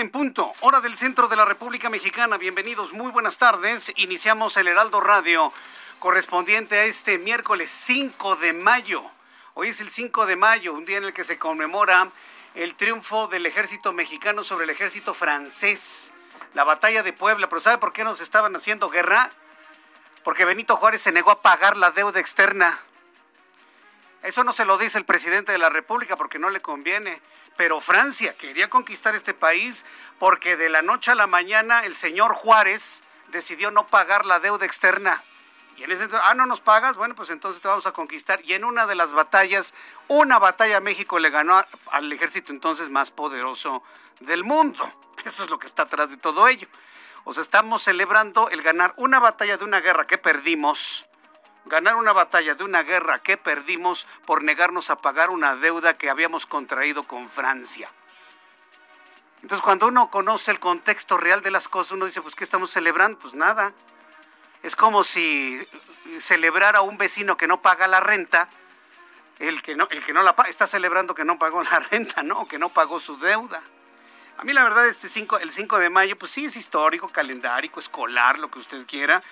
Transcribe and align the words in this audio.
En 0.00 0.10
punto, 0.10 0.50
hora 0.60 0.80
del 0.80 0.96
centro 0.96 1.28
de 1.28 1.36
la 1.36 1.44
República 1.44 1.90
Mexicana. 1.90 2.38
Bienvenidos, 2.38 2.94
muy 2.94 3.10
buenas 3.10 3.36
tardes. 3.36 3.92
Iniciamos 3.96 4.56
el 4.56 4.66
Heraldo 4.66 4.98
Radio 5.02 5.52
correspondiente 5.98 6.78
a 6.78 6.84
este 6.84 7.18
miércoles 7.18 7.70
5 7.70 8.36
de 8.36 8.54
mayo. 8.54 9.02
Hoy 9.52 9.68
es 9.68 9.82
el 9.82 9.90
5 9.90 10.24
de 10.24 10.36
mayo, 10.36 10.72
un 10.72 10.86
día 10.86 10.96
en 10.96 11.04
el 11.04 11.12
que 11.12 11.22
se 11.22 11.38
conmemora 11.38 12.10
el 12.54 12.76
triunfo 12.76 13.26
del 13.26 13.44
ejército 13.44 13.92
mexicano 13.92 14.42
sobre 14.42 14.64
el 14.64 14.70
ejército 14.70 15.12
francés, 15.12 16.14
la 16.54 16.64
batalla 16.64 17.02
de 17.02 17.12
Puebla. 17.12 17.50
Pero 17.50 17.60
¿sabe 17.60 17.76
por 17.76 17.92
qué 17.92 18.02
nos 18.02 18.22
estaban 18.22 18.56
haciendo 18.56 18.88
guerra? 18.88 19.28
Porque 20.24 20.46
Benito 20.46 20.76
Juárez 20.76 21.02
se 21.02 21.12
negó 21.12 21.30
a 21.30 21.42
pagar 21.42 21.76
la 21.76 21.90
deuda 21.90 22.20
externa. 22.20 22.78
Eso 24.22 24.44
no 24.44 24.52
se 24.52 24.64
lo 24.64 24.78
dice 24.78 24.96
el 24.96 25.04
presidente 25.04 25.52
de 25.52 25.58
la 25.58 25.68
República 25.68 26.16
porque 26.16 26.38
no 26.38 26.48
le 26.48 26.60
conviene. 26.60 27.20
Pero 27.60 27.78
Francia 27.78 28.34
quería 28.38 28.70
conquistar 28.70 29.14
este 29.14 29.34
país 29.34 29.84
porque 30.18 30.56
de 30.56 30.70
la 30.70 30.80
noche 30.80 31.10
a 31.10 31.14
la 31.14 31.26
mañana 31.26 31.84
el 31.84 31.94
señor 31.94 32.32
Juárez 32.32 33.04
decidió 33.28 33.70
no 33.70 33.86
pagar 33.86 34.24
la 34.24 34.40
deuda 34.40 34.64
externa. 34.64 35.22
Y 35.76 35.82
en 35.82 35.90
ese 35.90 36.04
entonces, 36.04 36.26
ah, 36.26 36.32
no 36.32 36.46
nos 36.46 36.62
pagas, 36.62 36.96
bueno, 36.96 37.14
pues 37.14 37.28
entonces 37.28 37.60
te 37.60 37.68
vamos 37.68 37.84
a 37.84 37.92
conquistar. 37.92 38.40
Y 38.46 38.54
en 38.54 38.64
una 38.64 38.86
de 38.86 38.94
las 38.94 39.12
batallas, 39.12 39.74
una 40.08 40.38
batalla 40.38 40.80
México 40.80 41.18
le 41.18 41.28
ganó 41.28 41.62
al 41.90 42.10
ejército 42.10 42.50
entonces 42.50 42.88
más 42.88 43.10
poderoso 43.10 43.82
del 44.20 44.42
mundo. 44.42 44.90
Eso 45.26 45.44
es 45.44 45.50
lo 45.50 45.58
que 45.58 45.66
está 45.66 45.82
atrás 45.82 46.08
de 46.08 46.16
todo 46.16 46.48
ello. 46.48 46.66
O 47.24 47.34
sea, 47.34 47.42
estamos 47.42 47.82
celebrando 47.82 48.48
el 48.48 48.62
ganar 48.62 48.94
una 48.96 49.20
batalla 49.20 49.58
de 49.58 49.64
una 49.66 49.82
guerra 49.82 50.06
que 50.06 50.16
perdimos 50.16 51.04
ganar 51.66 51.96
una 51.96 52.12
batalla 52.12 52.54
de 52.54 52.64
una 52.64 52.82
guerra 52.82 53.20
que 53.20 53.36
perdimos 53.36 54.06
por 54.26 54.42
negarnos 54.42 54.90
a 54.90 54.96
pagar 54.96 55.30
una 55.30 55.56
deuda 55.56 55.96
que 55.96 56.10
habíamos 56.10 56.46
contraído 56.46 57.04
con 57.04 57.28
Francia. 57.28 57.90
Entonces, 59.42 59.62
cuando 59.62 59.86
uno 59.88 60.10
conoce 60.10 60.50
el 60.50 60.60
contexto 60.60 61.16
real 61.16 61.40
de 61.42 61.50
las 61.50 61.68
cosas, 61.68 61.92
uno 61.92 62.06
dice, 62.06 62.20
pues, 62.20 62.34
¿qué 62.34 62.44
estamos 62.44 62.70
celebrando? 62.70 63.18
Pues 63.18 63.34
nada. 63.34 63.72
Es 64.62 64.76
como 64.76 65.02
si 65.02 65.66
celebrara 66.18 66.82
un 66.82 66.98
vecino 66.98 67.36
que 67.36 67.46
no 67.46 67.62
paga 67.62 67.86
la 67.86 68.00
renta, 68.00 68.50
el 69.38 69.62
que 69.62 69.74
no, 69.74 69.88
el 69.90 70.04
que 70.04 70.12
no 70.12 70.22
la 70.22 70.36
paga, 70.36 70.50
está 70.50 70.66
celebrando 70.66 71.14
que 71.14 71.24
no 71.24 71.38
pagó 71.38 71.62
la 71.62 71.80
renta, 71.90 72.22
¿no? 72.22 72.46
Que 72.46 72.58
no 72.58 72.68
pagó 72.68 73.00
su 73.00 73.16
deuda. 73.16 73.62
A 74.36 74.44
mí 74.44 74.52
la 74.52 74.62
verdad 74.62 74.88
este 74.88 75.08
5, 75.08 75.38
el 75.38 75.52
5 75.52 75.78
de 75.78 75.90
mayo, 75.90 76.18
pues 76.18 76.32
sí 76.32 76.46
es 76.46 76.56
histórico, 76.56 77.08
calendárico, 77.08 77.80
escolar, 77.80 78.38
lo 78.38 78.50
que 78.50 78.58
usted 78.58 78.86
quiera, 78.86 79.22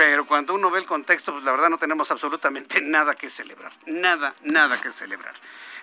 pero 0.00 0.24
cuando 0.24 0.54
uno 0.54 0.70
ve 0.70 0.78
el 0.78 0.86
contexto, 0.86 1.30
pues 1.30 1.44
la 1.44 1.50
verdad 1.50 1.68
no 1.68 1.76
tenemos 1.76 2.10
absolutamente 2.10 2.80
nada 2.82 3.14
que 3.14 3.28
celebrar, 3.28 3.70
nada, 3.84 4.34
nada 4.40 4.80
que 4.80 4.90
celebrar. 4.90 5.34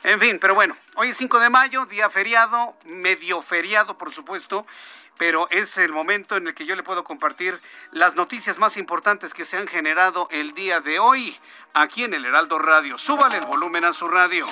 En 0.02 0.20
fin, 0.20 0.40
pero 0.40 0.56
bueno, 0.56 0.76
hoy 0.96 1.10
es 1.10 1.18
5 1.18 1.40
de 1.40 1.52
mayo, 1.52 1.86
día 1.86 2.10
feriado, 2.10 2.76
medio 2.84 3.44
feriado 3.44 3.96
por 3.96 4.12
supuesto, 4.12 4.66
pero 5.20 5.48
es 5.52 5.78
el 5.78 5.92
momento 5.92 6.36
en 6.36 6.48
el 6.48 6.56
que 6.56 6.66
yo 6.66 6.76
le 6.76 6.82
puedo 6.82 7.04
compartir 7.04 7.62
las 7.92 8.16
noticias 8.16 8.58
más 8.58 8.78
importantes 8.78 9.36
que 9.36 9.46
se 9.46 9.56
han 9.56 9.68
generado 9.68 10.28
el 10.32 10.56
día 10.56 10.82
de 10.82 10.98
hoy 10.98 11.38
aquí 11.76 12.04
en 12.04 12.16
el 12.16 12.26
Heraldo 12.26 12.58
Radio. 12.58 12.98
Súbale 12.98 13.38
el 13.38 13.46
volumen 13.46 13.86
a 13.86 13.94
su 13.94 14.08
radio. 14.08 14.48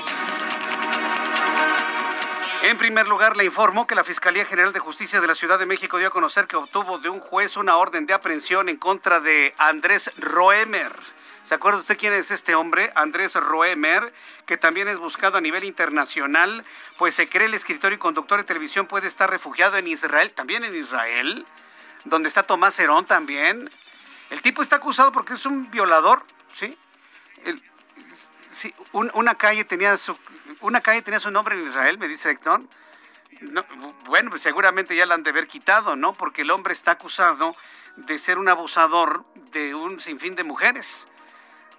En 2.65 2.79
primer 2.79 3.07
lugar, 3.07 3.37
le 3.37 3.45
informó 3.45 3.85
que 3.85 3.93
la 3.93 4.03
Fiscalía 4.03 4.43
General 4.43 4.73
de 4.73 4.79
Justicia 4.79 5.21
de 5.21 5.27
la 5.27 5.35
Ciudad 5.35 5.59
de 5.59 5.67
México 5.67 5.99
dio 5.99 6.07
a 6.07 6.09
conocer 6.09 6.47
que 6.47 6.55
obtuvo 6.55 6.97
de 6.97 7.09
un 7.09 7.19
juez 7.19 7.57
una 7.57 7.77
orden 7.77 8.07
de 8.07 8.15
aprehensión 8.15 8.69
en 8.69 8.77
contra 8.77 9.19
de 9.19 9.53
Andrés 9.59 10.09
Roemer. 10.17 10.91
¿Se 11.43 11.53
acuerda 11.53 11.81
usted 11.81 11.95
quién 11.95 12.13
es 12.13 12.31
este 12.31 12.55
hombre? 12.55 12.91
Andrés 12.95 13.35
Roemer, 13.35 14.11
que 14.47 14.57
también 14.57 14.87
es 14.87 14.97
buscado 14.97 15.37
a 15.37 15.41
nivel 15.41 15.63
internacional, 15.63 16.65
pues 16.97 17.13
se 17.13 17.29
cree 17.29 17.45
el 17.45 17.53
escritor 17.53 17.93
y 17.93 17.99
conductor 17.99 18.39
de 18.39 18.45
televisión 18.45 18.87
puede 18.87 19.07
estar 19.07 19.29
refugiado 19.29 19.77
en 19.77 19.85
Israel, 19.85 20.33
también 20.33 20.63
en 20.63 20.75
Israel, 20.75 21.45
donde 22.05 22.29
está 22.29 22.41
Tomás 22.41 22.79
Herón 22.79 23.05
también. 23.05 23.69
El 24.31 24.41
tipo 24.41 24.63
está 24.63 24.77
acusado 24.77 25.11
porque 25.11 25.35
es 25.35 25.45
un 25.45 25.69
violador, 25.69 26.25
¿sí? 26.55 26.75
Una 28.91 29.35
calle 29.35 29.65
tenía 29.65 29.95
su 29.99 30.17
una 30.61 30.81
calle 30.81 31.01
tenía 31.01 31.19
su 31.19 31.31
nombre 31.31 31.55
en 31.55 31.67
Israel, 31.67 31.97
me 31.97 32.07
dice 32.07 32.31
Héctor. 32.31 32.61
No, 33.41 33.63
bueno, 34.05 34.29
pues 34.29 34.41
seguramente 34.41 34.95
ya 34.95 35.05
la 35.05 35.16
han 35.16 35.23
de 35.23 35.31
haber 35.31 35.47
quitado, 35.47 35.95
¿no? 35.95 36.13
Porque 36.13 36.43
el 36.43 36.51
hombre 36.51 36.73
está 36.73 36.91
acusado 36.91 37.55
de 37.97 38.17
ser 38.17 38.38
un 38.38 38.47
abusador 38.47 39.25
de 39.51 39.75
un 39.75 39.99
sinfín 39.99 40.35
de 40.35 40.44
mujeres. 40.44 41.07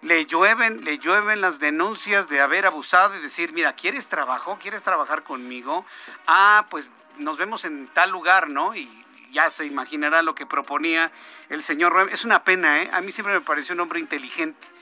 Le 0.03 0.27
llueven, 0.27 0.85
le 0.85 0.99
llueven 0.99 1.41
las 1.41 1.59
denuncias 1.59 2.29
de 2.29 2.41
haber 2.41 2.67
abusado 2.67 3.17
y 3.17 3.23
decir, 3.23 3.53
mira, 3.53 3.75
¿quieres 3.75 4.09
trabajo? 4.09 4.59
¿Quieres 4.61 4.83
trabajar 4.83 5.23
conmigo? 5.23 5.87
Ah, 6.27 6.67
pues 6.71 6.91
nos 7.17 7.39
vemos 7.39 7.65
en 7.65 7.89
tal 7.89 8.11
lugar, 8.11 8.51
¿no? 8.51 8.75
Y 8.75 9.05
ya 9.31 9.49
se 9.49 9.65
imaginará 9.65 10.23
lo 10.23 10.35
que 10.35 10.45
proponía 10.45 11.11
el 11.49 11.63
señor. 11.63 12.11
Es 12.13 12.25
una 12.25 12.45
pena, 12.45 12.83
¿eh? 12.83 12.91
A 12.93 13.01
mí 13.01 13.13
siempre 13.13 13.35
me 13.35 13.41
pareció 13.41 13.75
un 13.75 13.81
hombre 13.81 14.01
inteligente 14.01 14.76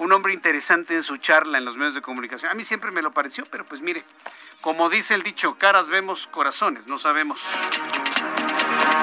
un 0.00 0.12
hombre 0.12 0.32
interesante 0.32 0.94
en 0.94 1.02
su 1.02 1.18
charla 1.18 1.58
en 1.58 1.66
los 1.66 1.76
medios 1.76 1.94
de 1.94 2.00
comunicación. 2.00 2.50
A 2.50 2.54
mí 2.54 2.64
siempre 2.64 2.90
me 2.90 3.02
lo 3.02 3.12
pareció, 3.12 3.44
pero 3.50 3.66
pues 3.66 3.82
mire, 3.82 4.02
como 4.62 4.88
dice 4.88 5.14
el 5.14 5.22
dicho, 5.22 5.56
caras 5.58 5.88
vemos, 5.88 6.26
corazones, 6.26 6.86
no 6.86 6.96
sabemos. 6.96 7.58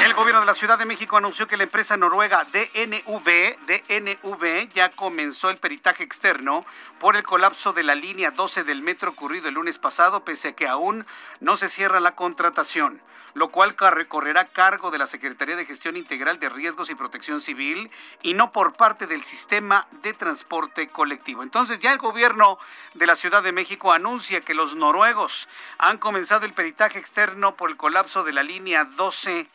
El 0.04 0.14
gobierno 0.14 0.42
de 0.42 0.48
la 0.48 0.54
Ciudad 0.54 0.78
de 0.78 0.86
México 0.86 1.18
anunció 1.18 1.48
que 1.48 1.58
la 1.58 1.64
empresa 1.64 1.98
noruega 1.98 2.46
DNV, 2.46 3.58
DNV 3.68 4.70
ya 4.74 4.90
comenzó 4.90 5.50
el 5.50 5.58
peritaje 5.58 6.04
externo 6.04 6.66
por 7.00 7.16
el 7.16 7.24
colapso 7.24 7.74
de 7.74 7.84
la 7.84 7.96
línea 7.96 8.32
12 8.32 8.64
del 8.64 8.82
metro 8.82 9.12
ocurrido 9.12 9.48
el 9.48 9.54
lunes 9.56 9.78
pasado, 9.78 10.24
pese 10.24 10.50
a 10.50 10.56
que 10.56 10.68
aún 10.68 11.06
no 11.40 11.56
se 11.58 11.70
cierra 11.70 12.00
la 12.00 12.16
contratación, 12.16 13.02
lo 13.34 13.50
cual 13.50 13.76
car- 13.76 14.08
correrá 14.08 14.42
a 14.42 14.46
cargo 14.48 14.92
de 14.92 14.98
la 14.98 15.08
Secretaría 15.08 15.56
de 15.56 15.66
Gestión 15.66 15.96
Integral 15.98 16.40
de 16.40 16.50
Riesgos 16.50 16.90
y 16.90 16.96
Protección 16.96 17.40
Civil 17.42 17.90
y 18.22 18.34
no 18.34 18.52
por 18.52 18.74
parte 18.74 19.08
del 19.08 19.24
sistema 19.24 19.88
de 20.04 20.14
transporte 20.14 20.88
colectivo. 20.90 21.44
Entonces 21.44 21.80
ya 21.80 21.92
el 21.92 21.98
gobierno 21.98 22.60
de 22.94 23.08
la 23.08 23.16
Ciudad 23.16 23.42
de 23.44 23.52
México 23.52 23.92
anuncia 23.94 24.42
que 24.42 24.54
los 24.54 24.76
noruegos 24.76 25.48
han 25.78 25.98
comenzado 25.98 26.46
el 26.46 26.54
peritaje 26.54 27.00
externo 27.00 27.56
por 27.56 27.70
el 27.70 27.78
colapso 27.78 28.24
de 28.24 28.34
la 28.34 28.44
línea 28.44 28.84
12 28.86 29.48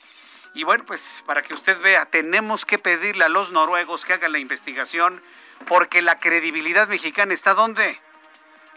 y 0.55 0.65
bueno, 0.65 0.85
pues 0.85 1.23
para 1.27 1.43
que 1.43 1.55
usted 1.55 1.81
vea, 1.81 2.07
tenemos 2.07 2.65
que 2.65 2.79
pedirle 2.79 3.25
a 3.25 3.29
los 3.29 3.53
noruegos 3.53 4.05
que 4.05 4.13
hagan 4.13 4.33
la 4.33 4.39
investigación 4.39 5.23
porque 5.67 6.03
la 6.03 6.19
credibilidad 6.19 6.89
mexicana 6.89 7.33
está 7.33 7.55
donde? 7.55 8.01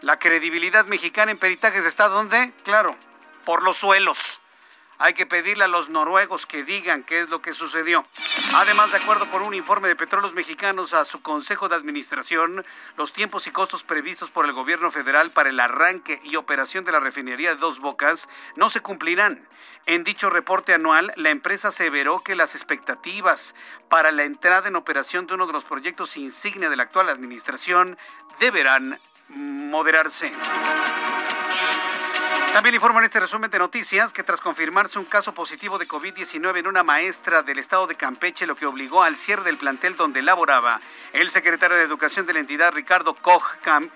La 0.00 0.18
credibilidad 0.18 0.86
mexicana 0.86 1.32
en 1.32 1.38
peritajes 1.38 1.84
está 1.84 2.08
donde? 2.08 2.52
Claro, 2.64 2.96
por 3.44 3.62
los 3.62 3.76
suelos. 3.76 4.40
Hay 4.98 5.12
que 5.12 5.26
pedirle 5.26 5.64
a 5.64 5.68
los 5.68 5.90
noruegos 5.90 6.46
que 6.46 6.64
digan 6.64 7.02
qué 7.02 7.20
es 7.20 7.28
lo 7.28 7.42
que 7.42 7.52
sucedió. 7.52 8.06
Además, 8.54 8.92
de 8.92 8.98
acuerdo 8.98 9.30
con 9.30 9.42
un 9.42 9.52
informe 9.52 9.88
de 9.88 9.96
Petróleos 9.96 10.32
Mexicanos 10.32 10.94
a 10.94 11.04
su 11.04 11.20
Consejo 11.20 11.68
de 11.68 11.76
Administración, 11.76 12.64
los 12.96 13.12
tiempos 13.12 13.46
y 13.46 13.50
costos 13.50 13.84
previstos 13.84 14.30
por 14.30 14.46
el 14.46 14.52
gobierno 14.52 14.90
federal 14.90 15.30
para 15.30 15.50
el 15.50 15.60
arranque 15.60 16.20
y 16.24 16.36
operación 16.36 16.84
de 16.84 16.92
la 16.92 17.00
refinería 17.00 17.50
de 17.50 17.60
Dos 17.60 17.80
Bocas 17.80 18.28
no 18.54 18.70
se 18.70 18.80
cumplirán. 18.80 19.46
En 19.84 20.02
dicho 20.02 20.30
reporte 20.30 20.72
anual, 20.72 21.12
la 21.16 21.30
empresa 21.30 21.68
aseveró 21.68 22.20
que 22.20 22.34
las 22.34 22.54
expectativas 22.54 23.54
para 23.88 24.12
la 24.12 24.24
entrada 24.24 24.68
en 24.68 24.76
operación 24.76 25.26
de 25.26 25.34
uno 25.34 25.46
de 25.46 25.52
los 25.52 25.64
proyectos 25.64 26.16
insignia 26.16 26.70
de 26.70 26.76
la 26.76 26.84
actual 26.84 27.10
administración 27.10 27.98
deberán 28.40 28.98
moderarse. 29.28 30.32
También 32.56 32.74
informo 32.74 33.00
en 33.00 33.04
este 33.04 33.20
resumen 33.20 33.50
de 33.50 33.58
noticias 33.58 34.14
que 34.14 34.22
tras 34.22 34.40
confirmarse 34.40 34.98
un 34.98 35.04
caso 35.04 35.34
positivo 35.34 35.76
de 35.76 35.86
COVID-19 35.86 36.60
en 36.60 36.66
una 36.66 36.82
maestra 36.82 37.42
del 37.42 37.58
estado 37.58 37.86
de 37.86 37.96
Campeche, 37.96 38.46
lo 38.46 38.56
que 38.56 38.64
obligó 38.64 39.02
al 39.02 39.18
cierre 39.18 39.42
del 39.44 39.58
plantel 39.58 39.94
donde 39.94 40.22
laboraba, 40.22 40.80
el 41.12 41.28
secretario 41.28 41.76
de 41.76 41.82
Educación 41.82 42.24
de 42.24 42.32
la 42.32 42.38
entidad, 42.40 42.72
Ricardo 42.72 43.12
Koch 43.12 43.44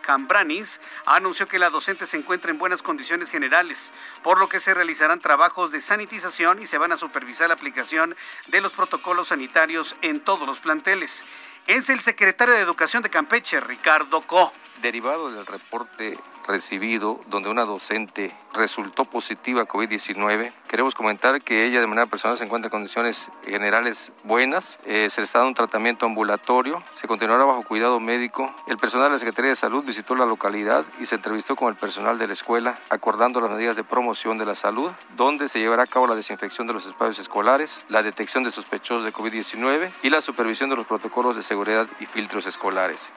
Cambranis, 0.03 0.79
anunció 1.07 1.49
que 1.49 1.59
la 1.59 1.71
docente 1.71 2.05
se 2.05 2.19
encuentra 2.19 2.51
en 2.51 2.59
buenas 2.59 2.83
condiciones 2.83 3.31
generales, 3.31 3.93
por 4.23 4.39
lo 4.39 4.51
que 4.51 4.61
se 4.61 4.75
realizarán 4.75 5.21
trabajos 5.21 5.73
de 5.73 5.81
sanitización 5.81 6.61
y 6.61 6.67
se 6.67 6.77
van 6.77 6.93
a 6.93 6.99
supervisar 6.99 7.49
la 7.49 7.55
aplicación 7.55 8.15
de 8.49 8.61
los 8.61 8.75
protocolos 8.75 9.29
sanitarios 9.29 9.97
en 10.03 10.21
todos 10.21 10.47
los 10.47 10.61
planteles. 10.61 11.25
Es 11.67 11.89
el 11.89 12.03
secretario 12.03 12.53
de 12.53 12.61
Educación 12.61 13.03
de 13.03 13.09
Campeche, 13.09 13.59
Ricardo 13.59 14.21
Koch. 14.21 14.53
Derivado 14.82 15.31
del 15.31 15.44
reporte 15.44 16.19
recibido 16.47 17.21
donde 17.29 17.49
una 17.49 17.65
docente 17.65 18.35
resultó 18.55 19.05
positiva 19.05 19.62
a 19.62 19.69
COVID-19. 19.69 20.53
Queremos 20.69 20.94
comentar 20.94 21.43
que 21.43 21.67
ella 21.67 21.81
de 21.81 21.87
manera 21.87 22.06
personal 22.06 22.38
se 22.38 22.44
encuentra 22.44 22.69
en 22.69 22.73
condiciones 22.73 23.31
generales 23.44 24.11
buenas, 24.25 24.79
eh, 24.87 25.09
se 25.11 25.21
le 25.21 25.27
está 25.27 25.38
dando 25.41 25.50
un 25.50 25.55
tratamiento 25.55 26.06
ambulatorio, 26.06 26.82
se 26.94 27.06
continuará 27.06 27.44
bajo 27.44 27.62
cuidado 27.62 28.00
médico. 28.00 28.53
El 28.67 28.79
personal 28.79 29.09
de 29.09 29.15
la 29.15 29.19
Secretaría 29.19 29.50
de 29.50 29.56
Salud 29.56 29.85
visitó 29.85 30.15
la 30.15 30.25
localidad 30.25 30.85
y 30.99 31.06
se 31.06 31.17
entrevistó 31.17 31.56
con 31.56 31.69
el 31.69 31.76
personal 31.76 32.19
de 32.19 32.26
la 32.26 32.33
escuela 32.33 32.79
acordando 32.88 33.41
las 33.41 33.50
medidas 33.50 33.76
de 33.76 33.85
promoción 33.85 34.38
de 34.38 34.47
la 34.47 34.55
salud, 34.55 34.91
donde 35.17 35.49
se 35.49 35.59
llevará 35.59 35.85
a 35.85 35.87
cabo 35.87 36.06
la 36.06 36.15
desinfección 36.15 36.67
de 36.67 36.73
los 36.73 36.87
espacios 36.87 37.19
escolares, 37.19 37.85
la 37.88 38.03
detección 38.03 38.44
de 38.44 38.50
sospechosos 38.50 39.05
de 39.05 39.12
COVID-19 39.12 39.93
y 40.03 40.11
la 40.11 40.23
supervisión 40.23 40.71
de 40.71 40.76
los 40.76 40.87
protocolos 40.87 41.37
de 41.37 41.43
seguridad 41.43 41.87
y 42.00 42.06
filtros 42.06 42.47
escolares. 42.47 43.12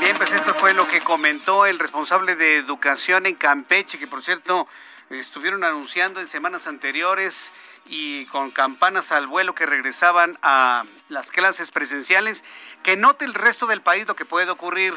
Bien, 0.00 0.16
pues 0.16 0.32
esto 0.32 0.54
fue 0.54 0.74
lo 0.74 0.88
que 0.88 1.00
comentó 1.00 1.66
el 1.66 1.78
responsable 1.78 2.36
de 2.36 2.56
educación 2.56 3.26
en 3.26 3.34
Campeche, 3.34 3.98
que 3.98 4.06
por 4.06 4.22
cierto 4.22 4.66
estuvieron 5.10 5.64
anunciando 5.64 6.20
en 6.20 6.26
semanas 6.26 6.66
anteriores 6.66 7.52
y 7.86 8.26
con 8.26 8.50
campanas 8.50 9.12
al 9.12 9.26
vuelo 9.26 9.54
que 9.54 9.66
regresaban 9.66 10.38
a 10.42 10.84
las 11.08 11.30
clases 11.30 11.70
presenciales. 11.70 12.44
Que 12.82 12.96
note 12.96 13.24
el 13.24 13.34
resto 13.34 13.66
del 13.66 13.82
país 13.82 14.06
lo 14.06 14.16
que 14.16 14.24
puede 14.24 14.50
ocurrir. 14.50 14.94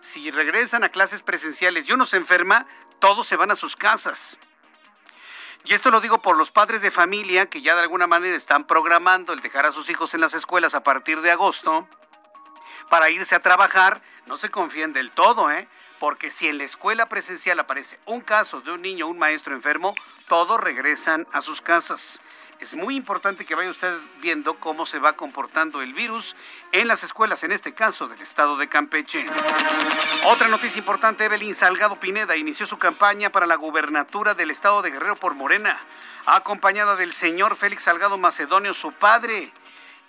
Si 0.00 0.30
regresan 0.30 0.84
a 0.84 0.88
clases 0.88 1.22
presenciales 1.22 1.88
y 1.88 1.92
uno 1.92 2.06
se 2.06 2.16
enferma, 2.16 2.66
todos 2.98 3.26
se 3.26 3.36
van 3.36 3.50
a 3.50 3.56
sus 3.56 3.76
casas. 3.76 4.38
Y 5.64 5.74
esto 5.74 5.90
lo 5.90 6.00
digo 6.00 6.20
por 6.20 6.36
los 6.36 6.50
padres 6.50 6.82
de 6.82 6.90
familia 6.90 7.46
que 7.46 7.62
ya 7.62 7.76
de 7.76 7.82
alguna 7.82 8.08
manera 8.08 8.36
están 8.36 8.66
programando 8.66 9.32
el 9.32 9.40
dejar 9.40 9.64
a 9.64 9.72
sus 9.72 9.88
hijos 9.90 10.12
en 10.14 10.20
las 10.20 10.34
escuelas 10.34 10.74
a 10.74 10.82
partir 10.82 11.20
de 11.20 11.30
agosto 11.30 11.86
para 12.92 13.08
irse 13.08 13.34
a 13.34 13.40
trabajar, 13.40 14.02
no 14.26 14.36
se 14.36 14.50
confíen 14.50 14.92
del 14.92 15.12
todo, 15.12 15.50
¿eh? 15.50 15.66
Porque 15.98 16.30
si 16.30 16.48
en 16.48 16.58
la 16.58 16.64
escuela 16.64 17.06
presencial 17.06 17.58
aparece 17.58 17.98
un 18.04 18.20
caso 18.20 18.60
de 18.60 18.70
un 18.70 18.82
niño 18.82 19.06
o 19.06 19.08
un 19.08 19.16
maestro 19.16 19.54
enfermo, 19.54 19.94
todos 20.28 20.60
regresan 20.60 21.26
a 21.32 21.40
sus 21.40 21.62
casas. 21.62 22.20
Es 22.60 22.74
muy 22.74 22.94
importante 22.94 23.46
que 23.46 23.54
vaya 23.54 23.70
usted 23.70 23.96
viendo 24.20 24.60
cómo 24.60 24.84
se 24.84 24.98
va 24.98 25.14
comportando 25.14 25.80
el 25.80 25.94
virus 25.94 26.36
en 26.72 26.86
las 26.86 27.02
escuelas, 27.02 27.42
en 27.44 27.52
este 27.52 27.72
caso 27.72 28.08
del 28.08 28.20
estado 28.20 28.58
de 28.58 28.68
Campeche. 28.68 29.24
Otra 30.26 30.48
noticia 30.48 30.78
importante, 30.78 31.24
Evelyn 31.24 31.54
Salgado 31.54 31.98
Pineda 31.98 32.36
inició 32.36 32.66
su 32.66 32.76
campaña 32.76 33.30
para 33.30 33.46
la 33.46 33.56
gubernatura 33.56 34.34
del 34.34 34.50
estado 34.50 34.82
de 34.82 34.90
Guerrero 34.90 35.16
por 35.16 35.34
Morena, 35.34 35.80
acompañada 36.26 36.96
del 36.96 37.14
señor 37.14 37.56
Félix 37.56 37.84
Salgado 37.84 38.18
Macedonio, 38.18 38.74
su 38.74 38.92
padre. 38.92 39.50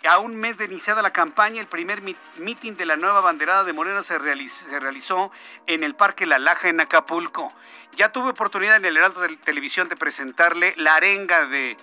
A 0.09 0.19
un 0.19 0.35
mes 0.35 0.57
de 0.57 0.65
iniciada 0.65 1.01
la 1.01 1.13
campaña, 1.13 1.61
el 1.61 1.67
primer 1.67 2.01
mitin 2.37 2.75
de 2.75 2.85
la 2.85 2.97
nueva 2.97 3.21
banderada 3.21 3.63
de 3.63 3.71
Morena 3.71 4.03
se, 4.03 4.19
realizó 4.19 5.31
en 5.65 5.81
el 5.81 5.95
Parque 5.95 6.25
La 6.25 6.39
Laja 6.39 6.67
en 6.67 6.81
Acapulco. 6.81 7.53
Ya 7.95 8.11
tuve 8.11 8.31
oportunidad 8.31 8.75
en 8.75 8.83
el 8.83 8.97
Heraldo 8.97 9.21
de 9.21 9.37
Televisión 9.37 9.87
de 9.87 9.95
presentarle 9.95 10.73
la 10.75 10.95
arenga 10.95 11.45
de, 11.45 11.77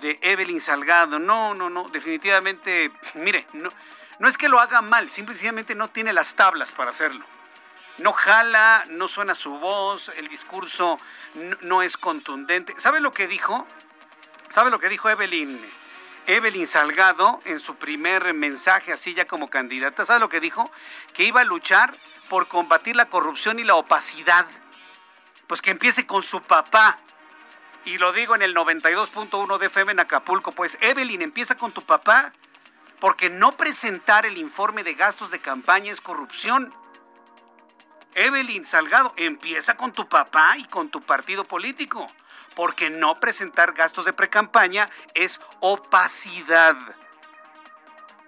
de 0.00 0.16
Evelyn 0.22 0.60
Salgado. 0.60 1.18
No, 1.18 1.54
no, 1.54 1.68
no, 1.68 1.88
definitivamente, 1.88 2.92
mire, 3.14 3.48
no, 3.52 4.28
es 4.28 4.38
que 4.38 4.48
lo 4.48 4.60
haga 4.60 4.80
mal, 4.80 5.10
simplemente 5.10 5.74
no 5.74 5.88
tiene 5.88 6.12
las 6.12 6.36
tablas 6.36 6.70
para 6.70 6.92
hacerlo. 6.92 7.26
No 7.98 8.12
jala, 8.12 8.84
no 8.90 9.08
suena 9.08 9.34
su 9.34 9.58
voz, 9.58 10.12
el 10.16 10.28
discurso 10.28 10.98
no 11.62 11.82
es 11.82 11.96
contundente. 11.96 12.74
¿Sabe 12.78 13.00
lo 13.00 13.12
que 13.12 13.26
dijo? 13.26 13.66
¿Sabe 14.50 14.70
lo 14.70 14.78
que 14.78 14.88
dijo 14.88 15.10
Evelyn? 15.10 15.60
Evelyn 16.26 16.66
Salgado, 16.66 17.40
en 17.44 17.60
su 17.60 17.76
primer 17.76 18.34
mensaje, 18.34 18.92
así 18.92 19.14
ya 19.14 19.26
como 19.26 19.48
candidata, 19.48 20.04
¿sabe 20.04 20.18
lo 20.18 20.28
que 20.28 20.40
dijo? 20.40 20.70
Que 21.14 21.22
iba 21.22 21.40
a 21.40 21.44
luchar 21.44 21.96
por 22.28 22.48
combatir 22.48 22.96
la 22.96 23.08
corrupción 23.08 23.60
y 23.60 23.64
la 23.64 23.76
opacidad. 23.76 24.44
Pues 25.46 25.62
que 25.62 25.70
empiece 25.70 26.04
con 26.04 26.22
su 26.22 26.42
papá. 26.42 26.98
Y 27.84 27.98
lo 27.98 28.12
digo 28.12 28.34
en 28.34 28.42
el 28.42 28.56
92.1 28.56 29.58
de 29.58 29.66
FM 29.66 29.92
en 29.92 30.00
Acapulco, 30.00 30.50
pues 30.50 30.76
Evelyn, 30.80 31.22
empieza 31.22 31.56
con 31.56 31.70
tu 31.70 31.82
papá, 31.82 32.32
porque 32.98 33.30
no 33.30 33.52
presentar 33.52 34.26
el 34.26 34.38
informe 34.38 34.82
de 34.82 34.94
gastos 34.94 35.30
de 35.30 35.38
campaña 35.38 35.92
es 35.92 36.00
corrupción. 36.00 36.74
Evelyn 38.14 38.66
Salgado, 38.66 39.12
empieza 39.16 39.76
con 39.76 39.92
tu 39.92 40.08
papá 40.08 40.58
y 40.58 40.64
con 40.64 40.88
tu 40.88 41.02
partido 41.02 41.44
político 41.44 42.08
porque 42.56 42.88
no 42.88 43.20
presentar 43.20 43.74
gastos 43.74 44.06
de 44.06 44.14
precampaña 44.14 44.88
es 45.14 45.42
opacidad. 45.60 46.74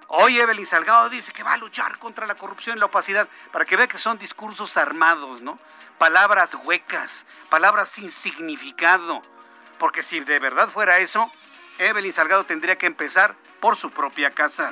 Hoy 0.06 0.38
Evelyn 0.38 0.66
Salgado 0.66 1.08
dice 1.08 1.32
que 1.32 1.42
va 1.42 1.54
a 1.54 1.56
luchar 1.56 1.98
contra 1.98 2.26
la 2.26 2.34
corrupción 2.34 2.76
y 2.76 2.80
la 2.80 2.86
opacidad, 2.86 3.26
para 3.52 3.64
que 3.64 3.76
vea 3.76 3.88
que 3.88 3.98
son 3.98 4.18
discursos 4.18 4.76
armados, 4.76 5.40
¿no? 5.40 5.58
Palabras 5.96 6.54
huecas, 6.62 7.24
palabras 7.48 7.88
sin 7.88 8.10
significado. 8.10 9.22
Porque 9.78 10.02
si 10.02 10.20
de 10.20 10.38
verdad 10.38 10.68
fuera 10.68 10.98
eso, 10.98 11.30
Evelyn 11.78 12.12
Salgado 12.12 12.44
tendría 12.44 12.76
que 12.76 12.86
empezar 12.86 13.34
por 13.60 13.76
su 13.76 13.90
propia 13.90 14.32
casa. 14.32 14.70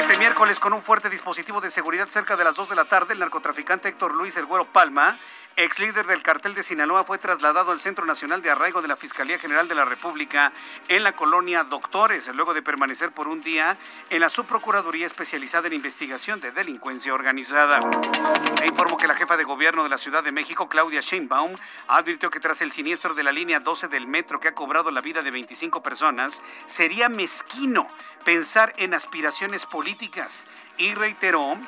Este 0.00 0.18
miércoles, 0.18 0.58
con 0.58 0.72
un 0.72 0.82
fuerte 0.82 1.08
dispositivo 1.10 1.60
de 1.60 1.70
seguridad 1.70 2.08
cerca 2.08 2.36
de 2.36 2.44
las 2.44 2.56
2 2.56 2.70
de 2.70 2.76
la 2.76 2.86
tarde, 2.86 3.14
el 3.14 3.20
narcotraficante 3.20 3.88
Héctor 3.88 4.14
Luis 4.14 4.36
El 4.36 4.46
Güero 4.46 4.64
Palma 4.64 5.16
ex 5.58 5.80
líder 5.80 6.06
del 6.06 6.22
cartel 6.22 6.54
de 6.54 6.62
Sinaloa, 6.62 7.02
fue 7.02 7.18
trasladado 7.18 7.72
al 7.72 7.80
Centro 7.80 8.06
Nacional 8.06 8.42
de 8.42 8.50
Arraigo 8.50 8.80
de 8.80 8.86
la 8.86 8.94
Fiscalía 8.94 9.40
General 9.40 9.66
de 9.66 9.74
la 9.74 9.84
República 9.84 10.52
en 10.86 11.02
la 11.02 11.16
colonia 11.16 11.64
Doctores, 11.64 12.28
luego 12.32 12.54
de 12.54 12.62
permanecer 12.62 13.10
por 13.10 13.26
un 13.26 13.40
día 13.40 13.76
en 14.08 14.20
la 14.20 14.28
Subprocuraduría 14.28 15.04
especializada 15.04 15.66
en 15.66 15.72
investigación 15.72 16.40
de 16.40 16.52
delincuencia 16.52 17.12
organizada. 17.12 17.80
Le 18.60 18.68
informo 18.68 18.96
que 18.96 19.08
la 19.08 19.16
jefa 19.16 19.36
de 19.36 19.42
gobierno 19.42 19.82
de 19.82 19.88
la 19.88 19.98
Ciudad 19.98 20.22
de 20.22 20.30
México, 20.30 20.68
Claudia 20.68 21.00
Sheinbaum, 21.00 21.56
advirtió 21.88 22.30
que 22.30 22.38
tras 22.38 22.62
el 22.62 22.70
siniestro 22.70 23.14
de 23.14 23.24
la 23.24 23.32
línea 23.32 23.58
12 23.58 23.88
del 23.88 24.06
metro 24.06 24.38
que 24.38 24.46
ha 24.46 24.54
cobrado 24.54 24.92
la 24.92 25.00
vida 25.00 25.22
de 25.22 25.32
25 25.32 25.82
personas, 25.82 26.40
sería 26.66 27.08
mezquino 27.08 27.88
pensar 28.24 28.74
en 28.76 28.94
aspiraciones 28.94 29.66
políticas 29.66 30.46
y 30.76 30.94
reiteró 30.94 31.58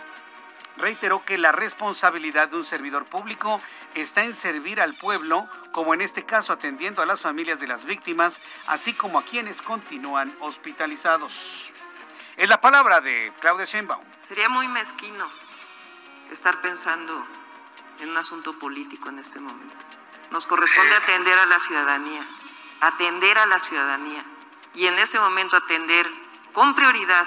reiteró 0.76 1.24
que 1.24 1.38
la 1.38 1.52
responsabilidad 1.52 2.48
de 2.48 2.56
un 2.56 2.64
servidor 2.64 3.04
público 3.06 3.60
está 3.94 4.24
en 4.24 4.34
servir 4.34 4.80
al 4.80 4.94
pueblo, 4.94 5.48
como 5.72 5.94
en 5.94 6.00
este 6.00 6.24
caso 6.24 6.52
atendiendo 6.52 7.02
a 7.02 7.06
las 7.06 7.20
familias 7.20 7.60
de 7.60 7.66
las 7.66 7.84
víctimas, 7.84 8.40
así 8.66 8.94
como 8.94 9.18
a 9.18 9.24
quienes 9.24 9.62
continúan 9.62 10.34
hospitalizados. 10.40 11.72
Es 12.36 12.48
la 12.48 12.60
palabra 12.60 13.00
de 13.00 13.32
Claudia 13.40 13.66
Sheinbaum. 13.66 14.04
Sería 14.28 14.48
muy 14.48 14.66
mezquino 14.68 15.26
estar 16.30 16.60
pensando 16.60 17.26
en 18.00 18.10
un 18.10 18.16
asunto 18.16 18.58
político 18.58 19.08
en 19.08 19.18
este 19.18 19.40
momento. 19.40 19.76
Nos 20.30 20.46
corresponde 20.46 20.94
atender 20.94 21.38
a 21.38 21.46
la 21.46 21.58
ciudadanía, 21.58 22.22
atender 22.80 23.36
a 23.36 23.46
la 23.46 23.58
ciudadanía 23.58 24.24
y 24.74 24.86
en 24.86 24.94
este 24.98 25.18
momento 25.18 25.56
atender 25.56 26.06
con 26.52 26.74
prioridad 26.74 27.26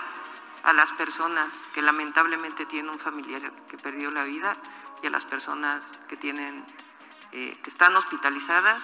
a 0.64 0.74
las 0.74 0.92
personas 0.94 1.50
que 1.74 1.82
lamentablemente 1.82 2.66
tienen 2.66 2.90
un 2.90 3.00
familiar 3.00 3.52
que 3.70 3.78
perdió 3.78 4.12
la 4.12 4.24
vida 4.24 4.56
y 5.02 5.08
a 5.08 5.10
las 5.10 5.26
personas 5.26 5.84
que 6.08 6.18
tienen 6.18 6.66
eh, 7.34 7.58
que 7.62 7.70
están 7.70 7.96
hospitalizadas 7.96 8.82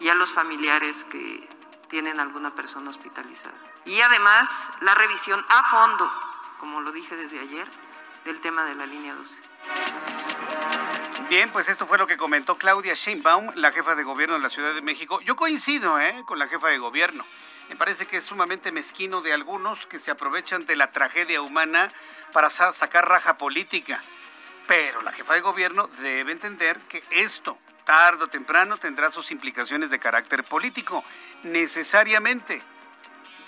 y 0.00 0.08
a 0.08 0.14
los 0.14 0.32
familiares 0.32 1.04
que 1.10 1.48
tienen 1.90 2.18
alguna 2.20 2.54
persona 2.54 2.90
hospitalizada. 2.90 3.54
Y 3.84 4.00
además 4.00 4.48
la 4.80 4.94
revisión 4.94 5.44
a 5.48 5.68
fondo, 5.70 6.10
como 6.58 6.80
lo 6.80 6.92
dije 6.92 7.16
desde 7.16 7.40
ayer, 7.40 7.68
del 8.24 8.40
tema 8.40 8.64
de 8.64 8.74
la 8.74 8.86
línea 8.86 9.14
12. 9.14 9.34
Bien, 11.28 11.50
pues 11.50 11.68
esto 11.68 11.86
fue 11.86 11.98
lo 11.98 12.06
que 12.06 12.16
comentó 12.16 12.56
Claudia 12.56 12.94
Sheinbaum, 12.94 13.50
la 13.54 13.70
jefa 13.72 13.94
de 13.94 14.02
gobierno 14.02 14.36
de 14.36 14.40
la 14.40 14.48
Ciudad 14.48 14.74
de 14.74 14.80
México. 14.80 15.20
Yo 15.20 15.36
coincido 15.36 16.00
¿eh? 16.00 16.22
con 16.24 16.38
la 16.38 16.46
jefa 16.46 16.68
de 16.68 16.78
gobierno 16.78 17.24
Me 17.68 17.76
parece 17.76 18.06
que 18.06 18.16
es 18.16 18.24
sumamente 18.24 18.72
mezquino 18.72 19.20
de 19.20 19.32
algunos 19.32 19.86
que 19.86 19.98
se 19.98 20.10
aprovechan 20.10 20.64
de 20.64 20.76
la 20.76 20.90
tragedia 20.90 21.42
humana 21.42 21.88
para 22.32 22.48
sacar 22.50 23.08
raja 23.08 23.36
política. 23.36 24.02
Pero 24.66 25.02
la 25.02 25.12
jefa 25.12 25.34
de 25.34 25.40
gobierno 25.40 25.88
debe 25.98 26.32
entender 26.32 26.78
que 26.88 27.02
esto, 27.10 27.58
tarde 27.84 28.24
o 28.24 28.28
temprano, 28.28 28.78
tendrá 28.78 29.10
sus 29.10 29.30
implicaciones 29.30 29.90
de 29.90 29.98
carácter 29.98 30.44
político. 30.44 31.04
Necesariamente. 31.42 32.62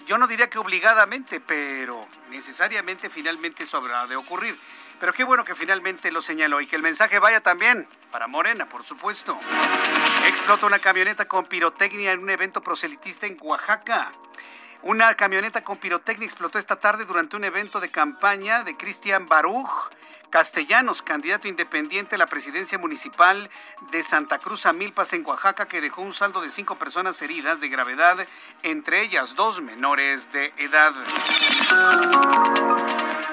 Yo 0.07 0.19
no 0.19 0.27
diría 0.27 0.51
que 0.51 0.59
obligadamente, 0.59 1.41
pero 1.41 2.07
necesariamente 2.31 3.09
finalmente 3.11 3.65
eso 3.65 3.77
habrá 3.77 4.07
de 4.07 4.17
ocurrir. 4.17 4.59
Pero 5.01 5.15
qué 5.15 5.25
bueno 5.25 5.45
que 5.45 5.55
finalmente 5.55 6.13
lo 6.13 6.21
señaló 6.21 6.61
y 6.61 6.67
que 6.67 6.77
el 6.77 6.83
mensaje 6.83 7.19
vaya 7.19 7.41
también 7.41 7.89
para 8.13 8.27
Morena, 8.27 8.69
por 8.69 8.85
supuesto. 8.85 9.39
Explota 10.27 10.67
una 10.67 10.79
camioneta 10.79 11.25
con 11.25 11.47
pirotecnia 11.47 12.13
en 12.13 12.21
un 12.21 12.29
evento 12.29 12.61
proselitista 12.61 13.27
en 13.27 13.39
Oaxaca. 13.41 14.13
Una 14.83 15.15
camioneta 15.15 15.63
con 15.63 15.77
pirotecnia 15.77 16.25
explotó 16.25 16.59
esta 16.59 16.77
tarde 16.77 17.05
durante 17.05 17.37
un 17.37 17.45
evento 17.45 17.81
de 17.81 17.91
campaña 17.91 18.63
de 18.65 18.79
Cristian 18.79 19.27
Baruch 19.27 19.69
Castellanos, 20.31 21.03
candidato 21.03 21.49
independiente 21.49 22.15
a 22.15 22.19
la 22.19 22.27
presidencia 22.27 22.79
municipal 22.79 23.51
de 23.91 24.03
Santa 24.03 24.39
Cruz 24.39 24.65
Amilpas 24.65 25.13
en 25.13 25.27
Oaxaca, 25.27 25.67
que 25.67 25.81
dejó 25.81 26.03
un 26.03 26.15
saldo 26.15 26.41
de 26.41 26.51
cinco 26.51 26.77
personas 26.77 27.21
heridas 27.21 27.61
de 27.61 27.69
gravedad, 27.69 28.17
entre 28.63 29.03
ellas 29.03 29.35
dos 29.35 29.61
menores 29.61 30.33
de 30.33 30.55
edad. 30.57 30.95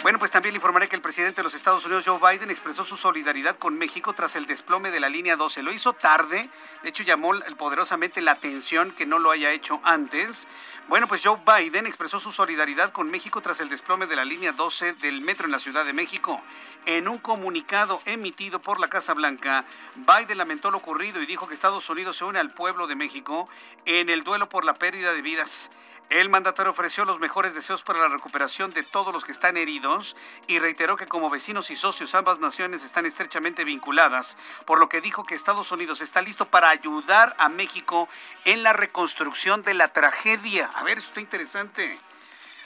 Bueno, 0.01 0.19
pues 0.19 0.31
también 0.31 0.53
le 0.53 0.57
informaré 0.57 0.87
que 0.87 0.95
el 0.95 1.01
presidente 1.01 1.37
de 1.37 1.43
los 1.43 1.53
Estados 1.53 1.83
Unidos, 1.85 2.05
Joe 2.07 2.19
Biden, 2.19 2.49
expresó 2.49 2.83
su 2.83 2.97
solidaridad 2.97 3.57
con 3.57 3.77
México 3.77 4.13
tras 4.13 4.35
el 4.35 4.45
desplome 4.45 4.89
de 4.89 4.99
la 4.99 5.09
línea 5.09 5.35
12. 5.35 5.63
Lo 5.63 5.71
hizo 5.71 5.93
tarde, 5.93 6.49
de 6.81 6.89
hecho 6.89 7.03
llamó 7.03 7.33
poderosamente 7.57 8.21
la 8.21 8.31
atención 8.31 8.91
que 8.91 9.05
no 9.05 9.19
lo 9.19 9.31
haya 9.31 9.51
hecho 9.51 9.81
antes. 9.83 10.47
Bueno, 10.87 11.07
pues 11.07 11.25
Joe 11.25 11.36
Biden 11.45 11.85
expresó 11.85 12.19
su 12.19 12.31
solidaridad 12.31 12.91
con 12.91 13.09
México 13.09 13.41
tras 13.41 13.59
el 13.59 13.69
desplome 13.69 14.07
de 14.07 14.15
la 14.15 14.25
línea 14.25 14.51
12 14.51 14.93
del 14.93 15.21
metro 15.21 15.45
en 15.45 15.51
la 15.51 15.59
Ciudad 15.59 15.85
de 15.85 15.93
México. 15.93 16.41
En 16.85 17.07
un 17.07 17.17
comunicado 17.17 18.01
emitido 18.05 18.59
por 18.61 18.79
la 18.79 18.87
Casa 18.87 19.13
Blanca, 19.13 19.65
Biden 19.95 20.37
lamentó 20.37 20.71
lo 20.71 20.77
ocurrido 20.77 21.21
y 21.21 21.25
dijo 21.25 21.47
que 21.47 21.53
Estados 21.53 21.89
Unidos 21.89 22.17
se 22.17 22.25
une 22.25 22.39
al 22.39 22.53
pueblo 22.53 22.87
de 22.87 22.95
México 22.95 23.49
en 23.85 24.09
el 24.09 24.23
duelo 24.23 24.49
por 24.49 24.65
la 24.65 24.75
pérdida 24.75 25.13
de 25.13 25.21
vidas. 25.21 25.69
El 26.09 26.29
mandatario 26.29 26.71
ofreció 26.71 27.03
los 27.03 27.19
mejores 27.19 27.53
deseos 27.53 27.83
para 27.83 27.99
la 27.99 28.07
recuperación 28.07 28.71
de 28.71 28.83
todos 28.83 29.13
los 29.13 29.25
que 29.25 29.33
están 29.33 29.57
heridos 29.57 30.15
y 30.47 30.57
reiteró 30.59 30.95
que 30.95 31.05
como 31.05 31.29
vecinos 31.29 31.69
y 31.69 31.75
socios 31.75 32.15
ambas 32.15 32.39
naciones 32.39 32.85
están 32.85 33.05
estrechamente 33.05 33.65
vinculadas, 33.65 34.37
por 34.65 34.79
lo 34.79 34.87
que 34.87 35.01
dijo 35.01 35.25
que 35.25 35.35
Estados 35.35 35.69
Unidos 35.73 35.99
está 35.99 36.21
listo 36.21 36.47
para 36.47 36.69
ayudar 36.69 37.35
a 37.37 37.49
México 37.49 38.07
en 38.45 38.63
la 38.63 38.71
reconstrucción 38.71 39.63
de 39.63 39.73
la 39.73 39.89
tragedia. 39.89 40.69
A 40.75 40.83
ver, 40.83 40.99
esto 40.99 41.09
está 41.09 41.19
interesante. 41.19 41.99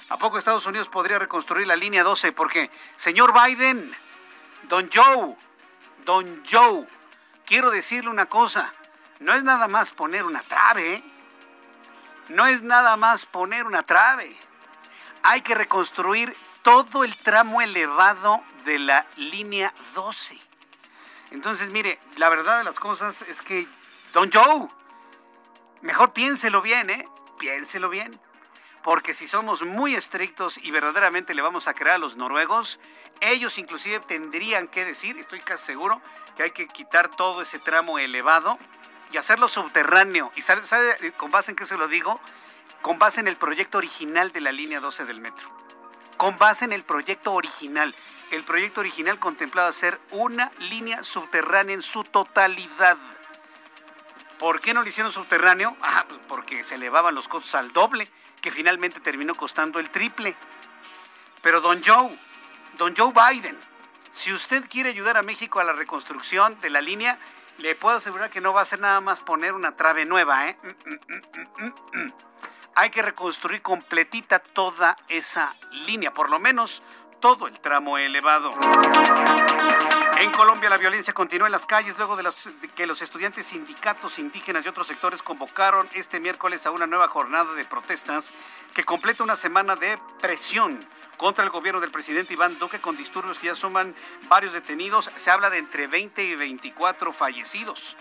¿A 0.09 0.17
poco 0.17 0.37
Estados 0.37 0.67
Unidos 0.67 0.87
podría 0.87 1.17
reconstruir 1.17 1.65
la 1.65 1.75
línea 1.75 2.03
12? 2.03 2.33
Porque, 2.33 2.69
señor 2.95 3.33
Biden, 3.33 3.91
don 4.69 4.87
Joe, 4.93 5.35
don 6.05 6.43
Joe, 6.47 6.87
quiero 7.47 7.71
decirle 7.71 8.11
una 8.11 8.27
cosa. 8.27 8.71
No 9.19 9.33
es 9.33 9.43
nada 9.43 9.67
más 9.67 9.89
poner 9.89 10.25
una 10.25 10.43
trave, 10.43 10.93
¿eh? 10.93 11.10
No 12.29 12.45
es 12.47 12.61
nada 12.61 12.97
más 12.97 13.25
poner 13.25 13.65
una 13.65 13.83
trave. 13.83 14.35
Hay 15.23 15.41
que 15.41 15.55
reconstruir 15.55 16.35
todo 16.61 17.03
el 17.03 17.15
tramo 17.17 17.61
elevado 17.61 18.41
de 18.65 18.79
la 18.79 19.05
línea 19.17 19.73
12. 19.95 20.39
Entonces, 21.31 21.71
mire, 21.71 21.99
la 22.17 22.29
verdad 22.29 22.59
de 22.59 22.63
las 22.63 22.79
cosas 22.79 23.21
es 23.23 23.41
que, 23.41 23.67
don 24.13 24.31
Joe, 24.31 24.67
mejor 25.81 26.13
piénselo 26.13 26.61
bien, 26.61 26.89
¿eh? 26.89 27.07
Piénselo 27.39 27.89
bien. 27.89 28.19
Porque 28.83 29.13
si 29.13 29.27
somos 29.27 29.63
muy 29.63 29.95
estrictos 29.95 30.57
y 30.57 30.71
verdaderamente 30.71 31.35
le 31.35 31.41
vamos 31.41 31.67
a 31.67 31.73
creer 31.73 31.95
a 31.95 31.99
los 31.99 32.17
noruegos, 32.17 32.79
ellos 33.21 33.57
inclusive 33.59 33.99
tendrían 33.99 34.67
que 34.67 34.83
decir, 34.83 35.17
estoy 35.17 35.39
casi 35.41 35.65
seguro, 35.65 36.01
que 36.35 36.43
hay 36.43 36.51
que 36.51 36.67
quitar 36.67 37.09
todo 37.09 37.41
ese 37.41 37.59
tramo 37.59 37.99
elevado 37.99 38.57
y 39.11 39.17
hacerlo 39.17 39.47
subterráneo. 39.47 40.31
¿Y 40.35 40.41
sabe, 40.41 40.61
con 41.17 41.31
base 41.31 41.51
en 41.51 41.57
qué 41.57 41.65
se 41.65 41.77
lo 41.77 41.87
digo? 41.87 42.19
Con 42.81 42.99
base 42.99 43.19
en 43.19 43.27
el 43.27 43.37
proyecto 43.37 43.77
original 43.77 44.31
de 44.31 44.41
la 44.41 44.51
línea 44.51 44.79
12 44.79 45.05
del 45.05 45.19
metro. 45.19 45.47
Con 46.17 46.37
base 46.37 46.65
en 46.65 46.73
el 46.73 46.83
proyecto 46.83 47.33
original. 47.33 47.93
El 48.31 48.43
proyecto 48.43 48.79
original 48.79 49.19
contemplaba 49.19 49.69
hacer 49.69 49.99
una 50.11 50.51
línea 50.59 51.03
subterránea 51.03 51.75
en 51.75 51.81
su 51.81 52.03
totalidad. 52.03 52.97
¿Por 54.39 54.61
qué 54.61 54.73
no 54.73 54.81
lo 54.81 54.87
hicieron 54.87 55.11
subterráneo? 55.11 55.75
Ah, 55.81 56.05
pues 56.07 56.19
porque 56.27 56.63
se 56.63 56.75
elevaban 56.75 57.13
los 57.13 57.27
costos 57.27 57.55
al 57.55 57.73
doble, 57.73 58.07
que 58.41 58.51
finalmente 58.51 58.99
terminó 58.99 59.35
costando 59.35 59.79
el 59.79 59.89
triple. 59.89 60.35
Pero 61.41 61.59
don 61.59 61.83
Joe, 61.83 62.17
don 62.77 62.95
Joe 62.95 63.11
Biden, 63.13 63.57
si 64.11 64.33
usted 64.33 64.63
quiere 64.69 64.89
ayudar 64.89 65.17
a 65.17 65.23
México 65.23 65.59
a 65.59 65.63
la 65.63 65.73
reconstrucción 65.73 66.59
de 66.61 66.69
la 66.69 66.81
línea, 66.81 67.19
le 67.61 67.75
puedo 67.75 67.97
asegurar 67.97 68.29
que 68.29 68.41
no 68.41 68.53
va 68.53 68.61
a 68.61 68.65
ser 68.65 68.79
nada 68.79 69.01
más 69.01 69.19
poner 69.19 69.53
una 69.53 69.75
trave 69.75 70.05
nueva, 70.05 70.47
¿eh? 70.47 70.57
Mm, 70.63 71.63
mm, 71.63 72.03
mm, 72.03 72.13
Hay 72.75 72.89
que 72.89 73.01
reconstruir 73.01 73.61
completita 73.61 74.39
toda 74.39 74.97
esa 75.07 75.53
línea, 75.85 76.13
por 76.13 76.29
lo 76.29 76.39
menos 76.39 76.81
todo 77.19 77.47
el 77.47 77.59
tramo 77.59 77.97
elevado. 77.97 78.51
En 80.17 80.31
Colombia 80.31 80.69
la 80.69 80.77
violencia 80.77 81.13
continúa 81.13 81.47
en 81.47 81.51
las 81.51 81.65
calles 81.65 81.97
luego 81.97 82.15
de, 82.15 82.23
que 82.75 82.87
los 82.87 83.01
estudiantes 83.01 83.45
sindicatos 83.45 84.19
indígenas 84.19 84.65
y 84.65 84.69
otros 84.69 84.87
sectores 84.87 85.21
convocaron 85.21 85.87
este 85.93 86.19
miércoles 86.19 86.65
a 86.65 86.71
una 86.71 86.87
nueva 86.87 87.07
jornada 87.07 87.53
de 87.53 87.65
protestas 87.65 88.33
que 88.73 88.83
completa 88.83 89.23
una 89.23 89.35
semana 89.35 89.75
de 89.75 89.99
presión 90.19 90.79
contra 91.21 91.43
el 91.43 91.51
gobierno 91.51 91.79
del 91.79 91.91
presidente 91.91 92.33
Iván 92.33 92.57
Duque 92.57 92.81
con 92.81 92.97
disturbios 92.97 93.37
que 93.37 93.45
ya 93.45 93.53
suman 93.53 93.93
varios 94.27 94.53
detenidos. 94.53 95.07
Se 95.15 95.29
habla 95.29 95.51
de 95.51 95.59
entre 95.59 95.85
20 95.85 96.23
y 96.23 96.33
24 96.33 97.13
fallecidos. 97.13 97.95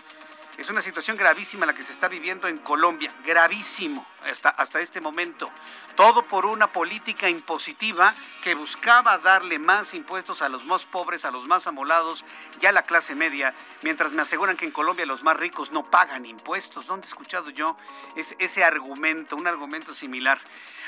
Es 0.57 0.71
una 0.71 0.81
situación 0.81 1.17
gravísima 1.17 1.67
la 1.67 1.75
que 1.75 1.83
se 1.83 1.93
está 1.93 2.07
viviendo 2.07 2.47
en 2.47 2.57
Colombia, 2.57 3.13
gravísimo 3.23 4.07
hasta, 4.27 4.49
hasta 4.49 4.79
este 4.79 5.01
momento. 5.01 5.51
Todo 5.95 6.25
por 6.25 6.47
una 6.47 6.73
política 6.73 7.29
impositiva 7.29 8.15
que 8.43 8.55
buscaba 8.55 9.19
darle 9.19 9.59
más 9.59 9.93
impuestos 9.93 10.41
a 10.41 10.49
los 10.49 10.65
más 10.65 10.87
pobres, 10.87 11.23
a 11.23 11.29
los 11.29 11.45
más 11.45 11.67
amolados 11.67 12.25
y 12.59 12.65
a 12.65 12.71
la 12.71 12.81
clase 12.81 13.13
media, 13.13 13.53
mientras 13.83 14.13
me 14.13 14.23
aseguran 14.23 14.57
que 14.57 14.65
en 14.65 14.71
Colombia 14.71 15.05
los 15.05 15.21
más 15.21 15.37
ricos 15.37 15.71
no 15.71 15.85
pagan 15.91 16.25
impuestos. 16.25 16.87
¿Dónde 16.87 17.05
he 17.05 17.09
escuchado 17.09 17.51
yo 17.51 17.77
ese, 18.15 18.35
ese 18.39 18.63
argumento, 18.63 19.35
un 19.35 19.45
argumento 19.45 19.93
similar? 19.93 20.39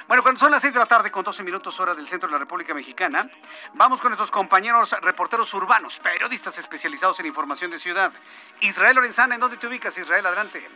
Bueno, 0.07 0.21
cuando 0.21 0.39
son 0.39 0.51
las 0.51 0.61
6 0.61 0.73
de 0.73 0.79
la 0.79 0.85
tarde 0.85 1.11
con 1.11 1.23
12 1.23 1.43
minutos 1.43 1.79
hora 1.79 1.95
del 1.95 2.07
centro 2.07 2.27
de 2.27 2.33
la 2.33 2.39
República 2.39 2.73
Mexicana, 2.73 3.29
vamos 3.73 4.01
con 4.01 4.09
nuestros 4.09 4.31
compañeros 4.31 4.91
reporteros 5.01 5.53
urbanos, 5.53 5.99
periodistas 5.99 6.57
especializados 6.57 7.19
en 7.21 7.25
información 7.25 7.71
de 7.71 7.79
ciudad. 7.79 8.11
Israel 8.59 8.97
Lorenzana, 8.97 9.35
¿en 9.35 9.41
dónde 9.41 9.55
te 9.57 9.67
ubicas, 9.67 9.97
Israel? 9.97 10.25
Adelante. 10.25 10.67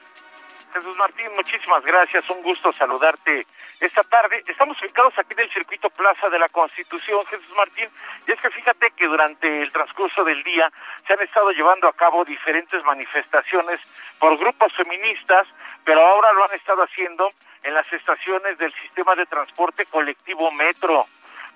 Jesús 0.73 0.95
Martín, 0.95 1.27
muchísimas 1.35 1.83
gracias, 1.83 2.29
un 2.29 2.41
gusto 2.41 2.71
saludarte 2.71 3.45
esta 3.79 4.03
tarde. 4.03 4.43
Estamos 4.47 4.79
ubicados 4.81 5.13
aquí 5.17 5.33
en 5.33 5.39
el 5.41 5.51
circuito 5.51 5.89
Plaza 5.89 6.29
de 6.29 6.39
la 6.39 6.49
Constitución, 6.49 7.25
Jesús 7.25 7.55
Martín, 7.57 7.89
y 8.27 8.31
es 8.31 8.39
que 8.39 8.49
fíjate 8.49 8.91
que 8.91 9.07
durante 9.07 9.61
el 9.61 9.71
transcurso 9.71 10.23
del 10.23 10.41
día 10.43 10.71
se 11.05 11.13
han 11.13 11.21
estado 11.21 11.51
llevando 11.51 11.87
a 11.87 11.93
cabo 11.93 12.23
diferentes 12.23 12.83
manifestaciones 12.83 13.79
por 14.19 14.37
grupos 14.37 14.71
feministas, 14.73 15.47
pero 15.83 16.05
ahora 16.05 16.31
lo 16.33 16.45
han 16.45 16.53
estado 16.53 16.83
haciendo 16.83 17.29
en 17.67 17.73
las 17.73 17.91
estaciones 17.91 18.57
del 18.57 18.71
sistema 18.81 19.13
de 19.13 19.25
transporte 19.25 19.85
colectivo 19.87 20.49
Metro. 20.51 21.05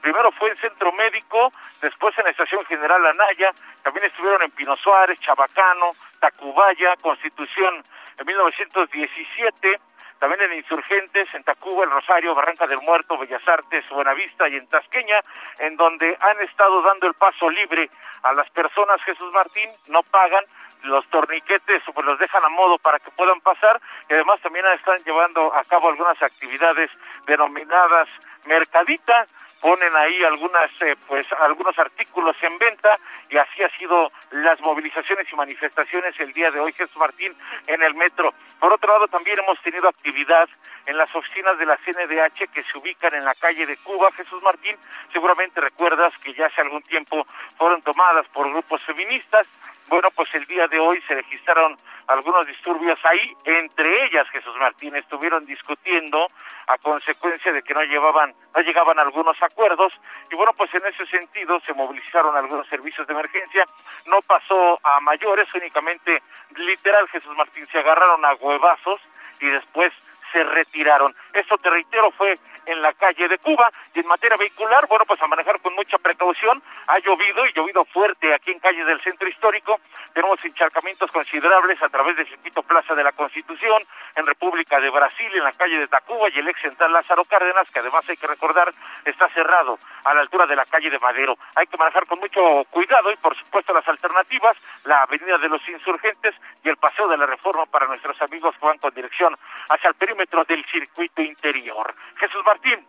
Primero 0.01 0.29
fue 0.33 0.49
en 0.49 0.57
Centro 0.57 0.91
Médico, 0.91 1.53
después 1.81 2.17
en 2.17 2.25
la 2.25 2.31
Estación 2.31 2.65
General 2.65 3.05
Anaya, 3.05 3.51
también 3.81 4.07
estuvieron 4.07 4.41
en 4.43 4.51
Pino 4.51 4.75
Suárez, 4.75 5.17
Chabacano, 5.21 5.91
Tacubaya, 6.19 6.97
Constitución 7.01 7.81
en 8.17 8.25
1917, 8.25 9.79
también 10.19 10.41
en 10.41 10.57
Insurgentes, 10.57 11.33
en 11.33 11.43
Tacuba, 11.43 11.85
El 11.85 11.91
Rosario, 11.91 12.35
Barranca 12.35 12.67
del 12.67 12.81
Muerto, 12.81 13.17
Bellas 13.17 13.47
Artes, 13.47 13.87
Buenavista 13.89 14.49
y 14.49 14.57
en 14.57 14.67
Tasqueña, 14.67 15.21
en 15.59 15.77
donde 15.77 16.17
han 16.19 16.41
estado 16.41 16.81
dando 16.81 17.07
el 17.07 17.13
paso 17.13 17.49
libre 17.49 17.89
a 18.23 18.33
las 18.33 18.49
personas, 18.49 19.01
Jesús 19.03 19.31
Martín, 19.31 19.69
no 19.87 20.03
pagan, 20.03 20.43
los 20.83 21.05
torniquetes 21.07 21.83
pues 21.93 22.05
los 22.05 22.19
dejan 22.19 22.43
a 22.43 22.50
modo 22.50 22.77
para 22.77 23.00
que 23.00 23.11
puedan 23.11 23.39
pasar 23.41 23.79
y 24.09 24.13
además 24.13 24.39
también 24.41 24.65
están 24.75 25.00
llevando 25.00 25.53
a 25.53 25.63
cabo 25.65 25.89
algunas 25.89 26.21
actividades 26.21 26.89
denominadas 27.25 28.07
mercadita 28.45 29.27
ponen 29.61 29.95
ahí 29.95 30.23
algunas 30.23 30.69
eh, 30.81 30.95
pues 31.07 31.25
algunos 31.39 31.77
artículos 31.77 32.35
en 32.41 32.57
venta 32.57 32.97
y 33.29 33.38
así 33.38 33.63
ha 33.63 33.69
sido 33.77 34.11
las 34.31 34.59
movilizaciones 34.59 35.31
y 35.31 35.35
manifestaciones 35.35 36.19
el 36.19 36.33
día 36.33 36.50
de 36.51 36.59
hoy 36.59 36.73
Jesús 36.73 36.97
Martín 36.97 37.33
en 37.67 37.81
el 37.83 37.93
metro. 37.93 38.33
Por 38.59 38.73
otro 38.73 38.91
lado 38.91 39.07
también 39.07 39.39
hemos 39.39 39.61
tenido 39.61 39.88
actividad 39.88 40.50
en 40.88 40.97
las 40.97 41.15
oficinas 41.15 41.57
de 41.59 41.65
la 41.65 41.77
CNDH 41.77 42.51
que 42.51 42.63
se 42.63 42.77
ubican 42.77 43.13
en 43.13 43.23
la 43.23 43.35
calle 43.35 43.65
de 43.67 43.77
Cuba 43.77 44.11
Jesús 44.13 44.41
Martín. 44.41 44.75
Seguramente 45.13 45.61
recuerdas 45.61 46.11
que 46.23 46.33
ya 46.33 46.47
hace 46.47 46.61
algún 46.61 46.81
tiempo 46.81 47.25
fueron 47.57 47.81
tomadas 47.83 48.27
por 48.29 48.50
grupos 48.50 48.83
feministas 48.83 49.47
bueno, 49.91 50.10
pues 50.15 50.33
el 50.36 50.45
día 50.45 50.67
de 50.69 50.79
hoy 50.79 51.01
se 51.05 51.15
registraron 51.15 51.75
algunos 52.07 52.48
disturbios 52.48 52.98
ahí, 53.03 53.36
entre 53.43 54.05
ellas 54.05 54.25
Jesús 54.29 54.55
Martín 54.57 54.95
estuvieron 54.95 55.45
discutiendo 55.45 56.27
a 56.67 56.77
consecuencia 56.77 57.51
de 57.51 57.62
que 57.62 57.74
no 57.74 57.83
llevaban, 57.83 58.33
no 58.55 58.62
llegaban 58.62 58.98
algunos 59.00 59.36
acuerdos 59.43 59.91
y 60.31 60.36
bueno, 60.36 60.53
pues 60.53 60.74
en 60.74 60.86
ese 60.86 61.05
sentido 61.07 61.60
se 61.60 61.74
movilizaron 61.74 62.38
algunos 62.38 62.67
servicios 62.67 63.05
de 63.05 63.13
emergencia, 63.13 63.65
no 64.05 64.21
pasó 64.21 64.79
a 64.81 65.01
mayores, 65.01 65.53
únicamente 65.53 66.24
literal 66.55 67.10
Jesús 67.10 67.36
Martín 67.36 67.65
se 67.65 67.79
agarraron 67.79 68.24
a 68.24 68.33
huevazos 68.36 69.01
y 69.41 69.48
después 69.48 69.91
se 70.31 70.43
retiraron. 70.43 71.15
Esto 71.33 71.57
te 71.57 71.69
reitero 71.69 72.11
fue 72.11 72.35
en 72.65 72.81
la 72.81 72.93
calle 72.93 73.27
de 73.27 73.38
Cuba 73.39 73.71
y 73.93 74.00
en 74.00 74.07
materia 74.07 74.38
vehicular, 74.38 74.88
bueno, 74.88 75.05
pues 75.05 75.21
a 75.21 75.27
manejar 75.27 75.59
con 75.61 75.73
mucha 75.75 75.97
precaución. 75.97 76.61
Ha 76.88 77.00
llovido 77.00 77.45
y 77.45 77.53
llovido 77.53 77.83
fuerte 77.85 78.33
aquí 78.33 78.51
en 78.51 78.59
calles 78.59 78.85
del 78.85 79.01
centro 79.01 79.27
histórico. 79.27 79.79
Tenemos 80.13 80.43
encharcamientos 80.43 81.11
considerables 81.11 81.81
a 81.81 81.89
través 81.89 82.15
del 82.17 82.27
circuito 82.27 82.63
Plaza 82.63 82.93
de 82.93 83.03
la 83.03 83.11
Constitución, 83.11 83.81
en 84.15 84.25
República 84.25 84.79
de 84.79 84.89
Brasil, 84.89 85.29
en 85.33 85.43
la 85.43 85.51
calle 85.53 85.79
de 85.79 85.88
Tacuba 85.88 86.29
y 86.29 86.39
el 86.39 86.47
ex 86.47 86.61
central 86.61 86.93
Lázaro 86.93 87.25
Cárdenas, 87.25 87.69
que 87.71 87.79
además 87.79 88.07
hay 88.07 88.17
que 88.17 88.27
recordar 88.27 88.71
está 89.05 89.27
cerrado 89.29 89.79
a 90.03 90.13
la 90.13 90.21
altura 90.21 90.45
de 90.45 90.55
la 90.55 90.65
calle 90.65 90.89
de 90.89 91.00
Madero. 91.00 91.38
Hay 91.55 91.67
que 91.67 91.77
manejar 91.77 92.05
con 92.05 92.19
mucho 92.19 92.41
cuidado 92.69 93.11
y 93.11 93.15
por 93.17 93.35
supuesto 93.38 93.73
las 93.73 93.88
alternativas, 93.88 94.55
la 94.85 95.03
avenida 95.03 95.38
de 95.38 95.50
los 95.50 95.67
insurgentes 95.67 96.35
y 96.63 96.69
el 96.69 96.77
paseo 96.77 97.07
de 97.07 97.17
la 97.17 97.25
reforma 97.25 97.65
para 97.65 97.88
nuestros 97.88 98.21
amigos 98.21 98.55
que 98.59 98.65
van 98.65 98.77
con 98.77 98.93
dirección 98.93 99.35
hacia 99.69 99.89
el 99.89 99.95
perímetro 99.95 100.20
del 100.47 100.65
circuito 100.71 101.21
interior. 101.21 101.93
Jesús 102.17 102.41
Martín, 102.45 102.85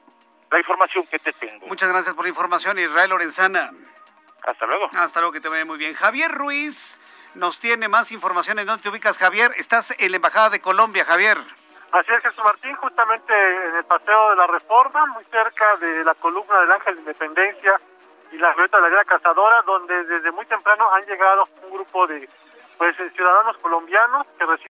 la 0.51 0.59
información 0.59 1.07
que 1.07 1.19
te 1.19 1.33
tengo. 1.33 1.67
Muchas 1.67 1.89
gracias 1.89 2.15
por 2.15 2.25
la 2.25 2.29
información, 2.29 2.79
Israel 2.79 3.11
Lorenzana. 3.11 3.71
Hasta 4.43 4.67
luego. 4.67 4.91
Hasta 4.95 5.21
luego, 5.21 5.33
que 5.33 5.41
te 5.41 5.49
vaya 5.49 5.65
muy 5.65 5.79
bien. 5.79 5.95
Javier 5.95 6.31
Ruiz 6.31 7.01
nos 7.35 7.59
tiene 7.59 7.89
más 7.89 8.13
información. 8.13 8.59
¿En 8.59 8.67
dónde 8.67 8.83
te 8.83 8.89
ubicas, 8.89 9.19
Javier? 9.19 9.53
Estás 9.57 9.95
en 9.99 10.11
la 10.11 10.17
Embajada 10.17 10.51
de 10.51 10.61
Colombia, 10.61 11.05
Javier. 11.05 11.39
Así 11.93 12.13
es, 12.13 12.23
Jesús 12.23 12.43
Martín, 12.45 12.75
justamente 12.77 13.33
en 13.69 13.77
el 13.77 13.85
Paseo 13.85 14.31
de 14.31 14.37
la 14.37 14.47
Reforma, 14.47 15.07
muy 15.07 15.25
cerca 15.25 15.77
de 15.77 16.05
la 16.05 16.15
columna 16.15 16.61
del 16.61 16.73
Ángel 16.73 16.95
de 16.97 17.01
Independencia 17.03 17.81
y 18.33 18.39
la 18.39 18.53
rueda 18.55 18.79
de 18.79 18.83
la 18.83 18.89
Guerra 18.89 19.05
Cazadora, 19.05 19.63
donde 19.63 20.05
desde 20.05 20.33
muy 20.33 20.47
temprano 20.47 20.91
han 20.93 21.03
llegado 21.03 21.45
un 21.63 21.71
grupo 21.71 22.07
de 22.07 22.29
pues 22.79 22.97
ciudadanos 23.15 23.59
colombianos 23.59 24.27
que 24.39 24.47
reciben 24.47 24.72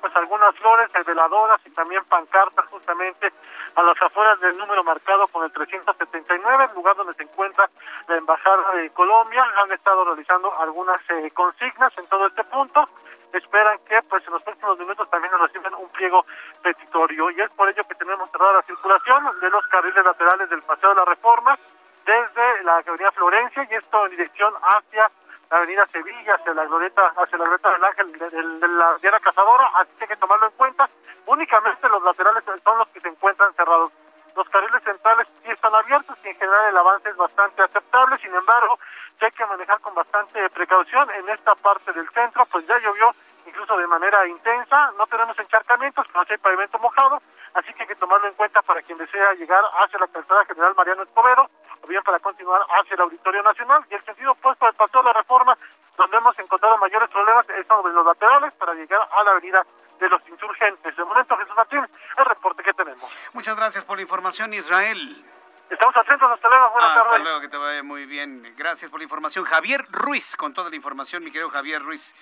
pues 0.00 0.14
algunas 0.16 0.54
flores, 0.56 0.88
veladoras 1.06 1.60
y 1.64 1.70
también 1.70 2.04
pancartas 2.04 2.66
justamente 2.66 3.32
a 3.74 3.82
las 3.82 4.00
afueras 4.00 4.38
del 4.40 4.56
número 4.56 4.84
marcado 4.84 5.26
con 5.28 5.44
el 5.44 5.52
379, 5.52 6.64
el 6.68 6.74
lugar 6.74 6.96
donde 6.96 7.14
se 7.14 7.24
encuentra 7.24 7.68
la 8.06 8.16
Embajada 8.16 8.72
de 8.76 8.90
Colombia. 8.90 9.44
Han 9.62 9.72
estado 9.72 10.04
realizando 10.04 10.52
algunas 10.60 11.00
eh, 11.10 11.30
consignas 11.32 11.96
en 11.98 12.06
todo 12.06 12.26
este 12.26 12.44
punto. 12.44 12.88
Esperan 13.32 13.78
que 13.88 14.00
pues 14.02 14.24
en 14.26 14.34
los 14.34 14.42
próximos 14.44 14.78
minutos 14.78 15.10
también 15.10 15.32
nos 15.32 15.40
reciban 15.40 15.74
un 15.74 15.88
pliego 15.88 16.24
petitorio 16.62 17.30
y 17.30 17.40
es 17.40 17.50
por 17.50 17.68
ello 17.68 17.82
que 17.88 17.96
tenemos 17.96 18.30
cerrada 18.30 18.54
la 18.54 18.62
circulación 18.62 19.40
de 19.40 19.50
los 19.50 19.66
carriles 19.66 20.04
laterales 20.04 20.48
del 20.50 20.62
Paseo 20.62 20.90
de 20.90 20.96
la 20.96 21.04
Reforma 21.04 21.58
desde 22.06 22.62
la 22.62 22.76
Avenida 22.76 23.10
Florencia 23.10 23.66
y 23.68 23.74
esto 23.74 24.04
en 24.04 24.10
dirección 24.12 24.54
hacia 24.62 25.10
la 25.50 25.56
avenida 25.58 25.86
Sevilla, 25.86 26.34
hacia 26.34 26.54
la 26.54 26.64
glorieta, 26.64 27.12
hacia 27.16 27.38
la 27.38 27.44
glorieta 27.44 27.70
del 27.72 27.84
Ángel 27.84 28.12
de, 28.60 28.68
la 28.68 28.96
Diana 29.00 29.20
Cazadora, 29.20 29.70
así 29.76 29.90
que 29.98 30.04
hay 30.04 30.08
que 30.08 30.16
tomarlo 30.16 30.46
en 30.46 30.52
cuenta. 30.52 30.88
Únicamente 31.26 31.88
los 31.88 32.02
laterales 32.02 32.44
son 32.62 32.78
los 32.78 32.88
que 32.88 33.00
se 33.00 33.08
encuentran 33.08 33.54
cerrados. 33.54 33.90
Los 34.36 34.48
carriles 34.48 34.82
centrales 34.82 35.28
sí 35.44 35.50
están 35.50 35.74
abiertos 35.74 36.16
y 36.24 36.28
en 36.28 36.36
general 36.36 36.68
el 36.68 36.76
avance 36.76 37.08
es 37.08 37.16
bastante 37.16 37.62
aceptable, 37.62 38.18
sin 38.18 38.34
embargo, 38.34 38.78
hay 39.24 39.30
que 39.32 39.46
manejar 39.46 39.80
con 39.80 39.94
bastante 39.94 40.48
precaución 40.50 41.10
en 41.12 41.28
esta 41.30 41.54
parte 41.54 41.92
del 41.92 42.08
centro, 42.10 42.44
pues 42.46 42.66
ya 42.66 42.78
llovió 42.78 43.14
incluso 43.46 43.76
de 43.76 43.86
manera 43.86 44.26
intensa, 44.26 44.92
no 44.98 45.06
tenemos 45.06 45.38
encharcamientos, 45.38 46.06
no 46.14 46.22
hay 46.28 46.36
pavimento 46.38 46.78
mojado, 46.78 47.22
así 47.54 47.72
que 47.74 47.82
hay 47.82 47.88
que 47.88 47.96
tomarlo 47.96 48.26
en 48.28 48.34
cuenta 48.34 48.62
para 48.62 48.82
quien 48.82 48.98
desea 48.98 49.32
llegar 49.34 49.62
hacia 49.82 49.98
la 49.98 50.08
calzada 50.08 50.44
general 50.46 50.74
Mariano 50.74 51.02
Escobedo, 51.02 51.48
o 51.82 51.86
bien 51.86 52.02
para 52.02 52.18
continuar 52.18 52.62
hacia 52.80 52.94
el 52.94 53.00
Auditorio 53.02 53.42
Nacional, 53.42 53.84
y 53.90 53.94
el 53.94 54.02
sentido 54.02 54.32
opuesto 54.32 54.66
del 54.66 54.74
Paseo 54.74 55.02
de 55.02 55.06
la 55.06 55.12
Reforma, 55.12 55.56
donde 55.96 56.16
hemos 56.16 56.38
encontrado 56.38 56.78
mayores 56.78 57.08
problemas, 57.10 57.48
es 57.50 57.66
sobre 57.66 57.92
los 57.92 58.04
laterales 58.04 58.52
para 58.54 58.74
llegar 58.74 59.08
a 59.10 59.22
la 59.22 59.30
avenida 59.32 59.64
de 60.00 60.08
los 60.08 60.28
insurgentes. 60.28 60.96
De 60.96 61.04
momento, 61.04 61.36
Jesús 61.36 61.56
Martín, 61.56 61.86
el 62.18 62.24
reporte 62.24 62.62
que 62.62 62.72
tenemos. 62.72 63.10
Muchas 63.32 63.56
gracias 63.56 63.84
por 63.84 63.96
la 63.96 64.02
información, 64.02 64.52
Israel. 64.54 65.24
Estamos 65.70 65.96
atentos, 65.96 66.30
hasta 66.30 66.48
luego, 66.48 66.70
buenas 66.70 66.90
Hasta 66.90 67.10
tardes. 67.10 67.22
luego, 67.24 67.40
que 67.40 67.48
te 67.48 67.56
vaya 67.56 67.82
muy 67.82 68.06
bien. 68.06 68.54
Gracias 68.56 68.90
por 68.90 69.00
la 69.00 69.04
información. 69.04 69.44
Javier 69.44 69.84
Ruiz, 69.90 70.36
con 70.36 70.52
toda 70.54 70.70
la 70.70 70.76
información, 70.76 71.24
mi 71.24 71.30
querido 71.30 71.50
Javier 71.50 71.82
Ruiz. 71.82 72.14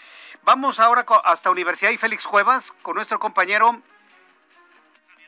Vamos 0.43 0.81
ahora 0.81 1.05
hasta 1.25 1.51
Universidad 1.51 1.91
y 1.91 1.99
Félix 1.99 2.27
Cuevas 2.27 2.73
con 2.83 2.95
nuestro 2.97 3.19
compañero 3.19 3.83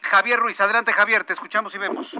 Javier 0.03 0.38
Ruiz. 0.38 0.61
Adelante, 0.61 0.92
Javier, 0.92 1.24
te 1.24 1.33
escuchamos 1.33 1.74
y 1.74 1.79
vemos. 1.79 2.18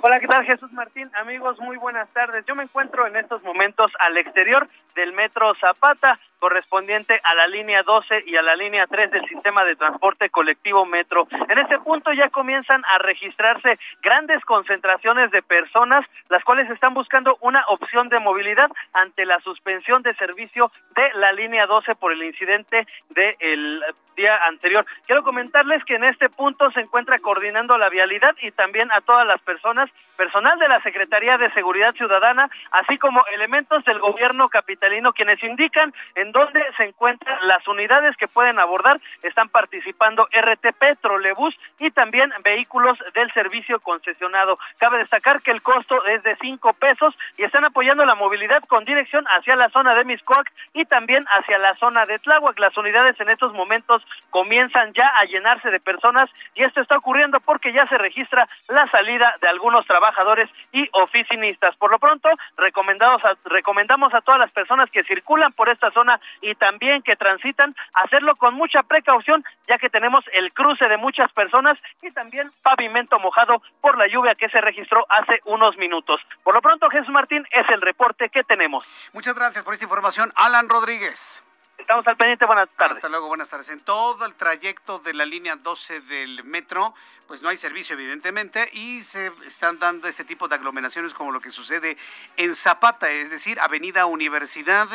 Hola, 0.00 0.18
¿qué 0.18 0.26
tal 0.26 0.44
Jesús 0.44 0.72
Martín? 0.72 1.10
Amigos, 1.14 1.58
muy 1.60 1.76
buenas 1.76 2.08
tardes. 2.12 2.44
Yo 2.44 2.56
me 2.56 2.64
encuentro 2.64 3.06
en 3.06 3.16
estos 3.16 3.40
momentos 3.44 3.92
al 4.00 4.16
exterior 4.18 4.68
del 4.96 5.12
Metro 5.12 5.54
Zapata, 5.60 6.18
correspondiente 6.42 7.20
a 7.22 7.36
la 7.36 7.46
línea 7.46 7.84
12 7.84 8.24
y 8.26 8.34
a 8.34 8.42
la 8.42 8.56
línea 8.56 8.88
3 8.88 9.12
del 9.12 9.24
sistema 9.28 9.64
de 9.64 9.76
transporte 9.76 10.28
colectivo 10.28 10.84
Metro. 10.84 11.28
En 11.48 11.56
este 11.56 11.78
punto 11.78 12.12
ya 12.12 12.30
comienzan 12.30 12.82
a 12.84 12.98
registrarse 12.98 13.78
grandes 14.02 14.44
concentraciones 14.44 15.30
de 15.30 15.40
personas, 15.40 16.04
las 16.30 16.42
cuales 16.42 16.68
están 16.68 16.94
buscando 16.94 17.38
una 17.42 17.64
opción 17.68 18.08
de 18.08 18.18
movilidad 18.18 18.72
ante 18.92 19.24
la 19.24 19.38
suspensión 19.38 20.02
de 20.02 20.14
servicio 20.14 20.72
de 20.96 21.12
la 21.14 21.30
línea 21.30 21.66
12 21.66 21.94
por 21.94 22.10
el 22.10 22.24
incidente 22.24 22.88
del 23.10 23.84
día 24.16 24.36
anterior. 24.46 24.84
Quiero 25.06 25.22
comentarles 25.22 25.84
que 25.84 25.94
en 25.94 26.04
este 26.04 26.28
punto 26.28 26.70
se 26.72 26.80
encuentra 26.80 27.18
coordinando 27.18 27.78
la 27.78 27.88
vialidad 27.88 28.34
y 28.42 28.50
también 28.50 28.90
a 28.92 29.00
todas 29.00 29.26
las 29.26 29.40
personas, 29.42 29.90
personal 30.16 30.58
de 30.58 30.68
la 30.68 30.82
Secretaría 30.82 31.38
de 31.38 31.50
Seguridad 31.52 31.94
Ciudadana, 31.94 32.50
así 32.72 32.98
como 32.98 33.22
elementos 33.32 33.84
del 33.84 33.98
gobierno 34.00 34.48
capitalino 34.48 35.12
quienes 35.12 35.42
indican 35.42 35.94
en 36.14 36.31
dónde 36.32 36.60
se 36.76 36.84
encuentran 36.84 37.38
las 37.46 37.66
unidades 37.68 38.16
que 38.16 38.28
pueden 38.28 38.58
abordar. 38.58 39.00
Están 39.22 39.48
participando 39.48 40.26
RTP, 40.32 41.00
trolebús 41.00 41.54
y 41.78 41.90
también 41.90 42.32
vehículos 42.42 42.98
del 43.14 43.32
servicio 43.32 43.80
concesionado. 43.80 44.58
Cabe 44.78 44.98
destacar 44.98 45.42
que 45.42 45.50
el 45.50 45.62
costo 45.62 46.04
es 46.06 46.22
de 46.22 46.36
cinco 46.36 46.72
pesos 46.72 47.14
y 47.36 47.44
están 47.44 47.64
apoyando 47.64 48.04
la 48.04 48.14
movilidad 48.14 48.62
con 48.64 48.84
dirección 48.84 49.24
hacia 49.26 49.56
la 49.56 49.68
zona 49.70 49.94
de 49.94 50.04
Miscoac 50.04 50.50
y 50.72 50.84
también 50.86 51.24
hacia 51.28 51.58
la 51.58 51.74
zona 51.74 52.06
de 52.06 52.18
Tláhuac. 52.18 52.58
Las 52.58 52.76
unidades 52.76 53.18
en 53.20 53.28
estos 53.28 53.52
momentos 53.52 54.02
comienzan 54.30 54.92
ya 54.94 55.06
a 55.20 55.24
llenarse 55.24 55.70
de 55.70 55.80
personas 55.80 56.30
y 56.54 56.64
esto 56.64 56.80
está 56.80 56.96
ocurriendo 56.96 57.40
porque 57.40 57.72
ya 57.72 57.86
se 57.86 57.98
registra 57.98 58.48
la 58.68 58.88
salida 58.90 59.36
de 59.40 59.48
algunos 59.48 59.86
trabajadores 59.86 60.48
y 60.72 60.88
oficinistas. 60.92 61.76
Por 61.76 61.90
lo 61.90 61.98
pronto, 61.98 62.28
recomendados 62.56 63.24
a, 63.24 63.34
recomendamos 63.44 64.14
a 64.14 64.20
todas 64.20 64.40
las 64.40 64.50
personas 64.50 64.90
que 64.90 65.04
circulan 65.04 65.52
por 65.52 65.68
esta 65.68 65.90
zona 65.90 66.11
y 66.40 66.54
también 66.54 67.02
que 67.02 67.16
transitan 67.16 67.74
hacerlo 67.94 68.36
con 68.36 68.54
mucha 68.54 68.82
precaución, 68.82 69.44
ya 69.68 69.78
que 69.78 69.90
tenemos 69.90 70.24
el 70.32 70.52
cruce 70.52 70.86
de 70.88 70.96
muchas 70.96 71.32
personas 71.32 71.78
y 72.02 72.10
también 72.10 72.50
pavimento 72.62 73.18
mojado 73.18 73.62
por 73.80 73.98
la 73.98 74.06
lluvia 74.06 74.34
que 74.34 74.48
se 74.48 74.60
registró 74.60 75.06
hace 75.08 75.40
unos 75.44 75.76
minutos. 75.76 76.20
Por 76.42 76.54
lo 76.54 76.60
pronto, 76.60 76.88
Jesús 76.90 77.10
Martín 77.10 77.46
es 77.50 77.68
el 77.70 77.80
reporte 77.80 78.28
que 78.28 78.44
tenemos. 78.44 78.82
Muchas 79.12 79.34
gracias 79.34 79.64
por 79.64 79.74
esta 79.74 79.84
información, 79.84 80.32
Alan 80.36 80.68
Rodríguez. 80.68 81.42
Estamos 81.78 82.06
al 82.06 82.16
pendiente, 82.16 82.46
buenas 82.46 82.68
tardes. 82.76 82.98
Hasta 82.98 83.08
luego, 83.08 83.26
buenas 83.26 83.50
tardes. 83.50 83.68
En 83.70 83.80
todo 83.80 84.24
el 84.24 84.34
trayecto 84.34 85.00
de 85.00 85.14
la 85.14 85.24
línea 85.24 85.56
12 85.56 86.00
del 86.02 86.44
metro, 86.44 86.94
pues 87.32 87.40
no 87.40 87.48
hay 87.48 87.56
servicio, 87.56 87.94
evidentemente, 87.94 88.68
y 88.74 89.02
se 89.04 89.32
están 89.46 89.78
dando 89.78 90.06
este 90.06 90.22
tipo 90.22 90.48
de 90.48 90.56
aglomeraciones 90.56 91.14
como 91.14 91.32
lo 91.32 91.40
que 91.40 91.50
sucede 91.50 91.96
en 92.36 92.54
Zapata, 92.54 93.10
es 93.10 93.30
decir, 93.30 93.58
Avenida 93.58 94.04
Universidad 94.04 94.86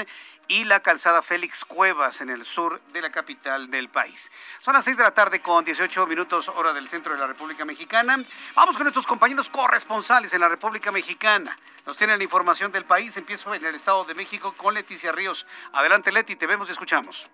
y 0.47 0.65
la 0.65 0.81
calzada 0.81 1.23
Félix 1.23 1.65
Cuevas 1.65 2.21
en 2.21 2.29
el 2.29 2.45
sur 2.45 2.79
de 2.93 3.01
la 3.01 3.09
capital 3.09 3.71
del 3.71 3.89
país. 3.89 4.31
Son 4.59 4.75
las 4.75 4.85
6 4.85 4.97
de 4.97 5.03
la 5.03 5.15
tarde 5.15 5.39
con 5.39 5.65
18 5.65 6.05
minutos 6.05 6.47
hora 6.49 6.73
del 6.73 6.87
centro 6.87 7.11
de 7.15 7.19
la 7.19 7.25
República 7.25 7.65
Mexicana. 7.65 8.19
Vamos 8.53 8.75
con 8.75 8.83
nuestros 8.83 9.07
compañeros 9.07 9.49
corresponsales 9.49 10.31
en 10.31 10.41
la 10.41 10.47
República 10.47 10.91
Mexicana. 10.91 11.57
Nos 11.87 11.97
tienen 11.97 12.21
información 12.21 12.71
del 12.71 12.85
país. 12.85 13.17
Empiezo 13.17 13.51
en 13.55 13.65
el 13.65 13.73
Estado 13.73 14.05
de 14.05 14.13
México 14.13 14.53
con 14.55 14.75
Leticia 14.75 15.11
Ríos. 15.11 15.47
Adelante 15.73 16.11
Leti, 16.11 16.35
te 16.35 16.45
vemos 16.45 16.69
y 16.69 16.73
escuchamos. 16.73 17.31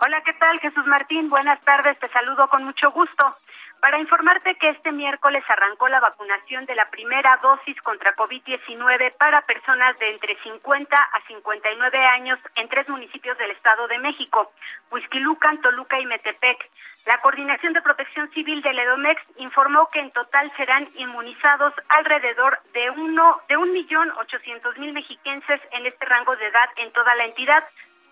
Hola, 0.00 0.22
¿qué 0.24 0.32
tal 0.34 0.60
Jesús 0.60 0.86
Martín? 0.86 1.28
Buenas 1.28 1.60
tardes, 1.62 1.98
te 1.98 2.08
saludo 2.10 2.48
con 2.48 2.62
mucho 2.62 2.92
gusto. 2.92 3.34
Para 3.84 3.98
informarte 3.98 4.54
que 4.54 4.70
este 4.70 4.92
miércoles 4.92 5.44
arrancó 5.46 5.88
la 5.88 6.00
vacunación 6.00 6.64
de 6.64 6.74
la 6.74 6.88
primera 6.88 7.38
dosis 7.42 7.78
contra 7.82 8.16
COVID-19 8.16 9.14
para 9.18 9.42
personas 9.42 9.98
de 9.98 10.10
entre 10.10 10.38
50 10.42 10.96
a 10.96 11.20
59 11.26 11.98
años 11.98 12.38
en 12.56 12.66
tres 12.70 12.88
municipios 12.88 13.36
del 13.36 13.50
Estado 13.50 13.86
de 13.86 13.98
México, 13.98 14.54
Huizquilucan, 14.90 15.60
Toluca 15.60 16.00
y 16.00 16.06
Metepec. 16.06 16.66
La 17.04 17.18
Coordinación 17.18 17.74
de 17.74 17.82
Protección 17.82 18.30
Civil 18.30 18.62
del 18.62 18.78
EDOMEX 18.78 19.20
informó 19.36 19.90
que 19.90 20.00
en 20.00 20.10
total 20.12 20.50
serán 20.56 20.88
inmunizados 20.94 21.74
alrededor 21.90 22.60
de 22.72 22.88
uno 22.88 23.42
de 23.50 23.58
un 23.58 23.70
millón 23.70 24.10
ochocientos 24.12 24.78
mil 24.78 24.94
mexiquenses 24.94 25.60
en 25.72 25.84
este 25.84 26.06
rango 26.06 26.34
de 26.36 26.46
edad 26.46 26.70
en 26.76 26.90
toda 26.92 27.14
la 27.16 27.26
entidad, 27.26 27.62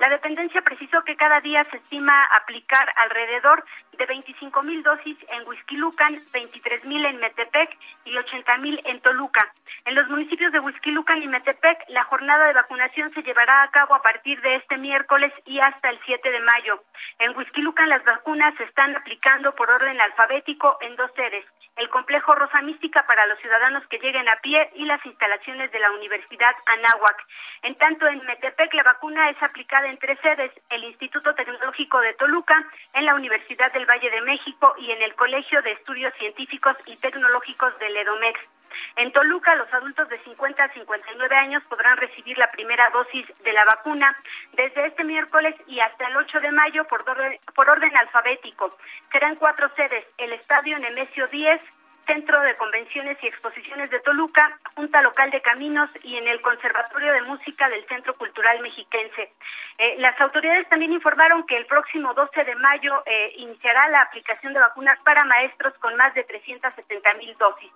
la 0.02 0.08
dependencia 0.08 0.62
precisó 0.62 1.04
que 1.04 1.14
cada 1.14 1.40
día 1.42 1.62
se 1.70 1.76
estima 1.76 2.24
aplicar 2.34 2.92
alrededor 2.96 3.64
de 3.96 4.04
25 4.04 4.60
mil 4.64 4.82
dosis 4.82 5.16
en 5.28 5.46
Huizquilucan, 5.46 6.18
23 6.32 6.84
mil 6.86 7.04
en 7.06 7.18
Metepec 7.18 7.70
y 8.04 8.16
80 8.16 8.56
mil 8.58 8.82
en 8.84 9.00
Toluca. 9.00 9.54
En 9.84 9.94
los 9.94 10.08
municipios 10.08 10.50
de 10.50 10.58
Huizquilucan 10.58 11.22
y 11.22 11.28
Metepec, 11.28 11.84
la 11.86 12.02
jornada 12.02 12.48
de 12.48 12.52
vacunación 12.52 13.14
se 13.14 13.22
llevará 13.22 13.62
a 13.62 13.70
cabo 13.70 13.94
a 13.94 14.02
partir 14.02 14.40
de 14.40 14.56
este 14.56 14.76
miércoles 14.76 15.32
y 15.44 15.60
hasta 15.60 15.90
el 15.90 16.00
7 16.04 16.32
de 16.32 16.40
mayo. 16.40 16.82
En 17.20 17.36
Huizquilucan 17.36 17.88
las 17.88 18.04
vacunas 18.04 18.56
se 18.56 18.64
están 18.64 18.96
aplicando 18.96 19.54
por 19.54 19.70
orden 19.70 20.00
alfabético 20.00 20.78
en 20.80 20.96
dos 20.96 21.12
sedes, 21.14 21.44
el 21.76 21.88
complejo 21.88 22.34
Rosa 22.34 22.60
Mística 22.62 23.06
para 23.06 23.26
los 23.26 23.38
ciudadanos 23.38 23.86
que 23.88 23.98
lleguen 23.98 24.28
a 24.28 24.36
pie 24.42 24.70
y 24.74 24.84
las 24.84 25.04
instalaciones 25.06 25.70
de 25.72 25.80
la 25.80 25.90
Universidad 25.92 26.54
Anáhuac. 26.66 27.26
En 27.62 27.74
tanto, 27.76 28.06
en 28.06 28.24
Metepec 28.26 28.74
la 28.74 28.82
vacuna 28.82 29.30
es 29.30 29.42
aplicada 29.42 29.88
en 29.88 29.98
tres 29.98 30.18
sedes, 30.20 30.52
el 30.70 30.84
Instituto 30.84 31.34
Tecnológico 31.34 32.00
de 32.00 32.14
Toluca, 32.14 32.64
en 32.92 33.06
la 33.06 33.14
Universidad 33.14 33.72
del 33.72 33.86
Valle 33.86 34.10
de 34.10 34.20
México 34.22 34.74
y 34.78 34.90
en 34.90 35.02
el 35.02 35.14
Colegio 35.14 35.62
de 35.62 35.72
Estudios 35.72 36.12
Científicos 36.14 36.76
y 36.86 36.96
Tecnológicos 36.96 37.78
del 37.78 37.96
EDOMEX. 37.96 38.61
En 38.96 39.12
Toluca, 39.12 39.54
los 39.56 39.72
adultos 39.72 40.08
de 40.08 40.18
50 40.20 40.62
a 40.62 40.72
59 40.72 41.36
años 41.36 41.62
podrán 41.68 41.96
recibir 41.96 42.36
la 42.38 42.50
primera 42.50 42.90
dosis 42.90 43.26
de 43.44 43.52
la 43.52 43.64
vacuna 43.64 44.16
desde 44.52 44.86
este 44.86 45.04
miércoles 45.04 45.54
y 45.66 45.80
hasta 45.80 46.06
el 46.06 46.16
8 46.16 46.40
de 46.40 46.52
mayo 46.52 46.84
por 46.84 47.08
orden, 47.08 47.38
por 47.54 47.68
orden 47.68 47.96
alfabético. 47.96 48.76
Serán 49.10 49.36
cuatro 49.36 49.70
sedes, 49.76 50.04
el 50.18 50.32
Estadio 50.32 50.78
Nemesio 50.78 51.26
10, 51.28 51.60
Centro 52.06 52.40
de 52.40 52.54
Convenciones 52.56 53.16
y 53.22 53.26
Exposiciones 53.26 53.90
de 53.90 54.00
Toluca, 54.00 54.58
Junta 54.74 55.02
Local 55.02 55.30
de 55.30 55.40
Caminos 55.40 55.90
y 56.02 56.16
en 56.16 56.26
el 56.28 56.40
Conservatorio 56.40 57.12
de 57.12 57.22
Música 57.22 57.68
del 57.68 57.86
Centro 57.86 58.14
Cultural 58.14 58.60
Mexiquense. 58.60 59.32
Eh, 59.78 59.96
las 59.98 60.20
autoridades 60.20 60.68
también 60.68 60.92
informaron 60.92 61.46
que 61.46 61.56
el 61.56 61.66
próximo 61.66 62.14
12 62.14 62.44
de 62.44 62.54
mayo 62.56 63.02
eh, 63.06 63.32
iniciará 63.36 63.88
la 63.88 64.02
aplicación 64.02 64.52
de 64.52 64.60
vacunas 64.60 64.98
para 65.04 65.24
maestros 65.24 65.74
con 65.78 65.96
más 65.96 66.14
de 66.14 66.24
370 66.24 67.14
mil 67.14 67.36
dosis. 67.38 67.70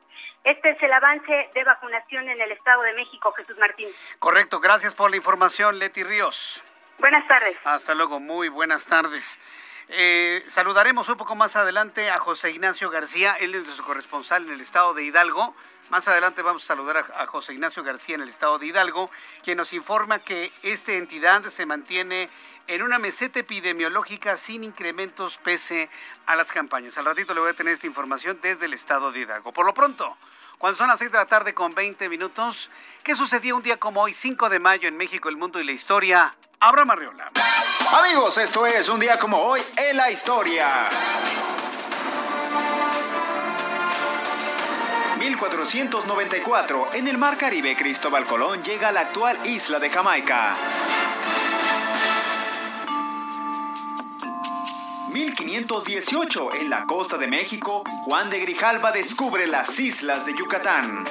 Este 0.45 0.71
es 0.71 0.83
el 0.83 0.93
avance 0.93 1.51
de 1.55 1.65
vacunación 1.65 2.29
en 2.29 2.41
el 2.41 2.53
Estado 2.53 2.83
de 2.83 2.95
México, 2.95 3.33
Jesús 3.33 3.59
Martín. 3.59 3.89
Correcto, 4.19 4.61
gracias 4.61 4.95
por 4.95 5.11
la 5.11 5.17
información, 5.17 5.79
Leti 5.79 6.03
Ríos. 6.03 6.62
Buenas 6.99 7.27
tardes. 7.27 7.57
Hasta 7.65 7.95
luego, 7.95 8.21
muy 8.21 8.49
buenas 8.49 8.87
tardes. 8.87 9.39
Eh, 9.88 10.44
saludaremos 10.49 11.09
un 11.09 11.16
poco 11.16 11.37
más 11.37 11.55
adelante 11.55 12.11
a 12.11 12.18
José 12.18 12.51
Ignacio 12.51 12.90
García, 12.90 13.37
él 13.38 13.55
es 13.55 13.62
nuestro 13.62 13.85
corresponsal 13.85 14.44
en 14.44 14.53
el 14.53 14.61
estado 14.61 14.94
de 14.94 15.05
Hidalgo. 15.05 15.55
Más 15.90 16.09
adelante 16.09 16.42
vamos 16.42 16.64
a 16.64 16.66
saludar 16.66 16.96
a, 16.96 17.22
a, 17.22 17.27
José 17.27 17.53
Ignacio 17.55 17.85
García 17.85 18.16
en 18.16 18.22
el 18.22 18.29
estado 18.29 18.59
de 18.59 18.66
Hidalgo, 18.66 19.09
quien 19.44 19.57
nos 19.59 19.72
informa 19.72 20.18
que 20.18 20.53
esta 20.62 20.92
entidad 20.92 21.44
se 21.44 21.66
mantiene 21.66 22.29
en 22.66 22.83
una 22.83 22.99
meseta 22.99 23.38
epidemiológica 23.38 24.37
sin 24.37 24.64
incrementos 24.64 25.38
pese 25.38 25.88
a 26.27 26.35
las 26.35 26.51
campañas. 26.51 26.99
Al 26.99 27.05
ratito 27.05 27.33
le 27.35 27.40
voy 27.40 27.51
a 27.51 27.55
tener 27.55 27.72
esta 27.72 27.87
información 27.87 28.40
desde 28.42 28.66
el 28.66 28.75
estado 28.75 29.12
de 29.12 29.20
Hidalgo. 29.20 29.53
Por 29.53 29.64
lo 29.64 29.72
pronto, 29.72 30.16
cuando 30.59 30.77
son 30.77 30.88
las 30.88 30.99
6 30.99 31.12
de 31.12 31.18
la 31.18 31.27
tarde 31.27 31.55
con 31.55 31.75
20 31.75 32.09
minutos, 32.09 32.70
¿qué 33.05 33.14
sucedió 33.14 33.55
un 33.55 33.62
día 33.62 33.77
como 33.77 34.03
hoy, 34.03 34.14
5 34.14 34.49
de 34.49 34.59
mayo, 34.59 34.88
en 34.88 34.96
México, 34.96 35.29
el 35.29 35.37
mundo 35.37 35.61
y 35.61 35.64
la 35.64 35.72
historia? 35.72 36.35
Abraham 36.61 36.90
Arriola. 36.90 37.31
Amigos, 37.92 38.38
esto 38.38 38.66
es 38.66 38.88
un 38.88 38.99
día 38.99 39.19
como 39.19 39.37
hoy 39.38 39.61
en 39.90 39.97
la 39.97 40.11
historia. 40.11 40.88
1494, 45.19 46.88
en 46.95 47.09
el 47.09 47.19
Mar 47.19 47.37
Caribe, 47.37 47.77
Cristóbal 47.77 48.25
Colón 48.27 48.62
llega 48.62 48.88
a 48.88 48.92
la 48.92 49.01
actual 49.01 49.38
isla 49.45 49.79
de 49.79 49.90
Jamaica. 49.90 50.57
1518, 55.12 56.55
en 56.55 56.71
la 56.71 56.87
costa 56.87 57.19
de 57.19 57.27
México, 57.27 57.83
Juan 58.05 58.31
de 58.31 58.40
Grijalva 58.40 58.92
descubre 58.92 59.47
las 59.47 59.79
islas 59.79 60.25
de 60.27 60.35
Yucatán. 60.35 61.05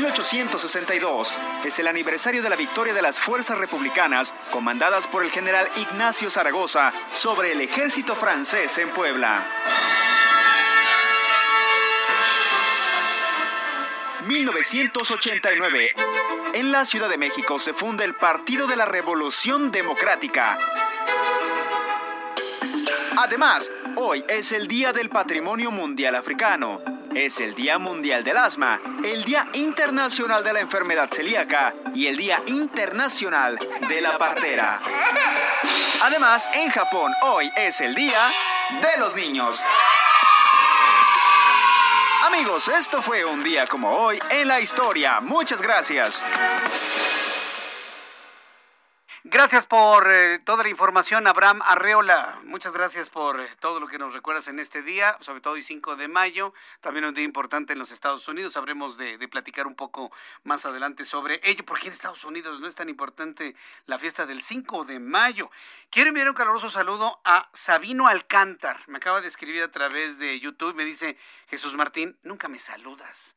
1862 0.00 1.38
es 1.62 1.78
el 1.78 1.86
aniversario 1.86 2.42
de 2.42 2.48
la 2.48 2.56
victoria 2.56 2.94
de 2.94 3.02
las 3.02 3.20
fuerzas 3.20 3.58
republicanas 3.58 4.32
comandadas 4.50 5.06
por 5.06 5.22
el 5.22 5.30
general 5.30 5.68
Ignacio 5.76 6.30
Zaragoza 6.30 6.90
sobre 7.12 7.52
el 7.52 7.60
ejército 7.60 8.16
francés 8.16 8.78
en 8.78 8.88
Puebla. 8.90 9.46
1989. 14.26 15.90
En 16.54 16.72
la 16.72 16.86
Ciudad 16.86 17.10
de 17.10 17.18
México 17.18 17.58
se 17.58 17.74
funda 17.74 18.02
el 18.06 18.14
Partido 18.14 18.66
de 18.66 18.76
la 18.76 18.86
Revolución 18.86 19.70
Democrática. 19.70 20.58
Además, 23.18 23.70
hoy 23.96 24.24
es 24.28 24.52
el 24.52 24.66
Día 24.66 24.94
del 24.94 25.10
Patrimonio 25.10 25.70
Mundial 25.70 26.14
Africano. 26.14 26.99
Es 27.14 27.40
el 27.40 27.54
Día 27.54 27.78
Mundial 27.78 28.22
del 28.22 28.36
Asma, 28.36 28.80
el 29.04 29.24
Día 29.24 29.46
Internacional 29.54 30.44
de 30.44 30.52
la 30.52 30.60
Enfermedad 30.60 31.08
Celíaca 31.10 31.74
y 31.92 32.06
el 32.06 32.16
Día 32.16 32.40
Internacional 32.46 33.58
de 33.88 34.00
la 34.00 34.16
Partera. 34.16 34.80
Además, 36.02 36.48
en 36.54 36.70
Japón 36.70 37.12
hoy 37.22 37.50
es 37.56 37.80
el 37.80 37.94
Día 37.94 38.20
de 38.80 39.00
los 39.00 39.16
Niños. 39.16 39.60
Amigos, 42.26 42.68
esto 42.68 43.02
fue 43.02 43.24
un 43.24 43.42
día 43.42 43.66
como 43.66 43.90
hoy 43.90 44.18
en 44.30 44.46
la 44.46 44.60
historia. 44.60 45.20
Muchas 45.20 45.60
gracias. 45.60 46.22
Gracias 49.40 49.64
por 49.64 50.06
eh, 50.06 50.38
toda 50.40 50.64
la 50.64 50.68
información, 50.68 51.26
Abraham 51.26 51.62
Arreola. 51.64 52.40
Muchas 52.44 52.74
gracias 52.74 53.08
por 53.08 53.40
eh, 53.40 53.48
todo 53.58 53.80
lo 53.80 53.88
que 53.88 53.96
nos 53.96 54.12
recuerdas 54.12 54.48
en 54.48 54.58
este 54.58 54.82
día, 54.82 55.16
sobre 55.20 55.40
todo 55.40 55.56
el 55.56 55.64
5 55.64 55.96
de 55.96 56.08
mayo, 56.08 56.52
también 56.82 57.06
un 57.06 57.14
día 57.14 57.24
importante 57.24 57.72
en 57.72 57.78
los 57.78 57.90
Estados 57.90 58.28
Unidos. 58.28 58.58
Habremos 58.58 58.98
de, 58.98 59.16
platicar 59.28 59.66
un 59.66 59.74
poco 59.74 60.12
más 60.44 60.66
adelante 60.66 61.06
sobre 61.06 61.40
ello. 61.42 61.64
¿Por 61.64 61.80
qué 61.80 61.86
en 61.86 61.94
Estados 61.94 62.22
Unidos 62.24 62.60
no 62.60 62.66
es 62.66 62.74
tan 62.74 62.90
importante 62.90 63.56
la 63.86 63.98
fiesta 63.98 64.26
del 64.26 64.42
5 64.42 64.84
de 64.84 65.00
mayo? 65.00 65.50
Quiero 65.88 66.08
enviar 66.10 66.28
un 66.28 66.34
caluroso 66.34 66.68
saludo 66.68 67.22
a 67.24 67.48
Sabino 67.54 68.08
Alcántar. 68.08 68.86
Me 68.88 68.98
acaba 68.98 69.22
de 69.22 69.28
escribir 69.28 69.62
a 69.62 69.70
través 69.70 70.18
de 70.18 70.38
YouTube. 70.38 70.74
Me 70.74 70.84
dice, 70.84 71.16
Jesús 71.48 71.72
Martín, 71.76 72.18
nunca 72.24 72.48
me 72.48 72.58
saludas. 72.58 73.36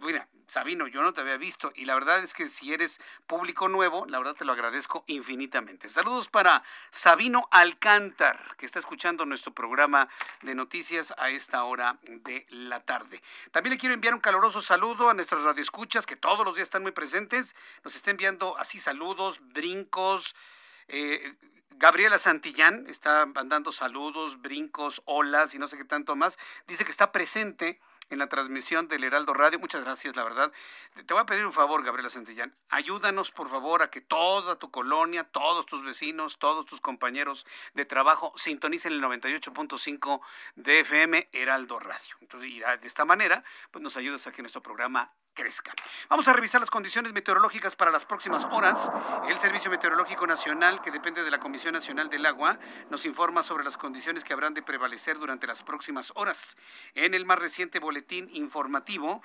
Mira, 0.00 0.28
Sabino, 0.46 0.86
yo 0.86 1.02
no 1.02 1.12
te 1.12 1.20
había 1.20 1.36
visto 1.36 1.72
y 1.74 1.84
la 1.84 1.94
verdad 1.94 2.22
es 2.22 2.34
que 2.34 2.48
si 2.48 2.72
eres 2.72 3.00
público 3.26 3.68
nuevo, 3.68 4.06
la 4.06 4.18
verdad 4.18 4.34
te 4.34 4.44
lo 4.44 4.52
agradezco 4.52 5.04
infinitamente. 5.06 5.88
Saludos 5.88 6.28
para 6.28 6.62
Sabino 6.90 7.48
Alcántar, 7.50 8.56
que 8.56 8.66
está 8.66 8.78
escuchando 8.78 9.26
nuestro 9.26 9.52
programa 9.52 10.08
de 10.42 10.54
noticias 10.54 11.14
a 11.16 11.30
esta 11.30 11.64
hora 11.64 11.98
de 12.02 12.46
la 12.50 12.84
tarde. 12.84 13.22
También 13.50 13.72
le 13.72 13.78
quiero 13.78 13.94
enviar 13.94 14.14
un 14.14 14.20
caluroso 14.20 14.60
saludo 14.60 15.08
a 15.08 15.14
nuestros 15.14 15.44
radioescuchas 15.44 16.06
que 16.06 16.16
todos 16.16 16.44
los 16.44 16.54
días 16.54 16.66
están 16.66 16.82
muy 16.82 16.92
presentes. 16.92 17.56
Nos 17.82 17.96
está 17.96 18.10
enviando 18.10 18.56
así 18.58 18.78
saludos, 18.78 19.40
brincos. 19.40 20.34
Eh, 20.88 21.34
Gabriela 21.76 22.18
Santillán 22.18 22.86
está 22.88 23.26
mandando 23.26 23.72
saludos, 23.72 24.40
brincos, 24.40 25.02
olas 25.06 25.54
y 25.54 25.58
no 25.58 25.66
sé 25.66 25.76
qué 25.76 25.84
tanto 25.84 26.14
más. 26.14 26.38
Dice 26.68 26.84
que 26.84 26.90
está 26.92 27.10
presente 27.10 27.80
en 28.10 28.18
la 28.18 28.28
transmisión 28.28 28.88
del 28.88 29.04
Heraldo 29.04 29.34
Radio. 29.34 29.58
Muchas 29.58 29.84
gracias, 29.84 30.16
la 30.16 30.24
verdad. 30.24 30.52
Te 31.06 31.14
voy 31.14 31.22
a 31.22 31.26
pedir 31.26 31.46
un 31.46 31.52
favor, 31.52 31.84
Gabriela 31.84 32.10
Santillán. 32.10 32.54
Ayúdanos, 32.68 33.30
por 33.30 33.48
favor, 33.48 33.82
a 33.82 33.90
que 33.90 34.00
toda 34.00 34.58
tu 34.58 34.70
colonia, 34.70 35.24
todos 35.24 35.66
tus 35.66 35.84
vecinos, 35.84 36.38
todos 36.38 36.66
tus 36.66 36.80
compañeros 36.80 37.46
de 37.74 37.84
trabajo 37.84 38.32
sintonicen 38.36 38.92
el 38.92 39.02
98.5 39.02 40.20
de 40.56 40.80
FM 40.80 41.28
Heraldo 41.32 41.78
Radio. 41.78 42.16
Entonces, 42.20 42.50
y 42.50 42.60
de 42.60 42.86
esta 42.86 43.04
manera, 43.04 43.44
pues 43.70 43.82
nos 43.82 43.96
ayudas 43.96 44.26
a 44.26 44.32
que 44.32 44.42
nuestro 44.42 44.62
programa 44.62 45.12
Vamos 46.08 46.28
a 46.28 46.32
revisar 46.32 46.60
las 46.60 46.70
condiciones 46.70 47.12
meteorológicas 47.12 47.74
para 47.74 47.90
las 47.90 48.04
próximas 48.04 48.44
horas. 48.52 48.92
El 49.28 49.36
Servicio 49.38 49.68
Meteorológico 49.68 50.28
Nacional, 50.28 50.80
que 50.80 50.92
depende 50.92 51.24
de 51.24 51.30
la 51.30 51.40
Comisión 51.40 51.74
Nacional 51.74 52.08
del 52.08 52.24
Agua, 52.24 52.58
nos 52.88 53.04
informa 53.04 53.42
sobre 53.42 53.64
las 53.64 53.76
condiciones 53.76 54.22
que 54.22 54.32
habrán 54.32 54.54
de 54.54 54.62
prevalecer 54.62 55.18
durante 55.18 55.48
las 55.48 55.64
próximas 55.64 56.12
horas. 56.14 56.56
En 56.94 57.14
el 57.14 57.26
más 57.26 57.40
reciente 57.40 57.80
boletín 57.80 58.30
informativo, 58.32 59.22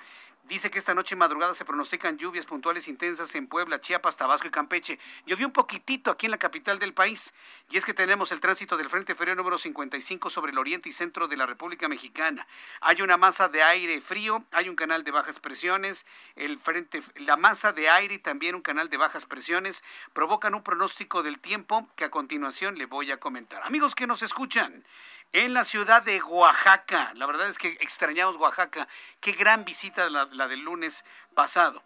dice 0.50 0.68
que 0.68 0.80
esta 0.80 0.94
noche 0.94 1.14
y 1.14 1.18
madrugada 1.18 1.54
se 1.54 1.64
pronostican 1.64 2.18
lluvias 2.18 2.44
puntuales 2.44 2.88
intensas 2.88 3.32
en 3.36 3.46
Puebla, 3.46 3.80
Chiapas, 3.80 4.16
Tabasco 4.16 4.48
y 4.48 4.50
Campeche. 4.50 4.98
Llovió 5.24 5.46
un 5.46 5.52
poquitito 5.52 6.10
aquí 6.10 6.26
en 6.26 6.32
la 6.32 6.38
capital 6.38 6.80
del 6.80 6.92
país. 6.92 7.32
Y 7.70 7.76
es 7.76 7.84
que 7.84 7.94
tenemos 7.94 8.32
el 8.32 8.40
tránsito 8.40 8.76
del 8.76 8.90
Frente 8.90 9.14
Frío 9.14 9.36
número 9.36 9.58
55 9.58 10.28
sobre 10.28 10.50
el 10.50 10.58
oriente 10.58 10.88
y 10.88 10.92
centro 10.92 11.28
de 11.28 11.36
la 11.36 11.46
República 11.46 11.88
Mexicana. 11.88 12.48
Hay 12.80 13.00
una 13.00 13.16
masa 13.16 13.48
de 13.48 13.62
aire 13.62 14.00
frío, 14.00 14.44
hay 14.50 14.68
un 14.68 14.74
canal 14.74 15.04
de 15.04 15.12
bajas 15.12 15.38
presiones, 15.38 16.04
el 16.34 16.58
frente, 16.58 17.00
la 17.14 17.36
masa 17.36 17.72
de 17.72 17.88
aire 17.88 18.14
y 18.14 18.18
también 18.18 18.56
un 18.56 18.62
canal 18.62 18.90
de 18.90 18.96
bajas 18.96 19.26
presiones 19.26 19.84
provocan 20.12 20.56
un 20.56 20.64
pronóstico 20.64 21.22
del 21.22 21.38
tiempo 21.38 21.88
que 21.94 22.04
a 22.04 22.10
continuación 22.10 22.76
le 22.76 22.86
voy 22.86 23.12
a 23.12 23.20
comentar. 23.20 23.62
Amigos 23.62 23.94
que 23.94 24.08
nos 24.08 24.22
escuchan, 24.22 24.84
en 25.32 25.54
la 25.54 25.64
ciudad 25.64 26.02
de 26.02 26.20
Oaxaca. 26.22 27.12
La 27.14 27.26
verdad 27.26 27.48
es 27.48 27.58
que 27.58 27.76
extrañamos 27.80 28.36
Oaxaca. 28.36 28.88
Qué 29.20 29.32
gran 29.32 29.64
visita 29.64 30.08
la, 30.10 30.48
del 30.48 30.60
lunes 30.60 31.04
pasado. 31.34 31.82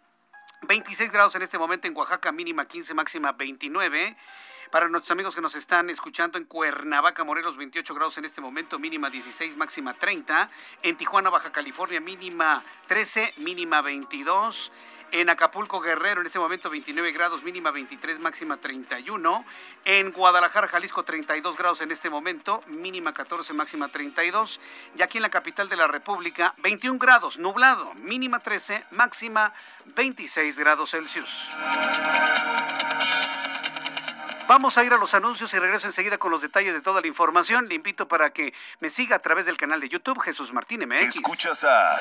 26 0.62 1.12
grados 1.12 1.34
en 1.34 1.42
este 1.42 1.58
momento 1.58 1.86
en 1.86 1.96
Oaxaca, 1.96 2.32
mínima 2.32 2.66
15, 2.66 2.94
máxima 2.94 3.32
29. 3.32 4.16
Para 4.70 4.88
nuestros 4.88 5.10
amigos 5.12 5.34
que 5.34 5.42
nos 5.42 5.54
están 5.54 5.90
escuchando 5.90 6.38
en 6.38 6.44
Cuernavaca, 6.44 7.22
Morelos, 7.22 7.56
28 7.56 7.94
grados 7.94 8.18
en 8.18 8.24
este 8.24 8.40
momento, 8.40 8.78
mínima 8.78 9.10
16, 9.10 9.56
máxima 9.56 9.94
30. 9.94 10.50
En 10.82 10.96
Tijuana, 10.96 11.30
Baja 11.30 11.52
California, 11.52 12.00
mínima 12.00 12.62
13, 12.88 13.34
mínima 13.38 13.82
22. 13.82 14.72
En 15.14 15.30
Acapulco, 15.30 15.80
Guerrero, 15.80 16.22
en 16.22 16.26
este 16.26 16.40
momento 16.40 16.68
29 16.68 17.12
grados, 17.12 17.44
mínima 17.44 17.70
23, 17.70 18.18
máxima 18.18 18.56
31. 18.56 19.44
En 19.84 20.10
Guadalajara, 20.10 20.66
Jalisco, 20.66 21.04
32 21.04 21.56
grados 21.56 21.80
en 21.82 21.92
este 21.92 22.10
momento, 22.10 22.64
mínima 22.66 23.14
14, 23.14 23.52
máxima 23.52 23.86
32. 23.86 24.58
Y 24.98 25.02
aquí 25.02 25.18
en 25.18 25.22
la 25.22 25.30
capital 25.30 25.68
de 25.68 25.76
la 25.76 25.86
República, 25.86 26.56
21 26.64 26.98
grados, 26.98 27.38
nublado, 27.38 27.94
mínima 27.94 28.40
13, 28.40 28.86
máxima 28.90 29.52
26 29.94 30.58
grados 30.58 30.90
Celsius. 30.90 31.48
Vamos 34.48 34.76
a 34.78 34.84
ir 34.84 34.92
a 34.92 34.96
los 34.96 35.14
anuncios 35.14 35.54
y 35.54 35.60
regreso 35.60 35.86
enseguida 35.86 36.18
con 36.18 36.32
los 36.32 36.42
detalles 36.42 36.74
de 36.74 36.80
toda 36.80 37.00
la 37.00 37.06
información. 37.06 37.68
Le 37.68 37.76
invito 37.76 38.08
para 38.08 38.30
que 38.30 38.52
me 38.80 38.90
siga 38.90 39.14
a 39.14 39.20
través 39.20 39.46
del 39.46 39.56
canal 39.56 39.80
de 39.80 39.88
YouTube 39.88 40.20
Jesús 40.20 40.52
Martín 40.52 40.80
MX. 40.80 41.14
Escuchas 41.14 41.62
a 41.62 42.00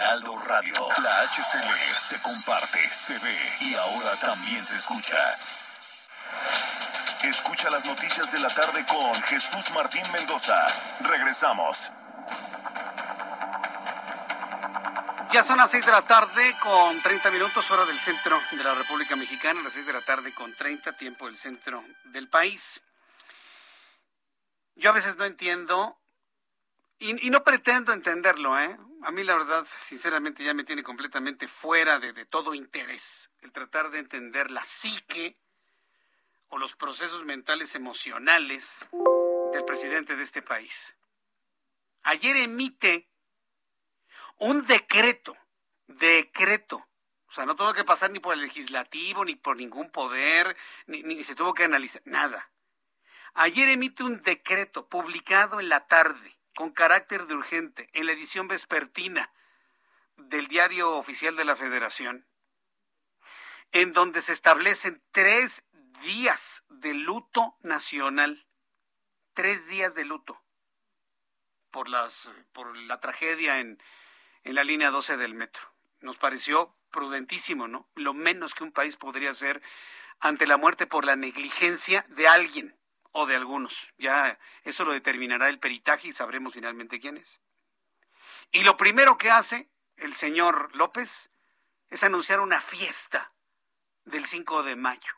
Heraldo 0.00 0.34
Radio. 0.46 0.74
La 1.02 1.20
HCL 1.24 1.94
se 1.94 2.22
comparte, 2.22 2.88
se 2.88 3.18
ve 3.18 3.38
y 3.60 3.74
ahora 3.74 4.18
también 4.18 4.64
se 4.64 4.76
escucha. 4.76 5.18
Escucha 7.22 7.68
las 7.68 7.84
noticias 7.84 8.32
de 8.32 8.38
la 8.38 8.48
tarde 8.48 8.86
con 8.86 9.12
Jesús 9.24 9.70
Martín 9.74 10.02
Mendoza. 10.10 10.66
Regresamos. 11.00 11.92
Ya 15.32 15.42
son 15.42 15.58
las 15.58 15.70
6 15.70 15.84
de 15.84 15.92
la 15.92 16.02
tarde 16.02 16.54
con 16.62 16.98
30 17.02 17.30
minutos 17.30 17.70
hora 17.70 17.84
del 17.84 18.00
centro 18.00 18.40
de 18.52 18.64
la 18.64 18.74
República 18.74 19.16
Mexicana, 19.16 19.60
las 19.60 19.74
6 19.74 19.84
de 19.84 19.92
la 19.92 20.00
tarde 20.00 20.32
con 20.32 20.54
30 20.54 20.94
tiempo 20.94 21.26
del 21.26 21.36
centro 21.36 21.84
del 22.04 22.30
país. 22.30 22.80
Yo 24.76 24.88
a 24.90 24.94
veces 24.94 25.16
no 25.16 25.26
entiendo 25.26 25.98
y, 26.98 27.26
y 27.26 27.28
no 27.28 27.44
pretendo 27.44 27.92
entenderlo, 27.92 28.58
¿eh? 28.58 28.78
A 29.02 29.10
mí 29.12 29.24
la 29.24 29.34
verdad, 29.34 29.66
sinceramente, 29.80 30.44
ya 30.44 30.52
me 30.52 30.64
tiene 30.64 30.82
completamente 30.82 31.48
fuera 31.48 31.98
de, 31.98 32.12
todo 32.26 32.52
interés 32.54 33.30
el 33.40 33.50
tratar 33.50 33.90
de 33.90 33.98
entender 33.98 34.50
la 34.50 34.62
psique 34.62 35.38
o 36.48 36.58
los 36.58 36.76
procesos 36.76 37.24
mentales 37.24 37.74
emocionales 37.74 38.86
del 39.44 39.64
presidente 39.64 40.16
de 40.16 40.22
este 40.22 40.42
país. 40.42 40.96
Ayer 42.02 42.36
emite 42.36 43.08
un 44.36 44.66
decreto, 44.66 45.34
decreto. 45.86 46.86
O 47.26 47.32
sea, 47.32 47.46
no 47.46 47.56
tuvo 47.56 47.72
que 47.72 47.84
pasar 47.84 48.10
ni 48.10 48.18
por 48.18 48.34
el 48.34 48.42
legislativo, 48.42 49.24
ni 49.24 49.34
por 49.34 49.56
ningún 49.56 49.90
poder, 49.90 50.56
ni 50.86 51.24
se 51.24 51.34
tuvo 51.34 51.54
que 51.54 51.64
analizar, 51.64 52.02
nada. 52.04 52.50
Ayer 53.32 53.68
emite 53.68 54.02
un 54.02 54.20
decreto 54.20 54.88
publicado 54.88 55.58
en 55.60 55.70
la 55.70 55.86
tarde 55.86 56.39
con 56.60 56.72
carácter 56.72 57.26
de 57.26 57.34
urgente 57.34 57.88
en 57.94 58.04
la 58.04 58.12
edición 58.12 58.46
vespertina 58.46 59.32
del 60.18 60.46
Diario 60.46 60.94
Oficial 60.94 61.34
de 61.34 61.46
la 61.46 61.56
Federación, 61.56 62.26
en 63.72 63.94
donde 63.94 64.20
se 64.20 64.34
establecen 64.34 65.02
tres 65.10 65.64
días 66.02 66.66
de 66.68 66.92
luto 66.92 67.56
nacional, 67.62 68.46
tres 69.32 69.68
días 69.68 69.94
de 69.94 70.04
luto 70.04 70.44
por, 71.70 71.88
las, 71.88 72.30
por 72.52 72.76
la 72.76 73.00
tragedia 73.00 73.60
en, 73.60 73.82
en 74.44 74.54
la 74.54 74.62
línea 74.62 74.90
12 74.90 75.16
del 75.16 75.32
metro. 75.32 75.62
Nos 76.00 76.18
pareció 76.18 76.76
prudentísimo, 76.90 77.68
¿no? 77.68 77.88
Lo 77.94 78.12
menos 78.12 78.52
que 78.52 78.64
un 78.64 78.72
país 78.72 78.98
podría 78.98 79.30
hacer 79.30 79.62
ante 80.18 80.46
la 80.46 80.58
muerte 80.58 80.86
por 80.86 81.06
la 81.06 81.16
negligencia 81.16 82.04
de 82.10 82.28
alguien 82.28 82.78
o 83.12 83.26
de 83.26 83.36
algunos. 83.36 83.92
Ya 83.98 84.38
eso 84.64 84.84
lo 84.84 84.92
determinará 84.92 85.48
el 85.48 85.58
peritaje 85.58 86.08
y 86.08 86.12
sabremos 86.12 86.54
finalmente 86.54 87.00
quién 87.00 87.16
es. 87.16 87.40
Y 88.52 88.62
lo 88.62 88.76
primero 88.76 89.18
que 89.18 89.30
hace 89.30 89.70
el 89.96 90.14
señor 90.14 90.74
López 90.74 91.30
es 91.88 92.02
anunciar 92.02 92.40
una 92.40 92.60
fiesta 92.60 93.32
del 94.04 94.26
5 94.26 94.62
de 94.62 94.76
mayo. 94.76 95.12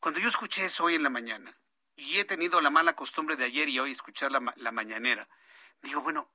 Cuando 0.00 0.20
yo 0.20 0.28
escuché 0.28 0.66
eso 0.66 0.84
hoy 0.84 0.96
en 0.96 1.02
la 1.02 1.10
mañana, 1.10 1.58
y 1.96 2.18
he 2.18 2.24
tenido 2.24 2.60
la 2.60 2.70
mala 2.70 2.96
costumbre 2.96 3.36
de 3.36 3.44
ayer 3.44 3.68
y 3.68 3.78
hoy 3.78 3.92
escuchar 3.92 4.32
la, 4.32 4.52
la 4.56 4.72
mañanera, 4.72 5.28
digo, 5.80 6.00
bueno, 6.02 6.30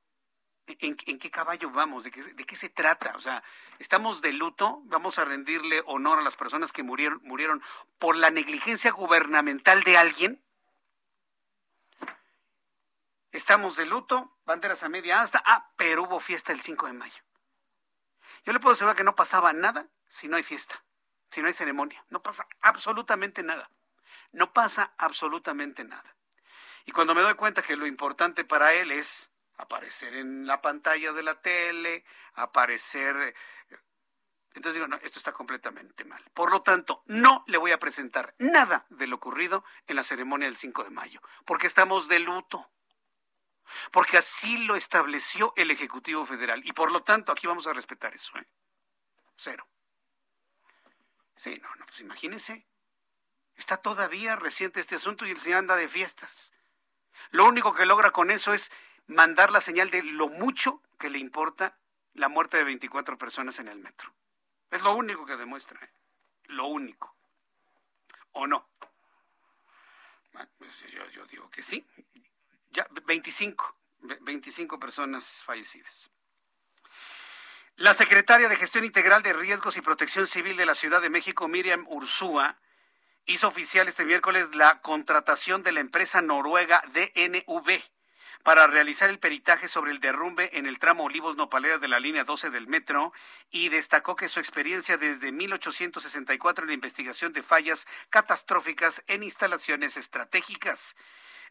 ¿En, 0.80 0.98
¿En, 1.06 1.20
qué 1.20 1.32
caballo 1.32 1.70
vamos? 1.72 2.04
¿De 2.04 2.12
qué, 2.12 2.22
¿De 2.22 2.46
qué 2.46 2.56
se 2.56 2.70
trata? 2.70 3.14
O 3.16 3.20
sea, 3.20 3.44
estamos 3.80 4.22
de 4.22 4.34
luto, 4.34 4.82
vamos 4.86 5.18
a 5.18 5.26
rendirle 5.26 5.82
honor 5.86 6.20
a 6.20 6.22
las 6.22 6.36
personas 6.36 6.72
que 6.72 6.84
murieron, 6.84 7.20
murieron 7.24 7.62
por 7.98 8.16
la 8.16 8.30
negligencia 8.30 8.92
gubernamental 8.92 9.84
de 9.84 9.98
alguien. 9.98 10.44
Estamos 13.32 13.76
de 13.76 13.86
luto, 13.86 14.38
banderas 14.46 14.84
a 14.84 14.90
media 14.90 15.22
asta. 15.22 15.42
Ah, 15.46 15.72
pero 15.76 16.04
hubo 16.04 16.20
fiesta 16.20 16.52
el 16.52 16.62
5 16.62 16.88
de 16.88 16.94
mayo. 16.94 17.24
Yo 18.44 18.54
le 18.54 18.60
puedo 18.60 18.74
asegurar 18.74 18.96
que 18.96 19.04
no 19.04 19.16
pasaba 19.16 19.54
nada 19.54 19.88
si 20.08 20.28
no 20.28 20.38
hay 20.38 20.44
fiesta, 20.44 20.84
si 21.30 21.42
no 21.42 21.48
hay 21.48 21.54
ceremonia. 21.54 22.04
No 22.10 22.22
pasa 22.22 22.48
absolutamente 22.62 23.44
nada. 23.44 23.70
No 24.32 24.54
pasa 24.54 24.94
absolutamente 24.98 25.84
nada. 25.84 26.16
Y 26.86 26.92
cuando 26.92 27.14
me 27.14 27.22
doy 27.22 27.36
cuenta 27.36 27.62
que 27.62 27.76
lo 27.76 27.86
importante 27.86 28.44
para 28.44 28.74
él 28.74 28.92
es 28.92 29.30
aparecer 29.60 30.16
en 30.16 30.48
la 30.48 30.62
pantalla 30.62 31.14
de 31.14 31.24
la 31.24 31.42
tele, 31.42 32.06
aparecer... 32.34 33.16
Eh, 33.16 33.36
entonces 34.56 34.76
digo, 34.76 34.88
no, 34.88 34.96
esto 34.98 35.20
está 35.20 35.32
completamente 35.32 36.04
mal. 36.06 36.24
Por 36.34 36.52
lo 36.52 36.64
tanto, 36.64 37.04
no 37.06 37.44
le 37.48 37.58
voy 37.58 37.72
a 37.72 37.78
presentar 37.78 38.34
nada 38.40 38.86
de 38.90 39.06
lo 39.06 39.18
ocurrido 39.18 39.64
en 39.86 39.96
la 39.96 40.04
ceremonia 40.04 40.48
del 40.48 40.58
5 40.58 40.86
de 40.86 40.90
mayo, 40.90 41.22
porque 41.46 41.68
estamos 41.68 42.08
de 42.08 42.20
luto. 42.20 42.72
Porque 43.92 44.18
así 44.18 44.58
lo 44.66 44.76
estableció 44.76 45.54
el 45.56 45.70
Ejecutivo 45.70 46.26
Federal. 46.26 46.66
Y 46.66 46.74
por 46.74 46.92
lo 46.92 47.04
tanto, 47.04 47.32
aquí 47.32 47.46
vamos 47.46 47.68
a 47.68 47.74
respetar 47.74 48.16
eso. 48.16 48.36
¿eh? 48.40 48.48
Cero. 49.36 49.68
Sí, 51.36 51.60
no, 51.62 51.74
no, 51.76 51.86
pues 51.86 52.00
imagínense. 52.00 52.66
Está 53.56 53.78
todavía 53.78 54.36
reciente 54.36 54.80
este 54.80 54.96
asunto 54.96 55.26
y 55.26 55.32
el 55.32 55.40
señor 55.40 55.60
anda 55.60 55.76
de 55.76 55.88
fiestas. 55.88 56.54
Lo 57.30 57.46
único 57.46 57.74
que 57.74 57.86
logra 57.86 58.12
con 58.12 58.32
eso 58.32 58.54
es 58.54 58.72
mandar 59.10 59.52
la 59.52 59.60
señal 59.60 59.90
de 59.90 60.04
lo 60.04 60.30
mucho 60.30 60.82
que 60.98 61.10
le 61.10 61.18
importa 61.18 61.78
la 62.14 62.30
muerte 62.30 62.58
de 62.58 62.64
24 62.64 63.18
personas 63.18 63.60
en 63.60 63.68
el 63.68 63.80
metro. 63.80 64.14
Es 64.72 64.82
lo 64.82 64.96
único 64.96 65.26
que 65.26 65.36
demuestra, 65.36 65.84
¿eh? 65.84 65.92
lo 66.46 66.68
único. 66.68 67.16
¿O 68.32 68.46
no? 68.46 68.70
Pues 70.58 70.72
yo, 70.94 71.10
yo 71.10 71.26
digo 71.26 71.50
que 71.50 71.64
sí. 71.64 71.86
Ya, 72.70 72.88
25, 73.06 73.76
25 74.22 74.80
personas 74.80 75.44
fallecidas. 75.44 76.12
La 77.78 77.94
secretaria 77.94 78.48
de 78.48 78.58
Gestión 78.58 78.86
Integral 78.86 79.24
de 79.24 79.34
Riesgos 79.34 79.76
y 79.78 79.82
Protección 79.82 80.28
Civil 80.28 80.56
de 80.56 80.66
la 80.66 80.76
Ciudad 80.76 81.02
de 81.02 81.10
México, 81.10 81.48
Miriam 81.48 81.86
Ursúa, 81.88 82.60
hizo 83.26 83.48
oficial 83.48 83.88
este 83.88 84.06
miércoles 84.06 84.54
la 84.56 84.82
contratación 84.82 85.64
de 85.64 85.72
la 85.72 85.80
empresa 85.80 86.22
noruega 86.22 86.84
DNV 86.94 87.82
para 88.44 88.68
realizar 88.68 89.10
el 89.10 89.20
peritaje 89.20 89.68
sobre 89.68 89.92
el 89.92 90.00
derrumbe 90.00 90.50
en 90.58 90.66
el 90.66 90.80
tramo 90.80 91.04
Olivos 91.04 91.36
Nopalera 91.36 91.78
de 91.78 91.88
la 91.88 92.00
línea 92.00 92.24
12 92.24 92.50
del 92.50 92.68
metro 92.68 93.14
y 93.52 93.70
destacó 93.70 94.16
que 94.16 94.30
su 94.30 94.40
experiencia 94.40 94.98
desde 94.98 95.32
1864 95.32 96.64
en 96.64 96.70
la 96.70 96.74
investigación 96.74 97.34
de 97.34 97.44
fallas 97.44 97.86
catastróficas 98.10 99.04
en 99.08 99.24
instalaciones 99.24 99.98
estratégicas. 99.98 100.96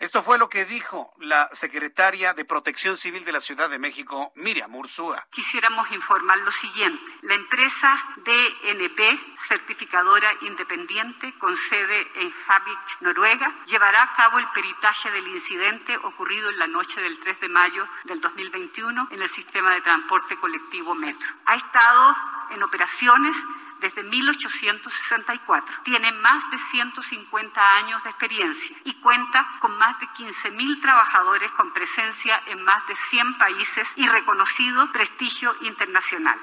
Esto 0.00 0.22
fue 0.22 0.38
lo 0.38 0.48
que 0.48 0.64
dijo 0.64 1.12
la 1.18 1.48
secretaria 1.50 2.32
de 2.32 2.44
Protección 2.44 2.96
Civil 2.96 3.24
de 3.24 3.32
la 3.32 3.40
Ciudad 3.40 3.68
de 3.68 3.80
México, 3.80 4.30
Miriam 4.36 4.72
Ursúa. 4.76 5.26
Quisiéramos 5.32 5.90
informar 5.90 6.38
lo 6.38 6.52
siguiente. 6.52 7.02
La 7.22 7.34
empresa 7.34 8.00
DNP, 8.18 9.20
certificadora 9.48 10.30
independiente 10.42 11.36
con 11.40 11.56
sede 11.56 12.06
en 12.14 12.30
Javik, 12.30 12.78
Noruega, 13.00 13.52
llevará 13.66 14.04
a 14.04 14.14
cabo 14.14 14.38
el 14.38 14.46
peritaje 14.50 15.10
del 15.10 15.26
incidente 15.26 15.96
ocurrido 15.96 16.48
en 16.48 16.58
la 16.60 16.68
noche 16.68 17.00
del 17.00 17.18
3 17.18 17.40
de 17.40 17.48
mayo 17.48 17.88
del 18.04 18.20
2021 18.20 19.08
en 19.10 19.20
el 19.20 19.28
sistema 19.28 19.74
de 19.74 19.80
transporte 19.80 20.36
colectivo 20.36 20.94
Metro. 20.94 21.28
Ha 21.46 21.56
estado 21.56 22.16
en 22.50 22.62
operaciones 22.62 23.36
desde 23.80 24.02
1864. 24.02 25.76
Tiene 25.84 26.12
más 26.12 26.50
de 26.50 26.58
150 26.70 27.76
años 27.76 28.02
de 28.04 28.10
experiencia 28.10 28.76
y 28.84 28.94
cuenta 29.00 29.46
con 29.60 29.76
más 29.78 29.98
de 30.00 30.06
15.000 30.08 30.82
trabajadores 30.82 31.50
con 31.52 31.72
presencia 31.72 32.42
en 32.46 32.62
más 32.62 32.86
de 32.86 32.96
100 33.10 33.38
países 33.38 33.88
y 33.96 34.08
reconocido 34.08 34.90
prestigio 34.92 35.54
internacional. 35.62 36.38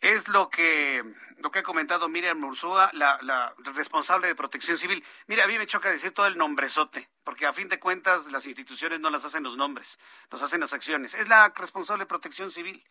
Es 0.00 0.28
lo 0.28 0.48
que 0.48 1.02
lo 1.38 1.50
que 1.50 1.60
ha 1.60 1.62
comentado 1.62 2.08
Miriam 2.08 2.42
Ursúa, 2.42 2.90
la, 2.94 3.18
la, 3.22 3.54
responsable 3.74 4.26
de 4.26 4.34
protección 4.34 4.76
civil. 4.76 5.04
Mira, 5.26 5.44
a 5.44 5.46
mí 5.46 5.56
me 5.56 5.66
choca 5.66 5.90
decir 5.90 6.12
todo 6.12 6.26
el 6.26 6.36
nombrezote, 6.36 7.08
porque 7.24 7.46
a 7.46 7.52
fin 7.52 7.68
de 7.68 7.78
cuentas 7.78 8.30
las 8.32 8.46
instituciones 8.46 9.00
no 9.00 9.10
las 9.10 9.24
hacen 9.24 9.44
los 9.44 9.56
nombres, 9.56 9.98
los 10.30 10.42
hacen 10.42 10.60
las 10.60 10.72
acciones. 10.72 11.14
Es 11.14 11.28
la 11.28 11.52
responsable 11.54 12.02
de 12.02 12.08
protección 12.08 12.50
civil. 12.50 12.84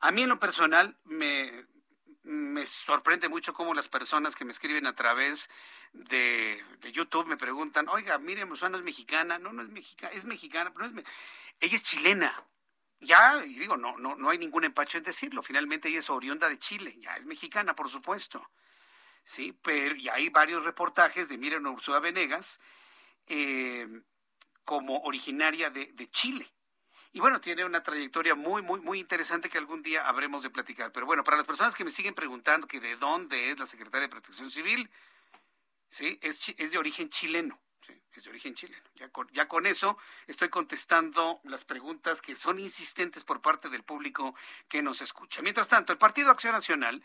A 0.00 0.10
mí 0.10 0.22
en 0.22 0.30
lo 0.30 0.40
personal 0.40 0.96
me, 1.04 1.66
me 2.24 2.64
sorprende 2.66 3.28
mucho 3.28 3.52
cómo 3.52 3.74
las 3.74 3.88
personas 3.88 4.34
que 4.34 4.44
me 4.44 4.52
escriben 4.52 4.86
a 4.86 4.94
través 4.94 5.50
de, 5.92 6.64
YouTube 6.92 7.28
me 7.28 7.36
preguntan, 7.36 7.88
oiga, 7.88 8.18
Miriam 8.18 8.50
Ursúa 8.50 8.70
es 8.74 8.82
mexicana. 8.82 9.38
No, 9.38 9.52
no 9.52 9.62
es 9.62 9.68
mexicana, 9.68 10.12
es 10.12 10.24
mexicana, 10.24 10.72
pero 10.72 10.88
no 10.88 11.00
es... 11.00 11.06
Ella 11.60 11.76
es 11.76 11.82
chilena. 11.82 12.44
Ya, 13.00 13.44
y 13.44 13.58
digo, 13.58 13.76
no, 13.76 13.98
no, 13.98 14.16
no 14.16 14.30
hay 14.30 14.38
ningún 14.38 14.64
empacho 14.64 14.96
en 14.96 15.04
decirlo. 15.04 15.42
Finalmente 15.42 15.88
ella 15.88 15.98
es 15.98 16.08
oriunda 16.08 16.48
de 16.48 16.58
Chile, 16.58 16.96
ya 16.98 17.14
es 17.16 17.26
mexicana, 17.26 17.76
por 17.76 17.90
supuesto. 17.90 18.50
Sí, 19.22 19.58
pero 19.62 19.94
y 19.94 20.08
hay 20.08 20.30
varios 20.30 20.64
reportajes 20.64 21.28
de 21.28 21.38
Miriam 21.38 21.66
Ursúa 21.66 22.00
Venegas 22.00 22.60
eh, 23.26 23.86
como 24.64 25.00
originaria 25.00 25.68
de, 25.70 25.86
de 25.92 26.10
Chile. 26.10 26.53
Y 27.14 27.20
bueno, 27.20 27.40
tiene 27.40 27.64
una 27.64 27.80
trayectoria 27.80 28.34
muy, 28.34 28.60
muy, 28.60 28.80
muy 28.80 28.98
interesante 28.98 29.48
que 29.48 29.56
algún 29.56 29.82
día 29.82 30.08
habremos 30.08 30.42
de 30.42 30.50
platicar. 30.50 30.90
Pero 30.90 31.06
bueno, 31.06 31.22
para 31.22 31.36
las 31.36 31.46
personas 31.46 31.76
que 31.76 31.84
me 31.84 31.92
siguen 31.92 32.12
preguntando 32.12 32.66
que 32.66 32.80
de 32.80 32.96
dónde 32.96 33.52
es 33.52 33.58
la 33.58 33.66
Secretaria 33.66 34.08
de 34.08 34.10
Protección 34.10 34.50
Civil, 34.50 34.90
sí, 35.88 36.18
es, 36.22 36.52
es 36.58 36.72
de 36.72 36.78
origen 36.78 37.08
chileno. 37.10 37.62
Sí, 37.86 37.92
es 38.14 38.24
de 38.24 38.30
origen 38.30 38.56
chileno. 38.56 38.82
Ya 38.96 39.10
con, 39.10 39.28
ya 39.28 39.46
con 39.46 39.64
eso 39.64 39.96
estoy 40.26 40.48
contestando 40.48 41.40
las 41.44 41.64
preguntas 41.64 42.20
que 42.20 42.34
son 42.34 42.58
insistentes 42.58 43.22
por 43.22 43.40
parte 43.40 43.68
del 43.68 43.84
público 43.84 44.34
que 44.66 44.82
nos 44.82 45.00
escucha. 45.00 45.40
Mientras 45.40 45.68
tanto, 45.68 45.92
el 45.92 45.98
Partido 45.98 46.32
Acción 46.32 46.54
Nacional 46.54 47.00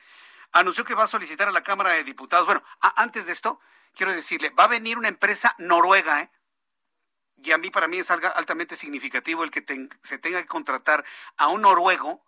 anunció 0.54 0.86
que 0.86 0.96
va 0.96 1.04
a 1.04 1.08
solicitar 1.08 1.48
a 1.48 1.52
la 1.52 1.62
Cámara 1.62 1.92
de 1.92 2.04
Diputados. 2.04 2.48
Bueno, 2.48 2.64
antes 2.96 3.28
de 3.28 3.34
esto, 3.34 3.60
quiero 3.94 4.12
decirle, 4.12 4.50
va 4.50 4.64
a 4.64 4.70
venir 4.70 4.98
una 4.98 5.08
empresa 5.08 5.54
noruega, 5.60 6.22
¿eh? 6.22 6.32
Y 7.44 7.52
a 7.52 7.58
mí 7.58 7.70
para 7.70 7.88
mí 7.88 7.98
es 7.98 8.12
altamente 8.12 8.76
significativo 8.76 9.44
el 9.44 9.52
que 9.52 9.64
se 10.04 10.18
tenga 10.18 10.42
que 10.42 10.48
contratar 10.48 11.06
a 11.38 11.48
un 11.48 11.62
noruego, 11.62 12.26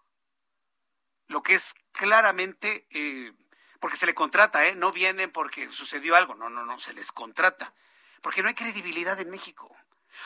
lo 1.27 1.43
que 1.43 1.53
es 1.53 1.73
claramente, 1.91 2.87
eh, 2.91 3.33
porque 3.79 3.97
se 3.97 4.05
le 4.05 4.13
contrata, 4.13 4.65
¿eh? 4.65 4.75
no 4.75 4.91
vienen 4.91 5.31
porque 5.31 5.69
sucedió 5.69 6.15
algo, 6.15 6.35
no, 6.35 6.49
no, 6.49 6.65
no, 6.65 6.79
se 6.79 6.93
les 6.93 7.11
contrata, 7.11 7.73
porque 8.21 8.41
no 8.41 8.47
hay 8.47 8.53
credibilidad 8.53 9.19
en 9.19 9.29
México, 9.29 9.75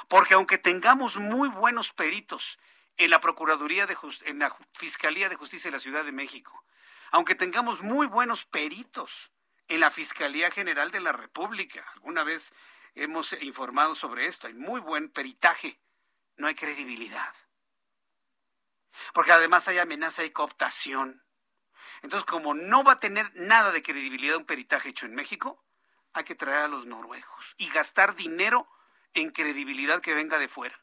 porque 0.08 0.34
aunque 0.34 0.58
tengamos 0.58 1.18
muy 1.18 1.50
buenos 1.50 1.92
peritos 1.92 2.60
en 2.98 3.10
la 3.10 3.22
Procuraduría 3.22 3.88
de 3.88 3.98
en 4.26 4.40
la 4.40 4.56
Fiscalía 4.74 5.30
de 5.30 5.36
Justicia 5.36 5.70
de 5.70 5.78
la 5.78 5.82
Ciudad 5.82 6.06
de 6.06 6.12
México, 6.12 6.64
aunque 7.12 7.36
tengamos 7.36 7.82
muy 7.82 8.08
buenos 8.08 8.46
peritos 8.46 9.32
en 9.68 9.80
la 9.80 9.92
Fiscalía 9.92 10.52
General 10.52 10.92
de 10.92 11.00
la 11.00 11.12
República, 11.12 11.86
alguna 11.94 12.24
vez 12.24 12.54
hemos 12.96 13.34
informado 13.44 13.96
sobre 13.96 14.26
esto. 14.26 14.48
Hay 14.48 14.54
muy 14.54 14.82
buen 14.82 15.10
peritaje. 15.10 15.80
No 16.38 16.48
hay 16.48 16.56
credibilidad. 16.56 17.34
Porque 19.14 19.32
además 19.32 19.68
hay 19.68 19.78
amenaza 19.78 20.24
y 20.24 20.32
cooptación. 20.32 21.24
Entonces, 22.02 22.26
como 22.26 22.54
no 22.54 22.84
va 22.84 22.94
a 22.94 23.00
tener 23.00 23.32
nada 23.36 23.72
de 23.72 23.84
credibilidad 23.84 24.38
un 24.38 24.46
peritaje 24.46 24.90
hecho 24.90 25.06
en 25.06 25.16
México, 25.16 25.64
hay 26.14 26.24
que 26.24 26.36
traer 26.36 26.66
a 26.66 26.68
los 26.68 26.86
noruegos 26.86 27.56
y 27.58 27.70
gastar 27.70 28.16
dinero 28.16 28.68
en 29.14 29.32
credibilidad 29.32 30.02
que 30.02 30.14
venga 30.14 30.40
de 30.40 30.48
fuera. 30.48 30.80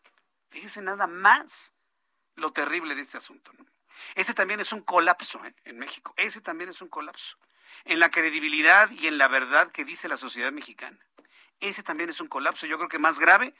Fíjese 0.51 0.83
nada 0.83 1.07
más 1.07 1.72
lo 2.37 2.53
terrible 2.53 2.94
de 2.94 3.03
este 3.03 3.18
asunto. 3.18 3.53
Ese 4.14 4.35
también 4.35 4.61
es 4.61 4.72
un 4.72 4.83
colapso 4.83 5.44
¿eh? 5.44 5.55
en 5.64 5.79
México. 5.79 6.12
Ese 6.16 6.40
también 6.40 6.70
es 6.70 6.83
un 6.83 6.88
colapso 6.88 7.38
en 7.85 8.01
la 8.01 8.11
credibilidad 8.11 8.90
y 8.90 9.07
en 9.07 9.18
la 9.18 9.29
verdad 9.29 9.70
que 9.70 9.85
dice 9.85 10.09
la 10.09 10.16
sociedad 10.16 10.53
mexicana. 10.53 10.98
Ese 11.62 11.85
también 11.85 12.11
es 12.11 12.20
un 12.20 12.27
colapso, 12.27 12.66
yo 12.66 12.77
creo 12.77 12.88
que 12.88 12.98
más 12.98 13.20
grave 13.20 13.55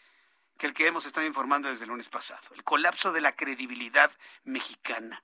que 0.59 0.67
el 0.67 0.75
que 0.75 0.89
hemos 0.89 1.07
estado 1.07 1.25
informando 1.25 1.69
desde 1.69 1.85
el 1.85 1.91
lunes 1.91 2.09
pasado, 2.09 2.43
el 2.55 2.65
colapso 2.65 3.13
de 3.13 3.21
la 3.21 3.37
credibilidad 3.37 4.11
mexicana. 4.43 5.23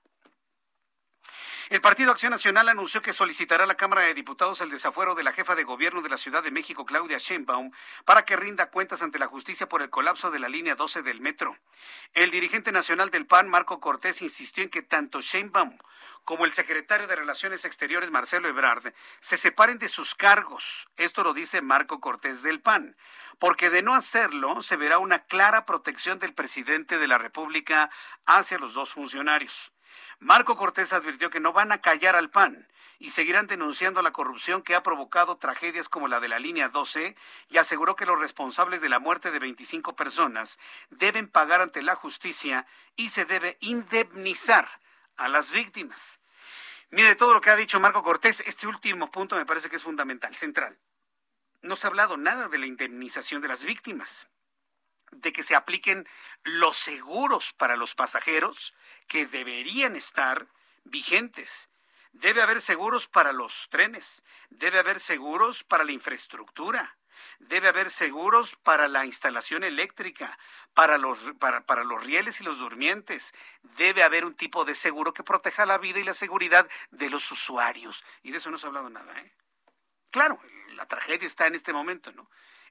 El 1.69 1.81
Partido 1.81 2.11
Acción 2.11 2.31
Nacional 2.31 2.67
anunció 2.67 3.03
que 3.03 3.13
solicitará 3.13 3.65
a 3.65 3.67
la 3.67 3.77
Cámara 3.77 4.01
de 4.01 4.15
Diputados 4.15 4.59
el 4.59 4.71
desafuero 4.71 5.13
de 5.13 5.21
la 5.21 5.33
jefa 5.33 5.53
de 5.53 5.63
gobierno 5.63 6.01
de 6.01 6.09
la 6.09 6.17
Ciudad 6.17 6.41
de 6.41 6.49
México, 6.49 6.83
Claudia 6.83 7.19
Sheinbaum, 7.19 7.69
para 8.05 8.25
que 8.25 8.35
rinda 8.35 8.71
cuentas 8.71 9.03
ante 9.03 9.19
la 9.19 9.27
justicia 9.27 9.69
por 9.69 9.83
el 9.83 9.91
colapso 9.91 10.31
de 10.31 10.39
la 10.39 10.49
línea 10.49 10.73
12 10.73 11.03
del 11.03 11.21
metro. 11.21 11.55
El 12.15 12.31
dirigente 12.31 12.71
nacional 12.71 13.11
del 13.11 13.27
PAN, 13.27 13.49
Marco 13.49 13.79
Cortés, 13.79 14.23
insistió 14.23 14.63
en 14.63 14.71
que 14.71 14.81
tanto 14.81 15.21
Sheinbaum 15.21 15.77
como 16.23 16.45
el 16.45 16.51
secretario 16.53 17.05
de 17.05 17.15
Relaciones 17.15 17.63
Exteriores, 17.65 18.09
Marcelo 18.09 18.47
Ebrard, 18.47 18.91
se 19.19 19.37
separen 19.37 19.77
de 19.77 19.89
sus 19.89 20.15
cargos. 20.15 20.89
Esto 20.97 21.23
lo 21.23 21.35
dice 21.35 21.61
Marco 21.61 21.99
Cortés 21.99 22.41
del 22.41 22.61
PAN, 22.61 22.97
porque 23.37 23.69
de 23.69 23.83
no 23.83 23.93
hacerlo 23.93 24.63
se 24.63 24.75
verá 24.75 24.97
una 24.97 25.25
clara 25.25 25.67
protección 25.67 26.17
del 26.17 26.33
presidente 26.33 26.97
de 26.97 27.07
la 27.07 27.19
República 27.19 27.91
hacia 28.25 28.57
los 28.57 28.73
dos 28.73 28.91
funcionarios. 28.91 29.71
Marco 30.19 30.55
Cortés 30.55 30.93
advirtió 30.93 31.29
que 31.29 31.39
no 31.39 31.53
van 31.53 31.71
a 31.71 31.81
callar 31.81 32.15
al 32.15 32.29
PAN 32.29 32.67
y 32.99 33.11
seguirán 33.11 33.47
denunciando 33.47 34.01
la 34.01 34.11
corrupción 34.11 34.61
que 34.61 34.75
ha 34.75 34.83
provocado 34.83 35.37
tragedias 35.37 35.87
como 35.87 36.07
la 36.07 36.19
de 36.19 36.27
la 36.27 36.39
línea 36.39 36.67
12 36.67 37.15
y 37.49 37.57
aseguró 37.57 37.95
que 37.95 38.05
los 38.05 38.19
responsables 38.19 38.81
de 38.81 38.89
la 38.89 38.99
muerte 38.99 39.31
de 39.31 39.39
25 39.39 39.95
personas 39.95 40.59
deben 40.89 41.29
pagar 41.29 41.61
ante 41.61 41.81
la 41.81 41.95
justicia 41.95 42.67
y 42.95 43.09
se 43.09 43.25
debe 43.25 43.57
indemnizar 43.61 44.67
a 45.15 45.29
las 45.29 45.51
víctimas. 45.51 46.19
Mire, 46.91 47.15
todo 47.15 47.33
lo 47.33 47.41
que 47.41 47.49
ha 47.51 47.55
dicho 47.55 47.79
Marco 47.79 48.03
Cortés, 48.03 48.41
este 48.45 48.67
último 48.67 49.11
punto 49.11 49.35
me 49.35 49.45
parece 49.45 49.69
que 49.69 49.77
es 49.77 49.83
fundamental, 49.83 50.35
central. 50.35 50.77
No 51.61 51.75
se 51.75 51.87
ha 51.87 51.89
hablado 51.89 52.17
nada 52.17 52.47
de 52.47 52.57
la 52.57 52.65
indemnización 52.65 53.41
de 53.41 53.47
las 53.47 53.63
víctimas 53.63 54.27
de 55.11 55.33
que 55.33 55.43
se 55.43 55.55
apliquen 55.55 56.07
los 56.43 56.77
seguros 56.77 57.53
para 57.53 57.75
los 57.75 57.95
pasajeros 57.95 58.73
que 59.07 59.25
deberían 59.25 59.95
estar 59.95 60.47
vigentes. 60.83 61.69
Debe 62.11 62.41
haber 62.41 62.61
seguros 62.61 63.07
para 63.07 63.33
los 63.33 63.69
trenes, 63.69 64.23
debe 64.49 64.79
haber 64.79 64.99
seguros 64.99 65.63
para 65.63 65.83
la 65.83 65.91
infraestructura, 65.91 66.97
debe 67.39 67.67
haber 67.67 67.91
seguros 67.91 68.55
para 68.63 68.87
la 68.87 69.05
instalación 69.05 69.63
eléctrica, 69.63 70.37
para 70.73 70.97
los, 70.97 71.19
para, 71.39 71.65
para 71.65 71.83
los 71.83 72.03
rieles 72.03 72.41
y 72.41 72.43
los 72.43 72.57
durmientes. 72.57 73.33
Debe 73.61 74.03
haber 74.03 74.25
un 74.25 74.35
tipo 74.35 74.65
de 74.65 74.75
seguro 74.75 75.13
que 75.13 75.23
proteja 75.23 75.65
la 75.65 75.77
vida 75.77 75.99
y 75.99 76.03
la 76.03 76.13
seguridad 76.13 76.67
de 76.89 77.09
los 77.09 77.31
usuarios. 77.31 78.03
Y 78.23 78.31
de 78.31 78.37
eso 78.37 78.49
no 78.49 78.57
se 78.57 78.65
ha 78.65 78.69
hablado 78.69 78.89
nada. 78.89 79.19
¿eh? 79.19 79.33
Claro, 80.11 80.39
la 80.73 80.87
tragedia 80.87 81.27
está 81.27 81.47
en 81.47 81.55
este 81.55 81.73
momento, 81.73 82.11
¿no? 82.11 82.29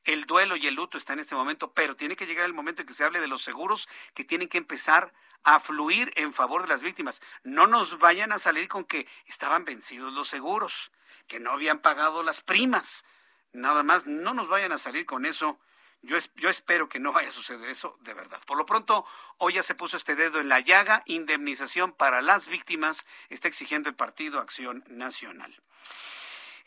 El 0.08 0.24
duelo 0.24 0.56
y 0.56 0.66
el 0.66 0.74
luto 0.74 0.96
está 0.96 1.12
en 1.12 1.18
este 1.18 1.34
momento, 1.34 1.74
pero 1.74 1.94
tiene 1.94 2.16
que 2.16 2.24
llegar 2.24 2.46
el 2.46 2.54
momento 2.54 2.80
en 2.80 2.88
que 2.88 2.94
se 2.94 3.04
hable 3.04 3.20
de 3.20 3.28
los 3.28 3.42
seguros 3.42 3.90
que 4.14 4.24
tienen 4.24 4.48
que 4.48 4.56
empezar 4.56 5.12
a 5.44 5.60
fluir 5.60 6.14
en 6.16 6.32
favor 6.32 6.62
de 6.62 6.68
las 6.68 6.80
víctimas. 6.80 7.20
No 7.44 7.66
nos 7.66 7.98
vayan 7.98 8.32
a 8.32 8.38
salir 8.38 8.68
con 8.68 8.86
que 8.86 9.06
estaban 9.26 9.66
vencidos 9.66 10.10
los 10.14 10.26
seguros, 10.26 10.92
que 11.26 11.40
no 11.40 11.50
habían 11.50 11.80
pagado 11.80 12.22
las 12.22 12.40
primas. 12.40 13.04
Nada 13.52 13.82
más, 13.82 14.06
no 14.06 14.32
nos 14.32 14.48
vayan 14.48 14.72
a 14.72 14.78
salir 14.78 15.04
con 15.04 15.26
eso. 15.26 15.60
Yo, 16.00 16.16
yo, 16.36 16.48
espero 16.48 16.88
que 16.88 17.00
no 17.00 17.12
vaya 17.12 17.28
a 17.28 17.32
suceder 17.32 17.68
eso 17.68 17.98
de 18.00 18.14
verdad. 18.14 18.40
Por 18.46 18.56
lo 18.56 18.64
pronto, 18.64 19.04
hoy 19.36 19.52
ya 19.52 19.62
se 19.62 19.74
puso 19.74 19.98
este 19.98 20.14
dedo 20.14 20.40
en 20.40 20.48
la 20.48 20.60
llaga. 20.60 21.02
Indemnización 21.04 21.92
para 21.92 22.22
las 22.22 22.48
víctimas 22.48 23.04
está 23.28 23.46
exigiendo 23.46 23.90
el 23.90 23.94
Partido 23.94 24.40
Acción 24.40 24.84
Nacional. 24.88 25.54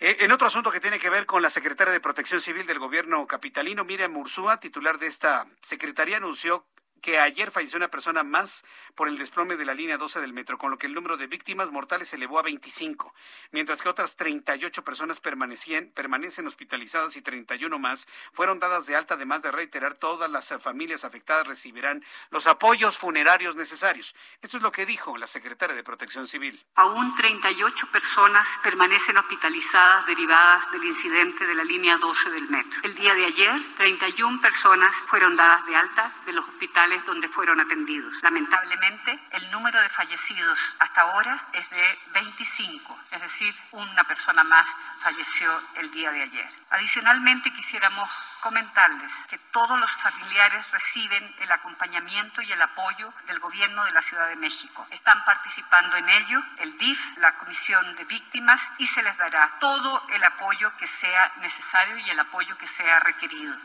Eh, 0.04 0.18
en 0.22 0.32
otro 0.32 0.48
asunto 0.48 0.72
que 0.72 0.80
tiene 0.80 0.98
que 0.98 1.12
ver 1.12 1.28
con 1.28 1.44
la 1.44 1.52
secretaria 1.52 1.94
de 1.94 2.00
Protección 2.00 2.42
Civil 2.42 2.66
del 2.66 2.80
gobierno 2.80 3.28
capitalino, 3.28 3.86
Miriam 3.86 4.12
Mursúa, 4.12 4.60
titular 4.60 4.98
de 4.98 5.06
esta 5.06 5.46
secretaría, 5.62 6.18
anunció 6.18 6.66
que 7.02 7.20
ayer 7.20 7.52
falleció 7.52 7.78
una 7.78 7.90
persona 7.90 8.24
más 8.24 8.64
por 8.96 9.08
el 9.08 9.18
desplome 9.18 9.58
de 9.58 9.66
la 9.66 9.74
línea 9.74 9.98
12 9.98 10.22
del 10.22 10.34
metro, 10.34 10.58
con 10.58 10.72
lo 10.72 10.78
que 10.78 10.88
el 10.88 10.94
número 10.94 11.18
de 11.18 11.28
víctimas 11.28 11.72
mortales 11.72 12.10
se 12.10 12.16
elevó 12.16 12.40
a 12.40 12.44
25, 12.44 13.14
mientras 13.52 13.82
que 13.82 13.90
otras 13.90 14.16
38 14.16 14.84
personas 14.84 15.20
permanecían, 15.20 15.92
permanecen 15.94 16.48
hospitalizadas 16.48 17.16
y 17.16 17.22
31 17.22 17.80
más 17.80 18.08
fueron 18.34 18.60
dadas 18.60 18.86
de 18.86 18.96
alta, 18.96 19.16
además 19.16 19.42
de 19.42 19.52
reiterar 19.52 19.96
todas 19.96 20.30
las 20.30 20.54
familias 20.60 21.04
afectadas 21.04 21.48
recibirán 21.48 22.04
los 22.30 22.48
apoyos 22.48 22.98
funerarios 22.98 23.56
necesarios. 23.56 24.16
Esto 24.42 24.58
es 24.58 24.64
lo 24.64 24.72
que 24.72 24.86
dijo 24.86 25.18
la 25.18 25.28
secretaria 25.28 25.76
de 25.76 25.84
Protección 25.84 26.28
Civil. 26.28 26.60
Aún 26.76 27.16
38 27.16 27.88
personas 27.92 28.48
permanecen 28.64 29.18
hospitalizadas 29.18 30.06
derivadas 30.06 30.72
del 30.72 30.84
incidente 30.84 31.46
de 31.46 31.56
la 31.56 31.64
línea 31.64 31.98
12 31.98 32.30
del 32.30 32.50
metro. 32.50 32.80
El 32.84 32.96
día 32.96 33.14
de 33.16 33.26
ayer, 33.26 33.76
31 33.78 34.42
personas 34.42 34.94
fueron 35.10 35.36
dadas 35.36 35.66
de 35.66 35.76
alta 35.76 36.14
de 36.26 36.34
los 36.34 36.48
hospitales 36.48 36.91
donde 37.00 37.28
fueron 37.30 37.60
atendidos. 37.60 38.14
Lamentablemente, 38.22 39.20
el 39.32 39.50
número 39.52 39.82
de 39.82 39.90
fallecidos 39.90 40.60
hasta 40.80 41.02
ahora 41.02 41.48
es 41.54 41.70
de 41.70 42.00
25, 42.14 43.00
es 43.12 43.22
decir, 43.22 43.56
una 43.72 44.04
persona 44.04 44.44
más 44.44 44.68
falleció 45.02 45.62
el 45.76 45.92
día 45.92 46.12
de 46.12 46.24
ayer. 46.24 46.50
Adicionalmente, 46.70 47.54
quisiéramos 47.54 48.10
comentarles 48.42 49.12
que 49.30 49.38
todos 49.52 49.80
los 49.80 49.92
familiares 49.94 50.70
reciben 50.72 51.36
el 51.40 51.52
acompañamiento 51.52 52.42
y 52.42 52.52
el 52.52 52.62
apoyo 52.62 53.14
del 53.28 53.40
Gobierno 53.40 53.86
de 53.86 53.92
la 53.92 54.02
Ciudad 54.02 54.28
de 54.28 54.36
México. 54.36 54.86
Están 54.90 55.24
participando 55.26 55.96
en 55.98 56.10
ello 56.10 56.44
el 56.60 56.78
DIF, 56.78 57.00
la 57.18 57.38
Comisión 57.38 57.96
de 57.96 58.04
Víctimas, 58.06 58.62
y 58.78 58.88
se 58.88 59.04
les 59.04 59.16
dará 59.18 59.58
todo 59.60 60.04
el 60.10 60.24
apoyo 60.24 60.76
que 60.78 60.88
sea 60.88 61.32
necesario 61.38 61.98
y 61.98 62.10
el 62.10 62.20
apoyo 62.20 62.58
que 62.58 62.68
sea 62.68 63.00
requerido 63.00 63.56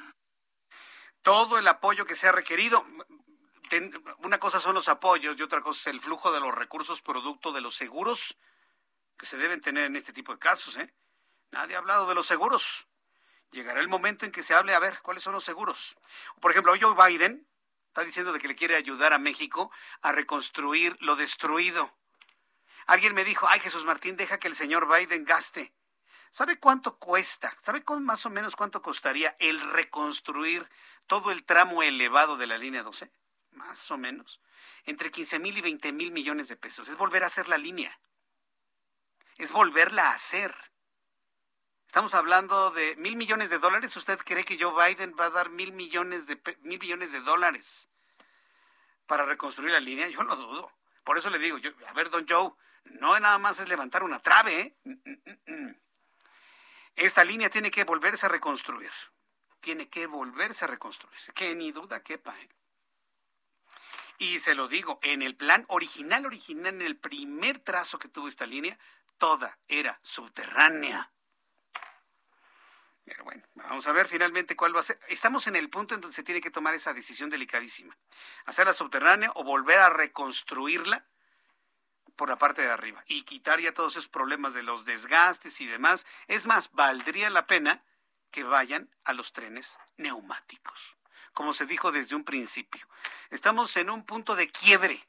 todo 1.26 1.58
el 1.58 1.66
apoyo 1.66 2.06
que 2.06 2.14
sea 2.14 2.30
requerido 2.30 2.86
una 4.18 4.38
cosa 4.38 4.60
son 4.60 4.76
los 4.76 4.86
apoyos 4.86 5.36
y 5.36 5.42
otra 5.42 5.60
cosa 5.60 5.80
es 5.80 5.86
el 5.96 6.00
flujo 6.00 6.30
de 6.30 6.38
los 6.38 6.54
recursos 6.54 7.02
producto 7.02 7.50
de 7.50 7.60
los 7.60 7.74
seguros 7.74 8.38
que 9.18 9.26
se 9.26 9.36
deben 9.36 9.60
tener 9.60 9.86
en 9.86 9.96
este 9.96 10.12
tipo 10.12 10.32
de 10.32 10.38
casos. 10.38 10.76
¿eh? 10.76 10.94
Nadie 11.50 11.74
ha 11.74 11.78
hablado 11.78 12.06
de 12.06 12.14
los 12.14 12.28
seguros. 12.28 12.86
Llegará 13.50 13.80
el 13.80 13.88
momento 13.88 14.24
en 14.24 14.30
que 14.30 14.44
se 14.44 14.54
hable 14.54 14.72
a 14.72 14.78
ver 14.78 15.00
cuáles 15.02 15.24
son 15.24 15.32
los 15.32 15.42
seguros. 15.42 15.96
Por 16.40 16.52
ejemplo, 16.52 16.70
hoy 16.70 16.78
Biden 16.78 17.44
está 17.88 18.04
diciendo 18.04 18.32
de 18.32 18.38
que 18.38 18.46
le 18.46 18.54
quiere 18.54 18.76
ayudar 18.76 19.12
a 19.12 19.18
México 19.18 19.72
a 20.02 20.12
reconstruir 20.12 20.96
lo 21.00 21.16
destruido. 21.16 21.92
Alguien 22.86 23.14
me 23.14 23.24
dijo, 23.24 23.48
ay 23.48 23.58
Jesús 23.58 23.84
Martín, 23.84 24.16
deja 24.16 24.38
que 24.38 24.46
el 24.46 24.54
señor 24.54 24.86
Biden 24.86 25.24
gaste. 25.24 25.74
¿Sabe 26.36 26.58
cuánto 26.58 26.98
cuesta? 26.98 27.54
¿Sabe 27.56 27.82
más 27.98 28.26
o 28.26 28.28
menos 28.28 28.56
cuánto 28.56 28.82
costaría 28.82 29.34
el 29.38 29.58
reconstruir 29.58 30.68
todo 31.06 31.32
el 31.32 31.44
tramo 31.44 31.82
elevado 31.82 32.36
de 32.36 32.46
la 32.46 32.58
línea 32.58 32.82
12? 32.82 33.10
más 33.52 33.90
o 33.90 33.96
menos, 33.96 34.42
entre 34.84 35.10
15 35.10 35.38
mil 35.38 35.56
y 35.56 35.62
20 35.62 35.92
mil 35.92 36.10
millones 36.10 36.48
de 36.48 36.56
pesos. 36.56 36.88
Es 36.88 36.96
volver 36.98 37.24
a 37.24 37.28
hacer 37.28 37.48
la 37.48 37.56
línea. 37.56 37.98
Es 39.38 39.50
volverla 39.50 40.10
a 40.10 40.14
hacer. 40.14 40.54
Estamos 41.86 42.12
hablando 42.12 42.70
de 42.70 42.96
mil 42.96 43.16
millones 43.16 43.48
de 43.48 43.58
dólares. 43.58 43.96
¿Usted 43.96 44.18
cree 44.18 44.44
que 44.44 44.58
Joe 44.60 44.74
Biden 44.74 45.16
va 45.18 45.24
a 45.24 45.30
dar 45.30 45.48
mil 45.48 45.72
millones 45.72 46.26
de, 46.26 46.38
mil 46.60 46.78
millones 46.78 47.12
de 47.12 47.22
dólares 47.22 47.88
para 49.06 49.24
reconstruir 49.24 49.72
la 49.72 49.80
línea? 49.80 50.06
Yo 50.08 50.22
lo 50.22 50.36
dudo. 50.36 50.70
Por 51.02 51.16
eso 51.16 51.30
le 51.30 51.38
digo, 51.38 51.56
a 51.88 51.92
ver, 51.94 52.10
don 52.10 52.28
Joe, 52.28 52.52
no 53.00 53.18
nada 53.20 53.38
más 53.38 53.58
es 53.58 53.70
levantar 53.70 54.02
una 54.02 54.20
trave. 54.20 54.76
¿eh? 54.84 55.80
Esta 56.96 57.24
línea 57.24 57.50
tiene 57.50 57.70
que 57.70 57.84
volverse 57.84 58.26
a 58.26 58.30
reconstruir. 58.30 58.90
Tiene 59.60 59.88
que 59.88 60.06
volverse 60.06 60.64
a 60.64 60.68
reconstruir. 60.68 61.18
Que 61.34 61.54
ni 61.54 61.70
duda 61.70 62.02
quepa. 62.02 62.38
¿eh? 62.40 62.48
Y 64.18 64.40
se 64.40 64.54
lo 64.54 64.66
digo, 64.66 64.98
en 65.02 65.20
el 65.20 65.36
plan 65.36 65.66
original, 65.68 66.24
original, 66.24 66.74
en 66.74 66.82
el 66.82 66.96
primer 66.96 67.58
trazo 67.58 67.98
que 67.98 68.08
tuvo 68.08 68.28
esta 68.28 68.46
línea, 68.46 68.78
toda 69.18 69.58
era 69.68 70.00
subterránea. 70.02 71.12
Pero 73.04 73.24
bueno, 73.24 73.44
vamos 73.54 73.86
a 73.86 73.92
ver 73.92 74.08
finalmente 74.08 74.56
cuál 74.56 74.74
va 74.74 74.80
a 74.80 74.84
ser. 74.84 74.98
Estamos 75.08 75.46
en 75.46 75.54
el 75.54 75.68
punto 75.68 75.94
en 75.94 76.00
donde 76.00 76.16
se 76.16 76.24
tiene 76.24 76.40
que 76.40 76.50
tomar 76.50 76.74
esa 76.74 76.94
decisión 76.94 77.30
delicadísima. 77.30 77.96
Hacerla 78.46 78.72
subterránea 78.72 79.30
o 79.34 79.44
volver 79.44 79.78
a 79.78 79.90
reconstruirla 79.90 81.06
por 82.16 82.28
la 82.28 82.36
parte 82.36 82.62
de 82.62 82.70
arriba 82.70 83.04
y 83.06 83.22
quitar 83.22 83.60
ya 83.60 83.72
todos 83.72 83.92
esos 83.92 84.08
problemas 84.08 84.54
de 84.54 84.62
los 84.62 84.84
desgastes 84.84 85.60
y 85.60 85.66
demás. 85.66 86.06
Es 86.26 86.46
más, 86.46 86.72
valdría 86.72 87.30
la 87.30 87.46
pena 87.46 87.84
que 88.30 88.42
vayan 88.42 88.90
a 89.04 89.12
los 89.12 89.32
trenes 89.32 89.78
neumáticos 89.96 90.96
como 91.36 91.52
se 91.52 91.66
dijo 91.66 91.92
desde 91.92 92.16
un 92.16 92.24
principio. 92.24 92.88
Estamos 93.28 93.76
en 93.76 93.90
un 93.90 94.06
punto 94.06 94.36
de 94.36 94.48
quiebre, 94.50 95.06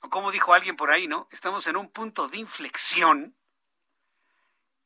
o 0.00 0.08
como 0.08 0.30
dijo 0.32 0.54
alguien 0.54 0.76
por 0.76 0.90
ahí, 0.90 1.08
¿no? 1.08 1.28
Estamos 1.30 1.66
en 1.66 1.76
un 1.76 1.90
punto 1.90 2.28
de 2.28 2.38
inflexión 2.38 3.36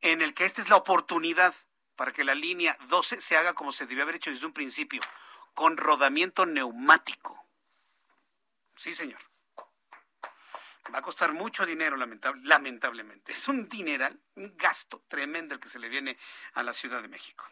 en 0.01 0.23
el 0.23 0.35
que 0.35 0.45
esta 0.45 0.61
es 0.61 0.69
la 0.69 0.75
oportunidad 0.75 1.55
para 1.95 2.13
que 2.13 2.25
la 2.25 2.35
línea 2.35 2.77
12 2.89 3.21
se 3.21 3.37
haga 3.37 3.55
como 3.55 3.71
se 3.71 3.87
debió 3.87 4.03
haber 4.03 4.17
hecho 4.17 4.33
desde 4.33 4.45
un 4.45 4.53
principio, 4.53 5.01
con 5.55 5.77
rodamiento 5.77 6.47
neumático. 6.47 7.47
Sí, 8.77 8.93
señor. 8.93 9.21
Va 10.93 10.99
a 10.99 11.03
costar 11.03 11.33
mucho 11.33 11.67
dinero, 11.67 11.97
lamentablemente. 11.97 13.33
Es 13.33 13.49
un 13.49 13.69
dineral, 13.69 14.19
un 14.37 14.57
gasto 14.57 15.05
tremendo 15.09 15.55
el 15.55 15.61
que 15.61 15.69
se 15.69 15.79
le 15.79 15.89
viene 15.89 16.19
a 16.55 16.63
la 16.63 16.73
Ciudad 16.73 17.03
de 17.03 17.09
México. 17.09 17.45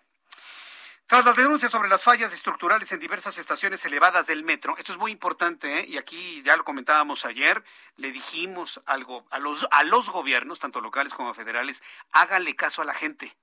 Tras 1.08 1.24
las 1.24 1.36
denuncias 1.36 1.70
sobre 1.70 1.88
las 1.88 2.02
fallas 2.02 2.34
estructurales 2.34 2.92
en 2.92 3.00
diversas 3.00 3.38
estaciones 3.38 3.82
elevadas 3.86 4.26
del 4.26 4.44
metro, 4.44 4.76
esto 4.76 4.92
es 4.92 4.98
muy 4.98 5.10
importante, 5.10 5.78
¿eh? 5.78 5.86
y 5.88 5.96
aquí 5.96 6.42
ya 6.42 6.54
lo 6.54 6.64
comentábamos 6.64 7.24
ayer, 7.24 7.64
le 7.96 8.12
dijimos 8.12 8.82
algo 8.84 9.26
a 9.30 9.38
los, 9.38 9.66
a 9.70 9.84
los 9.84 10.10
gobiernos, 10.10 10.58
tanto 10.58 10.82
locales 10.82 11.14
como 11.14 11.32
federales, 11.32 11.82
háganle 12.12 12.54
caso 12.56 12.82
a 12.82 12.84
la 12.84 12.92
gente. 12.92 13.34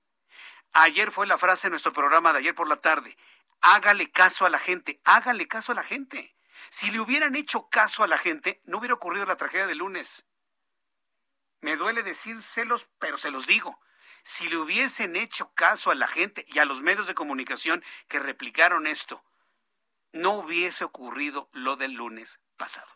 Ayer 0.74 1.10
fue 1.10 1.26
la 1.26 1.38
frase 1.38 1.66
en 1.66 1.72
nuestro 1.72 1.92
programa 1.92 2.32
de 2.32 2.38
ayer 2.38 2.54
por 2.54 2.68
la 2.68 2.76
tarde, 2.76 3.16
hágale 3.60 4.12
caso 4.12 4.46
a 4.46 4.50
la 4.50 4.60
gente, 4.60 5.00
hágale 5.02 5.48
caso 5.48 5.72
a 5.72 5.74
la 5.74 5.82
gente. 5.82 6.35
Si 6.68 6.90
le 6.90 7.00
hubieran 7.00 7.36
hecho 7.36 7.68
caso 7.68 8.04
a 8.04 8.08
la 8.08 8.18
gente, 8.18 8.60
no 8.64 8.78
hubiera 8.78 8.94
ocurrido 8.94 9.26
la 9.26 9.36
tragedia 9.36 9.66
del 9.66 9.78
lunes. 9.78 10.24
Me 11.60 11.76
duele 11.76 12.02
decírselos, 12.02 12.88
pero 12.98 13.18
se 13.18 13.30
los 13.30 13.46
digo 13.46 13.78
si 14.26 14.48
le 14.48 14.56
hubiesen 14.56 15.14
hecho 15.14 15.52
caso 15.54 15.92
a 15.92 15.94
la 15.94 16.08
gente 16.08 16.44
y 16.48 16.58
a 16.58 16.64
los 16.64 16.82
medios 16.82 17.06
de 17.06 17.14
comunicación 17.14 17.84
que 18.08 18.18
replicaron 18.18 18.88
esto, 18.88 19.22
no 20.10 20.32
hubiese 20.32 20.82
ocurrido 20.82 21.48
lo 21.52 21.76
del 21.76 21.92
lunes 21.92 22.40
pasado. 22.56 22.92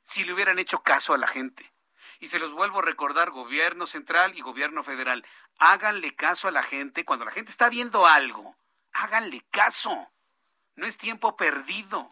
Si 0.00 0.24
le 0.24 0.32
hubieran 0.32 0.58
hecho 0.58 0.82
caso 0.82 1.12
a 1.12 1.18
la 1.18 1.26
gente. 1.26 1.70
Y 2.18 2.28
se 2.28 2.38
los 2.38 2.52
vuelvo 2.52 2.78
a 2.78 2.82
recordar, 2.82 3.30
gobierno 3.30 3.86
central 3.86 4.34
y 4.34 4.40
gobierno 4.40 4.82
federal, 4.82 5.22
háganle 5.58 6.16
caso 6.16 6.48
a 6.48 6.52
la 6.52 6.62
gente 6.62 7.04
cuando 7.04 7.26
la 7.26 7.30
gente 7.30 7.50
está 7.50 7.68
viendo 7.68 8.06
algo. 8.06 8.56
Háganle 8.92 9.44
caso. 9.50 10.10
No 10.76 10.86
es 10.86 10.96
tiempo 10.96 11.36
perdido. 11.36 12.10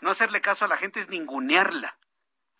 No 0.00 0.10
hacerle 0.10 0.40
caso 0.40 0.64
a 0.64 0.68
la 0.68 0.76
gente 0.76 1.00
es 1.00 1.08
ningunearla 1.08 1.96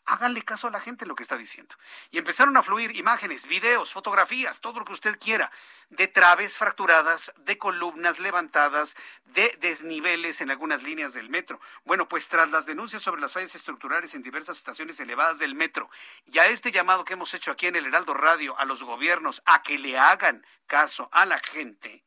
háganle 0.07 0.43
caso 0.43 0.68
a 0.68 0.70
la 0.70 0.80
gente 0.80 1.05
lo 1.05 1.14
que 1.14 1.24
está 1.24 1.37
diciendo. 1.37 1.74
Y 2.11 2.18
empezaron 2.18 2.57
a 2.57 2.62
fluir 2.62 2.97
imágenes, 2.97 3.47
videos, 3.47 3.93
fotografías, 3.93 4.61
todo 4.61 4.78
lo 4.78 4.84
que 4.84 4.93
usted 4.93 5.18
quiera, 5.18 5.51
de 5.91 6.07
traves 6.07 6.57
fracturadas, 6.57 7.32
de 7.39 7.59
columnas 7.59 8.18
levantadas, 8.20 8.97
de 9.24 9.57
desniveles 9.61 10.41
en 10.41 10.51
algunas 10.51 10.82
líneas 10.82 11.12
del 11.12 11.28
metro. 11.28 11.61
Bueno, 11.84 12.09
pues 12.09 12.28
tras 12.28 12.51
las 12.51 12.66
denuncias 12.66 13.03
sobre 13.03 13.20
las 13.20 13.32
fallas 13.32 13.55
estructurales 13.55 14.14
en 14.14 14.22
diversas 14.22 14.59
estaciones 14.59 14.99
elevadas 15.01 15.39
del 15.39 15.55
metro 15.55 15.91
y 16.24 16.39
a 16.39 16.47
este 16.47 16.70
llamado 16.70 17.05
que 17.05 17.14
hemos 17.14 17.34
hecho 17.34 17.51
aquí 17.51 17.66
en 17.66 17.76
el 17.76 17.87
Heraldo 17.87 18.14
Radio 18.14 18.57
a 18.59 18.64
los 18.64 18.82
gobiernos 18.82 19.43
a 19.45 19.62
que 19.62 19.78
le 19.78 19.99
hagan 19.99 20.47
caso 20.66 21.09
a 21.12 21.26
la 21.26 21.41
gente, 21.41 22.05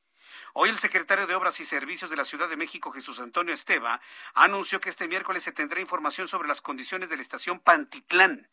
Hoy 0.54 0.70
el 0.70 0.80
secretario 0.80 1.28
de 1.28 1.36
Obras 1.36 1.60
y 1.60 1.66
Servicios 1.66 2.10
de 2.10 2.16
la 2.16 2.26
Ciudad 2.26 2.50
de 2.50 2.58
México, 2.58 2.92
Jesús 2.92 3.20
Antonio 3.20 3.54
Esteva, 3.54 4.02
anunció 4.34 4.82
que 4.82 4.90
este 4.90 5.08
miércoles 5.08 5.44
se 5.44 5.52
tendrá 5.52 5.80
información 5.80 6.28
sobre 6.28 6.48
las 6.48 6.62
condiciones 6.62 7.10
de 7.10 7.18
la 7.18 7.22
estación 7.22 7.60
Pantitlán, 7.60 8.50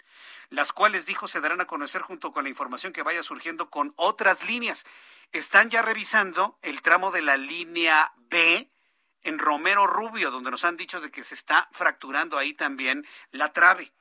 las 0.50 0.72
cuales 0.72 1.06
dijo 1.06 1.26
se 1.26 1.40
darán 1.40 1.62
a 1.62 1.66
conocer 1.66 2.02
junto 2.02 2.32
con 2.32 2.44
la 2.44 2.50
información 2.50 2.92
que 2.92 3.02
vaya 3.02 3.22
surgiendo 3.22 3.70
con 3.70 3.94
otras 3.96 4.46
líneas. 4.46 4.84
Están 5.32 5.70
ya 5.70 5.80
revisando 5.80 6.58
el 6.60 6.82
tramo 6.82 7.12
de 7.12 7.22
la 7.22 7.38
línea 7.38 8.12
B 8.16 8.70
en 9.22 9.38
Romero 9.38 9.86
Rubio, 9.86 10.30
donde 10.30 10.50
nos 10.50 10.64
han 10.64 10.76
dicho 10.76 11.00
de 11.00 11.10
que 11.10 11.24
se 11.24 11.34
está 11.34 11.68
fracturando 11.72 12.36
ahí 12.36 12.52
también 12.52 13.06
la 13.30 13.54
trave. 13.54 13.92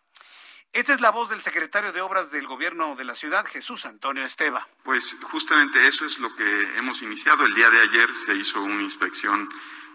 Esta 0.76 0.94
es 0.94 1.00
la 1.00 1.12
voz 1.12 1.30
del 1.30 1.40
secretario 1.40 1.94
de 1.94 2.02
Obras 2.02 2.32
del 2.32 2.46
Gobierno 2.46 2.98
de 2.98 3.06
la 3.06 3.16
ciudad, 3.16 3.46
Jesús 3.46 3.86
Antonio 3.86 4.26
Esteva. 4.26 4.68
Pues 4.84 5.16
justamente 5.22 5.88
eso 5.88 6.06
es 6.06 6.20
lo 6.20 6.36
que 6.36 6.78
hemos 6.78 7.02
iniciado. 7.02 7.46
El 7.46 7.56
día 7.56 7.70
de 7.70 7.80
ayer 7.80 8.14
se 8.14 8.36
hizo 8.36 8.62
una 8.62 8.82
inspección 8.82 9.50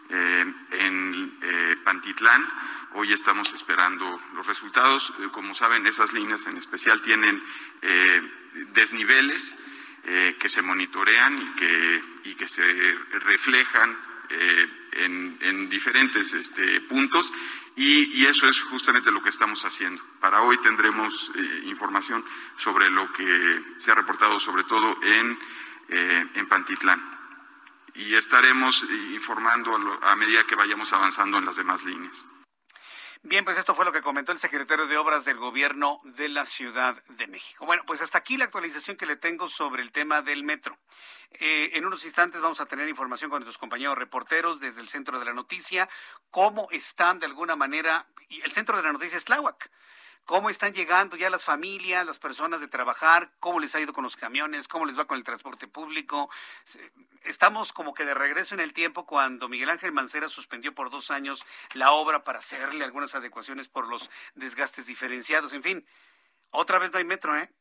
eh, 0.09 0.55
en 0.71 1.39
eh, 1.43 1.77
Pantitlán. 1.85 2.51
Hoy 2.95 3.13
estamos 3.13 3.53
esperando 3.53 4.23
los 4.33 4.47
resultados. 4.47 5.13
Eh, 5.21 5.29
como 5.31 5.53
saben, 5.53 5.87
esas 5.87 6.15
líneas 6.15 6.47
en 6.47 6.57
especial 6.57 7.03
tienen 7.03 7.45
desniveles 8.73 9.55
que 10.39 10.49
se 10.49 10.63
monitorean 10.63 11.43
y 11.43 11.51
que, 11.57 12.05
y 12.25 12.35
que 12.37 12.49
se 12.49 12.95
reflejan 13.21 13.99
en, 14.93 15.39
en, 15.43 15.69
diferentes 15.69 16.33
este, 16.33 16.81
puntos 16.83 17.33
y, 17.77 18.25
eso 18.27 18.47
es 18.47 18.61
justamente 18.63 19.11
lo 19.11 19.23
que 19.23 19.31
estamos 19.31 19.65
haciendo. 19.65 20.03
Para 20.21 20.43
hoy 20.43 20.59
tendremos 20.59 21.33
eh, 21.35 21.63
información 21.65 22.25
sobre 22.57 22.91
lo 22.91 23.13
que 23.13 23.65
se 23.79 23.91
ha 23.91 23.95
reportado 23.95 24.39
sobre 24.39 24.65
todo 24.65 24.97
en, 25.03 25.39
eh, 25.89 26.27
en 26.35 26.49
Pantitlán. 26.49 27.03
Y 27.95 28.15
estaremos 28.15 28.85
informando 29.15 29.99
a, 30.03 30.13
a 30.13 30.17
medida 30.17 30.45
que 30.45 30.55
vayamos 30.55 30.93
avanzando 30.93 31.39
en 31.39 31.45
las 31.45 31.57
demás 31.57 31.85
líneas. 31.85 32.27
Bien, 33.23 33.45
pues 33.45 33.59
esto 33.59 33.75
fue 33.75 33.85
lo 33.85 33.93
que 33.93 34.01
comentó 34.01 34.33
el 34.33 34.39
secretario 34.39 34.87
de 34.87 34.97
Obras 34.97 35.27
del 35.27 35.37
Gobierno 35.37 36.01
de 36.05 36.31
la 36.31 36.47
Ciudad 36.47 36.97
de 37.11 37.27
México. 37.27 37.67
Bueno, 37.67 37.83
pues 37.87 38.01
hasta 38.01 38.17
aquí 38.17 38.39
la 38.39 38.47
actualización 38.47 38.97
que 38.97 39.05
le 39.05 39.17
tengo 39.17 39.47
sobre 39.47 39.83
el 39.83 39.93
tema 39.93 40.23
del 40.23 40.43
metro. 40.43 40.79
Eh, 41.33 41.73
en 41.75 41.85
unos 41.85 42.03
instantes 42.07 42.41
vamos 42.41 42.63
a 42.63 42.67
tener 42.67 42.89
información 42.89 43.29
con 43.29 43.41
nuestros 43.41 43.59
compañeros 43.59 43.99
reporteros 43.99 44.59
desde 44.59 44.81
el 44.81 44.89
centro 44.89 45.19
de 45.19 45.27
la 45.27 45.35
noticia, 45.35 45.87
cómo 46.31 46.69
están 46.71 47.19
de 47.19 47.27
alguna 47.27 47.57
manera, 47.57 48.07
el 48.31 48.53
centro 48.53 48.79
de 48.79 48.85
la 48.85 48.93
noticia 48.93 49.19
es 49.19 49.27
Tláhuac, 49.27 49.71
cómo 50.25 50.51
están 50.51 50.73
llegando 50.73 51.17
ya 51.17 51.31
las 51.31 51.45
familias, 51.45 52.07
las 52.07 52.19
personas 52.19 52.61
de 52.61 52.69
trabajar, 52.69 53.33
cómo 53.41 53.61
les 53.61 53.75
ha 53.75 53.81
ido 53.81 53.93
con 53.93 54.05
los 54.05 54.17
camiones, 54.17 54.69
cómo 54.69 54.87
les 54.87 54.99
va 54.99 55.07
con 55.07 55.19
el 55.19 55.25
transporte 55.25 55.67
público. 55.67 56.31
Estamos 57.25 57.73
como 57.73 57.95
que 57.95 58.05
de 58.05 58.15
regreso 58.15 58.55
en 58.55 58.61
el 58.61 58.73
tiempo 58.73 59.07
cuando 59.07 59.49
Miguel 59.49 59.71
Ángel 59.71 59.93
Mancera 59.93 60.29
suspendió 60.29 60.75
por 60.75 60.91
dos 60.91 61.11
años 61.11 61.45
la 61.75 61.93
obra 61.93 62.25
para 62.25 62.39
hacerle 62.39 62.85
algunas 62.85 63.15
adecuaciones 63.15 63.69
por 63.69 63.89
los 63.89 64.11
desgastes 64.35 64.87
diferenciados. 64.87 65.53
En 65.53 65.63
fin, 65.63 65.87
otra 66.51 66.79
vez 66.79 66.93
no 66.93 66.99
hay 66.99 67.05
metro, 67.05 67.37
¿eh? 67.37 67.53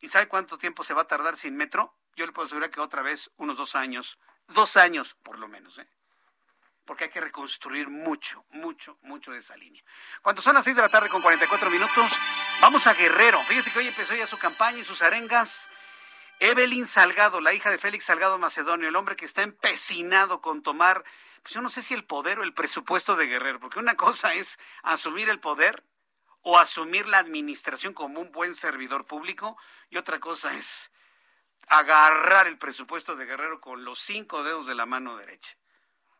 ¿Y 0.00 0.08
sabe 0.08 0.28
cuánto 0.28 0.58
tiempo 0.58 0.82
se 0.82 0.94
va 0.94 1.02
a 1.02 1.06
tardar 1.08 1.36
sin 1.36 1.56
metro? 1.56 1.96
yo 2.16 2.26
le 2.26 2.32
puedo 2.32 2.46
asegurar 2.46 2.70
que 2.70 2.80
otra 2.80 3.02
vez 3.02 3.30
unos 3.36 3.56
dos 3.56 3.74
años, 3.74 4.18
dos 4.48 4.76
años 4.76 5.14
por 5.22 5.38
lo 5.38 5.48
menos, 5.48 5.78
¿eh? 5.78 5.88
Porque 6.84 7.04
hay 7.04 7.10
que 7.10 7.20
reconstruir 7.20 7.88
mucho, 7.88 8.44
mucho, 8.50 8.98
mucho 9.02 9.32
de 9.32 9.38
esa 9.38 9.56
línea. 9.56 9.82
Cuando 10.20 10.42
son 10.42 10.54
las 10.54 10.64
seis 10.64 10.76
de 10.76 10.82
la 10.82 10.88
tarde 10.88 11.08
con 11.08 11.22
44 11.22 11.70
minutos, 11.70 12.10
vamos 12.60 12.86
a 12.86 12.94
Guerrero. 12.94 13.42
Fíjese 13.44 13.70
que 13.70 13.78
hoy 13.78 13.88
empezó 13.88 14.14
ya 14.14 14.26
su 14.26 14.38
campaña 14.38 14.78
y 14.78 14.84
sus 14.84 15.02
arengas. 15.02 15.70
Evelyn 16.40 16.86
Salgado, 16.86 17.40
la 17.40 17.54
hija 17.54 17.70
de 17.70 17.78
Félix 17.78 18.06
Salgado 18.06 18.36
Macedonio, 18.38 18.88
el 18.88 18.96
hombre 18.96 19.14
que 19.14 19.24
está 19.24 19.42
empecinado 19.42 20.40
con 20.40 20.62
tomar, 20.62 21.04
pues 21.42 21.54
yo 21.54 21.62
no 21.62 21.70
sé 21.70 21.82
si 21.82 21.94
el 21.94 22.04
poder 22.04 22.40
o 22.40 22.42
el 22.42 22.52
presupuesto 22.52 23.14
de 23.14 23.26
Guerrero, 23.26 23.60
porque 23.60 23.78
una 23.78 23.94
cosa 23.94 24.34
es 24.34 24.58
asumir 24.82 25.28
el 25.28 25.38
poder 25.38 25.84
o 26.40 26.58
asumir 26.58 27.06
la 27.06 27.18
administración 27.18 27.94
como 27.94 28.20
un 28.20 28.32
buen 28.32 28.54
servidor 28.54 29.06
público 29.06 29.56
y 29.88 29.98
otra 29.98 30.18
cosa 30.18 30.52
es 30.54 30.90
agarrar 31.68 32.48
el 32.48 32.58
presupuesto 32.58 33.14
de 33.14 33.24
Guerrero 33.24 33.60
con 33.60 33.84
los 33.84 34.00
cinco 34.00 34.42
dedos 34.42 34.66
de 34.66 34.74
la 34.74 34.86
mano 34.86 35.16
derecha. 35.16 35.56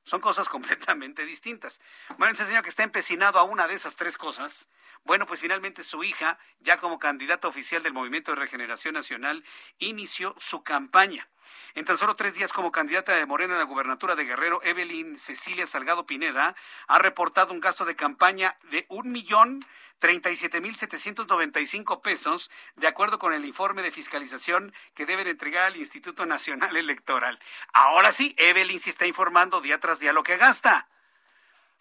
Son 0.05 0.20
cosas 0.20 0.48
completamente 0.50 1.24
distintas. 1.24 1.80
Bueno, 2.18 2.34
ese 2.34 2.46
señor 2.46 2.62
que 2.62 2.70
está 2.70 2.82
empecinado 2.82 3.38
a 3.38 3.44
una 3.44 3.66
de 3.66 3.74
esas 3.74 3.96
tres 3.96 4.16
cosas, 4.16 4.68
bueno, 5.05 5.26
pues 5.26 5.40
finalmente 5.40 5.82
su 5.82 6.05
hija, 6.05 6.38
ya 6.61 6.76
como 6.76 6.98
candidata 6.98 7.48
oficial 7.48 7.82
del 7.82 7.92
Movimiento 7.92 8.32
de 8.32 8.36
Regeneración 8.36 8.94
Nacional, 8.94 9.44
inició 9.78 10.34
su 10.38 10.62
campaña. 10.62 11.28
En 11.74 11.84
tan 11.84 11.98
solo 11.98 12.16
tres 12.16 12.34
días 12.34 12.53
como 12.53 12.72
candidata 12.72 13.14
de 13.14 13.26
Morena 13.26 13.57
a 13.57 13.59
la 13.59 13.64
gubernatura 13.64 14.14
de 14.14 14.24
Guerrero, 14.24 14.62
Evelyn 14.62 15.18
Cecilia 15.18 15.66
Salgado 15.66 16.07
Pineda 16.07 16.55
ha 16.86 16.98
reportado 16.98 17.53
un 17.53 17.61
gasto 17.61 17.84
de 17.84 17.96
campaña 17.96 18.57
de 18.70 18.86
un 18.88 19.11
millón 19.11 19.61
37.795 20.03 22.03
pesos, 22.03 22.50
de 22.74 22.88
acuerdo 22.88 23.20
con 23.20 23.32
el 23.32 23.44
informe 23.44 23.82
de 23.82 23.92
fiscalización 23.92 24.74
que 24.94 25.07
deben 25.07 25.28
entregar 25.28 25.66
al 25.66 25.76
Instituto 25.76 26.26
Nacional 26.26 26.76
Electoral. 26.82 27.38
Ahora 27.72 28.11
sí, 28.11 28.34
Evelyn 28.36 28.80
se 28.80 28.90
está 28.90 29.07
informando 29.07 29.61
día 29.61 29.78
tras 29.78 30.00
día 30.00 30.12
lo 30.12 30.24
que 30.24 30.36
gasta. 30.36 30.88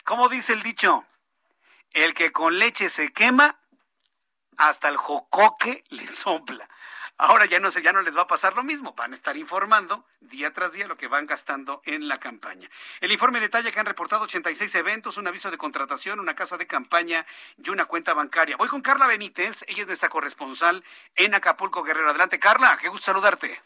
¿Cómo 0.03 0.29
dice 0.29 0.53
el 0.53 0.61
dicho? 0.61 1.07
El 1.91 2.13
que 2.13 2.31
con 2.31 2.59
leche 2.59 2.89
se 2.89 3.11
quema, 3.11 3.59
hasta 4.57 4.89
el 4.89 4.97
jocoque 4.97 5.83
le 5.89 6.05
sopla. 6.07 6.69
Ahora 7.23 7.45
ya 7.45 7.59
no 7.59 7.69
sé, 7.69 7.83
ya 7.83 7.93
no 7.93 8.01
les 8.01 8.17
va 8.17 8.23
a 8.23 8.27
pasar 8.27 8.55
lo 8.55 8.63
mismo. 8.63 8.93
Van 8.93 9.11
a 9.11 9.15
estar 9.15 9.37
informando 9.37 10.03
día 10.21 10.51
tras 10.53 10.73
día 10.73 10.87
lo 10.87 10.97
que 10.97 11.07
van 11.07 11.27
gastando 11.27 11.83
en 11.85 12.07
la 12.07 12.19
campaña. 12.19 12.67
El 12.99 13.11
informe 13.11 13.39
detalla 13.39 13.71
que 13.71 13.79
han 13.79 13.85
reportado 13.85 14.23
86 14.23 14.73
eventos, 14.73 15.17
un 15.17 15.27
aviso 15.27 15.51
de 15.51 15.57
contratación, 15.59 16.19
una 16.19 16.33
casa 16.33 16.57
de 16.57 16.65
campaña 16.65 17.23
y 17.63 17.69
una 17.69 17.85
cuenta 17.85 18.15
bancaria. 18.15 18.57
Voy 18.57 18.69
con 18.69 18.81
Carla 18.81 19.05
Benítez, 19.05 19.63
ella 19.67 19.81
es 19.81 19.87
nuestra 19.87 20.09
corresponsal 20.09 20.83
en 21.15 21.35
Acapulco, 21.35 21.83
Guerrero. 21.83 22.09
Adelante, 22.09 22.39
Carla, 22.39 22.75
qué 22.81 22.87
gusto 22.87 23.05
saludarte. 23.05 23.61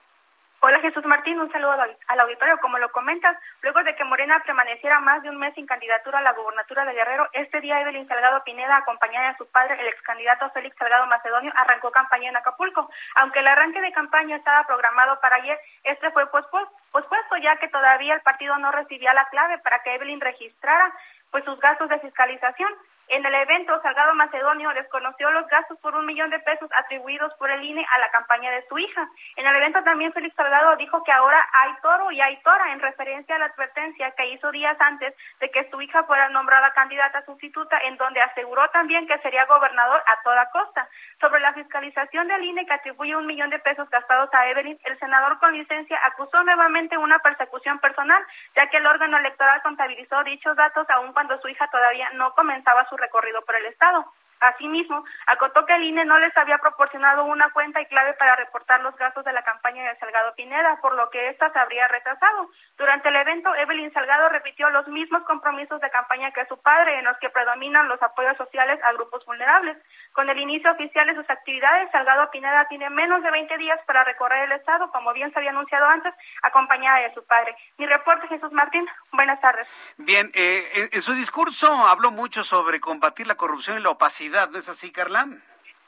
Hola 0.62 0.80
Jesús 0.80 1.06
Martín, 1.06 1.40
un 1.40 1.52
saludo 1.52 1.74
al 2.08 2.20
auditorio. 2.20 2.58
Como 2.58 2.80
lo 2.80 2.92
comentas, 2.92 3.38
luego 3.62 3.84
de 3.84 3.96
que 3.96 4.04
Morena 4.04 4.42
permaneciera 4.46 5.00
más 5.00 5.22
de 5.22 5.30
un 5.30 5.38
mes 5.38 5.54
sin 5.54 5.68
candidatura 5.68 6.20
a 6.20 6.22
la 6.24 6.34
gubernatura 6.34 6.86
de 6.86 6.94
Guerrero, 6.94 7.28
este 7.34 7.62
día 7.62 7.82
Evelyn 7.82 8.08
Salgado 8.08 8.44
Pineda, 8.44 8.78
acompañada 8.78 9.32
de 9.32 9.38
su 9.38 9.46
padre, 9.52 9.80
el 9.80 9.88
ex 9.88 10.02
candidato 10.02 10.50
Félix 10.52 10.76
Salgado 10.78 11.06
Macedonio, 11.06 11.54
arrancó 11.56 11.92
campaña 11.92 12.30
en 12.30 12.38
Acapulco. 12.38 12.90
Aunque 13.16 13.40
el 13.40 13.48
arranque 13.48 13.80
de 13.82 13.92
campaña 13.92 14.38
estaba 14.38 14.66
programado 14.66 15.20
para 15.20 15.36
ayer, 15.36 15.60
este 15.84 16.10
fue 16.12 16.30
pospuesto 16.32 17.38
ya 17.44 17.58
que 17.58 17.68
todavía 17.68 18.16
el 18.16 18.22
partido 18.22 18.58
no 18.58 18.72
recibía 18.72 19.14
la 19.14 19.26
clave 19.30 19.60
para 19.60 19.84
que 19.84 19.94
Evelyn 19.94 20.22
registrara 20.22 20.92
pues 21.30 21.44
sus 21.44 21.60
gastos 21.60 21.90
de 21.90 22.00
fiscalización. 22.00 22.74
En 23.08 23.24
el 23.24 23.36
evento, 23.36 23.80
Salgado 23.84 24.16
Macedonio 24.16 24.74
desconoció 24.74 25.30
los 25.30 25.48
gastos 25.48 25.78
por 25.80 25.96
un 25.96 26.08
millón 26.08 26.32
de 26.32 26.40
pesos 26.40 26.70
atribuidos 26.76 27.32
por 27.36 27.52
el 27.52 27.64
INE 27.64 27.86
a 27.94 28.00
la 28.00 28.10
campaña 28.10 28.50
de 28.52 28.66
su 28.68 28.80
hija. 28.80 29.08
En 29.36 29.46
el 29.46 29.56
evento 29.56 29.84
también 29.84 30.12
Félix 30.12 30.36
Salgado 30.36 30.76
dijo 30.78 31.04
que 31.04 31.12
ahora 31.12 31.40
hay 31.54 31.72
toro 31.84 32.12
y 32.12 32.20
hay 32.20 32.42
tora 32.42 32.72
en 32.72 32.80
referencia 32.80 33.36
a 33.36 33.40
la 33.40 33.46
advertencia 33.46 34.12
que 34.12 34.30
hizo 34.30 34.52
días 34.52 34.76
antes 34.80 35.14
de 35.40 35.52
que 35.52 35.70
su 35.70 35.80
hija 35.82 36.04
fuera 36.06 36.30
nombrada 36.30 36.74
candidata 36.74 37.24
sustituta, 37.26 37.78
en 37.86 37.96
donde 37.98 38.22
aseguró 38.22 38.68
también 38.70 39.06
que 39.06 39.20
sería 39.20 39.46
gobernador 39.46 40.02
a 40.08 40.24
toda 40.24 40.50
costa. 40.50 40.90
Sobre 41.22 41.42
la 41.42 41.54
fiscalización 41.54 42.28
del 42.28 42.44
INE 42.44 42.66
que 42.66 42.74
atribuye 42.74 43.16
un 43.16 43.28
millón 43.28 43.52
de 43.52 43.60
pesos 43.60 43.88
gastados 43.92 44.34
a 44.34 44.50
Evelyn, 44.50 44.80
el 44.84 44.98
senador 44.98 45.40
con 45.40 45.54
licencia 45.54 46.00
acusó 46.06 46.44
nuevamente 46.44 46.98
una 46.98 47.20
persecución 47.20 47.78
personal, 47.80 48.24
ya 48.56 48.68
que 48.68 48.78
el 48.78 48.88
órgano 48.88 49.18
electoral 49.18 49.62
contabilizó 49.62 50.24
dichos 50.24 50.56
datos 50.56 50.90
aun 50.90 51.14
cuando 51.14 51.40
su 51.40 51.48
hija 51.50 51.70
todavía 51.70 52.10
no 52.14 52.34
comenzaba 52.34 52.84
su 52.90 52.95
recorrido 52.98 53.44
por 53.44 53.56
el 53.56 53.66
Estado. 53.66 54.06
Asimismo, 54.40 55.04
acotó 55.28 55.66
que 55.66 55.74
el 55.74 55.84
INE 55.84 56.06
no 56.06 56.20
les 56.20 56.36
había 56.38 56.58
proporcionado 56.58 57.26
una 57.26 57.50
cuenta 57.52 57.82
y 57.82 57.86
clave 57.86 58.14
para 58.14 58.36
reportar 58.36 58.82
los 58.82 58.96
gastos 58.98 59.24
de 59.24 59.32
la 59.32 59.44
campaña 59.44 59.88
de 59.88 59.98
Salgado 59.98 60.36
Pineda, 60.36 60.80
por 60.82 60.94
lo 60.96 61.10
que 61.10 61.30
ésta 61.30 61.52
se 61.52 61.60
habría 61.60 61.88
retrasado. 61.88 62.50
Durante 62.78 63.10
el 63.10 63.16
evento, 63.16 63.56
Evelyn 63.56 63.94
Salgado 63.94 64.30
repitió 64.30 64.70
los 64.70 64.88
mismos 64.88 65.24
compromisos 65.24 65.80
de 65.80 65.90
campaña 65.90 66.32
que 66.32 66.46
su 66.48 66.62
padre, 66.62 67.00
en 67.00 67.06
los 67.06 67.18
que 67.18 67.30
predominan 67.30 67.88
los 67.88 68.02
apoyos 68.04 68.38
sociales 68.38 68.80
a 68.84 68.92
grupos 68.94 69.26
vulnerables. 69.26 69.78
Con 70.16 70.30
el 70.30 70.40
inicio 70.40 70.72
oficial 70.72 71.08
de 71.08 71.16
sus 71.16 71.30
actividades, 71.30 71.92
Salgado 71.92 72.32
Pineda 72.32 72.66
tiene 72.70 72.90
menos 72.90 73.22
de 73.22 73.32
20 73.32 73.58
días 73.58 73.80
para 73.86 74.04
recorrer 74.06 74.46
el 74.46 74.54
Estado, 74.54 74.90
como 74.92 75.12
bien 75.14 75.32
se 75.34 75.40
había 75.40 75.52
anunciado 75.52 75.86
antes, 75.86 76.14
acompañada 76.42 77.00
de 77.00 77.14
su 77.14 77.24
padre. 77.26 77.54
Mi 77.78 77.86
reporte, 77.86 78.28
Jesús 78.30 78.52
Martín. 78.54 78.88
Buenas 79.12 79.42
tardes. 79.42 79.68
Bien, 79.98 80.32
eh, 80.34 80.90
en 80.92 81.02
su 81.02 81.14
discurso 81.14 81.68
habló 81.86 82.12
mucho 82.12 82.44
sobre 82.46 82.80
combatir 82.80 83.28
la 83.28 83.36
corrupción 83.36 83.78
y 83.78 83.82
la 83.82 83.90
opacidad 83.90 84.50
¿no 84.50 84.58
es 84.58 84.70
así, 84.70 84.92
Carla? 84.92 85.28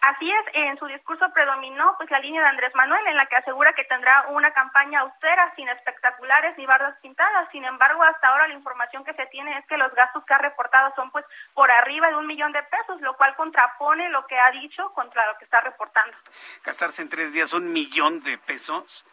Así 0.02 0.32
es, 0.32 0.45
en 0.54 0.78
su 0.78 0.86
discurso 0.86 1.26
predominó 1.34 1.95
pues 1.98 2.10
la 2.12 2.20
línea 2.20 2.41
de 2.41 2.48
Andrés 2.48 2.74
Manuel 2.76 3.06
en 3.08 3.18
la 3.18 3.26
que 3.26 3.36
asegura 3.36 3.74
que 3.74 3.84
tendrá 3.86 4.28
una 4.30 4.52
campaña 4.52 5.02
austera, 5.02 5.54
sin 5.56 5.68
espectaculares 5.70 6.58
ni 6.58 6.66
bardas 6.66 6.95
pintadas. 7.02 7.50
Sin 7.52 7.66
embargo, 7.66 8.04
hasta 8.04 8.28
ahora 8.28 8.48
la 8.48 8.54
información 8.54 9.04
que 9.04 9.14
se 9.14 9.26
tiene 9.28 9.58
es 9.58 9.66
que 9.66 9.78
los 9.78 9.93
gastos 9.95 10.24
que 10.26 10.34
ha 10.34 10.38
reportado 10.38 10.93
son 10.95 11.10
pues 11.12 11.26
por 11.54 11.72
arriba 11.72 12.10
de 12.10 12.16
un 12.16 12.28
millón 12.28 12.52
de 12.52 12.62
pesos, 12.64 13.02
lo 13.02 13.18
cual 13.18 13.36
contrapone 13.36 14.10
lo 14.10 14.26
que 14.28 14.38
ha 14.38 14.52
dicho 14.52 14.93
contra 14.93 15.26
lo 15.32 15.38
que 15.39 15.45
está 15.45 15.62
reportando. 15.62 16.16
Gastarse 16.64 17.02
en 17.02 17.10
tres 17.10 17.34
días 17.34 17.54
un 17.54 17.74
millón 17.74 18.22
de 18.22 18.38
pesos, 18.38 19.06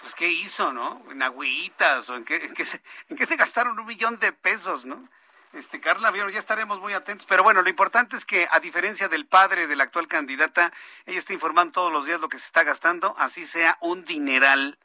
pues 0.00 0.14
qué 0.14 0.28
hizo, 0.28 0.72
¿no? 0.72 1.02
En 1.10 1.22
agüitas 1.22 2.08
o 2.08 2.16
en 2.16 2.24
qué, 2.24 2.36
en 2.36 2.54
qué, 2.54 2.64
se, 2.64 2.80
en 3.08 3.16
qué 3.16 3.26
se 3.26 3.36
gastaron 3.36 3.78
un 3.78 3.86
millón 3.86 4.18
de 4.20 4.32
pesos, 4.32 4.86
¿no? 4.86 5.08
Este, 5.52 5.80
Carla, 5.80 6.12
ya 6.14 6.38
estaremos 6.38 6.80
muy 6.80 6.92
atentos. 6.92 7.26
Pero 7.26 7.42
bueno, 7.42 7.62
lo 7.62 7.68
importante 7.68 8.16
es 8.16 8.24
que, 8.24 8.46
a 8.50 8.60
diferencia 8.60 9.08
del 9.08 9.26
padre 9.26 9.66
de 9.66 9.74
la 9.76 9.84
actual 9.84 10.06
candidata, 10.06 10.72
ella 11.06 11.18
está 11.18 11.32
informando 11.32 11.72
todos 11.72 11.92
los 11.92 12.06
días 12.06 12.20
lo 12.20 12.28
que 12.28 12.38
se 12.38 12.46
está 12.46 12.62
gastando, 12.62 13.14
así 13.18 13.44
sea 13.44 13.76
un 13.80 14.04
dineral. 14.04 14.78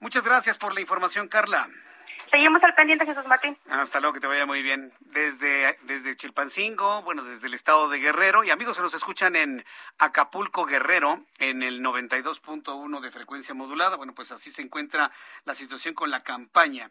Muchas 0.00 0.24
gracias 0.24 0.56
por 0.56 0.74
la 0.74 0.80
información, 0.80 1.28
Carla. 1.28 1.68
Seguimos 2.30 2.62
al 2.62 2.74
pendiente, 2.74 3.06
Jesús 3.06 3.24
Martín. 3.26 3.56
Hasta 3.70 4.00
luego, 4.00 4.14
que 4.14 4.20
te 4.20 4.26
vaya 4.26 4.46
muy 4.46 4.62
bien. 4.62 4.92
Desde, 5.00 5.78
desde 5.82 6.16
Chilpancingo, 6.16 7.02
bueno, 7.02 7.22
desde 7.22 7.46
el 7.46 7.54
estado 7.54 7.88
de 7.88 7.98
Guerrero, 7.98 8.44
y 8.44 8.50
amigos 8.50 8.76
que 8.76 8.82
nos 8.82 8.94
escuchan 8.94 9.36
en 9.36 9.64
Acapulco, 9.98 10.64
Guerrero, 10.64 11.24
en 11.38 11.62
el 11.62 11.80
92.1 11.82 13.00
de 13.00 13.10
frecuencia 13.10 13.54
modulada, 13.54 13.96
bueno, 13.96 14.14
pues 14.14 14.32
así 14.32 14.50
se 14.50 14.62
encuentra 14.62 15.10
la 15.44 15.54
situación 15.54 15.94
con 15.94 16.10
la 16.10 16.22
campaña 16.22 16.90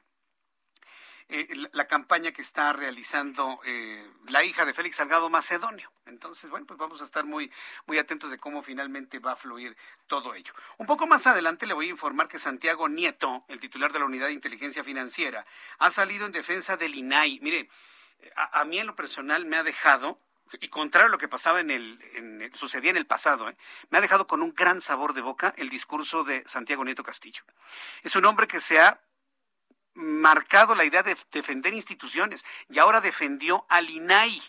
eh, 1.29 1.47
la, 1.73 1.87
campaña 1.87 2.31
que 2.31 2.41
está 2.41 2.71
realizando 2.71 3.59
eh, 3.65 4.09
la 4.29 4.45
hija 4.45 4.63
de 4.63 4.73
Félix 4.73 4.95
Salgado 4.95 5.29
Macedonio. 5.29 5.91
Entonces, 6.05 6.49
bueno, 6.49 6.65
pues 6.65 6.79
vamos 6.79 7.01
a 7.01 7.03
estar 7.03 7.25
muy, 7.25 7.51
muy 7.85 7.97
atentos 7.97 8.31
de 8.31 8.37
cómo 8.37 8.61
finalmente 8.61 9.19
va 9.19 9.33
a 9.33 9.35
fluir 9.35 9.75
todo 10.07 10.35
ello. 10.35 10.53
Un 10.77 10.85
poco 10.85 11.05
más 11.05 11.27
adelante 11.27 11.67
le 11.67 11.73
voy 11.73 11.87
a 11.87 11.91
informar 11.91 12.29
que 12.29 12.39
Santiago 12.39 12.87
Nieto, 12.87 13.43
el 13.49 13.59
titular 13.59 13.91
de 13.91 13.99
la 13.99 14.05
Unidad 14.05 14.27
de 14.27 14.33
Inteligencia 14.33 14.85
Financiera, 14.85 15.45
ha 15.79 15.89
salido 15.89 16.25
en 16.25 16.31
defensa 16.31 16.77
del 16.77 16.95
INAI. 16.95 17.39
Mire, 17.41 17.69
a, 18.35 18.63
mí 18.63 18.79
en 18.79 18.87
lo 18.87 18.95
personal 18.95 19.45
me 19.45 19.57
ha 19.57 19.63
dejado 19.63 20.21
y 20.61 20.69
contrario 20.69 21.07
a 21.07 21.11
lo 21.11 21.17
que 21.17 21.27
pasaba 21.27 21.59
en 21.59 21.71
el, 21.71 22.51
sucedía 22.53 22.91
en 22.91 22.97
el 22.97 23.05
pasado, 23.05 23.49
¿eh? 23.49 23.57
me 23.89 23.97
ha 23.97 24.01
dejado 24.01 24.27
con 24.27 24.41
un 24.41 24.53
gran 24.53 24.79
sabor 24.79 25.13
de 25.13 25.19
boca 25.19 25.53
el 25.57 25.67
discurso 25.67 26.23
de 26.23 26.45
Santiago 26.47 26.85
Nieto 26.85 27.03
Castillo. 27.03 27.43
Es 28.03 28.15
un 28.15 28.23
hombre 28.23 28.47
que 28.47 28.61
se 28.61 28.79
ha 28.79 29.01
marcado 29.97 30.75
la 30.75 30.85
idea 30.85 31.03
de 31.03 31.17
defender 31.31 31.73
instituciones 31.73 32.45
y 32.69 32.79
ahora 32.79 33.01
defendió 33.01 33.65
al 33.69 33.89
INAI. 33.89 34.41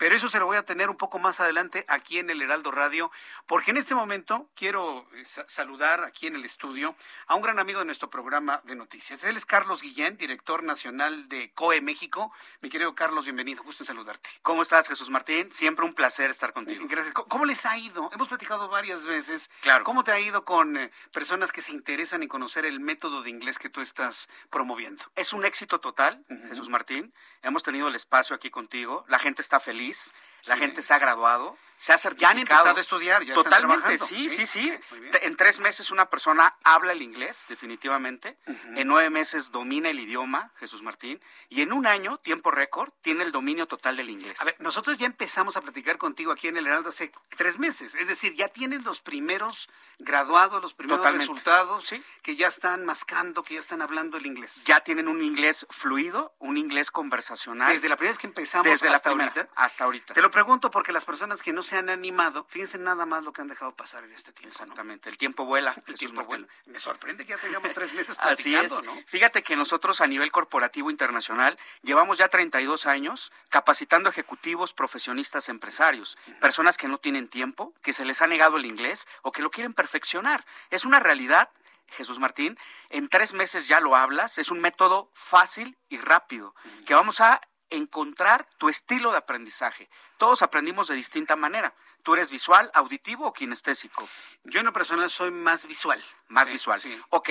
Pero 0.00 0.16
eso 0.16 0.28
se 0.28 0.38
lo 0.38 0.46
voy 0.46 0.56
a 0.56 0.62
tener 0.62 0.88
un 0.88 0.96
poco 0.96 1.18
más 1.18 1.40
adelante 1.40 1.84
aquí 1.86 2.16
en 2.16 2.30
el 2.30 2.40
Heraldo 2.40 2.70
Radio, 2.70 3.10
porque 3.46 3.70
en 3.70 3.76
este 3.76 3.94
momento 3.94 4.48
quiero 4.56 5.06
eh, 5.12 5.24
saludar 5.46 6.04
aquí 6.04 6.26
en 6.26 6.36
el 6.36 6.46
estudio 6.46 6.96
a 7.26 7.34
un 7.34 7.42
gran 7.42 7.58
amigo 7.58 7.80
de 7.80 7.84
nuestro 7.84 8.08
programa 8.08 8.62
de 8.64 8.76
noticias. 8.76 9.22
Él 9.24 9.36
es 9.36 9.44
Carlos 9.44 9.82
Guillén, 9.82 10.16
director 10.16 10.64
nacional 10.64 11.28
de 11.28 11.52
COE 11.52 11.82
México. 11.82 12.32
Mi 12.62 12.70
querido 12.70 12.94
Carlos, 12.94 13.24
bienvenido, 13.24 13.62
gusto 13.62 13.82
en 13.82 13.88
saludarte. 13.88 14.30
¿Cómo 14.40 14.62
estás, 14.62 14.88
Jesús 14.88 15.10
Martín? 15.10 15.52
Siempre 15.52 15.84
un 15.84 15.92
placer 15.92 16.30
estar 16.30 16.54
contigo. 16.54 16.86
Gracias. 16.88 17.12
¿Cómo 17.12 17.44
les 17.44 17.66
ha 17.66 17.76
ido? 17.76 18.08
Hemos 18.14 18.28
platicado 18.28 18.70
varias 18.70 19.04
veces. 19.04 19.50
Claro. 19.60 19.84
¿Cómo 19.84 20.02
te 20.02 20.12
ha 20.12 20.18
ido 20.18 20.46
con 20.46 20.78
eh, 20.78 20.90
personas 21.12 21.52
que 21.52 21.60
se 21.60 21.72
interesan 21.72 22.22
en 22.22 22.30
conocer 22.30 22.64
el 22.64 22.80
método 22.80 23.20
de 23.20 23.28
inglés 23.28 23.58
que 23.58 23.68
tú 23.68 23.82
estás 23.82 24.30
promoviendo? 24.48 25.04
Es 25.14 25.34
un 25.34 25.44
éxito 25.44 25.78
total, 25.78 26.24
Jesús 26.48 26.70
Martín. 26.70 27.12
Hemos 27.42 27.62
tenido 27.62 27.88
el 27.88 27.94
espacio 27.94 28.34
aquí 28.34 28.48
contigo. 28.48 29.04
La 29.06 29.18
gente 29.18 29.42
está 29.42 29.60
feliz 29.60 29.89
police. 29.90 30.12
La 30.44 30.56
gente 30.56 30.82
se 30.82 30.94
ha 30.94 30.98
graduado, 30.98 31.56
se 31.80 31.94
ha 31.94 31.98
certificado. 31.98 32.34
Ya 32.34 32.36
han 32.36 32.38
empezado 32.38 32.76
a 32.76 32.80
estudiar, 32.80 33.22
ya 33.24 33.32
Totalmente, 33.32 33.96
sí, 33.96 34.28
sí, 34.28 34.46
sí. 34.46 34.78
En 35.22 35.34
tres 35.36 35.60
meses 35.60 35.90
una 35.90 36.10
persona 36.10 36.54
habla 36.62 36.92
el 36.92 37.00
inglés, 37.00 37.46
definitivamente. 37.48 38.36
En 38.76 38.86
nueve 38.86 39.08
meses 39.08 39.50
domina 39.50 39.88
el 39.88 39.98
idioma, 39.98 40.52
Jesús 40.56 40.82
Martín. 40.82 41.22
Y 41.48 41.62
en 41.62 41.72
un 41.72 41.86
año, 41.86 42.18
tiempo 42.18 42.50
récord, 42.50 42.92
tiene 43.00 43.24
el 43.24 43.32
dominio 43.32 43.66
total 43.66 43.96
del 43.96 44.10
inglés. 44.10 44.38
A 44.42 44.44
ver, 44.44 44.54
nosotros 44.60 44.98
ya 44.98 45.06
empezamos 45.06 45.56
a 45.56 45.62
platicar 45.62 45.96
contigo 45.96 46.32
aquí 46.32 46.48
en 46.48 46.58
el 46.58 46.66
Heraldo 46.66 46.90
hace 46.90 47.12
tres 47.36 47.58
meses. 47.58 47.94
Es 47.94 48.08
decir, 48.08 48.34
ya 48.34 48.48
tienes 48.48 48.82
los 48.84 49.00
primeros 49.00 49.70
graduados, 49.98 50.60
los 50.60 50.74
primeros 50.74 51.06
resultados 51.16 51.94
que 52.22 52.36
ya 52.36 52.48
están 52.48 52.84
mascando, 52.84 53.42
que 53.42 53.54
ya 53.54 53.60
están 53.60 53.80
hablando 53.80 54.18
el 54.18 54.26
inglés. 54.26 54.64
Ya 54.64 54.80
tienen 54.80 55.08
un 55.08 55.22
inglés 55.22 55.66
fluido, 55.70 56.34
un 56.38 56.58
inglés 56.58 56.90
conversacional. 56.90 57.72
Desde 57.72 57.88
la 57.88 57.96
primera 57.96 58.12
vez 58.12 58.18
que 58.18 58.26
empezamos 58.26 58.66
Desde 58.66 58.88
hasta 58.88 59.14
la 59.14 59.24
ahorita. 59.24 59.48
Hasta 59.56 59.84
ahorita. 59.84 60.14
Te 60.14 60.22
lo 60.22 60.29
pregunto 60.30 60.70
porque 60.70 60.92
las 60.92 61.04
personas 61.04 61.42
que 61.42 61.52
no 61.52 61.62
se 61.62 61.76
han 61.76 61.88
animado, 61.88 62.46
fíjense 62.48 62.78
nada 62.78 63.06
más 63.06 63.24
lo 63.24 63.32
que 63.32 63.42
han 63.42 63.48
dejado 63.48 63.74
pasar 63.74 64.04
en 64.04 64.12
este 64.12 64.32
tiempo. 64.32 64.48
Exactamente, 64.48 65.08
el 65.08 65.18
tiempo 65.18 65.44
vuela. 65.44 65.74
El 65.86 65.94
tiempo 65.94 66.24
vuela. 66.24 66.46
Me 66.66 66.80
sorprende 66.80 67.24
que 67.24 67.30
ya 67.30 67.38
tengamos 67.38 67.72
tres 67.74 67.92
meses 67.94 68.16
Así 68.20 68.54
es. 68.54 68.82
¿no? 68.82 68.94
Fíjate 69.06 69.42
que 69.42 69.56
nosotros 69.56 70.00
a 70.00 70.06
nivel 70.06 70.30
corporativo 70.30 70.90
internacional 70.90 71.58
llevamos 71.82 72.18
ya 72.18 72.28
32 72.28 72.86
años 72.86 73.32
capacitando 73.48 74.08
ejecutivos, 74.08 74.72
profesionistas, 74.72 75.48
empresarios, 75.48 76.16
personas 76.40 76.76
que 76.76 76.88
no 76.88 76.98
tienen 76.98 77.28
tiempo, 77.28 77.74
que 77.82 77.92
se 77.92 78.04
les 78.04 78.22
ha 78.22 78.26
negado 78.26 78.56
el 78.56 78.66
inglés 78.66 79.06
o 79.22 79.32
que 79.32 79.42
lo 79.42 79.50
quieren 79.50 79.74
perfeccionar. 79.74 80.44
Es 80.70 80.84
una 80.84 81.00
realidad 81.00 81.50
Jesús 81.90 82.18
Martín, 82.18 82.58
en 82.88 83.08
tres 83.08 83.34
meses 83.34 83.68
ya 83.68 83.80
lo 83.80 83.96
hablas, 83.96 84.38
es 84.38 84.50
un 84.50 84.60
método 84.60 85.10
fácil 85.12 85.76
y 85.88 85.98
rápido, 85.98 86.54
que 86.86 86.94
vamos 86.94 87.20
a 87.20 87.40
encontrar 87.70 88.46
tu 88.58 88.68
estilo 88.68 89.12
de 89.12 89.18
aprendizaje. 89.18 89.88
Todos 90.18 90.42
aprendimos 90.42 90.88
de 90.88 90.94
distinta 90.94 91.36
manera. 91.36 91.74
¿Tú 92.02 92.14
eres 92.14 92.30
visual, 92.30 92.70
auditivo 92.74 93.26
o 93.26 93.32
kinestésico? 93.32 94.08
Yo 94.44 94.60
en 94.60 94.66
lo 94.66 94.72
personal 94.72 95.10
soy 95.10 95.30
más 95.30 95.66
visual. 95.66 96.02
Más 96.28 96.48
visual. 96.48 96.80
Sí. 96.80 96.98
Ok. 97.10 97.30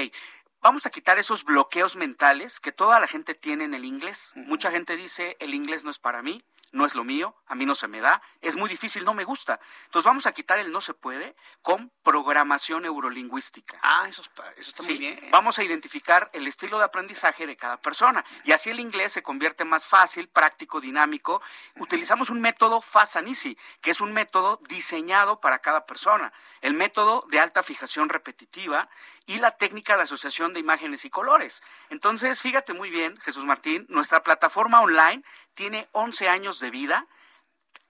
Vamos 0.61 0.85
a 0.85 0.89
quitar 0.89 1.17
esos 1.17 1.45
bloqueos 1.45 1.95
mentales 1.95 2.59
que 2.59 2.71
toda 2.73 2.99
la 2.99 3.07
gente 3.07 3.33
tiene 3.33 3.63
en 3.63 3.73
el 3.73 3.85
inglés. 3.85 4.33
Mucha 4.35 4.71
gente 4.71 4.97
dice, 4.97 5.37
el 5.39 5.53
inglés 5.53 5.85
no 5.85 5.91
es 5.91 5.99
para 5.99 6.21
mí 6.21 6.43
no 6.71 6.85
es 6.85 6.95
lo 6.95 7.03
mío, 7.03 7.35
a 7.47 7.55
mí 7.55 7.65
no 7.65 7.75
se 7.75 7.87
me 7.87 8.01
da, 8.01 8.21
es 8.41 8.55
muy 8.55 8.69
difícil, 8.69 9.03
no 9.03 9.13
me 9.13 9.23
gusta. 9.23 9.59
Entonces 9.85 10.05
vamos 10.05 10.25
a 10.25 10.31
quitar 10.31 10.59
el 10.59 10.71
no 10.71 10.81
se 10.81 10.93
puede 10.93 11.35
con 11.61 11.91
programación 12.03 12.83
neurolingüística. 12.83 13.79
Ah, 13.81 14.05
eso, 14.07 14.23
está 14.57 14.83
muy 14.83 14.97
bien. 14.97 15.19
Vamos 15.31 15.59
a 15.59 15.63
identificar 15.63 16.29
el 16.33 16.47
estilo 16.47 16.77
de 16.77 16.85
aprendizaje 16.85 17.47
de 17.47 17.55
cada 17.55 17.77
persona 17.77 18.23
y 18.43 18.51
así 18.51 18.69
el 18.69 18.79
inglés 18.79 19.13
se 19.13 19.23
convierte 19.23 19.65
más 19.65 19.85
fácil, 19.85 20.27
práctico, 20.27 20.81
dinámico. 20.81 21.41
Utilizamos 21.77 22.29
un 22.29 22.41
método 22.41 22.81
Fast 22.81 23.17
and 23.17 23.27
Easy, 23.27 23.57
que 23.81 23.91
es 23.91 24.01
un 24.01 24.13
método 24.13 24.59
diseñado 24.67 25.39
para 25.39 25.59
cada 25.59 25.85
persona. 25.85 26.31
El 26.61 26.73
método 26.73 27.25
de 27.29 27.39
alta 27.39 27.63
fijación 27.63 28.09
repetitiva 28.09 28.89
y 29.29 29.37
la 29.37 29.51
técnica 29.51 29.95
de 29.95 30.01
asociación 30.01 30.55
de 30.55 30.59
imágenes 30.59 31.05
y 31.05 31.11
colores. 31.11 31.61
Entonces, 31.91 32.41
fíjate 32.41 32.73
muy 32.73 32.89
bien, 32.89 33.15
Jesús 33.17 33.45
Martín, 33.45 33.85
nuestra 33.87 34.23
plataforma 34.23 34.81
online 34.81 35.23
tiene 35.53 35.87
11 35.91 36.27
años 36.27 36.59
de 36.59 36.71
vida 36.71 37.05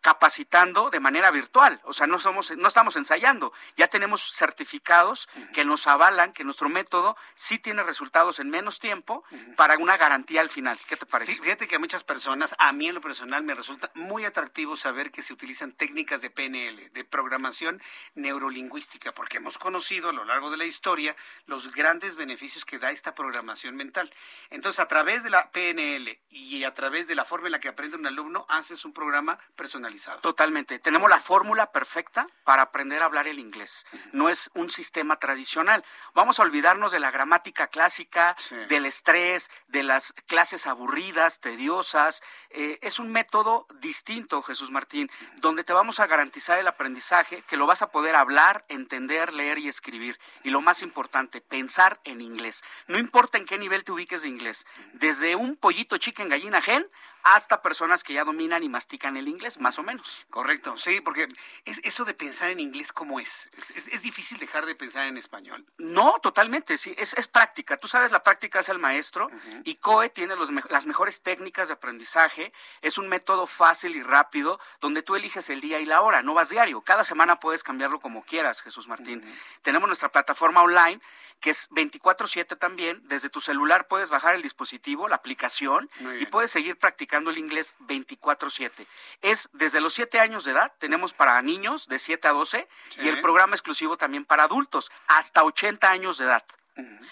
capacitando 0.01 0.89
de 0.89 0.99
manera 0.99 1.31
virtual, 1.31 1.81
o 1.83 1.93
sea, 1.93 2.07
no 2.07 2.19
somos 2.19 2.51
no 2.51 2.67
estamos 2.67 2.95
ensayando, 2.95 3.51
ya 3.75 3.87
tenemos 3.87 4.33
certificados 4.33 5.27
que 5.53 5.65
nos 5.65 5.87
avalan 5.87 6.33
que 6.33 6.43
nuestro 6.43 6.69
método 6.69 7.17
sí 7.35 7.59
tiene 7.59 7.83
resultados 7.83 8.39
en 8.39 8.49
menos 8.49 8.79
tiempo 8.79 9.23
para 9.55 9.77
una 9.77 9.97
garantía 9.97 10.41
al 10.41 10.49
final. 10.49 10.79
¿Qué 10.87 10.95
te 10.95 11.05
parece? 11.05 11.41
Fíjate 11.41 11.67
que 11.67 11.75
a 11.75 11.79
muchas 11.79 12.03
personas, 12.03 12.55
a 12.59 12.71
mí 12.71 12.87
en 12.87 12.95
lo 12.95 13.01
personal 13.01 13.43
me 13.43 13.55
resulta 13.55 13.91
muy 13.93 14.25
atractivo 14.25 14.77
saber 14.77 15.11
que 15.11 15.21
se 15.21 15.33
utilizan 15.33 15.73
técnicas 15.73 16.21
de 16.21 16.29
PNL, 16.29 16.91
de 16.91 17.03
programación 17.03 17.81
neurolingüística, 18.15 19.13
porque 19.13 19.37
hemos 19.37 19.57
conocido 19.57 20.09
a 20.09 20.13
lo 20.13 20.25
largo 20.25 20.49
de 20.51 20.57
la 20.57 20.65
historia 20.65 21.15
los 21.45 21.71
grandes 21.73 22.15
beneficios 22.15 22.65
que 22.65 22.79
da 22.79 22.91
esta 22.91 23.15
programación 23.15 23.75
mental. 23.75 24.13
Entonces, 24.49 24.79
a 24.79 24.87
través 24.87 25.23
de 25.23 25.29
la 25.29 25.51
PNL 25.51 26.19
y 26.29 26.63
a 26.63 26.73
través 26.73 27.07
de 27.07 27.15
la 27.15 27.25
forma 27.25 27.47
en 27.47 27.53
la 27.53 27.59
que 27.59 27.67
aprende 27.67 27.97
un 27.97 28.07
alumno, 28.07 28.45
haces 28.49 28.85
un 28.85 28.93
programa 28.93 29.39
personal 29.55 29.88
Totalmente. 30.21 30.79
Tenemos 30.79 31.09
la 31.09 31.19
fórmula 31.19 31.71
perfecta 31.71 32.27
para 32.43 32.63
aprender 32.63 33.01
a 33.01 33.05
hablar 33.05 33.27
el 33.27 33.39
inglés. 33.39 33.85
No 34.11 34.29
es 34.29 34.49
un 34.53 34.69
sistema 34.69 35.17
tradicional. 35.17 35.83
Vamos 36.13 36.39
a 36.39 36.43
olvidarnos 36.43 36.91
de 36.91 36.99
la 36.99 37.11
gramática 37.11 37.67
clásica, 37.67 38.35
del 38.69 38.85
estrés, 38.85 39.49
de 39.67 39.83
las 39.83 40.13
clases 40.27 40.67
aburridas, 40.67 41.39
tediosas. 41.39 42.21
Eh, 42.49 42.79
es 42.81 42.99
un 42.99 43.11
método 43.11 43.67
distinto, 43.79 44.41
Jesús 44.41 44.71
Martín, 44.71 45.09
donde 45.37 45.63
te 45.63 45.73
vamos 45.73 45.99
a 45.99 46.07
garantizar 46.07 46.59
el 46.59 46.67
aprendizaje, 46.67 47.43
que 47.43 47.57
lo 47.57 47.65
vas 47.65 47.81
a 47.81 47.91
poder 47.91 48.15
hablar, 48.15 48.65
entender, 48.69 49.33
leer 49.33 49.57
y 49.57 49.67
escribir. 49.67 50.19
Y 50.43 50.49
lo 50.49 50.61
más 50.61 50.81
importante, 50.81 51.41
pensar 51.41 51.99
en 52.03 52.21
inglés. 52.21 52.63
No 52.87 52.97
importa 52.97 53.37
en 53.37 53.45
qué 53.45 53.57
nivel 53.57 53.83
te 53.83 53.91
ubiques 53.91 54.21
de 54.21 54.29
inglés. 54.29 54.65
Desde 54.93 55.35
un 55.35 55.55
pollito 55.55 55.97
chicken 55.97 56.29
gallina 56.29 56.61
gen 56.61 56.87
hasta 57.23 57.61
personas 57.61 58.03
que 58.03 58.13
ya 58.13 58.23
dominan 58.23 58.63
y 58.63 58.69
mastican 58.69 59.17
el 59.17 59.27
inglés, 59.27 59.59
más 59.59 59.79
o 59.79 59.83
menos. 59.83 60.25
Correcto, 60.29 60.77
sí, 60.77 61.01
porque 61.01 61.27
es 61.65 61.79
eso 61.83 62.05
de 62.05 62.13
pensar 62.13 62.49
en 62.49 62.59
inglés, 62.59 62.93
¿cómo 62.93 63.19
es? 63.19 63.49
¿Es, 63.75 64.01
difícil 64.01 64.39
dejar 64.39 64.65
de 64.65 64.75
pensar 64.75 65.07
en 65.07 65.17
español? 65.17 65.65
No, 65.77 66.19
totalmente, 66.21 66.77
sí, 66.77 66.95
es, 66.97 67.15
práctica. 67.27 67.77
Tú 67.77 67.87
sabes, 67.87 68.11
la 68.11 68.23
práctica 68.23 68.59
es 68.59 68.69
el 68.69 68.79
maestro 68.79 69.29
y 69.63 69.75
COE 69.75 70.09
tiene 70.09 70.35
las 70.69 70.85
mejores 70.85 71.21
técnicas 71.21 71.67
de 71.67 71.75
aprendizaje. 71.75 72.53
Es 72.81 72.97
un 72.97 73.07
método 73.09 73.45
fácil 73.45 73.95
y 73.95 74.03
rápido 74.03 74.59
donde 74.79 75.03
tú 75.03 75.15
eliges 75.15 75.49
el 75.49 75.61
día 75.61 75.79
y 75.79 75.85
la 75.85 76.01
hora, 76.01 76.21
no 76.21 76.33
vas 76.33 76.49
diario. 76.49 76.81
Cada 76.81 77.03
semana 77.03 77.35
puedes 77.35 77.63
cambiarlo 77.63 77.99
como 77.99 78.23
quieras, 78.23 78.61
Jesús 78.61 78.87
Martín. 78.87 79.23
Tenemos 79.61 79.87
nuestra 79.87 80.09
plataforma 80.09 80.61
online 80.61 81.01
que 81.39 81.51
es 81.51 81.69
24/7 81.71 82.57
también. 82.57 83.01
Desde 83.07 83.29
tu 83.29 83.41
celular 83.41 83.87
puedes 83.87 84.09
bajar 84.09 84.35
el 84.35 84.41
dispositivo, 84.41 85.07
la 85.07 85.15
aplicación, 85.15 85.89
y 86.19 86.25
puedes 86.25 86.51
seguir 86.51 86.77
practicando 86.77 87.08
el 87.31 87.37
inglés 87.37 87.75
24/7. 87.79 88.87
Es 89.21 89.49
desde 89.53 89.81
los 89.81 89.93
7 89.93 90.19
años 90.19 90.45
de 90.45 90.51
edad, 90.51 90.73
tenemos 90.79 91.13
para 91.13 91.41
niños 91.41 91.87
de 91.87 91.99
7 91.99 92.27
a 92.27 92.31
12, 92.31 92.67
y 92.99 93.07
el 93.07 93.21
programa 93.21 93.55
exclusivo 93.55 93.97
también 93.97 94.25
para 94.25 94.43
adultos, 94.43 94.91
hasta 95.07 95.43
80 95.43 95.89
años 95.89 96.17
de 96.17 96.25
edad. 96.25 96.43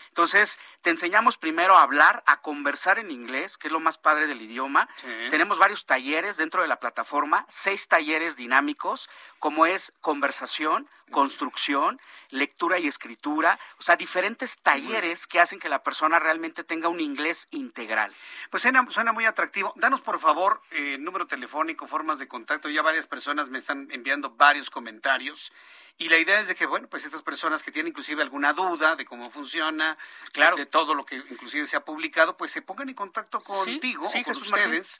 Entonces, 0.09 0.59
te 0.81 0.89
enseñamos 0.89 1.37
primero 1.37 1.77
a 1.77 1.81
hablar, 1.81 2.23
a 2.25 2.41
conversar 2.41 2.99
en 2.99 3.11
inglés, 3.11 3.57
que 3.57 3.67
es 3.67 3.71
lo 3.71 3.79
más 3.79 3.97
padre 3.97 4.27
del 4.27 4.41
idioma. 4.41 4.89
Tenemos 5.29 5.57
varios 5.57 5.85
talleres 5.85 6.37
dentro 6.37 6.61
de 6.61 6.67
la 6.67 6.79
plataforma, 6.79 7.45
seis 7.47 7.87
talleres 7.87 8.35
dinámicos, 8.35 9.09
como 9.39 9.65
es 9.65 9.93
conversación, 10.01 10.87
construcción, 11.11 11.99
lectura 12.29 12.79
y 12.79 12.87
escritura, 12.87 13.59
o 13.79 13.81
sea, 13.81 13.95
diferentes 13.95 14.59
talleres 14.59 15.27
que 15.27 15.39
hacen 15.39 15.59
que 15.59 15.69
la 15.69 15.83
persona 15.83 16.19
realmente 16.19 16.63
tenga 16.63 16.89
un 16.89 16.99
inglés 16.99 17.47
integral. 17.51 18.13
Pues 18.49 18.63
suena, 18.63 19.13
muy 19.13 19.25
atractivo. 19.25 19.73
Danos, 19.77 20.01
por 20.01 20.19
favor, 20.19 20.61
eh, 20.71 20.97
número 20.99 21.27
telefónico, 21.27 21.87
formas 21.87 22.19
de 22.19 22.27
contacto. 22.27 22.69
Ya 22.69 22.81
varias 22.81 23.07
personas 23.07 23.49
me 23.49 23.59
están 23.59 23.87
enviando 23.91 24.31
varios 24.31 24.69
comentarios. 24.69 25.51
Y 25.97 26.09
la 26.09 26.17
idea 26.17 26.39
es 26.39 26.47
de 26.47 26.55
que, 26.55 26.65
bueno, 26.65 26.87
pues 26.87 27.05
estas 27.05 27.23
personas 27.23 27.63
que 27.63 27.71
tienen 27.71 27.89
inclusive 27.89 28.21
alguna 28.21 28.53
duda 28.53 28.95
de 28.95 29.05
cómo 29.05 29.31
funciona, 29.31 29.97
claro. 30.31 30.55
de, 30.55 30.65
todo 30.65 30.93
lo 30.93 31.05
que 31.05 31.15
inclusive 31.15 31.65
se 31.65 31.75
ha 31.75 31.83
publicado, 31.83 32.37
pues 32.37 32.51
se 32.51 32.61
pongan 32.61 32.89
en 32.89 32.95
contacto 32.95 33.39
contigo 33.41 34.05
o 34.07 34.23
con 34.23 34.37
ustedes 34.37 34.99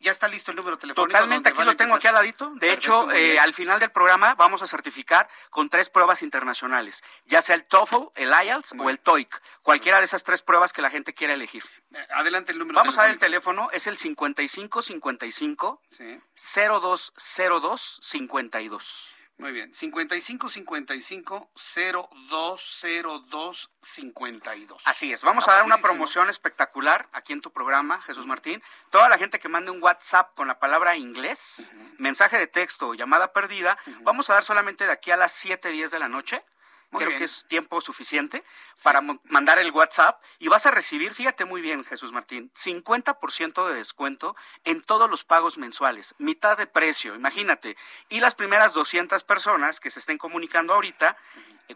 ya 0.00 0.10
está 0.10 0.28
listo 0.28 0.50
el 0.50 0.56
número 0.56 0.78
telefónico. 0.78 1.12
Totalmente, 1.12 1.48
aquí 1.50 1.62
lo 1.62 1.76
tengo 1.76 1.94
aquí 1.94 2.06
al 2.06 2.14
ladito. 2.14 2.50
De 2.56 2.72
hecho, 2.72 3.10
eh, 3.12 3.38
al 3.38 3.54
final 3.54 3.78
del 3.80 3.90
programa 3.90 4.34
vamos 4.34 4.62
a 4.62 4.66
certificar 4.66 5.28
con 5.50 5.70
tres 5.70 5.88
pruebas 5.88 6.22
internacionales, 6.22 7.04
ya 7.26 7.42
sea 7.42 7.54
el 7.54 7.64
TOEFL, 7.64 8.08
el 8.16 8.32
IELTS 8.44 8.74
o 8.78 8.90
el 8.90 8.98
TOEIC, 8.98 9.42
cualquiera 9.62 9.98
de 9.98 10.04
esas 10.04 10.24
tres 10.24 10.42
pruebas 10.42 10.72
que 10.72 10.82
la 10.82 10.90
gente 10.90 11.14
quiera 11.14 11.34
elegir. 11.34 11.64
Eh, 11.94 12.06
adelante 12.10 12.52
el 12.52 12.58
número 12.58 12.76
Vamos 12.76 12.98
a 12.98 13.02
ver 13.02 13.12
el 13.12 13.18
teléfono, 13.18 13.70
es 13.72 13.86
el 13.86 13.96
5555 13.96 15.82
sí. 15.88 16.20
0202 16.34 18.00
52. 18.02 19.17
Muy 19.38 19.52
bien, 19.52 19.72
55 19.72 20.48
55 20.48 21.50
0202 21.54 23.70
52. 23.80 24.82
Así 24.84 25.12
es, 25.12 25.22
vamos 25.22 25.46
a 25.46 25.52
dar 25.52 25.64
una 25.64 25.78
promoción 25.78 26.28
espectacular 26.28 27.08
aquí 27.12 27.32
en 27.32 27.40
tu 27.40 27.52
programa, 27.52 28.02
Jesús 28.02 28.26
Martín. 28.26 28.60
Toda 28.90 29.08
la 29.08 29.16
gente 29.16 29.38
que 29.38 29.48
mande 29.48 29.70
un 29.70 29.80
WhatsApp 29.80 30.34
con 30.34 30.48
la 30.48 30.58
palabra 30.58 30.96
inglés, 30.96 31.72
mensaje 31.98 32.36
de 32.36 32.48
texto 32.48 32.88
o 32.88 32.94
llamada 32.94 33.32
perdida, 33.32 33.78
vamos 34.00 34.28
a 34.28 34.34
dar 34.34 34.42
solamente 34.42 34.86
de 34.86 34.92
aquí 34.92 35.12
a 35.12 35.16
las 35.16 35.30
7, 35.30 35.68
10 35.68 35.92
de 35.92 35.98
la 36.00 36.08
noche 36.08 36.44
Creo 36.90 37.18
que 37.18 37.24
es 37.24 37.44
tiempo 37.48 37.80
suficiente 37.82 38.42
para 38.82 39.02
mandar 39.24 39.58
el 39.58 39.72
WhatsApp 39.72 40.22
y 40.38 40.48
vas 40.48 40.64
a 40.64 40.70
recibir, 40.70 41.12
fíjate 41.12 41.44
muy 41.44 41.60
bien, 41.60 41.84
Jesús 41.84 42.12
Martín, 42.12 42.50
50% 42.54 43.68
de 43.68 43.74
descuento 43.74 44.34
en 44.64 44.82
todos 44.82 45.10
los 45.10 45.22
pagos 45.22 45.58
mensuales, 45.58 46.14
mitad 46.18 46.56
de 46.56 46.66
precio, 46.66 47.14
imagínate. 47.14 47.76
Y 48.08 48.20
las 48.20 48.34
primeras 48.34 48.72
200 48.72 49.22
personas 49.24 49.80
que 49.80 49.90
se 49.90 50.00
estén 50.00 50.16
comunicando 50.16 50.72
ahorita, 50.72 51.18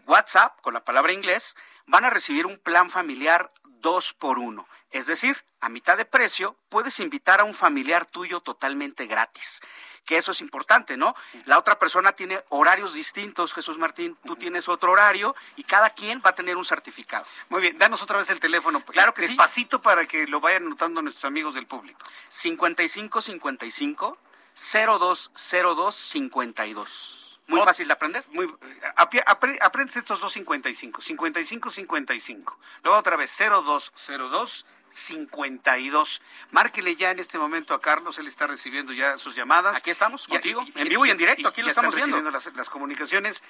WhatsApp 0.07 0.59
con 0.61 0.73
la 0.73 0.83
palabra 0.83 1.13
inglés, 1.13 1.55
van 1.85 2.05
a 2.05 2.09
recibir 2.09 2.47
un 2.47 2.57
plan 2.57 2.89
familiar 2.89 3.51
2 3.63 4.13
por 4.13 4.39
1. 4.39 4.67
Es 4.89 5.05
decir, 5.05 5.45
a 5.59 5.69
mitad 5.69 5.95
de 5.95 6.05
precio 6.05 6.57
puedes 6.69 6.99
invitar 6.99 7.39
a 7.39 7.43
un 7.43 7.53
familiar 7.53 8.05
tuyo 8.05 8.41
totalmente 8.41 9.05
gratis 9.05 9.61
que 10.05 10.17
eso 10.17 10.31
es 10.31 10.41
importante, 10.41 10.97
¿no? 10.97 11.15
La 11.45 11.57
otra 11.57 11.79
persona 11.79 12.11
tiene 12.11 12.43
horarios 12.49 12.93
distintos, 12.93 13.53
Jesús 13.53 13.77
Martín, 13.77 14.17
tú 14.25 14.35
tienes 14.35 14.67
otro 14.67 14.91
horario 14.91 15.35
y 15.55 15.63
cada 15.63 15.89
quien 15.91 16.21
va 16.25 16.31
a 16.31 16.35
tener 16.35 16.57
un 16.57 16.65
certificado. 16.65 17.25
Muy 17.49 17.61
bien, 17.61 17.77
danos 17.77 18.01
otra 18.01 18.17
vez 18.17 18.29
el 18.29 18.39
teléfono. 18.39 18.79
Pues, 18.81 18.93
claro 18.93 19.13
que 19.13 19.21
Despacito 19.21 19.81
para 19.81 20.05
que 20.05 20.27
lo 20.27 20.39
vayan 20.39 20.69
notando 20.69 21.01
nuestros 21.01 21.25
amigos 21.25 21.55
del 21.55 21.65
público. 21.67 21.99
5555 22.29 24.17
0202 24.55 25.95
52. 25.95 27.39
Muy 27.47 27.61
fácil 27.61 27.87
de 27.87 27.93
aprender. 27.93 28.23
Muy, 28.31 28.53
aprendes 28.95 29.97
estos 29.97 30.19
255. 30.21 31.01
55 31.01 31.69
55. 31.69 32.59
Luego 32.83 32.99
otra 32.99 33.17
vez 33.17 33.37
0202 33.37 34.65
52. 34.93 36.21
Márquele 36.51 36.95
ya 36.95 37.11
en 37.11 37.19
este 37.19 37.37
momento 37.37 37.73
a 37.73 37.81
Carlos, 37.81 38.17
él 38.19 38.27
está 38.27 38.47
recibiendo 38.47 38.93
ya 38.93 39.17
sus 39.17 39.35
llamadas. 39.35 39.77
Aquí 39.77 39.89
estamos 39.89 40.27
contigo, 40.27 40.63
en 40.75 40.87
vivo 40.87 41.05
y 41.05 41.11
en 41.11 41.17
directo, 41.17 41.47
aquí 41.47 41.61
lo 41.61 41.69
estamos 41.69 41.95
viendo. 41.95 42.15
recibiendo 42.15 42.31
las, 42.31 42.55
las 42.55 42.69
comunicaciones. 42.69 43.43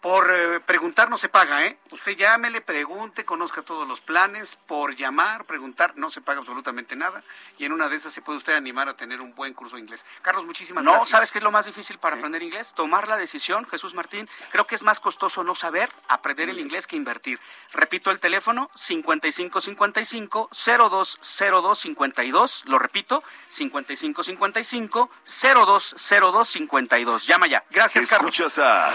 Por 0.00 0.30
eh, 0.30 0.60
preguntar 0.60 1.10
no 1.10 1.18
se 1.18 1.28
paga, 1.28 1.66
¿eh? 1.66 1.76
Usted 1.90 2.16
llámele, 2.16 2.60
pregunte, 2.60 3.24
conozca 3.24 3.62
todos 3.62 3.88
los 3.88 4.00
planes. 4.00 4.56
Por 4.66 4.94
llamar, 4.94 5.44
preguntar, 5.44 5.94
no 5.96 6.10
se 6.10 6.20
paga 6.20 6.38
absolutamente 6.38 6.94
nada. 6.94 7.24
Y 7.58 7.64
en 7.64 7.72
una 7.72 7.88
de 7.88 7.96
esas 7.96 8.12
se 8.12 8.22
puede 8.22 8.38
usted 8.38 8.54
animar 8.54 8.88
a 8.88 8.96
tener 8.96 9.20
un 9.20 9.34
buen 9.34 9.54
curso 9.54 9.76
de 9.76 9.82
inglés. 9.82 10.04
Carlos, 10.22 10.44
muchísimas 10.44 10.84
no, 10.84 10.92
gracias. 10.92 11.10
No, 11.10 11.16
¿sabes 11.16 11.32
qué 11.32 11.38
es 11.38 11.44
lo 11.44 11.50
más 11.50 11.66
difícil 11.66 11.98
para 11.98 12.16
aprender 12.16 12.42
inglés? 12.42 12.74
Tomar 12.74 13.08
la 13.08 13.16
decisión, 13.16 13.66
Jesús 13.66 13.94
Martín. 13.94 14.28
Creo 14.50 14.66
que 14.66 14.76
es 14.76 14.82
más 14.82 15.00
costoso 15.00 15.42
no 15.42 15.54
saber 15.54 15.90
aprender 16.08 16.48
el 16.48 16.60
inglés 16.60 16.86
que 16.86 16.96
invertir. 16.96 17.40
Repito 17.72 18.10
el 18.10 18.20
teléfono, 18.20 18.70
5555 18.74 20.50
020252. 20.52 22.64
Lo 22.66 22.78
repito, 22.78 23.24
5555 23.48 25.10
020252. 25.24 27.26
Llama 27.26 27.46
ya. 27.48 27.64
Gracias, 27.70 28.08
Carlos. 28.08 28.30
Escuchas 28.30 28.58
a 28.58 28.94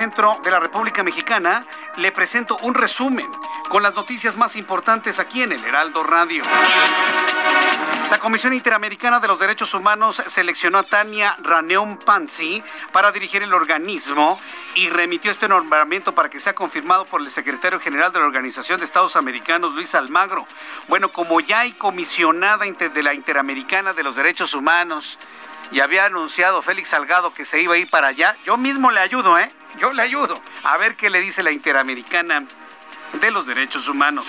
Centro 0.00 0.40
de 0.42 0.50
la 0.50 0.58
República 0.58 1.02
Mexicana, 1.02 1.66
le 1.98 2.10
presento 2.10 2.56
un 2.62 2.72
resumen 2.72 3.30
con 3.68 3.82
las 3.82 3.94
noticias 3.94 4.34
más 4.34 4.56
importantes 4.56 5.18
aquí 5.18 5.42
en 5.42 5.52
el 5.52 5.62
Heraldo 5.62 6.02
Radio. 6.02 6.42
La 8.10 8.18
Comisión 8.18 8.54
Interamericana 8.54 9.20
de 9.20 9.28
los 9.28 9.38
Derechos 9.38 9.74
Humanos 9.74 10.22
seleccionó 10.26 10.78
a 10.78 10.84
Tania 10.84 11.36
Raneón 11.42 11.98
Panzi 11.98 12.62
para 12.92 13.12
dirigir 13.12 13.42
el 13.42 13.52
organismo 13.52 14.40
y 14.74 14.88
remitió 14.88 15.30
este 15.30 15.48
nombramiento 15.48 16.14
para 16.14 16.30
que 16.30 16.40
sea 16.40 16.54
confirmado 16.54 17.04
por 17.04 17.20
el 17.20 17.28
secretario 17.28 17.78
general 17.78 18.10
de 18.10 18.20
la 18.20 18.24
Organización 18.24 18.78
de 18.78 18.86
Estados 18.86 19.16
Americanos, 19.16 19.74
Luis 19.74 19.94
Almagro. 19.94 20.46
Bueno, 20.88 21.10
como 21.10 21.40
ya 21.40 21.60
hay 21.60 21.72
comisionada 21.72 22.64
de 22.64 23.02
la 23.02 23.12
Interamericana 23.12 23.92
de 23.92 24.02
los 24.02 24.16
Derechos 24.16 24.54
Humanos, 24.54 25.18
y 25.72 25.80
había 25.80 26.06
anunciado 26.06 26.62
Félix 26.62 26.88
Salgado 26.88 27.34
que 27.34 27.44
se 27.44 27.60
iba 27.60 27.74
a 27.74 27.76
ir 27.76 27.88
para 27.90 28.08
allá, 28.08 28.34
yo 28.46 28.56
mismo 28.56 28.90
le 28.90 29.00
ayudo, 29.00 29.38
¿eh? 29.38 29.52
Yo 29.78 29.92
le 29.92 30.02
ayudo. 30.02 30.40
A 30.64 30.76
ver 30.76 30.96
qué 30.96 31.10
le 31.10 31.20
dice 31.20 31.42
la 31.42 31.52
Interamericana 31.52 32.44
de 33.14 33.30
los 33.30 33.46
Derechos 33.46 33.88
Humanos. 33.88 34.26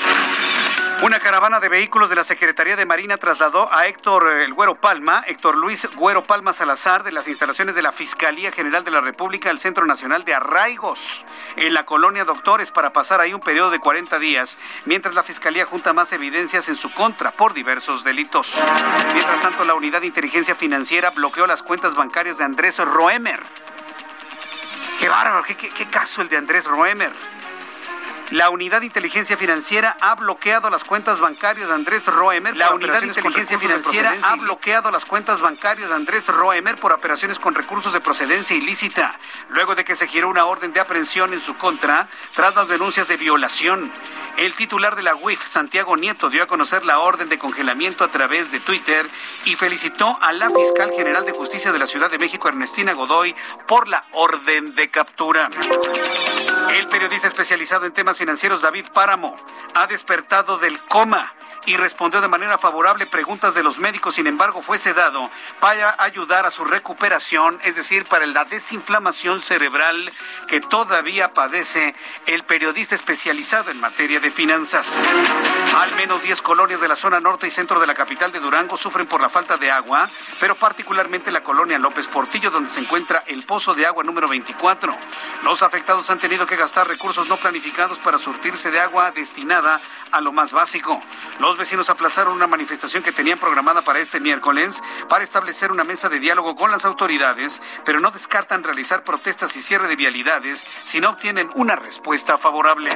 Una 1.04 1.20
caravana 1.20 1.60
de 1.60 1.68
vehículos 1.68 2.12
de 2.12 2.16
la 2.16 2.24
Secretaría 2.24 2.76
de 2.76 2.86
Marina 2.86 3.18
trasladó 3.18 3.74
a 3.74 3.88
Héctor 3.88 4.28
eh, 4.30 4.44
el 4.44 4.54
Güero 4.54 4.76
Palma, 4.76 5.24
Héctor 5.26 5.58
Luis 5.58 5.90
Güero 5.96 6.24
Palma 6.24 6.54
Salazar, 6.54 7.04
de 7.04 7.12
las 7.12 7.28
instalaciones 7.28 7.74
de 7.74 7.82
la 7.82 7.92
Fiscalía 7.92 8.52
General 8.52 8.84
de 8.84 8.92
la 8.92 9.02
República 9.02 9.50
al 9.50 9.60
Centro 9.60 9.88
Nacional 9.88 10.26
de 10.26 10.36
Arraigos, 10.36 11.26
en 11.56 11.74
la 11.74 11.86
colonia 11.86 12.24
Doctores, 12.24 12.70
para 12.70 12.94
pasar 12.94 13.20
ahí 13.20 13.34
un 13.34 13.40
periodo 13.40 13.72
de 13.72 13.80
40 13.80 14.20
días, 14.20 14.60
mientras 14.86 15.16
la 15.16 15.24
Fiscalía 15.24 15.66
junta 15.66 15.92
más 15.92 16.14
evidencias 16.14 16.70
en 16.70 16.76
su 16.76 16.94
contra 16.94 17.32
por 17.32 17.56
diversos 17.56 18.04
delitos. 18.04 18.56
Mientras 19.14 19.42
tanto, 19.42 19.66
la 19.66 19.74
Unidad 19.74 20.02
de 20.02 20.08
Inteligencia 20.08 20.54
Financiera 20.54 21.10
bloqueó 21.10 21.48
las 21.48 21.64
cuentas 21.64 21.96
bancarias 21.96 22.38
de 22.38 22.44
Andrés 22.44 22.78
Roemer. 22.78 23.42
Qué 25.02 25.10
bárbaro, 25.10 25.44
qué, 25.44 25.56
qué 25.56 25.88
caso 25.88 26.22
el 26.22 26.30
de 26.30 26.38
Andrés 26.38 26.66
Roemer 26.66 27.12
La 28.32 28.50
Unidad 28.50 28.80
de 28.80 28.86
Inteligencia 28.86 29.36
Financiera 29.36 29.98
ha 30.00 30.16
bloqueado 30.16 30.70
las 30.70 30.86
cuentas 30.86 31.20
bancarias 31.20 31.68
de 31.68 31.74
Andrés 31.74 32.06
Roemer. 32.06 32.56
La 32.56 32.74
Unidad 32.74 33.02
de 33.02 33.08
Inteligencia 33.08 33.60
Financiera 33.60 34.16
ha 34.24 34.38
bloqueado 34.38 34.90
las 34.90 35.04
cuentas 35.04 35.42
bancarias 35.42 35.90
de 35.90 35.96
Andrés 35.96 36.26
Roemer 36.28 36.78
por 36.78 36.94
operaciones 36.94 37.40
con 37.40 37.56
recursos 37.56 37.92
de 37.92 38.00
procedencia 38.00 38.56
ilícita, 38.56 39.20
luego 39.50 39.76
de 39.76 39.84
que 39.84 39.98
se 39.98 40.08
giró 40.08 40.30
una 40.30 40.46
orden 40.46 40.72
de 40.72 40.80
aprehensión 40.80 41.34
en 41.34 41.42
su 41.42 41.58
contra 41.58 42.08
tras 42.34 42.56
las 42.56 42.70
denuncias 42.70 43.10
de 43.10 43.18
violación. 43.18 43.92
El 44.38 44.54
titular 44.56 44.96
de 44.96 45.04
la 45.04 45.14
UIF, 45.14 45.46
Santiago 45.46 45.98
Nieto, 45.98 46.30
dio 46.30 46.44
a 46.44 46.48
conocer 46.48 46.86
la 46.86 47.00
orden 47.00 47.28
de 47.28 47.38
congelamiento 47.38 48.06
a 48.06 48.12
través 48.12 48.50
de 48.54 48.62
Twitter 48.62 49.10
y 49.44 49.58
felicitó 49.58 50.18
a 50.22 50.32
la 50.32 50.50
fiscal 50.50 50.92
general 50.96 51.26
de 51.26 51.34
justicia 51.34 51.74
de 51.74 51.80
la 51.80 51.86
Ciudad 51.86 52.10
de 52.10 52.18
México, 52.18 52.48
Ernestina 52.48 52.94
Godoy, 52.94 53.36
por 53.68 53.90
la 53.90 54.06
orden 54.14 54.74
de 54.74 54.90
captura. 54.90 55.50
El 56.74 56.88
periodista 56.88 57.28
especializado 57.28 57.86
en 57.86 57.92
temas 57.92 58.21
financieros 58.22 58.62
David 58.62 58.86
Páramo 58.94 59.36
ha 59.74 59.88
despertado 59.88 60.60
del 60.60 60.80
coma 60.84 61.34
y 61.66 61.78
respondió 61.78 62.22
de 62.22 62.28
manera 62.28 62.58
favorable 62.58 63.06
preguntas 63.06 63.54
de 63.54 63.64
los 63.64 63.78
médicos, 63.78 64.16
sin 64.16 64.28
embargo 64.28 64.62
fue 64.62 64.78
sedado 64.78 65.30
para 65.60 65.96
ayudar 66.00 66.46
a 66.46 66.52
su 66.52 66.66
recuperación, 66.66 67.60
es 67.64 67.76
decir, 67.76 68.06
para 68.06 68.26
la 68.26 68.46
desinflamación 68.46 69.42
cerebral 69.42 70.12
que 70.48 70.60
todavía 70.60 71.34
padece 71.34 71.94
el 72.26 72.44
periodista 72.44 72.96
especializado 72.96 73.70
en 73.70 73.80
materia 73.80 74.20
de 74.20 74.32
finanzas. 74.32 75.08
Al 75.78 75.96
menos 75.96 76.24
10 76.24 76.42
colonias 76.42 76.82
de 76.82 76.88
la 76.88 76.96
zona 76.96 77.20
norte 77.20 77.48
y 77.48 77.52
centro 77.52 77.80
de 77.80 77.88
la 77.88 77.94
capital 77.94 78.32
de 78.32 78.40
Durango 78.40 78.76
sufren 78.76 79.08
por 79.08 79.22
la 79.22 79.30
falta 79.30 79.58
de 79.58 79.70
agua, 79.70 80.10
pero 80.40 80.56
particularmente 80.56 81.32
la 81.32 81.44
colonia 81.44 81.78
López 81.78 82.08
Portillo, 82.08 82.50
donde 82.50 82.70
se 82.70 82.80
encuentra 82.80 83.24
el 83.28 83.44
pozo 83.44 83.74
de 83.74 83.86
agua 83.86 84.04
número 84.04 84.28
24. 84.28 84.96
Los 85.44 85.62
afectados 85.62 86.10
han 86.10 86.20
tenido 86.20 86.46
que 86.46 86.56
gastar 86.56 86.88
recursos 86.88 87.28
no 87.28 87.38
planificados 87.38 88.00
para 88.04 88.18
surtirse 88.18 88.72
de 88.72 88.80
agua 88.80 89.12
destinada 89.12 89.82
a 90.12 90.22
lo 90.22 90.32
más 90.32 90.52
básico. 90.52 91.02
Los 91.40 91.58
vecinos 91.58 91.90
aplazaron 91.90 92.34
una 92.34 92.48
manifestación 92.48 93.04
que 93.04 93.12
tenían 93.12 93.40
programada 93.40 93.82
para 93.82 94.00
este 94.00 94.20
miércoles 94.20 94.82
para 95.10 95.24
establecer 95.24 95.72
una 95.72 95.84
mesa 95.84 96.10
de 96.10 96.20
diálogo 96.20 96.56
con 96.56 96.72
las 96.72 96.86
autoridades, 96.86 97.62
pero 97.86 98.00
no 98.00 98.12
descartan 98.12 98.64
realizar 98.64 99.04
protestas 99.04 99.56
y 99.56 99.62
cierre 99.62 99.88
de 99.88 99.96
vialidades 99.96 100.66
si 100.84 101.00
no 101.00 101.10
obtienen 101.10 101.50
una 101.56 101.76
respuesta 101.76 102.38
favorable. 102.38 102.90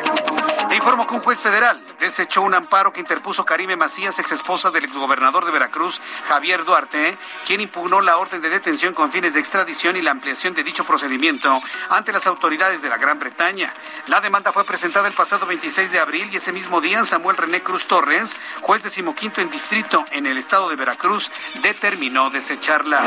Le 0.69 0.75
informo 0.75 1.07
que 1.07 1.13
un 1.13 1.21
juez 1.21 1.39
federal 1.39 1.83
desechó 1.99 2.41
un 2.41 2.53
amparo 2.53 2.91
que 2.91 2.99
interpuso 2.99 3.45
Karime 3.45 3.75
Macías, 3.75 4.19
ex 4.19 4.31
esposa 4.31 4.71
del 4.71 4.85
exgobernador 4.85 5.45
de 5.45 5.51
Veracruz, 5.51 6.01
Javier 6.27 6.65
Duarte, 6.65 7.17
quien 7.45 7.61
impugnó 7.61 8.01
la 8.01 8.17
orden 8.17 8.41
de 8.41 8.49
detención 8.49 8.93
con 8.93 9.11
fines 9.11 9.33
de 9.33 9.39
extradición 9.39 9.95
y 9.95 10.01
la 10.01 10.11
ampliación 10.11 10.53
de 10.53 10.63
dicho 10.63 10.83
procedimiento 10.85 11.61
ante 11.89 12.11
las 12.11 12.27
autoridades 12.27 12.81
de 12.81 12.89
la 12.89 12.97
Gran 12.97 13.19
Bretaña. 13.19 13.73
La 14.07 14.21
demanda 14.21 14.51
fue 14.51 14.63
presentada 14.63 14.94
el 15.03 15.13
pasado 15.13 15.45
26 15.45 15.91
de 15.91 15.99
abril 15.99 16.29
y 16.31 16.37
ese 16.37 16.53
mismo 16.53 16.79
día 16.79 17.03
Samuel 17.03 17.35
René 17.35 17.61
Cruz 17.61 17.85
Torres, 17.85 18.37
juez 18.61 18.81
decimoquinto 18.81 19.41
en 19.41 19.49
distrito 19.49 20.05
en 20.11 20.25
el 20.25 20.37
estado 20.37 20.69
de 20.69 20.77
Veracruz, 20.77 21.31
determinó 21.61 22.29
desecharla. 22.29 23.03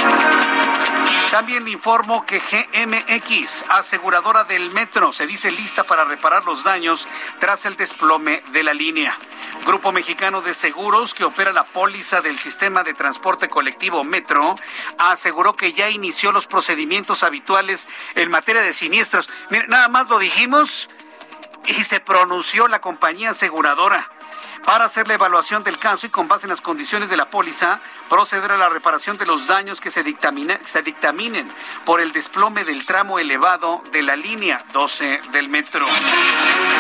También 1.30 1.64
le 1.64 1.70
informo 1.70 2.26
que 2.26 2.40
GMX, 2.40 3.64
aseguradora 3.70 4.44
del 4.44 4.70
metro, 4.72 5.14
se 5.14 5.26
dice 5.26 5.50
lista 5.50 5.84
para 5.84 6.04
reparar 6.04 6.44
los 6.44 6.62
daños 6.62 7.08
tras 7.40 7.64
el 7.64 7.76
desplome 7.76 8.42
de 8.52 8.62
la 8.64 8.74
línea. 8.74 9.18
Grupo 9.64 9.90
Mexicano 9.90 10.42
de 10.42 10.52
Seguros, 10.52 11.14
que 11.14 11.24
opera 11.24 11.52
la 11.52 11.64
póliza 11.64 12.20
del 12.20 12.38
sistema 12.38 12.84
de 12.84 12.92
transporte 12.92 13.48
colectivo 13.48 14.04
Metro, 14.04 14.56
aseguró 14.98 15.56
que 15.56 15.72
ya 15.72 15.88
inició 15.88 16.32
los 16.32 16.46
procedimientos 16.46 17.22
habituales 17.22 17.88
en 18.14 18.30
materia 18.30 18.60
de 18.60 18.74
siniestros. 18.74 19.30
Mire, 19.48 19.68
nada 19.68 19.88
más 19.88 20.08
lo 20.08 20.18
dijimos 20.18 20.90
y 21.68 21.84
se 21.84 22.00
pronunció 22.00 22.66
la 22.68 22.80
compañía 22.80 23.30
aseguradora 23.30 24.10
para 24.64 24.84
hacer 24.84 25.08
la 25.08 25.14
evaluación 25.14 25.62
del 25.64 25.78
caso 25.78 26.06
y 26.06 26.10
con 26.10 26.28
base 26.28 26.46
en 26.46 26.50
las 26.50 26.60
condiciones 26.60 27.10
de 27.10 27.16
la 27.16 27.30
póliza, 27.30 27.80
proceder 28.08 28.52
a 28.52 28.56
la 28.56 28.68
reparación 28.68 29.18
de 29.18 29.26
los 29.26 29.46
daños 29.46 29.80
que 29.80 29.90
se, 29.90 30.04
se 30.64 30.82
dictaminen 30.82 31.48
por 31.84 32.00
el 32.00 32.12
desplome 32.12 32.64
del 32.64 32.84
tramo 32.86 33.18
elevado 33.18 33.82
de 33.92 34.02
la 34.02 34.16
línea 34.16 34.64
12 34.72 35.22
del 35.32 35.48
metro. 35.48 35.86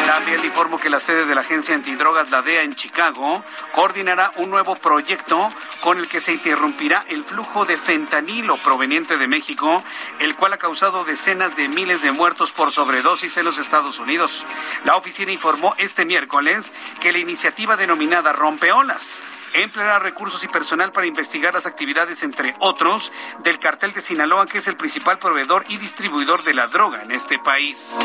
También 0.06 0.40
le 0.40 0.46
informo 0.46 0.78
que 0.78 0.90
la 0.90 1.00
sede 1.00 1.26
de 1.26 1.34
la 1.34 1.42
agencia 1.42 1.74
antidrogas, 1.74 2.30
la 2.30 2.42
DEA 2.42 2.62
en 2.62 2.74
Chicago, 2.74 3.44
coordinará 3.72 4.32
un 4.36 4.50
nuevo 4.50 4.74
proyecto 4.76 5.52
con 5.80 5.98
el 5.98 6.08
que 6.08 6.20
se 6.20 6.32
interrumpirá 6.32 7.04
el 7.08 7.24
flujo 7.24 7.64
de 7.64 7.76
fentanilo 7.76 8.58
proveniente 8.58 9.18
de 9.18 9.28
México, 9.28 9.82
el 10.18 10.36
cual 10.36 10.54
ha 10.54 10.58
causado 10.58 11.04
decenas 11.04 11.56
de 11.56 11.68
miles 11.68 12.02
de 12.02 12.12
muertos 12.12 12.52
por 12.52 12.72
sobredosis 12.72 13.36
en 13.36 13.44
los 13.44 13.58
Estados 13.58 13.98
Unidos. 13.98 14.46
La 14.84 14.96
oficina 14.96 15.32
informó 15.32 15.74
este 15.78 16.04
miércoles 16.04 16.72
que 17.00 17.12
la 17.12 17.18
iniciativa 17.18 17.67
denominada 17.76 18.32
Rompeolas 18.32 19.22
empleará 19.54 19.98
recursos 19.98 20.42
y 20.44 20.48
personal 20.48 20.92
para 20.92 21.06
investigar 21.06 21.54
las 21.54 21.66
actividades, 21.66 22.22
entre 22.22 22.54
otros, 22.58 23.12
del 23.40 23.58
cartel 23.58 23.92
de 23.92 24.00
Sinaloa, 24.00 24.46
que 24.46 24.58
es 24.58 24.68
el 24.68 24.76
principal 24.76 25.18
proveedor 25.18 25.64
y 25.68 25.76
distribuidor 25.78 26.42
de 26.44 26.54
la 26.54 26.66
droga 26.66 27.02
en 27.02 27.12
este 27.12 27.38
país. 27.38 27.98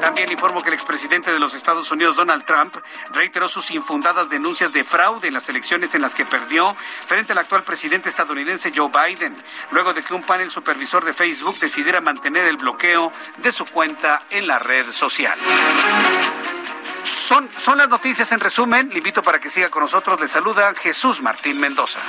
También 0.00 0.30
informo 0.30 0.62
que 0.62 0.68
el 0.68 0.74
expresidente 0.74 1.32
de 1.32 1.38
los 1.38 1.54
Estados 1.54 1.90
Unidos, 1.90 2.16
Donald 2.16 2.44
Trump, 2.44 2.76
reiteró 3.12 3.48
sus 3.48 3.70
infundadas 3.70 4.30
denuncias 4.30 4.72
de 4.72 4.84
fraude 4.84 5.28
en 5.28 5.34
las 5.34 5.48
elecciones 5.48 5.94
en 5.94 6.02
las 6.02 6.14
que 6.14 6.24
perdió 6.24 6.76
frente 7.06 7.32
al 7.32 7.38
actual 7.38 7.64
presidente 7.64 8.08
estadounidense 8.08 8.72
Joe 8.74 8.90
Biden, 8.90 9.36
luego 9.70 9.94
de 9.94 10.02
que 10.02 10.14
un 10.14 10.22
panel 10.22 10.50
supervisor 10.50 11.04
de 11.04 11.14
Facebook 11.14 11.58
decidiera 11.58 12.00
mantener 12.00 12.44
el 12.44 12.56
bloqueo 12.56 13.12
de 13.38 13.52
su 13.52 13.66
cuenta 13.66 14.22
en 14.30 14.46
la 14.46 14.58
red 14.58 14.90
social. 14.92 15.38
Son, 17.02 17.48
son 17.56 17.78
las 17.78 17.88
noticias 17.88 18.30
en 18.32 18.40
resumen. 18.40 18.87
Le 18.90 18.98
invito 18.98 19.22
para 19.22 19.38
que 19.38 19.50
siga 19.50 19.68
con 19.68 19.82
nosotros. 19.82 20.18
Le 20.20 20.28
saluda 20.28 20.74
Jesús 20.74 21.20
Martín 21.20 21.60
Mendoza. 21.60 22.00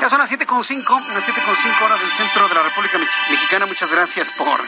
Ya 0.00 0.10
son 0.10 0.18
las 0.18 0.30
7.5, 0.30 1.14
las 1.14 1.26
7.5 1.26 1.84
horas 1.84 2.00
del 2.00 2.10
centro 2.10 2.48
de 2.48 2.54
la 2.54 2.62
República 2.62 2.98
Mexicana. 3.30 3.66
Muchas 3.66 3.90
gracias 3.90 4.30
por, 4.32 4.60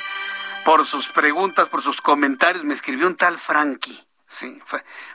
por 0.65 0.87
sus 0.87 1.09
preguntas, 1.09 1.69
por 1.69 1.83
sus 1.83 2.01
comentarios. 2.01 2.65
Me 2.65 2.75
escribió 2.75 3.07
un 3.07 3.17
tal 3.17 3.39
Frankie. 3.39 4.07
Sí, 4.27 4.61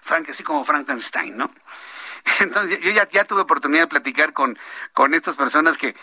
Frankie, 0.02 0.32
así 0.32 0.44
como 0.44 0.64
Frankenstein, 0.64 1.36
¿no? 1.36 1.52
Entonces, 2.40 2.82
yo 2.82 2.92
ya, 2.92 3.08
ya 3.10 3.26
tuve 3.26 3.42
oportunidad 3.42 3.84
de 3.84 3.88
platicar 3.88 4.34
con, 4.34 4.58
con 4.94 5.14
estas 5.14 5.36
personas 5.36 5.78
que, 5.78 5.96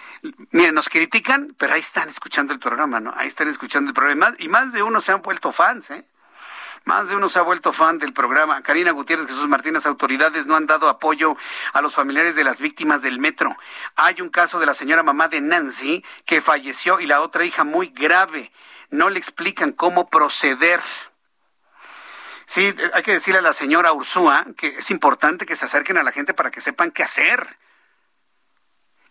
miren, 0.50 0.74
nos 0.74 0.88
critican, 0.88 1.54
pero 1.58 1.74
ahí 1.74 1.80
están 1.80 2.08
escuchando 2.08 2.52
el 2.52 2.58
programa, 2.58 3.00
¿no? 3.00 3.12
Ahí 3.16 3.28
están 3.28 3.48
escuchando 3.48 3.90
el 3.90 3.94
programa. 3.94 4.34
Y 4.38 4.48
más 4.48 4.72
de 4.72 4.82
uno 4.82 5.00
se 5.00 5.12
han 5.12 5.22
vuelto 5.22 5.52
fans, 5.52 5.90
¿eh? 5.90 6.04
Más 6.84 7.08
de 7.08 7.16
uno 7.16 7.28
se 7.28 7.38
ha 7.38 7.42
vuelto 7.42 7.72
fan 7.72 7.98
del 7.98 8.12
programa. 8.12 8.62
Karina 8.62 8.92
Gutiérrez, 8.92 9.26
Jesús 9.26 9.48
Martínez, 9.48 9.84
autoridades 9.84 10.46
no 10.46 10.56
han 10.56 10.66
dado 10.66 10.88
apoyo 10.88 11.36
a 11.72 11.82
los 11.82 11.94
familiares 11.94 12.36
de 12.36 12.44
las 12.44 12.60
víctimas 12.60 13.02
del 13.02 13.18
metro. 13.18 13.54
Hay 13.96 14.22
un 14.22 14.30
caso 14.30 14.58
de 14.58 14.66
la 14.66 14.74
señora 14.74 15.02
mamá 15.02 15.28
de 15.28 15.42
Nancy 15.42 16.02
que 16.24 16.40
falleció 16.40 16.98
y 17.00 17.06
la 17.06 17.20
otra 17.20 17.44
hija 17.44 17.64
muy 17.64 17.88
grave. 17.88 18.50
No 18.88 19.10
le 19.10 19.18
explican 19.18 19.72
cómo 19.72 20.08
proceder. 20.08 20.80
Sí, 22.50 22.74
hay 22.94 23.04
que 23.04 23.12
decirle 23.12 23.38
a 23.38 23.42
la 23.42 23.52
señora 23.52 23.92
Ursúa 23.92 24.44
que 24.56 24.78
es 24.78 24.90
importante 24.90 25.46
que 25.46 25.54
se 25.54 25.66
acerquen 25.66 25.98
a 25.98 26.02
la 26.02 26.10
gente 26.10 26.34
para 26.34 26.50
que 26.50 26.60
sepan 26.60 26.90
qué 26.90 27.04
hacer. 27.04 27.56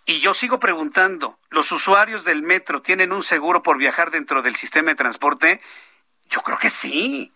Y 0.06 0.20
yo 0.20 0.34
sigo 0.34 0.60
preguntando, 0.60 1.40
¿los 1.50 1.72
usuarios 1.72 2.26
del 2.26 2.42
metro 2.42 2.82
tienen 2.82 3.14
un 3.14 3.24
seguro 3.24 3.64
por 3.64 3.78
viajar 3.78 4.12
dentro 4.12 4.42
del 4.42 4.58
sistema 4.58 4.90
de 4.90 4.96
transporte? 4.96 5.62
Yo 6.30 6.42
creo 6.42 6.58
que 6.58 6.70
sí. 6.70 7.32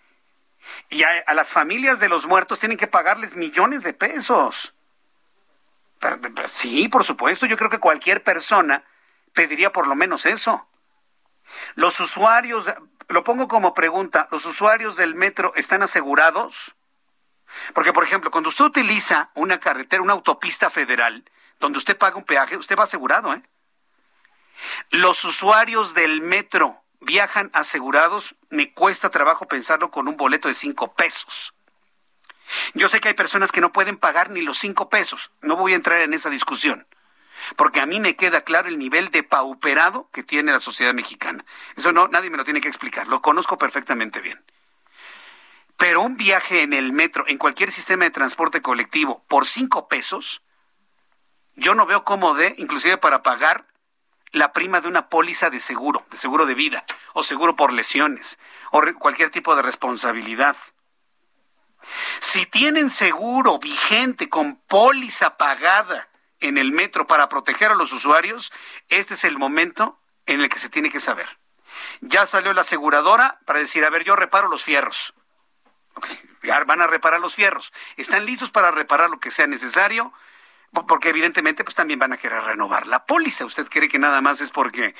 Y 0.89 1.03
a, 1.03 1.33
las 1.33 1.53
familias 1.53 2.01
de 2.01 2.09
los 2.09 2.25
muertos 2.25 2.59
tienen 2.59 2.77
que 2.77 2.87
pagarles 2.87 3.37
millones 3.37 3.83
de 3.83 3.93
pesos. 3.93 4.73
sí, 6.49 6.89
por 6.89 7.05
supuesto, 7.05 7.45
yo 7.45 7.55
creo 7.55 7.69
que 7.69 7.79
cualquier 7.79 8.21
persona 8.21 8.83
pediría 9.31 9.71
por 9.71 9.87
lo 9.87 9.95
menos 9.95 10.25
eso. 10.25 10.67
Los 11.75 11.97
usuarios, 12.01 12.65
lo 13.09 13.23
pongo 13.23 13.47
como 13.47 13.73
pregunta, 13.73 14.27
¿los 14.31 14.45
usuarios 14.45 14.95
del 14.95 15.15
metro 15.15 15.53
están 15.55 15.83
asegurados? 15.83 16.75
Porque, 17.73 17.93
por 17.93 18.03
ejemplo, 18.03 18.31
cuando 18.31 18.49
usted 18.49 18.65
utiliza 18.65 19.31
una 19.35 19.59
carretera, 19.59 20.01
una 20.01 20.13
autopista 20.13 20.69
federal, 20.69 21.23
donde 21.59 21.77
usted 21.77 21.97
paga 21.97 22.17
un 22.17 22.25
peaje, 22.25 22.57
usted 22.57 22.77
va 22.77 22.83
asegurado, 22.83 23.33
¿eh? 23.33 23.43
Los 24.89 25.23
usuarios 25.25 25.93
del 25.93 26.21
metro 26.21 26.83
viajan 27.01 27.49
asegurados, 27.53 28.35
me 28.49 28.73
cuesta 28.73 29.09
trabajo 29.09 29.47
pensarlo 29.47 29.91
con 29.91 30.07
un 30.07 30.17
boleto 30.17 30.47
de 30.47 30.53
cinco 30.53 30.93
pesos. 30.93 31.53
Yo 32.73 32.87
sé 32.87 33.01
que 33.01 33.09
hay 33.09 33.13
personas 33.13 33.51
que 33.51 33.61
no 33.61 33.71
pueden 33.71 33.97
pagar 33.97 34.29
ni 34.29 34.41
los 34.41 34.57
cinco 34.57 34.89
pesos, 34.89 35.31
no 35.41 35.55
voy 35.55 35.73
a 35.73 35.75
entrar 35.75 35.99
en 35.99 36.13
esa 36.13 36.29
discusión 36.29 36.87
porque 37.55 37.79
a 37.79 37.85
mí 37.85 37.99
me 37.99 38.15
queda 38.15 38.41
claro 38.41 38.69
el 38.69 38.79
nivel 38.79 39.09
de 39.09 39.23
pauperado 39.23 40.09
que 40.11 40.23
tiene 40.23 40.51
la 40.51 40.59
sociedad 40.59 40.93
mexicana. 40.93 41.45
Eso 41.75 41.91
no, 41.91 42.07
nadie 42.07 42.29
me 42.29 42.37
lo 42.37 42.43
tiene 42.43 42.61
que 42.61 42.67
explicar, 42.67 43.07
lo 43.07 43.21
conozco 43.21 43.57
perfectamente 43.57 44.21
bien. 44.21 44.43
Pero 45.77 46.01
un 46.01 46.17
viaje 46.17 46.61
en 46.61 46.73
el 46.73 46.93
metro, 46.93 47.25
en 47.27 47.37
cualquier 47.37 47.71
sistema 47.71 48.05
de 48.05 48.11
transporte 48.11 48.61
colectivo, 48.61 49.23
por 49.27 49.47
cinco 49.47 49.87
pesos, 49.87 50.41
yo 51.55 51.75
no 51.75 51.85
veo 51.85 52.03
cómo 52.03 52.35
de, 52.35 52.55
inclusive 52.57 52.97
para 52.97 53.23
pagar 53.23 53.67
la 54.31 54.51
prima 54.51 54.81
de 54.81 54.87
una 54.87 55.09
póliza 55.09 55.49
de 55.49 55.59
seguro, 55.59 56.05
de 56.09 56.17
seguro 56.17 56.45
de 56.45 56.55
vida, 56.55 56.85
o 57.13 57.23
seguro 57.23 57.55
por 57.55 57.71
lesiones, 57.71 58.39
o 58.71 58.81
cualquier 58.97 59.29
tipo 59.29 59.55
de 59.55 59.61
responsabilidad. 59.61 60.55
Si 62.19 62.45
tienen 62.45 62.89
seguro 62.89 63.59
vigente 63.59 64.29
con 64.29 64.55
póliza 64.55 65.37
pagada 65.37 66.09
en 66.43 66.57
el 66.57 66.71
metro 66.71 67.07
para 67.07 67.29
proteger 67.29 67.71
a 67.71 67.75
los 67.75 67.93
usuarios, 67.93 68.51
este 68.89 69.13
es 69.13 69.23
el 69.23 69.37
momento 69.37 69.99
en 70.25 70.41
el 70.41 70.49
que 70.49 70.59
se 70.59 70.69
tiene 70.69 70.89
que 70.89 70.99
saber. 70.99 71.27
Ya 72.01 72.25
salió 72.25 72.53
la 72.53 72.61
aseguradora 72.61 73.39
para 73.45 73.59
decir, 73.59 73.83
a 73.85 73.89
ver, 73.89 74.03
yo 74.03 74.15
reparo 74.15 74.47
los 74.47 74.63
fierros. 74.63 75.13
ya 76.43 76.63
van 76.65 76.81
a 76.81 76.87
reparar 76.87 77.19
los 77.19 77.35
fierros. 77.35 77.71
Están 77.97 78.25
listos 78.25 78.51
para 78.51 78.71
reparar 78.71 79.09
lo 79.09 79.19
que 79.19 79.31
sea 79.31 79.47
necesario, 79.47 80.13
porque 80.87 81.09
evidentemente 81.09 81.63
pues 81.63 81.75
también 81.75 81.99
van 81.99 82.13
a 82.13 82.17
querer 82.17 82.43
renovar 82.43 82.87
la 82.87 83.05
póliza. 83.05 83.45
¿Usted 83.45 83.67
cree 83.67 83.89
que 83.89 83.99
nada 83.99 84.21
más 84.21 84.41
es 84.41 84.51
porque 84.51 84.95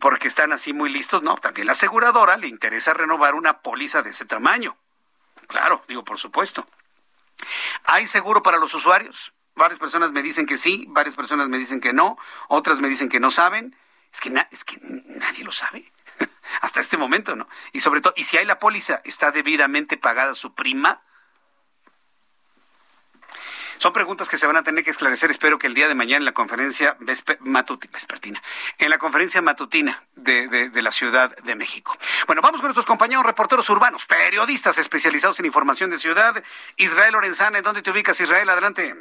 porque 0.00 0.28
están 0.28 0.52
así 0.52 0.72
muy 0.72 0.90
listos? 0.90 1.22
No, 1.22 1.36
también 1.36 1.66
la 1.66 1.72
aseguradora 1.72 2.36
le 2.36 2.48
interesa 2.48 2.92
renovar 2.92 3.34
una 3.34 3.60
póliza 3.60 4.02
de 4.02 4.10
ese 4.10 4.26
tamaño. 4.26 4.76
Claro, 5.46 5.82
digo, 5.88 6.04
por 6.04 6.18
supuesto. 6.18 6.66
¿Hay 7.84 8.06
seguro 8.06 8.42
para 8.42 8.58
los 8.58 8.74
usuarios? 8.74 9.32
Varias 9.58 9.78
personas 9.78 10.12
me 10.12 10.22
dicen 10.22 10.46
que 10.46 10.56
sí, 10.56 10.86
varias 10.88 11.14
personas 11.14 11.48
me 11.48 11.58
dicen 11.58 11.80
que 11.80 11.92
no, 11.92 12.16
otras 12.48 12.80
me 12.80 12.88
dicen 12.88 13.08
que 13.08 13.20
no 13.20 13.30
saben. 13.30 13.76
Es 14.12 14.20
que, 14.20 14.32
es 14.50 14.64
que 14.64 14.78
nadie 14.80 15.44
lo 15.44 15.52
sabe 15.52 15.84
hasta 16.62 16.80
este 16.80 16.96
momento, 16.96 17.36
¿no? 17.36 17.48
Y 17.72 17.80
sobre 17.80 18.00
todo, 18.00 18.14
y 18.16 18.24
si 18.24 18.38
hay 18.38 18.46
la 18.46 18.58
póliza, 18.58 19.02
¿está 19.04 19.30
debidamente 19.30 19.98
pagada 19.98 20.34
su 20.34 20.54
prima? 20.54 21.02
Son 23.78 23.92
preguntas 23.92 24.28
que 24.28 24.38
se 24.38 24.46
van 24.46 24.56
a 24.56 24.64
tener 24.64 24.82
que 24.82 24.90
esclarecer, 24.90 25.30
espero 25.30 25.58
que 25.58 25.68
el 25.68 25.74
día 25.74 25.86
de 25.86 25.94
mañana 25.94 26.18
en 26.18 26.24
la 26.24 26.32
conferencia 26.32 26.96
en 28.78 28.90
la 28.90 28.98
conferencia 28.98 29.40
matutina 29.40 30.02
de, 30.16 30.48
de, 30.48 30.82
la 30.82 30.90
Ciudad 30.90 31.36
de 31.36 31.54
México. 31.54 31.96
Bueno, 32.26 32.42
vamos 32.42 32.60
con 32.60 32.68
nuestros 32.68 32.86
compañeros 32.86 33.24
reporteros 33.24 33.70
urbanos, 33.70 34.04
periodistas 34.06 34.78
especializados 34.78 35.38
en 35.38 35.46
información 35.46 35.90
de 35.90 35.98
ciudad. 35.98 36.42
Israel 36.76 37.12
Lorenzana, 37.12 37.58
¿en 37.58 37.64
dónde 37.64 37.82
te 37.82 37.90
ubicas, 37.90 38.20
Israel? 38.20 38.48
Adelante. 38.50 38.96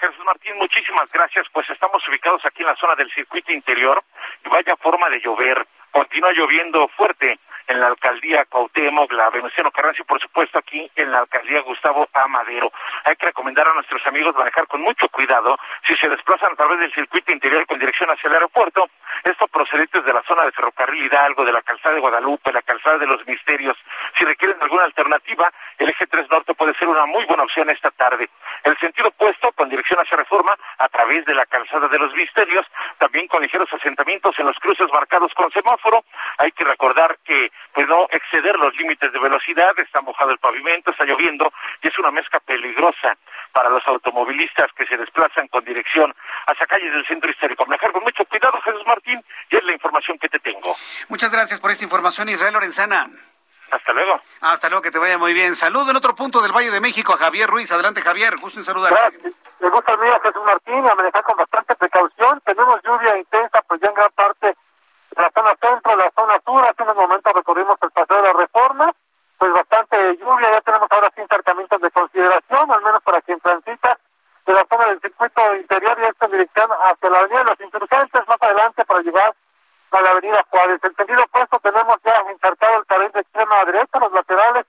Jesús 0.00 0.24
Martín, 0.24 0.56
muchísimas 0.56 1.10
gracias. 1.12 1.46
Pues 1.52 1.68
estamos 1.68 2.02
ubicados 2.08 2.42
aquí 2.46 2.62
en 2.62 2.68
la 2.68 2.76
zona 2.76 2.94
del 2.94 3.10
circuito 3.12 3.52
interior 3.52 4.02
y 4.44 4.48
vaya 4.48 4.74
forma 4.76 5.10
de 5.10 5.20
llover. 5.20 5.66
Continúa 5.90 6.32
lloviendo 6.32 6.88
fuerte 6.88 7.38
en 7.66 7.80
la 7.80 7.86
alcaldía 7.86 8.44
Cuauhtémoc, 8.46 9.12
la 9.12 9.30
Venustiano 9.30 9.70
Carranza 9.70 10.02
y 10.02 10.04
por 10.04 10.20
supuesto 10.20 10.58
aquí 10.58 10.90
en 10.96 11.10
la 11.10 11.20
alcaldía 11.20 11.60
Gustavo 11.60 12.08
Amadero. 12.12 12.72
Hay 13.04 13.16
que 13.16 13.26
recomendar 13.26 13.68
a 13.68 13.74
nuestros 13.74 14.04
amigos 14.06 14.34
manejar 14.36 14.66
con 14.66 14.82
mucho 14.82 15.08
cuidado 15.08 15.58
si 15.86 15.94
se 15.96 16.08
desplazan 16.08 16.52
a 16.52 16.56
través 16.56 16.80
del 16.80 16.92
circuito 16.92 17.32
interior 17.32 17.66
con 17.66 17.78
dirección 17.78 18.10
hacia 18.10 18.28
el 18.28 18.34
aeropuerto. 18.34 18.88
Esto 19.24 19.46
procedentes 19.48 20.04
de 20.04 20.12
la 20.12 20.22
zona 20.22 20.44
de 20.44 20.52
Ferrocarril 20.52 21.04
Hidalgo, 21.04 21.44
de 21.44 21.52
la 21.52 21.62
calzada 21.62 21.94
de 21.94 22.00
Guadalupe, 22.00 22.52
la 22.52 22.62
calzada 22.62 22.98
de 22.98 23.06
los 23.06 23.26
Misterios. 23.26 23.76
Si 24.18 24.24
requieren 24.24 24.56
alguna 24.62 24.84
alternativa, 24.84 25.50
el 25.78 25.88
eje 25.90 26.06
3 26.06 26.30
Norte 26.30 26.54
puede 26.54 26.74
ser 26.74 26.88
una 26.88 27.06
muy 27.06 27.24
buena 27.26 27.42
opción 27.42 27.68
esta 27.70 27.90
tarde. 27.90 28.28
El 28.64 28.76
sentido 28.78 29.08
opuesto, 29.08 29.52
con 29.52 29.68
dirección 29.68 30.00
hacia 30.00 30.16
Reforma, 30.16 30.54
a 30.78 30.88
través 30.88 31.24
de 31.26 31.34
la 31.34 31.46
calzada 31.46 31.88
de 31.88 31.98
los 31.98 32.14
Misterios, 32.14 32.66
también 32.98 33.28
con 33.28 33.42
ligeros 33.42 33.72
asentamientos 33.72 34.38
en 34.38 34.46
los 34.46 34.56
cruces 34.58 34.86
marcados 34.92 35.32
con 35.34 35.50
semáforo. 35.50 36.04
Hay 36.38 36.52
que 36.52 36.64
recordar 36.64 37.18
que 37.24 37.49
pues 37.72 37.86
no 37.86 38.06
exceder 38.10 38.56
los 38.56 38.74
límites 38.76 39.12
de 39.12 39.18
velocidad, 39.18 39.70
está 39.78 40.00
mojado 40.00 40.30
el 40.30 40.38
pavimento, 40.38 40.90
está 40.90 41.04
lloviendo 41.04 41.52
y 41.82 41.88
es 41.88 41.98
una 41.98 42.10
mezcla 42.10 42.40
peligrosa 42.40 43.16
para 43.52 43.68
los 43.68 43.86
automovilistas 43.86 44.72
que 44.76 44.86
se 44.86 44.96
desplazan 44.96 45.48
con 45.48 45.64
dirección 45.64 46.14
hacia 46.46 46.66
calles 46.66 46.92
del 46.92 47.06
centro 47.06 47.30
histórico. 47.30 47.66
Manejar 47.66 47.92
con 47.92 48.02
mucho 48.02 48.24
cuidado, 48.24 48.60
Jesús 48.62 48.82
Martín, 48.86 49.24
y 49.50 49.56
es 49.56 49.64
la 49.64 49.72
información 49.72 50.18
que 50.18 50.28
te 50.28 50.38
tengo. 50.38 50.74
Muchas 51.08 51.30
gracias 51.30 51.60
por 51.60 51.70
esta 51.70 51.84
información, 51.84 52.28
Israel 52.28 52.54
Lorenzana. 52.54 53.08
Hasta 53.70 53.92
luego. 53.92 54.20
Hasta 54.40 54.68
luego, 54.68 54.82
que 54.82 54.90
te 54.90 54.98
vaya 54.98 55.16
muy 55.16 55.32
bien. 55.32 55.54
Saludo 55.54 55.90
en 55.90 55.96
otro 55.96 56.14
punto 56.14 56.42
del 56.42 56.52
Valle 56.52 56.70
de 56.70 56.80
México 56.80 57.14
a 57.14 57.18
Javier 57.18 57.48
Ruiz. 57.48 57.70
Adelante, 57.70 58.00
Javier. 58.00 58.34
Gusto 58.40 58.58
en 58.58 58.64
saludar. 58.64 58.92
Me 59.60 59.68
gusta 59.68 59.94
el 59.94 60.00
día, 60.00 60.20
Jesús 60.22 60.42
Martín, 60.44 60.90
a 60.90 60.94
manejar 60.94 61.22
con 61.22 61.36
bastante 61.36 61.76
precaución. 61.76 62.40
Tenemos 62.44 62.80
lluvia 62.82 63.16
intensa, 63.16 63.62
pues 63.62 63.80
ya 63.80 63.88
en 63.88 63.94
gran 63.94 64.10
parte 64.12 64.56
la 65.16 65.30
zona 65.34 65.52
centro, 65.60 65.96
la 65.96 66.10
zona 66.14 66.34
sur. 66.44 66.62
Hace 66.64 66.82
unos 66.82 66.96
momentos 66.96 67.32
recorrimos 67.32 67.78
el 67.82 67.90
paseo 67.90 68.16
de 68.16 68.22
la 68.22 68.32
Reforma, 68.32 68.92
pues 69.38 69.52
bastante 69.52 70.16
lluvia. 70.16 70.50
Ya 70.52 70.60
tenemos 70.60 70.88
ahora 70.90 71.10
sí 71.14 71.20
encarcamientos 71.22 71.80
de 71.80 71.90
consideración, 71.90 72.70
al 72.70 72.82
menos 72.82 73.02
para 73.02 73.20
quien 73.22 73.40
transita 73.40 73.98
de 74.46 74.54
la 74.54 74.64
zona 74.68 74.86
del 74.86 75.00
circuito 75.00 75.56
interior 75.56 75.98
y 76.00 76.04
esta 76.08 76.26
dirección 76.26 76.70
hacia 76.84 77.10
la 77.10 77.18
avenida 77.18 77.38
de 77.40 77.44
los 77.44 77.60
insurgentes, 77.60 78.28
más 78.28 78.38
adelante 78.40 78.84
para 78.84 79.00
llegar 79.00 79.34
a 79.90 80.00
la 80.00 80.08
avenida 80.10 80.46
Juárez. 80.50 80.80
En 80.82 80.94
sentido 80.94 81.22
opuesto 81.24 81.58
tenemos 81.60 81.96
ya 82.04 82.14
encarcado 82.30 82.78
el 82.78 82.86
carril 82.86 83.12
de 83.12 83.20
extrema 83.20 83.64
derecha, 83.64 83.98
los 83.98 84.12
laterales, 84.12 84.66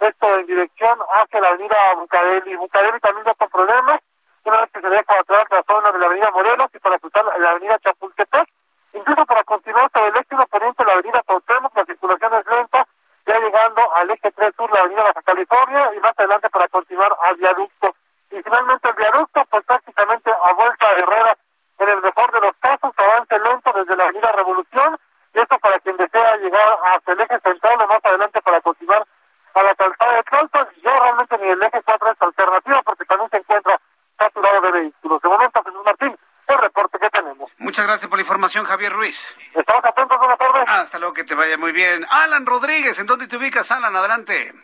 esto 0.00 0.38
en 0.38 0.46
dirección 0.46 0.98
hacia 1.14 1.40
la 1.40 1.48
avenida 1.48 1.76
Bucareli. 1.96 2.56
Bucareli 2.56 3.00
también 3.00 3.26
ya 3.26 3.34
con 3.34 3.48
problemas, 3.48 4.00
una 4.44 4.60
vez 4.60 4.70
que 4.72 4.80
se 4.80 4.88
deja 4.88 5.20
atrás 5.20 5.44
la 5.50 5.62
zona 5.62 5.92
de 5.92 5.98
la 5.98 6.06
avenida 6.06 6.30
Morelos 6.30 6.68
y 6.74 6.78
para 6.78 6.98
cruzar 6.98 7.24
la 7.38 7.50
avenida 7.50 7.78
Chapultepec, 7.78 8.48
Incluso 9.04 9.26
para 9.26 9.44
continuar 9.44 9.90
sobre 9.92 10.08
el 10.08 10.16
eje 10.16 10.46
poniente 10.48 10.82
la 10.82 10.92
avenida 10.92 11.22
Cuauhtémoc, 11.26 11.76
la 11.76 11.84
circulación 11.84 12.32
es 12.32 12.46
lenta, 12.46 12.86
ya 13.26 13.38
llegando 13.38 13.82
al 13.96 14.10
eje 14.10 14.32
3 14.32 14.54
sur, 14.56 14.72
la 14.72 14.80
avenida 14.80 15.02
Baja 15.02 15.20
California, 15.20 15.90
y 15.94 16.00
más 16.00 16.12
adelante 16.16 16.48
para 16.48 16.68
continuar 16.68 17.14
al 17.20 17.36
viaducto. 17.36 17.94
Y 18.30 18.42
finalmente 18.42 18.88
el 18.88 18.94
viaducto, 18.94 19.44
pues 19.50 19.64
prácticamente 19.66 20.30
a 20.30 20.52
vuelta 20.54 20.94
de 20.94 21.02
Herrera, 21.02 21.36
en 21.80 21.88
el 21.90 22.00
mejor 22.00 22.32
de 22.32 22.40
los 22.40 22.56
casos, 22.60 22.92
avance 22.96 23.38
lento 23.38 23.72
desde 23.74 23.94
la 23.94 24.04
avenida 24.04 24.32
Revolución, 24.32 24.98
y 25.34 25.38
esto 25.38 25.58
para 25.58 25.78
quien 25.80 25.96
desea 25.98 26.36
llegar 26.36 26.78
hasta 26.94 27.12
el 27.12 27.20
eje 27.20 27.40
central 27.40 27.82
o 27.82 27.86
más 27.86 28.00
adelante 28.04 28.40
para 28.40 28.60
continuar 28.62 29.04
a 29.52 29.62
la 29.62 29.74
calzada 29.74 30.16
de 30.16 30.22
Tlalpan, 30.22 30.68
y 30.76 30.80
ya 30.80 30.96
realmente 30.96 31.38
ni 31.42 31.48
el 31.50 31.62
eje 31.62 31.82
4 31.84 32.10
es 32.10 32.22
alternativa 32.22 32.80
porque 32.82 33.04
también 33.04 33.28
se 33.28 33.36
encuentra 33.36 33.78
saturado 34.18 34.60
de 34.62 34.72
vehículos. 34.72 35.20
De 35.20 35.28
momento, 35.28 35.62
Jesús 35.62 35.84
Martín, 35.84 36.18
el 36.46 36.58
reporte 36.58 36.98
que 36.98 37.10
tenemos. 37.10 37.50
Muchas 37.58 37.86
gracias 37.86 38.03
por 38.14 38.18
la 38.18 38.22
información, 38.22 38.64
Javier 38.64 38.92
Ruiz. 38.92 39.26
Estamos 39.52 39.84
atentos, 39.84 40.16
buenas 40.18 40.38
tardes. 40.38 40.62
Hasta 40.68 41.00
luego, 41.00 41.14
que 41.14 41.24
te 41.24 41.34
vaya 41.34 41.58
muy 41.58 41.72
bien. 41.72 42.06
Alan 42.08 42.46
Rodríguez, 42.46 42.96
¿en 43.00 43.06
dónde 43.06 43.26
te 43.26 43.36
ubicas, 43.36 43.72
Alan? 43.72 43.96
Adelante. 43.96 44.54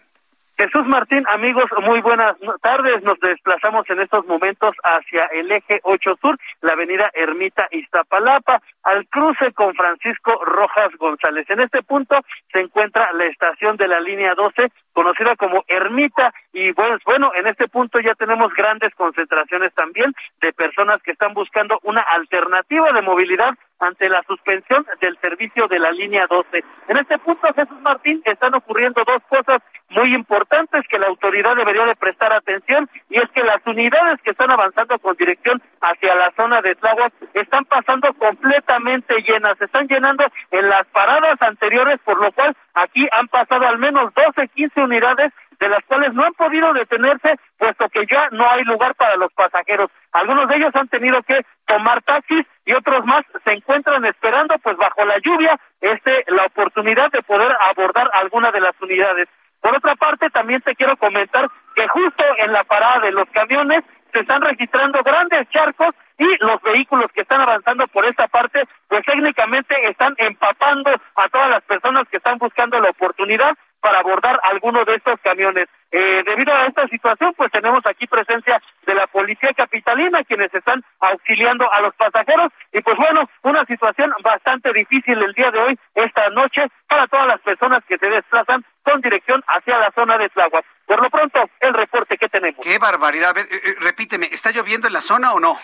Martín, 0.90 1.24
amigos, 1.28 1.66
muy 1.84 2.00
buenas 2.00 2.36
tardes. 2.60 3.02
Nos 3.04 3.18
desplazamos 3.20 3.88
en 3.90 4.00
estos 4.00 4.26
momentos 4.26 4.74
hacia 4.82 5.26
el 5.26 5.50
eje 5.52 5.78
8 5.84 6.18
Sur, 6.20 6.36
la 6.62 6.72
avenida 6.72 7.08
Ermita 7.14 7.68
Iztapalapa, 7.70 8.60
al 8.82 9.06
cruce 9.06 9.52
con 9.52 9.72
Francisco 9.74 10.32
Rojas 10.44 10.90
González. 10.98 11.48
En 11.48 11.60
este 11.60 11.82
punto 11.82 12.16
se 12.52 12.58
encuentra 12.58 13.12
la 13.12 13.26
estación 13.26 13.76
de 13.76 13.86
la 13.86 14.00
línea 14.00 14.34
12, 14.34 14.72
conocida 14.92 15.36
como 15.36 15.64
Ermita, 15.68 16.34
y 16.52 16.72
pues 16.72 17.00
bueno, 17.04 17.30
en 17.36 17.46
este 17.46 17.68
punto 17.68 18.00
ya 18.00 18.14
tenemos 18.16 18.52
grandes 18.52 18.92
concentraciones 18.96 19.72
también 19.74 20.12
de 20.40 20.52
personas 20.52 21.00
que 21.02 21.12
están 21.12 21.34
buscando 21.34 21.78
una 21.84 22.02
alternativa 22.02 22.92
de 22.92 23.02
movilidad 23.02 23.54
ante 23.78 24.08
la 24.08 24.22
suspensión 24.24 24.86
del 25.00 25.16
servicio 25.20 25.66
de 25.68 25.78
la 25.78 25.90
línea 25.92 26.26
12. 26.28 26.64
En 26.88 26.96
este 26.98 27.18
punto, 27.18 27.48
Jesús 27.54 27.80
Martín, 27.80 28.20
están 28.24 28.54
ocurriendo 28.54 29.02
dos 29.06 29.22
cosas 29.28 29.58
muy 29.90 30.14
importantes 30.14 30.86
que 30.88 30.98
la 30.98 31.08
autoridad 31.08 31.56
debería 31.56 31.84
de 31.84 31.96
prestar 31.96 32.32
atención 32.32 32.88
y 33.08 33.18
es 33.18 33.28
que 33.30 33.42
las 33.42 33.60
unidades 33.66 34.20
que 34.22 34.30
están 34.30 34.50
avanzando 34.50 34.98
con 34.98 35.16
dirección 35.16 35.60
hacia 35.80 36.14
la 36.14 36.32
zona 36.36 36.62
de 36.62 36.74
Tláhuac 36.76 37.12
están 37.34 37.64
pasando 37.64 38.12
completamente 38.14 39.20
llenas, 39.22 39.58
se 39.58 39.64
están 39.64 39.88
llenando 39.88 40.24
en 40.50 40.68
las 40.68 40.86
paradas 40.88 41.40
anteriores, 41.40 41.98
por 42.04 42.22
lo 42.22 42.30
cual 42.32 42.56
aquí 42.74 43.06
han 43.10 43.28
pasado 43.28 43.66
al 43.66 43.78
menos 43.78 44.12
12, 44.14 44.48
15 44.48 44.80
unidades 44.80 45.32
de 45.60 45.68
las 45.68 45.84
cuales 45.84 46.14
no 46.14 46.24
han 46.24 46.32
podido 46.32 46.72
detenerse, 46.72 47.38
puesto 47.58 47.88
que 47.90 48.06
ya 48.06 48.28
no 48.32 48.50
hay 48.50 48.64
lugar 48.64 48.94
para 48.94 49.16
los 49.16 49.30
pasajeros. 49.34 49.90
Algunos 50.12 50.48
de 50.48 50.56
ellos 50.56 50.74
han 50.74 50.88
tenido 50.88 51.22
que 51.22 51.44
tomar 51.66 52.02
taxis 52.02 52.46
y 52.64 52.72
otros 52.72 53.04
más 53.04 53.24
se 53.44 53.52
encuentran 53.52 54.04
esperando, 54.06 54.56
pues 54.58 54.76
bajo 54.78 55.04
la 55.04 55.18
lluvia, 55.18 55.60
este, 55.80 56.24
la 56.28 56.46
oportunidad 56.46 57.10
de 57.10 57.22
poder 57.22 57.54
abordar 57.60 58.10
alguna 58.14 58.50
de 58.50 58.60
las 58.60 58.74
unidades. 58.80 59.28
Por 59.60 59.76
otra 59.76 59.94
parte, 59.96 60.30
también 60.30 60.60
te 60.62 60.74
quiero 60.74 60.96
comentar 60.96 61.48
que 61.74 61.86
justo 61.88 62.24
en 62.38 62.52
la 62.52 62.64
parada 62.64 63.00
de 63.00 63.12
los 63.12 63.28
camiones 63.30 63.84
se 64.12 64.20
están 64.20 64.40
registrando 64.42 65.02
grandes 65.02 65.48
charcos 65.50 65.94
y 66.18 66.44
los 66.44 66.60
vehículos 66.62 67.10
que 67.12 67.22
están 67.22 67.40
avanzando 67.40 67.86
por 67.88 68.04
esta 68.04 68.28
parte, 68.28 68.64
pues 68.88 69.02
técnicamente 69.04 69.74
están 69.88 70.14
empapando 70.18 70.90
a 70.90 71.28
todas 71.28 71.50
las 71.50 71.62
personas 71.62 72.06
que 72.08 72.18
están 72.18 72.38
buscando 72.38 72.78
la 72.78 72.90
oportunidad 72.90 73.56
para 73.80 74.00
abordar 74.00 74.38
alguno 74.42 74.84
de 74.84 74.96
estos 74.96 75.18
camiones. 75.22 75.66
Eh, 75.90 76.22
debido 76.24 76.52
a 76.54 76.66
esta 76.66 76.86
situación, 76.88 77.32
pues 77.36 77.50
tenemos 77.50 77.80
aquí 77.86 78.06
presencia 78.06 78.60
la 79.00 79.06
policía 79.06 79.50
capitalina, 79.56 80.22
quienes 80.24 80.52
están 80.52 80.84
auxiliando 81.00 81.72
a 81.72 81.80
los 81.80 81.94
pasajeros. 81.94 82.52
Y 82.72 82.80
pues 82.82 82.96
bueno, 82.98 83.28
una 83.42 83.64
situación 83.64 84.12
bastante 84.22 84.72
difícil 84.72 85.22
el 85.22 85.32
día 85.32 85.50
de 85.50 85.58
hoy, 85.58 85.78
esta 85.94 86.28
noche, 86.30 86.62
para 86.86 87.06
todas 87.06 87.26
las 87.26 87.40
personas 87.40 87.80
que 87.88 87.96
se 87.96 88.08
desplazan 88.08 88.64
con 88.82 89.00
dirección 89.00 89.42
hacia 89.46 89.78
la 89.78 89.90
zona 89.92 90.18
de 90.18 90.28
Tláhuac. 90.28 90.64
Por 90.86 91.02
lo 91.02 91.08
pronto, 91.08 91.48
el 91.60 91.72
reporte 91.72 92.18
que 92.18 92.28
tenemos. 92.28 92.60
Qué 92.62 92.78
barbaridad. 92.78 93.36
Eh, 93.38 93.48
eh, 93.50 93.74
repíteme, 93.80 94.26
¿está 94.30 94.50
lloviendo 94.50 94.86
en 94.86 94.92
la 94.92 95.00
zona 95.00 95.32
o 95.32 95.40
no? 95.40 95.56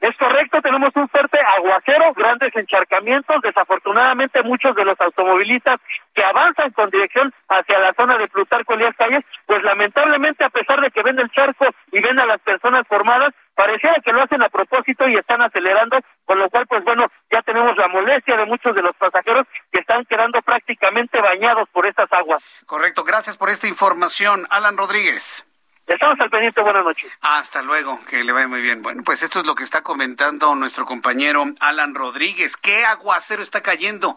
Es 0.00 0.16
correcto, 0.16 0.62
tenemos 0.62 0.90
un 0.96 1.06
fuerte 1.10 1.38
aguacero, 1.58 2.14
grandes 2.14 2.56
encharcamientos. 2.56 3.36
Desafortunadamente, 3.42 4.42
muchos 4.42 4.74
de 4.74 4.84
los 4.84 4.98
automovilistas 4.98 5.78
que 6.14 6.24
avanzan 6.24 6.70
con 6.70 6.88
dirección 6.88 7.32
hacia 7.48 7.78
la 7.78 7.92
zona 7.92 8.16
de 8.16 8.26
Plutarco 8.28 8.72
Elías 8.72 8.96
Calles, 8.96 9.22
pues 9.44 9.62
lamentablemente, 9.62 10.42
a 10.42 10.48
pesar 10.48 10.80
de 10.80 10.90
que 10.90 11.02
ven 11.02 11.18
el 11.18 11.30
charco 11.30 11.66
y 11.92 12.00
ven 12.00 12.18
a 12.18 12.24
las 12.24 12.40
personas 12.40 12.88
formadas, 12.88 13.34
pareciera 13.54 13.96
que 14.02 14.12
lo 14.12 14.22
hacen 14.22 14.42
a 14.42 14.48
propósito 14.48 15.06
y 15.06 15.16
están 15.16 15.42
acelerando, 15.42 15.98
con 16.24 16.38
lo 16.38 16.48
cual, 16.48 16.66
pues 16.66 16.82
bueno, 16.82 17.06
ya 17.30 17.42
tenemos 17.42 17.76
la 17.76 17.88
molestia 17.88 18.38
de 18.38 18.46
muchos 18.46 18.74
de 18.74 18.80
los 18.80 18.96
pasajeros 18.96 19.46
que 19.70 19.80
están 19.80 20.06
quedando 20.06 20.40
prácticamente 20.40 21.20
bañados 21.20 21.68
por 21.72 21.84
estas 21.84 22.10
aguas. 22.10 22.42
Correcto, 22.64 23.04
gracias 23.04 23.36
por 23.36 23.50
esta 23.50 23.68
información, 23.68 24.46
Alan 24.48 24.78
Rodríguez. 24.78 25.49
Estamos 25.90 26.20
al 26.20 26.30
pendiente, 26.30 26.60
buenas 26.60 26.84
noches. 26.84 27.10
Hasta 27.20 27.62
luego, 27.62 27.98
que 28.08 28.22
le 28.22 28.30
vaya 28.30 28.46
muy 28.46 28.62
bien. 28.62 28.80
Bueno, 28.80 29.02
pues 29.02 29.24
esto 29.24 29.40
es 29.40 29.46
lo 29.46 29.56
que 29.56 29.64
está 29.64 29.82
comentando 29.82 30.54
nuestro 30.54 30.86
compañero 30.86 31.44
Alan 31.58 31.96
Rodríguez. 31.96 32.56
¿Qué 32.56 32.84
aguacero 32.84 33.42
está 33.42 33.60
cayendo? 33.60 34.16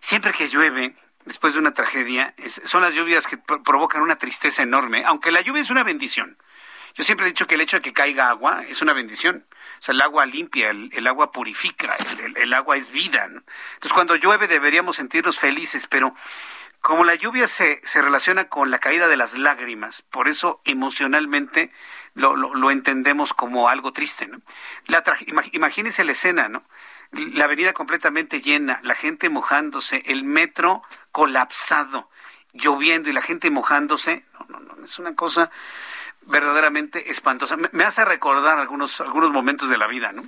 Siempre 0.00 0.32
que 0.32 0.48
llueve, 0.48 0.96
después 1.26 1.52
de 1.52 1.58
una 1.58 1.74
tragedia, 1.74 2.34
son 2.64 2.80
las 2.80 2.94
lluvias 2.94 3.26
que 3.26 3.36
provocan 3.36 4.00
una 4.00 4.16
tristeza 4.16 4.62
enorme, 4.62 5.04
aunque 5.04 5.30
la 5.30 5.42
lluvia 5.42 5.60
es 5.60 5.68
una 5.68 5.84
bendición. 5.84 6.38
Yo 6.94 7.04
siempre 7.04 7.26
he 7.26 7.28
dicho 7.28 7.46
que 7.46 7.56
el 7.56 7.60
hecho 7.60 7.76
de 7.76 7.82
que 7.82 7.92
caiga 7.92 8.30
agua 8.30 8.64
es 8.66 8.80
una 8.80 8.94
bendición. 8.94 9.44
O 9.78 9.82
sea, 9.82 9.92
el 9.92 10.00
agua 10.00 10.24
limpia, 10.24 10.70
el, 10.70 11.06
agua 11.06 11.30
purifica, 11.30 11.94
el, 12.36 12.54
agua 12.54 12.78
es 12.78 12.90
vida. 12.90 13.24
Entonces, 13.24 13.92
cuando 13.92 14.16
llueve 14.16 14.48
deberíamos 14.48 14.96
sentirnos 14.96 15.38
felices, 15.38 15.86
pero 15.86 16.14
como 16.86 17.02
la 17.02 17.16
lluvia 17.16 17.48
se, 17.48 17.80
se 17.82 18.00
relaciona 18.00 18.44
con 18.44 18.70
la 18.70 18.78
caída 18.78 19.08
de 19.08 19.16
las 19.16 19.36
lágrimas, 19.36 20.02
por 20.02 20.28
eso 20.28 20.60
emocionalmente 20.64 21.72
lo, 22.14 22.36
lo, 22.36 22.70
entendemos 22.70 23.34
como 23.34 23.68
algo 23.68 23.92
triste. 23.92 24.28
¿no? 24.28 24.40
La 24.86 25.02
imagínense 25.50 26.04
la 26.04 26.12
escena, 26.12 26.48
¿no? 26.48 26.62
La 27.10 27.46
avenida 27.46 27.72
completamente 27.72 28.40
llena, 28.40 28.78
la 28.84 28.94
gente 28.94 29.28
mojándose, 29.28 30.04
el 30.06 30.22
metro 30.22 30.80
colapsado, 31.10 32.08
lloviendo 32.52 33.10
y 33.10 33.14
la 33.14 33.22
gente 33.22 33.50
mojándose. 33.50 34.24
No, 34.48 34.60
no, 34.60 34.76
no, 34.76 34.84
es 34.84 34.96
una 35.00 35.16
cosa 35.16 35.50
verdaderamente 36.22 37.10
espantosa. 37.10 37.56
Me, 37.56 37.68
me 37.72 37.82
hace 37.82 38.04
recordar 38.04 38.60
algunos, 38.60 39.00
algunos 39.00 39.32
momentos 39.32 39.68
de 39.68 39.76
la 39.76 39.88
vida, 39.88 40.12
¿no? 40.12 40.24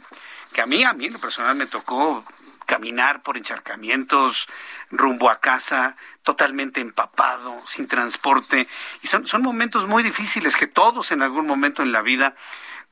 Que 0.53 0.63
a 0.63 0.67
mí, 0.67 0.83
a 0.83 0.93
mí 0.93 1.07
en 1.07 1.13
lo 1.13 1.21
personal 1.21 1.55
me 1.55 1.67
tocó 1.67 2.25
caminar 2.69 3.23
por 3.23 3.39
encharcamientos 3.39 4.47
rumbo 4.91 5.31
a 5.31 5.41
casa, 5.41 5.97
totalmente 6.23 6.83
empapado, 6.83 7.61
sin 7.67 7.89
transporte. 7.89 8.69
Y 9.03 9.07
son, 9.07 9.27
son 9.27 9.41
momentos 9.41 9.87
muy 9.87 10.03
difíciles 10.03 10.55
que 10.55 10.67
todos 10.67 11.11
en 11.11 11.23
algún 11.23 11.47
momento 11.47 11.83
en 11.83 11.93
la 11.93 12.03
vida 12.03 12.37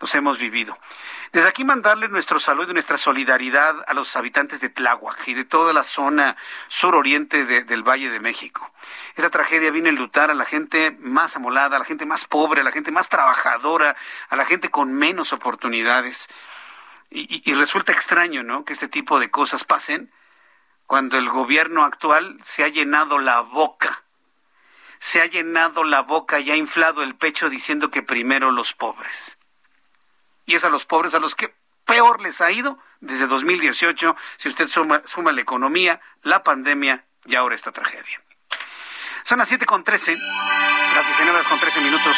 nos 0.00 0.14
hemos 0.14 0.38
vivido. 0.38 0.78
Desde 1.32 1.48
aquí 1.48 1.62
mandarle 1.64 2.08
nuestro 2.08 2.40
saludo 2.40 2.70
y 2.70 2.74
nuestra 2.74 2.96
solidaridad 2.96 3.84
a 3.86 3.92
los 3.92 4.16
habitantes 4.16 4.62
de 4.62 4.70
Tláhuac 4.70 5.28
y 5.28 5.34
de 5.34 5.44
toda 5.44 5.74
la 5.74 5.84
zona 5.84 6.36
suroriente 6.68 7.44
del 7.44 7.82
Valle 7.82 8.08
de 8.08 8.20
México. 8.20 8.72
Esta 9.14 9.28
tragedia 9.28 9.70
vino 9.70 9.88
a 9.88 9.90
enlutar 9.90 10.30
a 10.30 10.34
la 10.34 10.46
gente 10.46 10.96
más 11.00 11.36
amolada, 11.36 11.76
a 11.76 11.80
la 11.80 11.84
gente 11.84 12.06
más 12.06 12.24
pobre, 12.24 12.62
a 12.62 12.64
la 12.64 12.72
gente 12.72 12.92
más 12.92 13.10
trabajadora, 13.10 13.94
a 14.30 14.36
la 14.36 14.46
gente 14.46 14.70
con 14.70 14.94
menos 14.94 15.34
oportunidades. 15.34 16.28
Y, 17.10 17.54
resulta 17.54 17.92
extraño, 17.92 18.42
¿no? 18.42 18.64
Que 18.64 18.72
este 18.72 18.88
tipo 18.88 19.20
de 19.20 19.30
cosas 19.30 19.64
pasen 19.64 20.12
cuando 20.86 21.18
el 21.18 21.28
gobierno 21.28 21.84
actual 21.84 22.38
se 22.42 22.64
ha 22.64 22.68
llenado 22.68 23.18
la 23.18 23.40
boca, 23.40 24.04
se 24.98 25.20
ha 25.20 25.26
llenado 25.26 25.84
la 25.84 26.02
boca 26.02 26.40
y 26.40 26.50
ha 26.50 26.56
inflado 26.56 27.02
el 27.02 27.14
pecho 27.14 27.48
diciendo 27.48 27.90
que 27.90 28.02
primero 28.02 28.50
los 28.50 28.72
pobres. 28.72 29.38
Y 30.46 30.54
es 30.54 30.64
a 30.64 30.68
los 30.68 30.84
pobres 30.84 31.14
a 31.14 31.18
los 31.18 31.34
que 31.34 31.54
peor 31.84 32.20
les 32.20 32.40
ha 32.40 32.50
ido 32.50 32.78
desde 33.00 33.26
2018, 33.26 34.16
si 34.36 34.48
usted 34.48 34.68
suma, 34.68 35.02
suma 35.04 35.32
la 35.32 35.40
economía, 35.40 36.00
la 36.22 36.42
pandemia 36.42 37.04
y 37.24 37.34
ahora 37.36 37.54
esta 37.54 37.72
tragedia. 37.72 38.20
Son 39.24 39.38
las 39.38 39.48
7 39.48 39.66
con 39.66 39.82
13, 39.82 40.16
las 40.94 41.06
19 41.06 41.44
con 41.48 41.58
13 41.58 41.80
minutos 41.80 42.16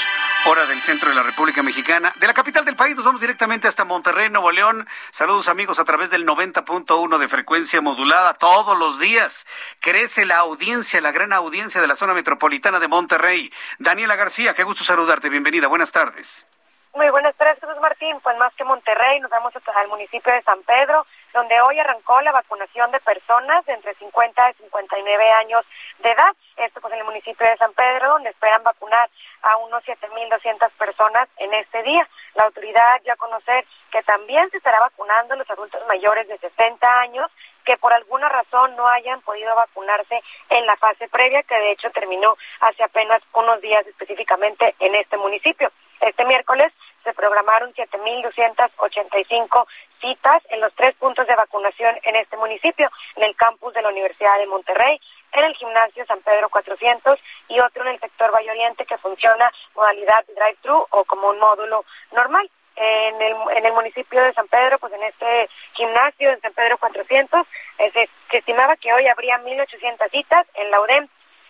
hora 0.49 0.65
del 0.65 0.81
centro 0.81 1.11
de 1.11 1.15
la 1.15 1.23
República 1.23 1.63
Mexicana. 1.63 2.11
De 2.17 2.27
la 2.27 2.33
capital 2.33 2.65
del 2.65 2.75
país 2.75 2.97
nos 2.97 3.05
vamos 3.05 3.21
directamente 3.21 3.69
hasta 3.69 3.85
Monterrey, 3.85 4.31
Nuevo 4.31 4.51
León. 4.51 4.87
Saludos 5.11 5.47
amigos 5.47 5.79
a 5.79 5.85
través 5.85 6.11
del 6.11 6.27
90.1 6.27 7.19
de 7.19 7.29
frecuencia 7.29 7.83
modulada 7.83 8.33
todos 8.33 8.79
los 8.79 8.99
días. 8.99 9.47
Crece 9.81 10.25
la 10.25 10.39
audiencia, 10.39 11.03
la 11.03 11.13
gran 11.13 11.35
audiencia 11.35 11.83
de 11.83 11.87
la 11.87 11.97
zona 11.97 12.15
metropolitana 12.15 12.81
de 12.81 12.89
Monterrey. 12.89 13.53
Daniela 13.79 14.17
García, 14.17 14.55
qué 14.55 14.63
gusto 14.63 14.85
saludarte. 14.85 15.29
Bienvenida. 15.29 15.67
Buenas 15.67 15.93
tardes. 15.93 16.47
Muy 16.95 17.11
buenas 17.11 17.37
tardes, 17.37 17.61
Jesús 17.61 17.77
Martín. 17.83 18.19
Pues 18.23 18.37
más 18.39 18.55
que 18.55 18.65
Monterrey, 18.65 19.21
nos 19.21 19.31
vamos 19.31 19.55
hasta 19.55 19.83
el 19.83 19.89
municipio 19.89 20.33
de 20.33 20.43
San 20.43 20.63
Pedro, 20.63 21.07
donde 21.39 21.61
hoy 21.61 21.79
arrancó 21.79 22.21
la 22.21 22.33
vacunación 22.33 22.91
de 22.91 22.99
personas 22.99 23.63
entre 23.69 23.95
50 23.95 24.51
y 24.51 24.55
59 24.55 25.31
años 25.31 25.65
de 26.01 26.11
edad. 26.11 26.35
Esto 26.57 26.81
pues 26.81 26.93
en 26.93 26.99
el 26.99 27.05
municipio 27.05 27.47
de 27.47 27.57
San 27.57 27.73
Pedro, 27.75 28.09
donde 28.09 28.31
esperan 28.31 28.65
vacunar 28.65 29.09
a 29.43 29.57
unos 29.59 29.85
7.200 29.85 30.69
personas 30.73 31.29
en 31.37 31.55
este 31.55 31.85
día. 31.85 32.09
La 32.35 32.43
autoridad 32.45 33.01
ya 33.05 33.13
a 33.13 33.17
conocer 33.17 33.65
que 33.93 34.03
también 34.03 34.51
se 34.51 34.57
estará 34.57 34.81
vacunando 34.81 35.37
los 35.37 35.49
adultos 35.49 35.81
mayores 35.87 36.27
de 36.27 36.39
60 36.39 37.01
años 37.01 37.31
que 37.65 37.77
por 37.77 37.93
alguna 37.93 38.29
razón 38.31 38.75
no 38.75 38.89
hayan 38.89 39.21
podido 39.21 39.55
vacunarse 39.55 40.21
en 40.49 40.67
la 40.67 40.77
fase 40.77 41.07
previa, 41.09 41.43
que 41.45 41.55
de 41.55 41.73
hecho 41.73 41.91
terminó 41.91 42.37
hace 42.61 42.83
apenas 42.83 43.21
unos 43.35 43.61
días 43.61 43.87
específicamente 43.87 44.75
en 44.81 44.95
este 44.97 45.19
municipio. 45.19 45.71
Este 46.01 46.25
miércoles 46.25 46.73
se 47.05 47.13
programaron 47.13 47.73
7.285 47.75 49.67
citas 50.01 50.43
en 50.51 50.61
los 50.61 50.75
tres 50.75 50.95
puntos 50.97 51.27
de 51.27 51.35
vacunación 51.35 51.99
en 52.03 52.17
este 52.17 52.37
municipio, 52.37 52.91
en 53.17 53.25
el 53.25 53.37
campus 53.37 53.75
de 53.75 53.83
la 53.83 53.89
Universidad 53.89 54.39
de 54.39 54.47
Monterrey, 54.47 55.01
en 55.33 55.45
el 55.45 55.55
gimnasio 55.55 56.07
San 56.07 56.21
Pedro 56.21 56.49
400 56.49 57.19
y 57.49 57.61
otro 57.61 57.83
en 57.83 57.95
el 57.95 58.01
sector 58.01 58.35
Valle 58.35 58.51
Oriente 58.51 58.87
que 58.87 58.99
funciona 58.99 59.53
modalidad 59.75 60.25
drive-thru 60.27 60.87
o 60.91 61.05
como 61.05 61.29
un 61.29 61.39
módulo 61.39 61.85
normal. 62.13 62.51
En 62.81 63.21
el, 63.21 63.35
en 63.57 63.67
el 63.67 63.73
municipio 63.73 64.23
de 64.23 64.33
San 64.35 64.47
Pedro, 64.47 64.79
pues 64.79 64.93
en 64.93 65.03
este 65.03 65.51
gimnasio 65.73 66.31
en 66.31 66.41
San 66.41 66.53
Pedro 66.53 66.79
400, 66.79 67.45
eh, 67.79 67.91
se, 67.91 68.09
se 68.31 68.39
estimaba 68.39 68.77
que 68.77 68.93
hoy 68.93 69.09
habría 69.09 69.37
1.800 69.39 70.09
citas, 70.13 70.47
en 70.55 70.71
la 70.71 70.81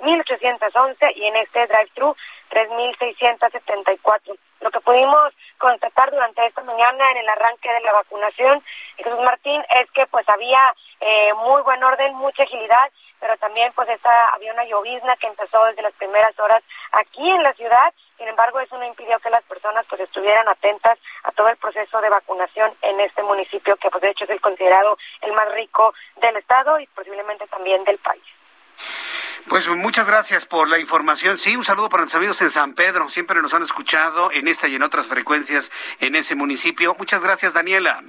1.811 0.00 1.16
y 1.16 1.26
en 1.26 1.36
este 1.36 1.66
drive-thru 1.66 2.14
3.674. 2.50 4.38
Lo 4.60 4.70
que 4.70 4.80
pudimos 4.80 5.32
constatar 5.58 6.10
durante 6.10 6.44
esta 6.46 6.62
mañana 6.62 7.10
en 7.12 7.18
el 7.18 7.28
arranque 7.28 7.72
de 7.72 7.80
la 7.80 7.92
vacunación, 7.92 8.62
Jesús 8.96 9.20
Martín, 9.20 9.62
es 9.76 9.90
que 9.92 10.06
pues 10.06 10.28
había 10.28 10.74
eh, 11.00 11.32
muy 11.34 11.62
buen 11.62 11.82
orden, 11.82 12.14
mucha 12.14 12.42
agilidad, 12.42 12.90
pero 13.20 13.36
también 13.38 13.72
pues 13.74 13.88
esta, 13.88 14.28
había 14.28 14.52
una 14.52 14.64
llovizna 14.64 15.16
que 15.16 15.26
empezó 15.26 15.64
desde 15.66 15.82
las 15.82 15.92
primeras 15.94 16.38
horas 16.38 16.62
aquí 16.92 17.28
en 17.30 17.42
la 17.42 17.52
ciudad. 17.54 17.92
Sin 18.16 18.26
embargo, 18.26 18.58
eso 18.58 18.76
no 18.78 18.84
impidió 18.84 19.18
que 19.20 19.30
las 19.30 19.44
personas 19.44 19.86
pues 19.88 20.00
estuvieran 20.00 20.48
atentas 20.48 20.98
a 21.22 21.32
todo 21.32 21.48
el 21.48 21.56
proceso 21.56 22.00
de 22.00 22.10
vacunación 22.10 22.74
en 22.82 23.00
este 23.00 23.22
municipio, 23.22 23.76
que 23.76 23.90
pues 23.90 24.02
de 24.02 24.10
hecho 24.10 24.24
es 24.24 24.30
el 24.30 24.40
considerado 24.40 24.98
el 25.22 25.32
más 25.32 25.52
rico 25.52 25.94
del 26.16 26.36
estado 26.36 26.80
y 26.80 26.86
posiblemente 26.88 27.46
también 27.46 27.84
del 27.84 27.98
país. 27.98 28.24
Pues 29.48 29.66
muchas 29.66 30.06
gracias 30.06 30.44
por 30.44 30.68
la 30.68 30.78
información. 30.78 31.38
Sí, 31.38 31.56
un 31.56 31.64
saludo 31.64 31.88
para 31.88 32.02
nuestros 32.02 32.18
amigos 32.18 32.40
en 32.42 32.50
San 32.50 32.74
Pedro. 32.74 33.08
Siempre 33.08 33.40
nos 33.40 33.54
han 33.54 33.62
escuchado 33.62 34.30
en 34.32 34.46
esta 34.46 34.68
y 34.68 34.74
en 34.74 34.82
otras 34.82 35.06
frecuencias 35.06 35.70
en 36.00 36.16
ese 36.16 36.34
municipio. 36.34 36.94
Muchas 36.98 37.22
gracias, 37.22 37.54
Daniela. 37.54 38.02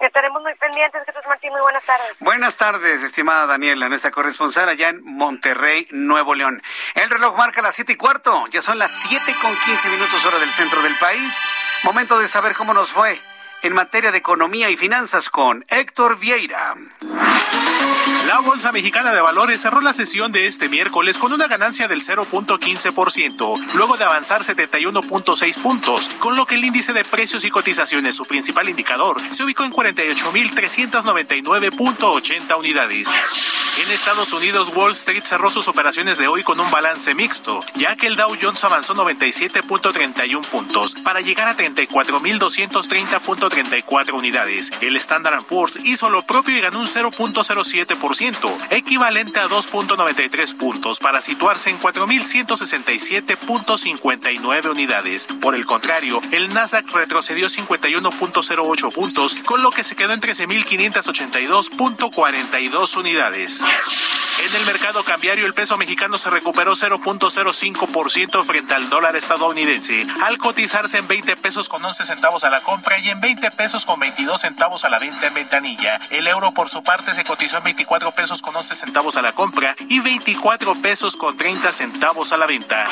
Estaremos 0.00 0.42
muy 0.42 0.54
pendientes, 0.54 1.02
Jesús 1.04 1.22
Martín. 1.28 1.50
Muy 1.50 1.60
buenas 1.60 1.84
tardes. 1.84 2.16
Buenas 2.20 2.56
tardes, 2.56 3.02
estimada 3.02 3.46
Daniela, 3.46 3.88
nuestra 3.88 4.10
corresponsal 4.10 4.68
allá 4.68 4.88
en 4.88 5.02
Monterrey, 5.02 5.88
Nuevo 5.90 6.34
León. 6.34 6.62
El 6.94 7.10
reloj 7.10 7.36
marca 7.36 7.60
las 7.60 7.74
siete 7.74 7.92
y 7.92 7.96
cuarto. 7.96 8.46
Ya 8.46 8.62
son 8.62 8.78
las 8.78 8.92
siete 8.92 9.34
con 9.42 9.54
quince 9.66 9.90
minutos 9.90 10.24
hora 10.24 10.38
del 10.38 10.52
centro 10.52 10.80
del 10.82 10.96
país. 10.98 11.38
Momento 11.82 12.18
de 12.18 12.28
saber 12.28 12.54
cómo 12.54 12.72
nos 12.72 12.92
fue 12.92 13.20
en 13.62 13.72
materia 13.72 14.12
de 14.12 14.18
economía 14.18 14.70
y 14.70 14.76
finanzas 14.76 15.30
con 15.30 15.64
Héctor 15.68 16.18
Vieira. 16.18 16.76
La 18.26 18.40
Bolsa 18.40 18.72
Mexicana 18.72 19.12
de 19.12 19.20
Valores 19.20 19.62
cerró 19.62 19.80
la 19.80 19.92
sesión 19.92 20.32
de 20.32 20.46
este 20.46 20.68
miércoles 20.68 21.18
con 21.18 21.32
una 21.32 21.46
ganancia 21.46 21.86
del 21.88 22.02
0.15%, 22.02 23.72
luego 23.74 23.96
de 23.96 24.04
avanzar 24.04 24.42
71.6 24.42 25.62
puntos, 25.62 26.10
con 26.18 26.36
lo 26.36 26.44
que 26.44 26.56
el 26.56 26.64
índice 26.64 26.92
de 26.92 27.04
precios 27.04 27.44
y 27.44 27.50
cotizaciones, 27.50 28.16
su 28.16 28.26
principal 28.26 28.68
indicador, 28.68 29.16
se 29.30 29.44
ubicó 29.44 29.64
en 29.64 29.72
48.399.80 29.72 32.58
unidades. 32.58 33.47
En 33.80 33.88
Estados 33.92 34.32
Unidos, 34.32 34.72
Wall 34.74 34.90
Street 34.90 35.22
cerró 35.22 35.50
sus 35.50 35.68
operaciones 35.68 36.18
de 36.18 36.26
hoy 36.26 36.42
con 36.42 36.58
un 36.58 36.68
balance 36.68 37.14
mixto, 37.14 37.60
ya 37.76 37.94
que 37.94 38.08
el 38.08 38.16
Dow 38.16 38.34
Jones 38.40 38.64
avanzó 38.64 38.96
97.31 38.96 40.44
puntos 40.46 40.96
para 41.04 41.20
llegar 41.20 41.46
a 41.46 41.56
34.230.34 41.56 44.14
unidades. 44.14 44.72
El 44.80 44.96
Standard 44.96 45.44
Poor's 45.44 45.78
hizo 45.84 46.10
lo 46.10 46.22
propio 46.22 46.58
y 46.58 46.60
ganó 46.60 46.80
un 46.80 46.88
0.07%, 46.88 48.56
equivalente 48.70 49.38
a 49.38 49.48
2.93 49.48 50.56
puntos 50.56 50.98
para 50.98 51.22
situarse 51.22 51.70
en 51.70 51.78
4.167.59 51.78 54.70
unidades. 54.72 55.28
Por 55.40 55.54
el 55.54 55.64
contrario, 55.66 56.20
el 56.32 56.52
Nasdaq 56.52 56.90
retrocedió 56.90 57.46
51.08 57.46 58.92
puntos, 58.92 59.36
con 59.46 59.62
lo 59.62 59.70
que 59.70 59.84
se 59.84 59.94
quedó 59.94 60.14
en 60.14 60.20
13.582.42 60.20 62.96
unidades. 62.96 63.67
Yes. 63.68 64.17
En 64.46 64.54
el 64.54 64.66
mercado 64.66 65.02
cambiario, 65.02 65.46
el 65.46 65.54
peso 65.54 65.76
mexicano 65.76 66.16
se 66.16 66.30
recuperó 66.30 66.72
0.05% 66.72 68.44
frente 68.44 68.74
al 68.74 68.88
dólar 68.88 69.16
estadounidense, 69.16 70.06
al 70.22 70.38
cotizarse 70.38 70.98
en 70.98 71.08
20 71.08 71.36
pesos 71.36 71.68
con 71.68 71.84
11 71.84 72.06
centavos 72.06 72.44
a 72.44 72.50
la 72.50 72.60
compra 72.60 72.98
y 73.00 73.10
en 73.10 73.20
20 73.20 73.50
pesos 73.50 73.84
con 73.84 73.98
22 73.98 74.40
centavos 74.40 74.84
a 74.84 74.90
la 74.90 75.00
venta 75.00 75.26
en 75.26 75.34
ventanilla. 75.34 76.00
El 76.10 76.28
euro, 76.28 76.52
por 76.52 76.68
su 76.68 76.82
parte, 76.82 77.14
se 77.14 77.24
cotizó 77.24 77.58
en 77.58 77.64
24 77.64 78.12
pesos 78.12 78.40
con 78.40 78.54
11 78.54 78.76
centavos 78.76 79.16
a 79.16 79.22
la 79.22 79.32
compra 79.32 79.74
y 79.88 79.98
24 79.98 80.74
pesos 80.76 81.16
con 81.16 81.36
30 81.36 81.72
centavos 81.72 82.32
a 82.32 82.36
la 82.36 82.46
venta. 82.46 82.88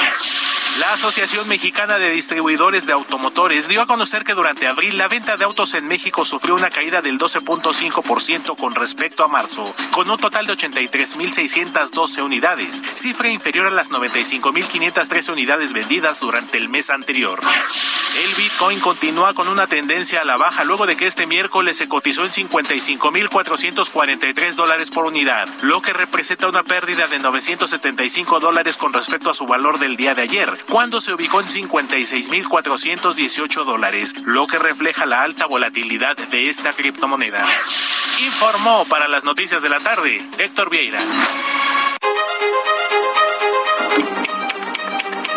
La 0.80 0.92
Asociación 0.92 1.46
Mexicana 1.46 1.98
de 1.98 2.10
Distribuidores 2.10 2.84
de 2.84 2.92
Automotores 2.92 3.68
dio 3.68 3.80
a 3.80 3.86
conocer 3.86 4.24
que 4.24 4.34
durante 4.34 4.66
abril 4.66 4.98
la 4.98 5.06
venta 5.06 5.36
de 5.36 5.44
autos 5.44 5.72
en 5.74 5.86
México 5.86 6.24
sufrió 6.24 6.56
una 6.56 6.68
caída 6.68 7.00
del 7.00 7.18
12.5% 7.18 8.56
con 8.56 8.74
respecto 8.74 9.22
a 9.22 9.28
marzo, 9.28 9.72
con 9.92 10.10
un 10.10 10.18
total 10.18 10.46
de 10.46 10.54
83.612 10.54 12.24
unidades, 12.24 12.82
cifra 12.96 13.28
inferior 13.28 13.68
a 13.68 13.70
las 13.70 13.90
95.513 13.90 15.32
unidades 15.32 15.72
vendidas 15.72 16.20
durante 16.20 16.58
el 16.58 16.68
mes 16.68 16.90
anterior. 16.90 17.40
El 18.16 18.32
Bitcoin 18.36 18.78
continúa 18.78 19.34
con 19.34 19.48
una 19.48 19.66
tendencia 19.66 20.20
a 20.20 20.24
la 20.24 20.36
baja 20.36 20.62
luego 20.62 20.86
de 20.86 20.96
que 20.96 21.08
este 21.08 21.26
miércoles 21.26 21.76
se 21.76 21.88
cotizó 21.88 22.24
en 22.24 22.30
55.443 22.30 24.54
dólares 24.54 24.90
por 24.90 25.06
unidad, 25.06 25.48
lo 25.62 25.82
que 25.82 25.92
representa 25.92 26.48
una 26.48 26.62
pérdida 26.62 27.08
de 27.08 27.18
975 27.18 28.38
dólares 28.38 28.76
con 28.76 28.92
respecto 28.92 29.30
a 29.30 29.34
su 29.34 29.46
valor 29.46 29.80
del 29.80 29.96
día 29.96 30.14
de 30.14 30.22
ayer, 30.22 30.53
cuando 30.70 31.00
se 31.00 31.14
ubicó 31.14 31.40
en 31.40 31.46
56.418 31.46 33.64
dólares, 33.64 34.14
lo 34.24 34.46
que 34.46 34.58
refleja 34.58 35.06
la 35.06 35.22
alta 35.22 35.46
volatilidad 35.46 36.16
de 36.16 36.48
esta 36.48 36.72
criptomoneda. 36.72 37.44
Informó 38.24 38.84
para 38.84 39.08
las 39.08 39.24
noticias 39.24 39.62
de 39.62 39.68
la 39.68 39.80
tarde 39.80 40.22
Héctor 40.38 40.70
Vieira. 40.70 41.00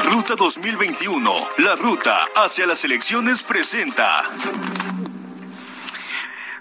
Ruta 0.03 0.35
2021, 0.35 1.34
la 1.57 1.76
ruta 1.76 2.18
hacia 2.35 2.65
las 2.65 2.85
elecciones 2.85 3.44
presenta. 3.44 4.23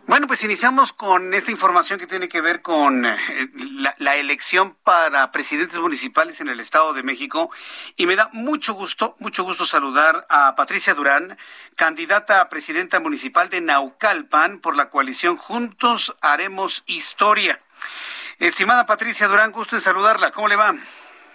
Bueno, 0.07 0.29
pues 0.29 0.45
iniciamos 0.45 0.93
con 0.93 1.35
esta 1.35 1.51
información 1.51 1.99
que 1.99 2.07
tiene 2.07 2.29
que 2.29 2.41
ver 2.41 2.63
con 2.63 3.05
eh, 3.05 3.17
la, 3.81 3.93
la, 3.99 4.15
elección 4.15 4.77
para 4.85 5.33
presidentes 5.33 5.81
municipales 5.81 6.41
en 6.41 6.49
el 6.49 6.61
Estado 6.61 6.95
de 6.95 7.03
México 7.03 7.51
y 7.97 8.07
me 8.07 8.15
da 8.15 8.31
mucho 8.33 8.75
gusto, 8.75 9.17
mucho 9.19 9.43
gusto 9.43 9.67
saludar 9.67 10.25
a 10.31 10.55
Patricia 10.55 10.95
Durán, 10.95 11.37
candidata 11.75 12.41
a 12.41 12.49
presidenta 12.49 13.01
municipal 13.01 13.49
de 13.49 13.61
Naucalpan 13.61 14.61
por 14.61 14.77
la 14.77 14.91
coalición 14.91 15.37
Juntos 15.37 16.15
Haremos 16.21 16.85
Historia. 16.87 17.61
Estimada 18.39 18.87
Patricia 18.87 19.27
Durán, 19.27 19.51
gusto 19.51 19.75
en 19.75 19.83
saludarla. 19.83 20.31
¿Cómo 20.31 20.47
le 20.47 20.55
va? 20.55 20.73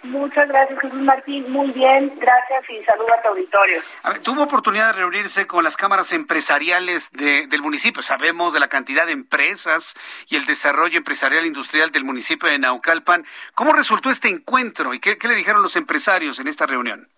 Muchas 0.02 0.48
gracias, 0.48 0.80
Jesús 0.80 1.00
Martín. 1.00 1.50
Muy 1.52 1.70
bien, 1.70 2.12
gracias 2.18 2.64
y 2.70 2.84
saludo 2.84 3.14
a 3.14 3.22
tu 3.22 3.28
auditorio. 3.28 3.80
A 4.02 4.10
ver, 4.10 4.20
tuvo 4.20 4.42
oportunidad 4.42 4.88
de 4.88 5.00
reunirse 5.00 5.46
con 5.46 5.62
las 5.62 5.76
cámaras 5.76 6.12
empresariales 6.12 7.12
de, 7.12 7.46
del 7.46 7.62
municipio. 7.62 8.02
Sabemos 8.02 8.52
de 8.52 8.58
la 8.58 8.68
cantidad 8.68 9.06
de 9.06 9.12
empresas 9.12 9.94
y 10.28 10.36
el 10.36 10.44
desarrollo 10.44 10.98
empresarial 10.98 11.46
industrial 11.46 11.92
del 11.92 12.04
municipio 12.04 12.48
de 12.48 12.58
Naucalpan. 12.58 13.24
¿Cómo 13.54 13.72
resultó 13.72 14.10
este 14.10 14.28
encuentro 14.28 14.92
y 14.92 14.98
qué, 14.98 15.18
qué 15.18 15.28
le 15.28 15.36
dijeron 15.36 15.62
los 15.62 15.76
empresarios 15.76 16.40
en 16.40 16.48
esta 16.48 16.66
reunión? 16.66 17.08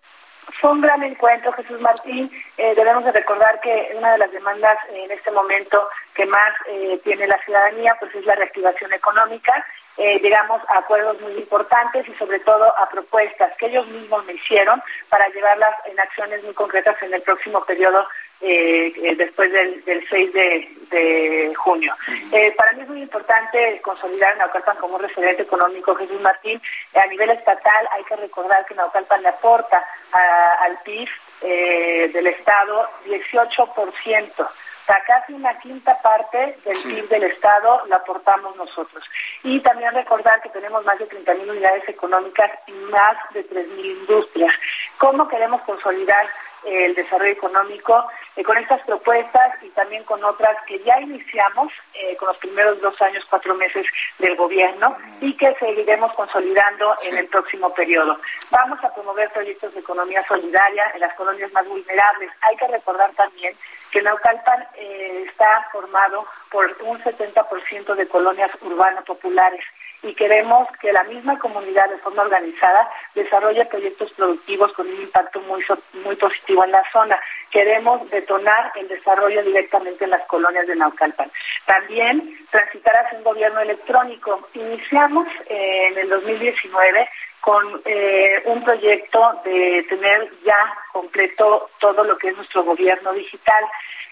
Fue 0.61 0.71
un 0.71 0.81
gran 0.81 1.01
encuentro, 1.03 1.51
Jesús 1.53 1.81
Martín. 1.81 2.29
Eh, 2.57 2.73
debemos 2.75 3.03
de 3.03 3.11
recordar 3.11 3.59
que 3.59 3.91
una 3.95 4.13
de 4.13 4.17
las 4.17 4.31
demandas 4.31 4.77
en 4.89 5.11
este 5.11 5.31
momento 5.31 5.89
que 6.13 6.25
más 6.25 6.53
eh, 6.67 6.99
tiene 7.03 7.27
la 7.27 7.37
ciudadanía 7.43 7.95
pues 7.99 8.15
es 8.15 8.25
la 8.25 8.35
reactivación 8.35 8.93
económica 8.93 9.65
eh, 9.97 10.19
llegamos 10.21 10.61
a 10.67 10.79
acuerdos 10.79 11.21
muy 11.21 11.33
importantes 11.37 12.05
y 12.07 12.13
sobre 12.15 12.39
todo 12.39 12.65
a 12.77 12.89
propuestas 12.89 13.55
que 13.57 13.67
ellos 13.67 13.87
mismos 13.87 14.25
me 14.25 14.33
hicieron 14.33 14.81
para 15.07 15.29
llevarlas 15.29 15.73
en 15.85 15.97
acciones 15.97 16.43
muy 16.43 16.53
concretas 16.53 17.01
en 17.01 17.13
el 17.13 17.21
próximo 17.21 17.63
periodo 17.63 18.05
eh, 18.41 18.91
eh 18.93 19.15
después 19.15 19.49
del, 19.53 19.85
del 19.85 20.05
6 20.09 20.33
de, 20.33 20.69
de 20.91 21.53
junio. 21.55 21.95
Eh, 22.33 22.53
para 22.57 22.73
mí 22.73 22.81
es 22.81 22.89
muy 22.89 23.01
importante 23.03 23.79
consolidar 23.81 24.33
a 24.33 24.35
Naucalpan 24.35 24.75
como 24.77 24.95
un 24.95 25.01
referente 25.01 25.43
económico, 25.43 25.95
Jesús 25.95 26.19
Martín. 26.19 26.61
a 26.93 27.05
nivel 27.07 27.29
estatal 27.29 27.87
hay 27.91 28.03
que 28.03 28.17
recordar 28.17 28.65
que 28.65 28.75
Naucalpan 28.75 29.23
le 29.23 29.29
aporta 29.29 29.81
a, 30.11 30.63
al 30.65 30.77
PIB 30.83 31.07
eh, 31.45 32.09
del 32.13 32.27
Estado 32.27 32.89
18% 33.05 34.47
sea, 34.85 35.01
casi 35.05 35.33
una 35.33 35.57
quinta 35.59 35.99
parte 36.01 36.57
del 36.63 36.77
PIB 36.83 37.09
del 37.09 37.23
Estado 37.23 37.83
la 37.87 37.97
aportamos 37.97 38.55
nosotros. 38.55 39.03
Y 39.43 39.59
también 39.61 39.93
recordar 39.93 40.41
que 40.41 40.49
tenemos 40.49 40.83
más 40.85 40.97
de 40.99 41.07
30.000 41.07 41.49
unidades 41.49 41.87
económicas 41.89 42.51
y 42.67 42.71
más 42.71 43.17
de 43.33 43.47
3.000 43.49 43.85
industrias. 43.85 44.53
¿Cómo 44.97 45.27
queremos 45.27 45.61
consolidar 45.61 46.27
el 46.65 46.95
desarrollo 46.95 47.31
económico 47.31 48.07
eh, 48.35 48.43
con 48.43 48.57
estas 48.57 48.81
propuestas 48.81 49.63
y 49.63 49.69
también 49.69 50.03
con 50.03 50.23
otras 50.23 50.57
que 50.67 50.79
ya 50.83 50.99
iniciamos 50.99 51.71
eh, 51.93 52.15
con 52.17 52.27
los 52.27 52.37
primeros 52.37 52.81
dos 52.81 52.99
años, 53.01 53.23
cuatro 53.29 53.55
meses 53.55 53.85
del 54.19 54.35
gobierno 54.35 54.97
y 55.21 55.35
que 55.37 55.55
seguiremos 55.55 56.13
consolidando 56.13 56.95
en 57.03 57.17
el 57.17 57.27
próximo 57.27 57.73
periodo. 57.73 58.19
Vamos 58.49 58.83
a 58.83 58.93
promover 58.93 59.31
proyectos 59.31 59.73
de 59.73 59.79
economía 59.79 60.25
solidaria 60.27 60.91
en 60.93 61.01
las 61.01 61.13
colonias 61.15 61.51
más 61.53 61.67
vulnerables. 61.67 62.31
Hay 62.41 62.57
que 62.57 62.67
recordar 62.67 63.11
también 63.13 63.55
que 63.91 64.01
Naucalpan 64.01 64.67
eh, 64.75 65.25
está 65.27 65.67
formado 65.71 66.25
por 66.51 66.75
un 66.83 67.01
70% 67.01 67.95
de 67.95 68.07
colonias 68.07 68.51
urbanas 68.61 69.05
populares 69.05 69.63
y 70.03 70.13
queremos 70.13 70.67
que 70.79 70.93
la 70.93 71.03
misma 71.03 71.37
comunidad 71.39 71.89
de 71.89 71.97
forma 71.97 72.23
organizada 72.23 72.89
desarrolle 73.15 73.65
proyectos 73.65 74.11
productivos 74.13 74.71
con 74.73 74.87
un 74.87 75.01
impacto 75.01 75.39
muy, 75.41 75.63
muy 76.03 76.15
positivo 76.15 76.63
en 76.63 76.71
la 76.71 76.83
zona. 76.91 77.19
Queremos 77.51 78.09
detonar 78.09 78.71
el 78.75 78.87
desarrollo 78.87 79.43
directamente 79.43 80.03
en 80.03 80.11
las 80.11 80.25
colonias 80.27 80.67
de 80.67 80.75
Naucalpan. 80.75 81.31
También 81.65 82.45
transitar 82.51 82.95
hacia 82.97 83.17
un 83.17 83.23
gobierno 83.23 83.59
electrónico. 83.61 84.47
Iniciamos 84.53 85.27
eh, 85.49 85.87
en 85.91 85.97
el 85.97 86.09
2019 86.09 87.09
con 87.41 87.81
eh, 87.85 88.41
un 88.45 88.63
proyecto 88.63 89.39
de 89.45 89.85
tener 89.87 90.31
ya 90.43 90.57
completo 90.91 91.69
todo 91.79 92.03
lo 92.03 92.17
que 92.17 92.29
es 92.29 92.35
nuestro 92.35 92.63
gobierno 92.63 93.13
digital. 93.13 93.63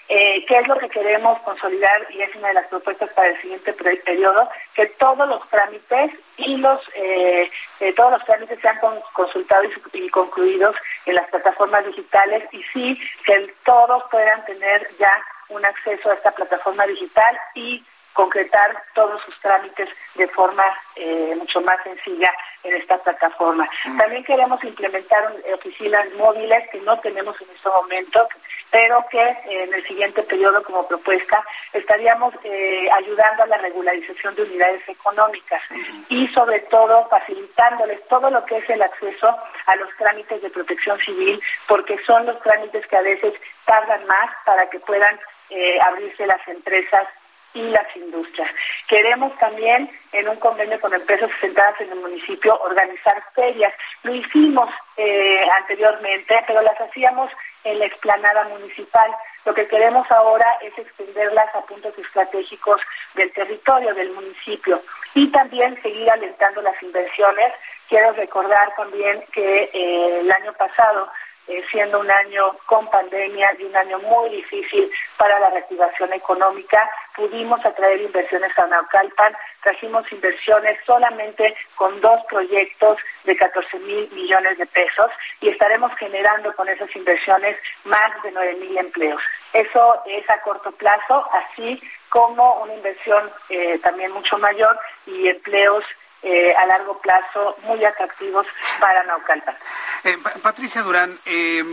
Eh, 0.09 0.45
¿Qué 0.45 0.57
es 0.57 0.67
lo 0.67 0.77
que 0.77 0.89
queremos 0.89 1.39
consolidar? 1.41 2.05
Y 2.11 2.21
es 2.21 2.35
una 2.35 2.49
de 2.49 2.55
las 2.55 2.67
propuestas 2.67 3.09
para 3.11 3.29
el 3.29 3.41
siguiente 3.41 3.73
periodo, 3.73 4.49
que 4.75 4.87
todos 4.87 5.27
los 5.27 5.47
trámites 5.49 6.11
y 6.37 6.57
los 6.57 6.79
eh, 6.93 7.49
eh, 7.79 7.93
todos 7.93 8.11
los 8.11 8.25
trámites 8.25 8.59
sean 8.59 8.79
consultados 9.13 9.67
y, 9.93 10.09
concluidos 10.09 10.75
en 11.05 11.15
las 11.15 11.27
plataformas 11.29 11.85
digitales 11.85 12.43
y 12.51 12.61
sí 12.73 12.99
que 13.25 13.53
todos 13.63 14.03
puedan 14.11 14.43
tener 14.45 14.89
ya 14.99 15.11
un 15.49 15.65
acceso 15.65 16.09
a 16.09 16.15
esta 16.15 16.31
plataforma 16.31 16.85
digital 16.87 17.37
y 17.55 17.83
concretar 18.13 18.83
todos 18.93 19.21
sus 19.23 19.39
trámites 19.41 19.89
de 20.15 20.27
forma 20.29 20.63
eh, 20.95 21.33
mucho 21.37 21.61
más 21.61 21.77
sencilla 21.83 22.31
en 22.63 22.75
esta 22.75 22.97
plataforma. 22.99 23.67
Mm. 23.85 23.97
También 23.97 24.23
queremos 24.23 24.63
implementar 24.63 25.33
oficinas 25.53 26.05
móviles 26.13 26.69
que 26.71 26.79
no 26.81 26.99
tenemos 26.99 27.39
en 27.41 27.49
este 27.55 27.69
momento, 27.69 28.27
pero 28.71 29.05
que 29.11 29.37
en 29.45 29.73
el 29.73 29.85
siguiente 29.85 30.23
periodo 30.23 30.63
como 30.63 30.87
propuesta 30.87 31.43
estaríamos 31.73 32.33
eh, 32.43 32.89
ayudando 32.91 33.43
a 33.43 33.47
la 33.47 33.57
regularización 33.57 34.33
de 34.35 34.43
unidades 34.43 34.87
económicas 34.87 35.61
y 36.09 36.27
sobre 36.29 36.59
todo 36.61 37.07
facilitándoles 37.09 38.07
todo 38.07 38.29
lo 38.29 38.43
que 38.45 38.57
es 38.57 38.69
el 38.69 38.81
acceso 38.81 39.37
a 39.65 39.75
los 39.75 39.89
trámites 39.97 40.41
de 40.41 40.49
protección 40.49 40.97
civil, 40.99 41.41
porque 41.67 41.97
son 42.05 42.25
los 42.25 42.41
trámites 42.41 42.85
que 42.87 42.97
a 42.97 43.01
veces 43.01 43.33
tardan 43.65 44.05
más 44.07 44.31
para 44.45 44.69
que 44.69 44.79
puedan 44.79 45.19
eh, 45.49 45.79
abrirse 45.85 46.25
las 46.25 46.47
empresas 46.47 47.07
y 47.53 47.61
las 47.69 47.95
industrias. 47.95 48.49
Queremos 48.87 49.37
también, 49.37 49.89
en 50.11 50.27
un 50.27 50.37
convenio 50.37 50.79
con 50.79 50.93
empresas 50.93 51.29
sentadas 51.39 51.79
en 51.81 51.91
el 51.91 51.99
municipio, 51.99 52.59
organizar 52.61 53.23
ferias. 53.35 53.73
Lo 54.03 54.13
hicimos 54.13 54.69
eh, 54.97 55.45
anteriormente, 55.59 56.39
pero 56.47 56.61
las 56.61 56.79
hacíamos 56.79 57.31
en 57.63 57.79
la 57.79 57.85
explanada 57.85 58.43
municipal. 58.45 59.11
Lo 59.45 59.53
que 59.53 59.67
queremos 59.67 60.09
ahora 60.11 60.45
es 60.61 60.77
extenderlas 60.77 61.53
a 61.55 61.61
puntos 61.61 61.97
estratégicos 61.97 62.81
del 63.15 63.31
territorio, 63.33 63.93
del 63.93 64.11
municipio, 64.11 64.81
y 65.13 65.27
también 65.31 65.79
seguir 65.81 66.09
alentando 66.11 66.61
las 66.61 66.81
inversiones. 66.81 67.53
Quiero 67.89 68.13
recordar 68.13 68.73
también 68.75 69.23
que 69.31 69.69
eh, 69.73 70.19
el 70.21 70.31
año 70.31 70.53
pasado 70.53 71.09
eh, 71.47 71.63
siendo 71.71 71.99
un 71.99 72.09
año 72.09 72.55
con 72.65 72.89
pandemia 72.89 73.51
y 73.59 73.63
un 73.63 73.75
año 73.75 73.99
muy 73.99 74.29
difícil 74.29 74.89
para 75.17 75.39
la 75.39 75.49
reactivación 75.49 76.13
económica, 76.13 76.89
pudimos 77.15 77.63
atraer 77.65 78.01
inversiones 78.01 78.57
a 78.57 78.67
Naucalpan, 78.67 79.35
trajimos 79.61 80.09
inversiones 80.11 80.77
solamente 80.85 81.55
con 81.75 81.99
dos 82.01 82.21
proyectos 82.29 82.97
de 83.25 83.35
14 83.35 83.79
mil 83.79 84.09
millones 84.11 84.57
de 84.57 84.65
pesos 84.67 85.11
y 85.41 85.49
estaremos 85.49 85.91
generando 85.97 86.53
con 86.55 86.69
esas 86.69 86.93
inversiones 86.95 87.57
más 87.83 88.23
de 88.23 88.31
9 88.31 88.55
mil 88.55 88.77
empleos. 88.77 89.21
Eso 89.51 90.01
es 90.05 90.29
a 90.29 90.41
corto 90.41 90.71
plazo, 90.71 91.27
así 91.31 91.81
como 92.09 92.61
una 92.61 92.73
inversión 92.73 93.31
eh, 93.49 93.79
también 93.79 94.11
mucho 94.11 94.37
mayor 94.37 94.79
y 95.05 95.27
empleos 95.27 95.83
eh, 96.23 96.53
a 96.55 96.65
largo 96.65 96.97
plazo 96.99 97.57
muy 97.63 97.83
atractivos 97.83 98.47
para 98.79 99.03
Naucalpan. 99.03 99.55
Eh, 100.03 100.17
Patricia 100.41 100.81
Durán, 100.81 101.19
eh, 101.25 101.63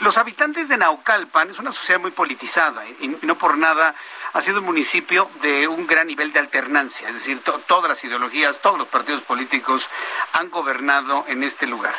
los 0.00 0.18
habitantes 0.18 0.68
de 0.68 0.76
Naucalpan 0.76 1.50
es 1.50 1.58
una 1.58 1.72
sociedad 1.72 2.00
muy 2.00 2.10
politizada 2.10 2.84
y 3.00 3.08
no 3.22 3.38
por 3.38 3.56
nada 3.56 3.94
ha 4.32 4.40
sido 4.40 4.58
un 4.58 4.66
municipio 4.66 5.30
de 5.40 5.68
un 5.68 5.86
gran 5.86 6.08
nivel 6.08 6.32
de 6.32 6.40
alternancia, 6.40 7.08
es 7.08 7.14
decir, 7.14 7.40
todas 7.40 7.88
las 7.88 8.02
ideologías, 8.04 8.60
todos 8.60 8.78
los 8.78 8.88
partidos 8.88 9.22
políticos 9.22 9.88
han 10.32 10.50
gobernado 10.50 11.24
en 11.28 11.42
este 11.42 11.66
lugar. 11.66 11.94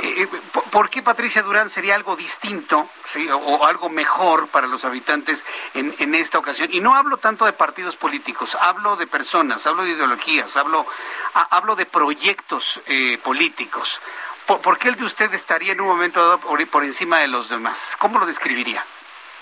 Eh, 0.00 0.22
eh, 0.22 0.28
¿Por 0.70 0.90
qué 0.90 1.02
Patricia 1.02 1.42
Durán 1.42 1.68
sería 1.70 1.96
algo 1.96 2.14
distinto 2.14 2.88
o, 3.32 3.66
algo 3.66 3.88
mejor 3.88 4.48
para 4.48 4.68
los 4.68 4.84
habitantes 4.84 5.44
en, 5.74 6.14
esta 6.14 6.38
ocasión? 6.38 6.68
Y 6.72 6.80
no 6.80 6.94
hablo 6.94 7.16
tanto 7.16 7.44
de 7.44 7.52
partidos 7.52 7.96
políticos, 7.96 8.56
hablo 8.60 8.96
de 8.96 9.06
personas, 9.06 9.66
hablo 9.66 9.82
de 9.82 9.90
ideologías, 9.90 10.56
hablo, 10.56 10.86
hablo 11.34 11.74
de 11.74 11.86
proyectos 11.86 12.80
eh, 12.86 13.18
políticos. 13.22 14.00
¿Por, 14.46 14.78
qué 14.78 14.88
el 14.88 14.96
de 14.96 15.04
usted 15.04 15.34
estaría 15.34 15.72
en 15.72 15.80
un 15.80 15.88
momento 15.88 16.22
dado 16.22 16.40
por 16.40 16.84
encima 16.84 17.18
de 17.18 17.28
los 17.28 17.48
demás? 17.48 17.96
¿Cómo 17.98 18.18
lo 18.18 18.26
describiría? 18.26 18.84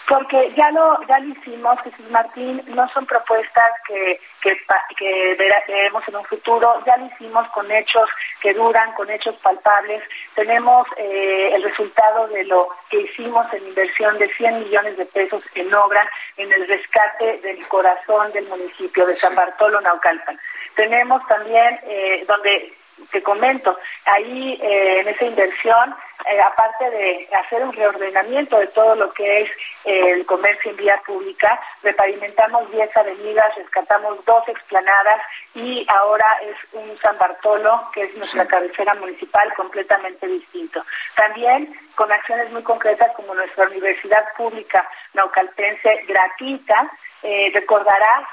Porque 0.09 0.53
ya 0.57 0.71
lo, 0.71 1.01
ya 1.09 1.19
lo 1.19 1.33
hicimos, 1.33 1.81
Jesús 1.81 2.09
Martín, 2.11 2.63
no 2.69 2.89
son 2.91 3.07
propuestas 3.07 3.65
que, 3.89 4.21
que, 4.41 4.57
que 4.97 5.35
veremos 5.35 6.03
en 6.07 6.17
un 6.17 6.25
futuro, 6.25 6.81
ya 6.87 6.97
lo 6.97 7.07
hicimos 7.07 7.49
con 7.49 7.69
hechos 7.73 8.09
que 8.41 8.55
duran, 8.55 8.93
con 8.93 9.11
hechos 9.11 9.35
palpables. 9.43 10.03
Tenemos 10.37 10.87
eh, 10.97 11.51
el 11.55 11.63
resultado 11.65 12.29
de 12.29 12.45
lo 12.45 12.69
que 12.89 13.01
hicimos 13.01 13.53
en 13.53 13.67
inversión 13.67 14.17
de 14.19 14.33
100 14.35 14.61
millones 14.61 14.97
de 14.97 15.07
pesos 15.07 15.43
en 15.57 15.75
obra, 15.75 16.09
en 16.37 16.53
el 16.53 16.69
rescate 16.69 17.39
del 17.39 17.67
corazón 17.67 18.31
del 18.33 18.47
municipio 18.47 19.07
de 19.07 19.17
San 19.17 19.35
Bartolo, 19.35 19.81
Naucalpan. 19.81 20.39
Tenemos 20.77 21.27
también, 21.27 21.81
eh, 21.83 22.25
donde 22.29 22.73
te 23.11 23.23
comento, 23.23 23.77
ahí 24.05 24.59
eh, 24.63 25.01
en 25.01 25.09
esa 25.09 25.25
inversión, 25.25 25.95
eh, 26.29 26.41
aparte 26.41 26.91
de 26.91 27.29
hacer 27.33 27.63
un 27.63 27.73
reordenamiento 27.73 28.59
de 28.59 28.67
todo 28.69 28.97
lo 28.97 29.13
que 29.13 29.43
es 29.43 29.51
eh, 29.85 30.11
el 30.11 30.27
comercio 30.27 30.73
en 30.73 30.77
vía 30.77 31.01
pública, 31.07 31.61
repavimentamos 31.85 32.69
10 32.73 32.97
avenidas, 32.97 33.55
rescatamos 33.55 34.25
dos 34.25 34.43
explanadas 34.49 35.23
y 35.55 35.87
ahora 35.89 36.27
es 36.43 36.57
un 36.73 36.99
San 36.99 37.17
Bartolo, 37.17 37.89
que 37.93 38.03
es 38.03 38.17
nuestra 38.17 38.45
cabecera 38.45 38.95
municipal, 38.95 39.55
completamente 39.55 40.27
distinto. 40.27 40.85
También 41.15 41.73
con 41.95 42.11
acciones 42.11 42.51
muy 42.51 42.65
concretas 42.65 43.13
como 43.15 43.33
nuestra 43.33 43.67
universidad 43.67 44.25
pública 44.37 44.89
naucalpense 45.15 46.05
gratuita, 46.09 46.91
eh, 47.23 47.51
recordarás, 47.55 48.27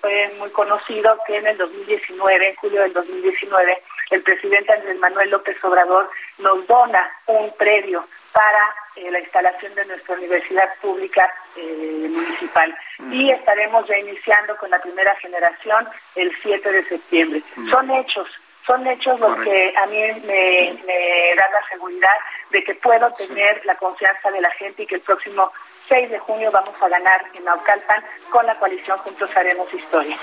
fue 0.00 0.32
muy 0.38 0.50
conocido 0.50 1.18
que 1.26 1.36
en 1.36 1.46
el 1.46 1.56
2019, 1.56 2.48
en 2.48 2.56
julio 2.56 2.82
del 2.82 2.92
2019, 2.92 3.82
el 4.10 4.22
presidente 4.22 4.72
Andrés 4.72 4.98
Manuel 4.98 5.30
López 5.30 5.56
Obrador 5.64 6.10
nos 6.38 6.66
dona 6.66 7.10
un 7.26 7.52
predio 7.56 8.06
para 8.32 8.74
eh, 8.96 9.10
la 9.10 9.20
instalación 9.20 9.74
de 9.74 9.86
nuestra 9.86 10.14
universidad 10.14 10.74
pública 10.80 11.32
eh, 11.56 12.06
municipal. 12.10 12.76
Y 13.10 13.30
estaremos 13.30 13.86
ya 13.88 13.98
iniciando 13.98 14.56
con 14.56 14.70
la 14.70 14.80
primera 14.80 15.14
generación 15.16 15.88
el 16.14 16.30
7 16.42 16.70
de 16.70 16.84
septiembre. 16.84 17.42
Son 17.70 17.90
hechos, 17.90 18.28
son 18.66 18.86
hechos 18.86 19.18
los 19.20 19.40
que 19.40 19.74
a 19.76 19.86
mí 19.86 19.98
me, 20.26 20.78
me 20.84 21.34
dan 21.34 21.52
la 21.52 21.68
seguridad 21.70 22.14
de 22.50 22.62
que 22.62 22.74
puedo 22.74 23.10
tener 23.14 23.64
la 23.64 23.74
confianza 23.76 24.30
de 24.30 24.40
la 24.40 24.50
gente 24.50 24.82
y 24.82 24.86
que 24.86 24.96
el 24.96 25.00
próximo 25.00 25.52
6 25.88 26.10
de 26.10 26.18
junio 26.18 26.50
vamos 26.50 26.74
a 26.80 26.88
ganar 26.88 27.26
en 27.34 27.44
Naucalpan 27.44 28.02
con 28.30 28.44
la 28.46 28.58
coalición 28.58 28.98
Juntos 28.98 29.30
Haremos 29.36 29.72
Historia. 29.72 30.16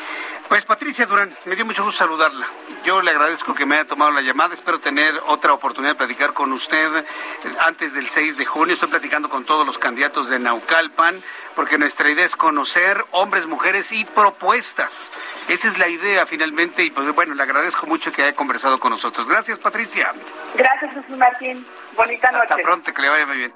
Pues 0.49 0.65
Patricia 0.65 1.05
Durán, 1.05 1.35
me 1.45 1.55
dio 1.55 1.65
mucho 1.65 1.83
gusto 1.83 1.99
saludarla. 1.99 2.47
Yo 2.83 3.01
le 3.01 3.11
agradezco 3.11 3.53
que 3.53 3.65
me 3.65 3.75
haya 3.75 3.87
tomado 3.87 4.11
la 4.11 4.21
llamada. 4.21 4.53
Espero 4.53 4.79
tener 4.79 5.15
otra 5.27 5.53
oportunidad 5.53 5.93
de 5.93 5.97
platicar 5.97 6.33
con 6.33 6.51
usted 6.51 7.05
antes 7.59 7.93
del 7.93 8.07
6 8.07 8.37
de 8.37 8.45
junio. 8.45 8.73
Estoy 8.73 8.89
platicando 8.89 9.29
con 9.29 9.45
todos 9.45 9.65
los 9.65 9.77
candidatos 9.77 10.29
de 10.29 10.39
Naucalpan 10.39 11.23
porque 11.55 11.77
nuestra 11.77 12.09
idea 12.09 12.25
es 12.25 12.35
conocer 12.35 13.03
hombres, 13.11 13.45
mujeres 13.45 13.91
y 13.91 14.03
propuestas. 14.05 15.11
Esa 15.47 15.67
es 15.67 15.77
la 15.77 15.87
idea 15.87 16.25
finalmente 16.25 16.83
y 16.83 16.91
pues 16.91 17.09
bueno, 17.13 17.35
le 17.35 17.43
agradezco 17.43 17.87
mucho 17.87 18.11
que 18.11 18.23
haya 18.23 18.35
conversado 18.35 18.79
con 18.79 18.91
nosotros. 18.91 19.27
Gracias 19.27 19.59
Patricia. 19.59 20.13
Gracias 20.55 20.93
Jesús 20.93 21.17
Martín. 21.17 21.65
Bonita 21.95 22.31
noche. 22.31 22.47
Hasta 22.49 22.57
pronto, 22.57 22.93
que 22.93 23.01
le 23.01 23.09
vaya 23.09 23.25
muy 23.25 23.37
bien 23.37 23.53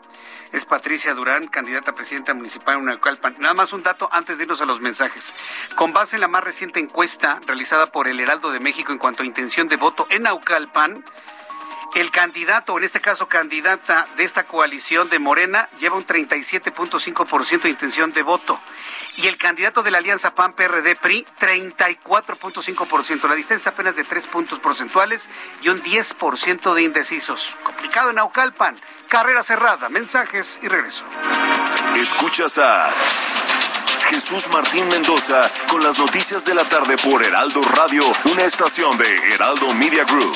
es 0.52 0.66
Patricia 0.66 1.14
Durán, 1.14 1.48
candidata 1.48 1.92
a 1.92 1.96
presidenta 1.96 2.34
municipal 2.34 2.78
en 2.78 2.86
Naucalpan. 2.86 3.36
Nada 3.40 3.54
más 3.54 3.74
un 3.74 3.84
dato 3.84 4.10
antes 4.12 4.38
de 4.38 4.44
irnos 4.44 4.62
a 4.62 4.66
los 4.66 4.82
mensajes. 4.82 5.34
Con 5.76 5.94
base 5.94 6.16
en 6.16 6.22
la 6.22 6.28
más 6.28 6.44
reciente 6.44 6.80
encuesta 6.80 7.40
realizada 7.46 7.88
por 7.88 8.08
el 8.08 8.20
Heraldo 8.20 8.52
de 8.52 8.60
México 8.60 8.92
en 8.92 8.98
cuanto 8.98 9.24
a 9.24 9.26
intención 9.26 9.68
de 9.68 9.76
voto 9.76 10.08
en 10.10 10.24
Naucalpan, 10.24 11.04
el 11.96 12.12
candidato, 12.12 12.78
en 12.78 12.84
este 12.84 13.02
caso 13.02 13.28
candidata 13.28 14.08
de 14.18 14.24
esta 14.24 14.44
coalición 14.46 15.10
de 15.10 15.20
Morena, 15.20 15.70
lleva 15.80 15.98
un 15.98 16.06
37.5% 16.06 17.62
de 17.62 17.70
intención 17.70 18.12
de 18.12 18.22
voto. 18.22 18.60
Y 19.16 19.28
el 19.28 19.38
candidato 19.38 19.82
de 19.82 19.90
la 19.90 19.98
alianza 19.98 20.36
PAN-PRD-PRI, 20.36 21.26
34.5%. 21.40 23.28
La 23.28 23.36
distancia 23.36 23.72
apenas 23.72 23.96
de 23.96 24.04
3 24.04 24.28
puntos 24.28 24.60
porcentuales 24.60 25.30
y 25.62 25.70
un 25.70 25.82
10% 25.82 26.74
de 26.74 26.82
indecisos. 26.84 27.58
Complicado 27.64 28.12
en 28.12 28.18
Naucalpan. 28.18 28.80
Carrera 29.10 29.42
cerrada. 29.42 29.90
Mensajes 29.90 30.60
y 30.62 30.68
regreso. 30.68 31.04
Escuchas 31.96 32.60
a 32.60 32.92
Jesús 34.10 34.48
Martín 34.50 34.88
Mendoza 34.88 35.52
con 35.70 35.84
las 35.84 35.98
noticias 35.98 36.46
de 36.46 36.54
la 36.54 36.64
tarde 36.64 36.96
por 36.98 37.26
Heraldo 37.26 37.62
Radio, 37.62 38.04
una 38.26 38.44
estación 38.44 38.98
de 38.98 39.34
Heraldo 39.34 39.74
Media 39.74 40.04
Group. 40.04 40.36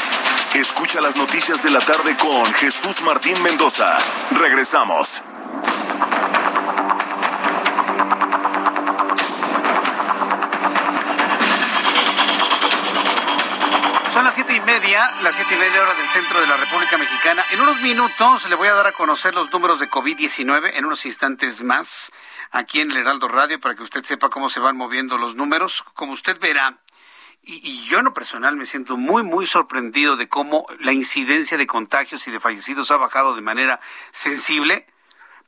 Escucha 0.55 0.99
las 0.99 1.15
noticias 1.15 1.63
de 1.63 1.71
la 1.71 1.79
tarde 1.79 2.17
con 2.17 2.45
Jesús 2.53 3.01
Martín 3.01 3.41
Mendoza. 3.41 3.97
Regresamos. 4.31 5.23
las 15.23 15.35
siete 15.35 15.55
y 15.55 15.57
media 15.57 15.81
hora 15.81 15.93
del 15.93 16.07
centro 16.07 16.41
de 16.41 16.47
la 16.47 16.57
República 16.57 16.97
Mexicana. 16.97 17.45
En 17.51 17.61
unos 17.61 17.79
minutos 17.81 18.49
le 18.49 18.55
voy 18.55 18.67
a 18.67 18.73
dar 18.73 18.87
a 18.87 18.91
conocer 18.91 19.33
los 19.33 19.51
números 19.51 19.79
de 19.79 19.89
COVID-19 19.89 20.71
en 20.73 20.85
unos 20.85 21.05
instantes 21.05 21.63
más 21.63 22.11
aquí 22.51 22.81
en 22.81 22.91
el 22.91 22.97
Heraldo 22.97 23.27
Radio 23.27 23.59
para 23.59 23.75
que 23.75 23.83
usted 23.83 24.03
sepa 24.03 24.29
cómo 24.29 24.49
se 24.49 24.59
van 24.59 24.77
moviendo 24.77 25.17
los 25.17 25.35
números. 25.35 25.83
Como 25.93 26.13
usted 26.13 26.39
verá, 26.39 26.77
y, 27.43 27.85
yo 27.87 27.99
en 27.99 28.05
lo 28.05 28.13
personal 28.13 28.55
me 28.55 28.65
siento 28.65 28.97
muy, 28.97 29.23
muy 29.23 29.47
sorprendido 29.47 30.15
de 30.15 30.29
cómo 30.29 30.65
la 30.79 30.93
incidencia 30.93 31.57
de 31.57 31.67
contagios 31.67 32.27
y 32.27 32.31
de 32.31 32.39
fallecidos 32.39 32.91
ha 32.91 32.97
bajado 32.97 33.35
de 33.35 33.41
manera 33.41 33.79
sensible. 34.11 34.85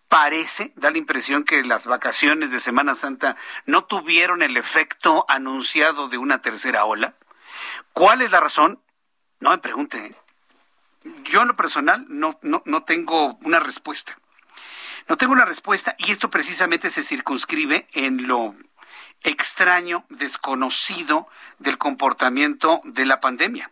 Parece, 0.09 0.73
da 0.75 0.91
la 0.91 0.97
impresión 0.97 1.43
que 1.43 1.63
las 1.63 1.85
vacaciones 1.85 2.51
de 2.51 2.59
Semana 2.59 2.95
Santa 2.95 3.35
no 3.65 3.85
tuvieron 3.85 4.41
el 4.41 4.57
efecto 4.57 5.25
anunciado 5.27 6.07
de 6.07 6.17
una 6.17 6.41
tercera 6.41 6.85
ola. 6.85 7.15
¿Cuál 7.93 8.21
es 8.21 8.31
la 8.31 8.39
razón? 8.39 8.79
No 9.39 9.51
me 9.51 9.57
pregunte. 9.59 10.15
Yo 11.25 11.41
en 11.41 11.47
lo 11.49 11.55
personal 11.55 12.05
no, 12.09 12.39
no, 12.41 12.63
no 12.65 12.83
tengo 12.83 13.35
una 13.41 13.59
respuesta. 13.59 14.17
No 15.09 15.17
tengo 15.17 15.33
una 15.33 15.45
respuesta 15.45 15.95
y 15.97 16.11
esto 16.11 16.29
precisamente 16.29 16.89
se 16.89 17.03
circunscribe 17.03 17.87
en 17.93 18.25
lo 18.27 18.55
extraño, 19.23 20.05
desconocido 20.09 21.27
del 21.59 21.77
comportamiento 21.77 22.81
de 22.83 23.05
la 23.05 23.19
pandemia. 23.19 23.71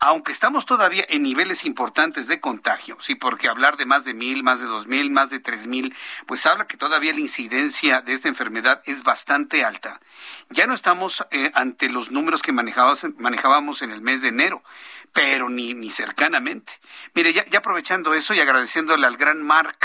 Aunque 0.00 0.32
estamos 0.32 0.66
todavía 0.66 1.04
en 1.08 1.22
niveles 1.22 1.64
importantes 1.64 2.26
de 2.26 2.40
contagio, 2.40 2.96
sí, 3.00 3.14
porque 3.14 3.48
hablar 3.48 3.76
de 3.76 3.86
más 3.86 4.04
de 4.04 4.12
mil, 4.12 4.42
más 4.42 4.60
de 4.60 4.66
dos 4.66 4.86
mil, 4.86 5.10
más 5.10 5.30
de 5.30 5.40
tres 5.40 5.66
mil, 5.66 5.94
pues 6.26 6.44
habla 6.46 6.66
que 6.66 6.76
todavía 6.76 7.12
la 7.12 7.20
incidencia 7.20 8.00
de 8.00 8.12
esta 8.12 8.28
enfermedad 8.28 8.82
es 8.86 9.02
bastante 9.02 9.64
alta. 9.64 10.00
Ya 10.50 10.66
no 10.66 10.74
estamos 10.74 11.24
eh, 11.30 11.50
ante 11.54 11.88
los 11.88 12.10
números 12.10 12.42
que 12.42 12.52
manejábamos, 12.52 13.82
en 13.82 13.90
el 13.90 14.02
mes 14.02 14.22
de 14.22 14.28
enero, 14.28 14.62
pero 15.12 15.48
ni, 15.48 15.74
ni 15.74 15.90
cercanamente. 15.90 16.74
Mire, 17.14 17.32
ya, 17.32 17.44
ya 17.46 17.60
aprovechando 17.60 18.14
eso 18.14 18.34
y 18.34 18.40
agradeciéndole 18.40 19.06
al 19.06 19.16
gran 19.16 19.42
Mark 19.42 19.78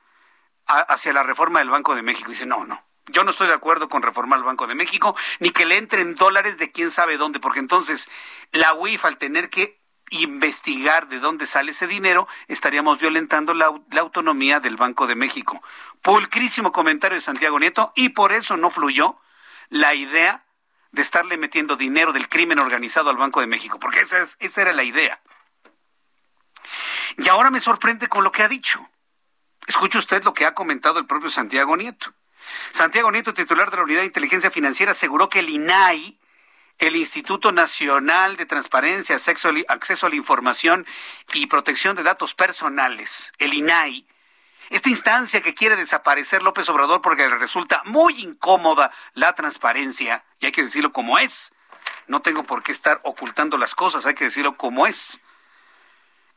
hacia 0.67 1.13
la 1.13 1.23
reforma 1.23 1.59
del 1.59 1.69
Banco 1.69 1.95
de 1.95 2.03
México, 2.03 2.31
dice, 2.31 2.47
no, 2.47 2.65
no, 2.65 2.83
yo 3.07 3.23
no 3.23 3.31
estoy 3.31 3.49
de 3.49 3.55
acuerdo 3.55 3.91
con 3.91 4.03
reformar 4.03 4.39
el 4.39 4.47
Banco 4.47 4.67
de 4.67 4.75
México, 4.75 5.15
ni 5.41 5.51
que 5.51 5.67
le 5.67 5.77
entren 5.77 6.15
dólares 6.15 6.57
de 6.57 6.73
quién 6.73 6.91
sabe 6.91 7.19
dónde, 7.19 7.39
porque 7.39 7.59
entonces 7.59 8.09
la 8.51 8.73
UIF 8.73 9.05
al 9.05 9.19
tener 9.19 9.51
que 9.51 9.79
investigar 10.11 11.09
de 11.09 11.19
dónde 11.19 11.47
sale 11.47 11.73
ese 11.73 11.87
dinero, 11.87 12.29
estaríamos 12.49 12.99
violentando 12.99 13.55
la, 13.55 13.67
autonomía 13.99 14.61
del 14.61 14.77
Banco 14.77 15.07
de 15.07 15.15
México. 15.15 15.63
Pulcrísimo 16.03 16.73
comentario 16.73 17.17
de 17.17 17.21
Santiago 17.21 17.59
Nieto 17.59 17.93
y 17.97 18.11
por 18.11 18.33
eso 18.33 18.57
no 18.57 18.71
fluyó 18.71 19.19
la 19.69 19.95
idea 19.95 20.45
de 20.93 21.03
estarle 21.03 21.37
metiendo 21.37 21.77
dinero 21.77 22.13
del 22.13 22.29
crimen 22.29 22.59
organizado 22.59 23.11
al 23.11 23.17
Banco 23.17 23.41
de 23.41 23.47
México, 23.47 23.81
porque 23.81 24.01
esa, 24.01 24.19
es, 24.19 24.37
esa 24.41 24.63
era 24.63 24.73
la 24.73 24.85
idea. 24.85 25.21
Y 27.19 27.29
ahora 27.29 27.51
me 27.51 27.61
sorprende 27.61 28.09
con 28.09 28.25
lo 28.25 28.33
que 28.33 28.43
ha 28.43 28.49
dicho. 28.49 28.89
Escuche 29.67 29.99
usted 29.99 30.23
lo 30.25 30.35
que 30.35 30.47
ha 30.47 30.55
comentado 30.55 30.99
el 30.99 31.07
propio 31.07 31.31
Santiago 31.31 31.77
Nieto. 31.77 32.13
Santiago 32.71 33.11
Nieto, 33.11 33.35
titular 33.35 33.71
de 33.71 33.79
la 33.79 33.83
Unidad 33.85 34.01
de 34.01 34.07
Inteligencia 34.07 34.51
Financiera, 34.51 34.93
aseguró 34.93 35.29
que 35.29 35.41
el 35.41 35.49
INAI 35.49 36.19
el 36.79 36.97
Instituto 36.97 37.53
Nacional 37.53 38.37
de 38.37 38.47
Transparencia, 38.47 39.17
Acceso 39.17 40.07
a 40.07 40.09
la 40.09 40.17
Información 40.17 40.87
y 41.33 41.47
Protección 41.47 41.97
de 41.97 42.03
Datos 42.03 42.35
Personales, 42.35 43.33
el 43.39 43.55
INAI, 43.55 44.07
esta 44.71 44.89
instancia 44.89 45.43
que 45.43 45.55
quiere 45.55 45.77
desaparecer 45.77 46.43
López 46.43 46.69
Obrador 46.69 47.03
porque 47.03 47.29
le 47.29 47.37
resulta 47.37 47.83
muy 47.85 48.21
incómoda 48.23 48.91
la 49.13 49.35
transparencia, 49.35 50.25
y 50.41 50.47
hay 50.47 50.53
que 50.53 50.63
decirlo 50.63 50.93
como 50.93 51.19
es. 51.19 51.53
No 52.07 52.23
tengo 52.23 52.43
por 52.43 52.63
qué 52.63 52.73
estar 52.73 53.01
ocultando 53.05 53.59
las 53.59 53.75
cosas, 53.75 54.07
hay 54.07 54.15
que 54.15 54.25
decirlo 54.25 54.57
como 54.57 54.87
es. 54.87 55.21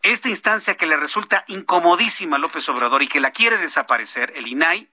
Esta 0.04 0.30
instancia 0.30 0.76
que 0.76 0.86
le 0.86 0.98
resulta 0.98 1.46
incomodísima 1.48 2.36
a 2.36 2.40
López 2.40 2.68
Obrador 2.70 3.02
y 3.02 3.08
que 3.08 3.20
la 3.20 3.32
quiere 3.32 3.58
desaparecer, 3.58 4.34
el 4.36 4.48
INAI, 4.48 4.92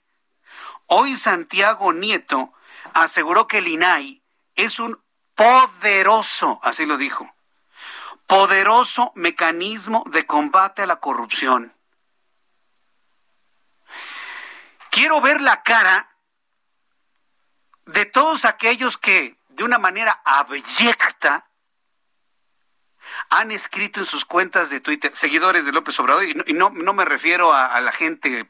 hoy 0.87 1.16
Santiago 1.16 1.93
Nieto 1.93 2.53
aseguró 2.95 3.47
que 3.47 3.59
el 3.59 3.69
INAI 3.69 4.23
es 4.55 4.79
un 4.79 5.03
poderoso, 5.35 6.61
así 6.62 6.86
lo 6.86 6.97
dijo, 6.97 7.35
poderoso 8.27 9.12
mecanismo 9.15 10.05
de 10.06 10.27
combate 10.27 10.82
a 10.82 10.86
la 10.86 10.97
corrupción. 10.97 11.74
Quiero 14.90 15.20
ver 15.20 15.40
la 15.40 15.62
cara 15.62 16.16
de 17.86 18.06
todos 18.06 18.44
aquellos 18.44 18.97
que 18.97 19.36
de 19.48 19.65
una 19.65 19.78
manera 19.78 20.23
abyecta 20.24 21.48
han 23.31 23.51
escrito 23.51 24.01
en 24.01 24.06
sus 24.06 24.24
cuentas 24.24 24.70
de 24.70 24.81
Twitter, 24.81 25.15
seguidores 25.15 25.66
de 25.66 25.73
López 25.73 25.98
Obrador, 26.01 26.24
y 26.24 26.52
no, 26.52 26.70
no, 26.70 26.93
me 26.93 27.05
refiero 27.05 27.52
a, 27.52 27.66
a, 27.66 27.81
la 27.81 27.93
gente, 27.93 28.48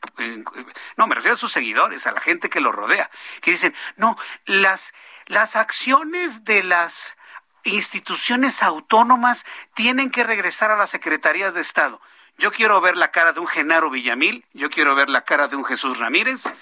no, 0.96 1.06
me 1.06 1.14
refiero 1.14 1.34
a 1.34 1.38
sus 1.38 1.52
seguidores, 1.52 2.06
a 2.06 2.12
la 2.12 2.20
gente 2.20 2.48
que 2.48 2.60
lo 2.60 2.72
rodea, 2.72 3.10
que 3.40 3.50
dicen, 3.52 3.74
no, 3.96 4.16
las, 4.46 4.94
las 5.26 5.56
acciones 5.56 6.44
de 6.44 6.62
las 6.62 7.16
instituciones 7.64 8.62
autónomas 8.62 9.44
tienen 9.74 10.10
que 10.10 10.24
regresar 10.24 10.70
a 10.70 10.76
las 10.76 10.90
secretarías 10.90 11.54
de 11.54 11.60
Estado. 11.60 12.00
Yo 12.36 12.52
quiero 12.52 12.80
ver 12.80 12.96
la 12.96 13.10
cara 13.10 13.32
de 13.32 13.40
un 13.40 13.46
Genaro 13.46 13.90
Villamil, 13.90 14.44
yo 14.52 14.70
quiero 14.70 14.94
ver 14.94 15.08
la 15.08 15.24
cara 15.24 15.48
de 15.48 15.56
un 15.56 15.64
Jesús 15.64 15.98
Ramírez, 15.98 16.54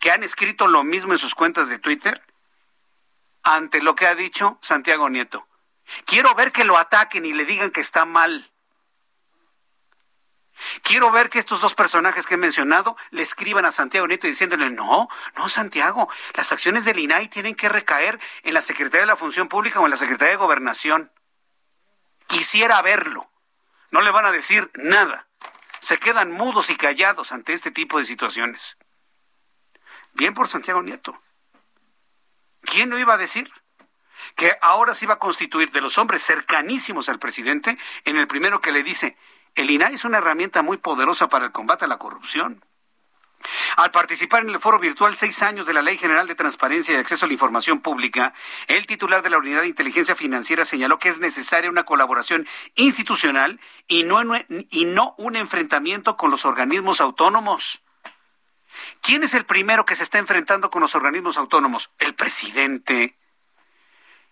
que 0.00 0.10
han 0.10 0.22
escrito 0.22 0.68
lo 0.68 0.84
mismo 0.84 1.12
en 1.12 1.18
sus 1.18 1.34
cuentas 1.34 1.68
de 1.68 1.78
Twitter, 1.78 2.22
ante 3.42 3.80
lo 3.80 3.94
que 3.94 4.06
ha 4.06 4.14
dicho 4.14 4.58
Santiago 4.62 5.08
Nieto. 5.08 5.46
Quiero 6.04 6.34
ver 6.34 6.50
que 6.50 6.64
lo 6.64 6.76
ataquen 6.78 7.24
y 7.24 7.32
le 7.32 7.44
digan 7.44 7.70
que 7.70 7.80
está 7.80 8.04
mal. 8.04 8.50
Quiero 10.82 11.10
ver 11.10 11.30
que 11.30 11.38
estos 11.38 11.60
dos 11.60 11.74
personajes 11.74 12.26
que 12.26 12.34
he 12.34 12.38
mencionado 12.38 12.96
le 13.10 13.22
escriban 13.22 13.64
a 13.64 13.70
Santiago 13.70 14.06
Nieto 14.06 14.26
diciéndole, 14.26 14.70
no, 14.70 15.08
no, 15.36 15.48
Santiago, 15.48 16.08
las 16.34 16.52
acciones 16.52 16.84
del 16.84 16.98
INAI 16.98 17.28
tienen 17.28 17.54
que 17.54 17.68
recaer 17.68 18.18
en 18.42 18.54
la 18.54 18.60
Secretaría 18.60 19.00
de 19.00 19.06
la 19.06 19.16
Función 19.16 19.48
Pública 19.48 19.80
o 19.80 19.84
en 19.84 19.90
la 19.90 19.96
Secretaría 19.96 20.32
de 20.32 20.36
Gobernación. 20.36 21.12
Quisiera 22.26 22.80
verlo. 22.82 23.30
No 23.90 24.00
le 24.00 24.10
van 24.10 24.26
a 24.26 24.32
decir 24.32 24.70
nada. 24.74 25.28
Se 25.80 25.98
quedan 25.98 26.32
mudos 26.32 26.70
y 26.70 26.76
callados 26.76 27.32
ante 27.32 27.52
este 27.52 27.70
tipo 27.70 27.98
de 27.98 28.04
situaciones. 28.04 28.76
Bien 30.14 30.34
por 30.34 30.48
Santiago 30.48 30.82
Nieto. 30.82 31.20
¿Quién 32.62 32.90
lo 32.90 32.98
iba 32.98 33.14
a 33.14 33.18
decir? 33.18 33.52
que 34.34 34.56
ahora 34.60 34.94
se 34.94 35.04
iba 35.04 35.14
a 35.14 35.18
constituir 35.18 35.70
de 35.70 35.80
los 35.80 35.98
hombres 35.98 36.22
cercanísimos 36.22 37.08
al 37.08 37.18
presidente 37.18 37.78
en 38.04 38.16
el 38.16 38.26
primero 38.26 38.60
que 38.60 38.72
le 38.72 38.82
dice, 38.82 39.16
el 39.56 39.70
INAI 39.70 39.94
es 39.94 40.04
una 40.04 40.18
herramienta 40.18 40.62
muy 40.62 40.76
poderosa 40.76 41.28
para 41.28 41.46
el 41.46 41.52
combate 41.52 41.86
a 41.86 41.88
la 41.88 41.98
corrupción. 41.98 42.64
Al 43.76 43.90
participar 43.90 44.42
en 44.42 44.50
el 44.50 44.60
foro 44.60 44.78
virtual 44.78 45.16
seis 45.16 45.42
años 45.42 45.66
de 45.66 45.74
la 45.74 45.82
Ley 45.82 45.98
General 45.98 46.26
de 46.26 46.34
Transparencia 46.34 46.94
y 46.94 46.98
Acceso 46.98 47.26
a 47.26 47.28
la 47.28 47.34
Información 47.34 47.80
Pública, 47.80 48.32
el 48.66 48.86
titular 48.86 49.22
de 49.22 49.30
la 49.30 49.38
Unidad 49.38 49.60
de 49.60 49.68
Inteligencia 49.68 50.16
Financiera 50.16 50.64
señaló 50.64 50.98
que 50.98 51.08
es 51.08 51.20
necesaria 51.20 51.70
una 51.70 51.84
colaboración 51.84 52.46
institucional 52.74 53.60
y 53.88 54.04
no, 54.04 54.20
y 54.70 54.84
no 54.86 55.14
un 55.18 55.36
enfrentamiento 55.36 56.16
con 56.16 56.30
los 56.30 56.44
organismos 56.44 57.00
autónomos. 57.00 57.82
¿Quién 59.00 59.22
es 59.22 59.34
el 59.34 59.44
primero 59.44 59.86
que 59.86 59.96
se 59.96 60.02
está 60.02 60.18
enfrentando 60.18 60.70
con 60.70 60.82
los 60.82 60.94
organismos 60.94 61.38
autónomos? 61.38 61.90
El 61.98 62.14
presidente. 62.14 63.16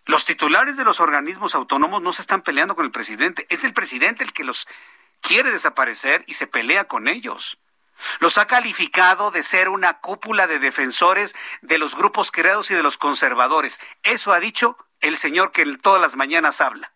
Los 0.06 0.26
titulares 0.26 0.76
de 0.76 0.84
los 0.84 1.00
organismos 1.00 1.54
autónomos 1.54 2.02
no 2.02 2.12
se 2.12 2.20
están 2.20 2.42
peleando 2.42 2.74
con 2.74 2.84
el 2.84 2.90
presidente, 2.90 3.46
es 3.48 3.64
el 3.64 3.72
presidente 3.72 4.22
el 4.22 4.32
que 4.32 4.44
los 4.44 4.66
quiere 5.24 5.50
desaparecer 5.50 6.22
y 6.28 6.34
se 6.34 6.46
pelea 6.46 6.84
con 6.84 7.08
ellos. 7.08 7.58
Los 8.20 8.36
ha 8.36 8.46
calificado 8.46 9.30
de 9.30 9.42
ser 9.42 9.70
una 9.70 10.00
cúpula 10.00 10.46
de 10.46 10.58
defensores 10.58 11.34
de 11.62 11.78
los 11.78 11.96
grupos 11.96 12.30
creados 12.30 12.70
y 12.70 12.74
de 12.74 12.82
los 12.82 12.98
conservadores. 12.98 13.80
Eso 14.02 14.34
ha 14.34 14.40
dicho 14.40 14.76
el 15.00 15.16
señor 15.16 15.50
que 15.50 15.64
todas 15.78 16.00
las 16.00 16.14
mañanas 16.14 16.60
habla. 16.60 16.92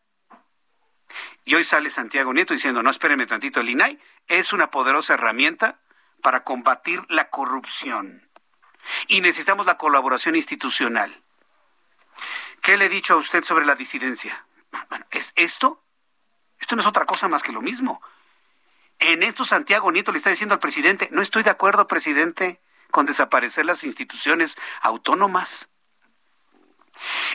Y 1.46 1.54
hoy 1.54 1.64
sale 1.64 1.88
Santiago 1.88 2.34
Nieto 2.34 2.52
diciendo, 2.52 2.82
no 2.82 2.90
espéreme 2.90 3.26
tantito, 3.26 3.60
el 3.60 3.70
INAI 3.70 3.98
es 4.26 4.52
una 4.52 4.70
poderosa 4.70 5.14
herramienta 5.14 5.80
para 6.22 6.44
combatir 6.44 7.02
la 7.08 7.30
corrupción. 7.30 8.28
Y 9.06 9.22
necesitamos 9.22 9.64
la 9.64 9.78
colaboración 9.78 10.36
institucional. 10.36 11.22
¿Qué 12.60 12.76
le 12.76 12.86
he 12.86 12.90
dicho 12.90 13.14
a 13.14 13.16
usted 13.16 13.42
sobre 13.42 13.64
la 13.64 13.74
disidencia? 13.74 14.44
Bueno, 14.90 15.06
¿es 15.10 15.32
esto? 15.36 15.82
Esto 16.60 16.76
no 16.76 16.82
es 16.82 16.88
otra 16.88 17.06
cosa 17.06 17.28
más 17.28 17.42
que 17.42 17.52
lo 17.52 17.62
mismo. 17.62 18.02
En 19.00 19.22
esto 19.22 19.44
Santiago 19.44 19.92
Nieto 19.92 20.10
le 20.10 20.18
está 20.18 20.30
diciendo 20.30 20.54
al 20.54 20.60
presidente, 20.60 21.08
no 21.12 21.22
estoy 21.22 21.44
de 21.44 21.50
acuerdo, 21.50 21.86
presidente, 21.86 22.60
con 22.90 23.06
desaparecer 23.06 23.64
las 23.64 23.84
instituciones 23.84 24.56
autónomas. 24.80 25.68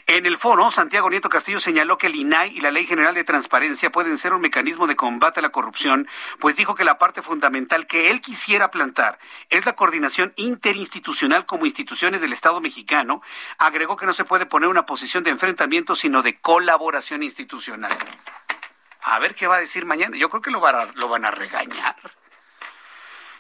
En 0.08 0.26
el 0.26 0.38
foro, 0.38 0.70
Santiago 0.72 1.10
Nieto 1.10 1.30
Castillo 1.30 1.62
señaló 1.62 1.98
que 1.98 2.08
el 2.08 2.16
INAI 2.16 2.58
y 2.58 2.60
la 2.60 2.72
Ley 2.72 2.86
General 2.86 3.16
de 3.16 3.24
Transparencia 3.24 3.92
pueden 3.92 4.18
ser 4.18 4.34
un 4.34 4.42
mecanismo 4.42 4.88
de 4.88 4.98
combate 4.98 5.40
a 5.40 5.44
la 5.44 5.50
corrupción, 5.50 6.08
pues 6.40 6.58
dijo 6.58 6.76
que 6.76 6.84
la 6.84 6.98
parte 6.98 7.22
fundamental 7.22 7.88
que 7.88 8.12
él 8.12 8.20
quisiera 8.20 8.70
plantar 8.70 9.20
es 9.50 9.66
la 9.66 9.74
coordinación 9.74 10.34
interinstitucional 10.36 11.46
como 11.46 11.66
instituciones 11.66 12.20
del 12.20 12.34
Estado 12.34 12.60
mexicano. 12.60 13.22
Agregó 13.58 13.96
que 13.96 14.06
no 14.06 14.14
se 14.14 14.26
puede 14.26 14.46
poner 14.46 14.68
una 14.68 14.86
posición 14.86 15.24
de 15.24 15.32
enfrentamiento, 15.32 15.96
sino 15.96 16.22
de 16.24 16.40
colaboración 16.42 17.24
institucional. 17.24 17.98
A 19.04 19.20
ver 19.20 19.36
qué 19.36 19.48
va 19.48 19.58
a 19.58 19.60
decir 19.60 19.86
mañana. 19.86 20.18
Yo 20.18 20.30
creo 20.30 20.42
que 20.42 20.52
lo 20.52 20.60
van 20.60 20.76
a, 20.76 20.86
lo 20.96 21.10
van 21.10 21.26
a 21.26 21.32
regañar. 21.32 21.96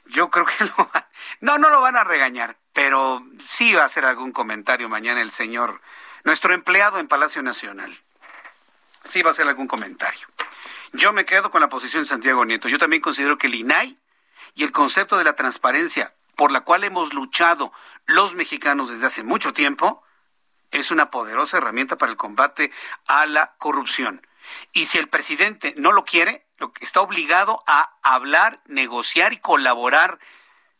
Yo 0.05 0.29
creo 0.29 0.45
que 0.45 0.65
lo 0.65 0.75
van... 0.75 1.05
No, 1.39 1.57
no 1.57 1.69
lo 1.69 1.81
van 1.81 1.95
a 1.95 2.03
regañar, 2.03 2.57
pero 2.73 3.25
sí 3.39 3.73
va 3.73 3.83
a 3.83 3.85
hacer 3.85 4.05
algún 4.05 4.31
comentario 4.31 4.89
mañana 4.89 5.21
el 5.21 5.31
señor, 5.31 5.81
nuestro 6.23 6.53
empleado 6.53 6.99
en 6.99 7.07
Palacio 7.07 7.41
Nacional. 7.41 7.97
Sí 9.05 9.21
va 9.21 9.29
a 9.29 9.31
hacer 9.31 9.47
algún 9.47 9.67
comentario. 9.67 10.27
Yo 10.93 11.11
me 11.11 11.25
quedo 11.25 11.49
con 11.51 11.61
la 11.61 11.69
posición 11.69 12.03
de 12.03 12.09
Santiago 12.09 12.45
Nieto. 12.45 12.69
Yo 12.69 12.79
también 12.79 13.01
considero 13.01 13.37
que 13.37 13.47
el 13.47 13.55
INAI 13.55 13.97
y 14.55 14.63
el 14.63 14.71
concepto 14.71 15.17
de 15.17 15.23
la 15.23 15.35
transparencia 15.35 16.13
por 16.35 16.51
la 16.51 16.61
cual 16.61 16.83
hemos 16.83 17.13
luchado 17.13 17.71
los 18.05 18.35
mexicanos 18.35 18.89
desde 18.89 19.07
hace 19.07 19.23
mucho 19.23 19.53
tiempo 19.53 20.03
es 20.71 20.91
una 20.91 21.11
poderosa 21.11 21.57
herramienta 21.57 21.97
para 21.97 22.11
el 22.11 22.17
combate 22.17 22.71
a 23.07 23.25
la 23.25 23.55
corrupción. 23.57 24.25
Y 24.71 24.85
si 24.85 24.97
el 24.97 25.07
presidente 25.07 25.73
no 25.77 25.91
lo 25.91 26.05
quiere, 26.05 26.47
está 26.79 27.01
obligado 27.01 27.63
a 27.67 27.97
hablar, 28.01 28.61
negociar 28.65 29.33
y 29.33 29.37
colaborar 29.37 30.19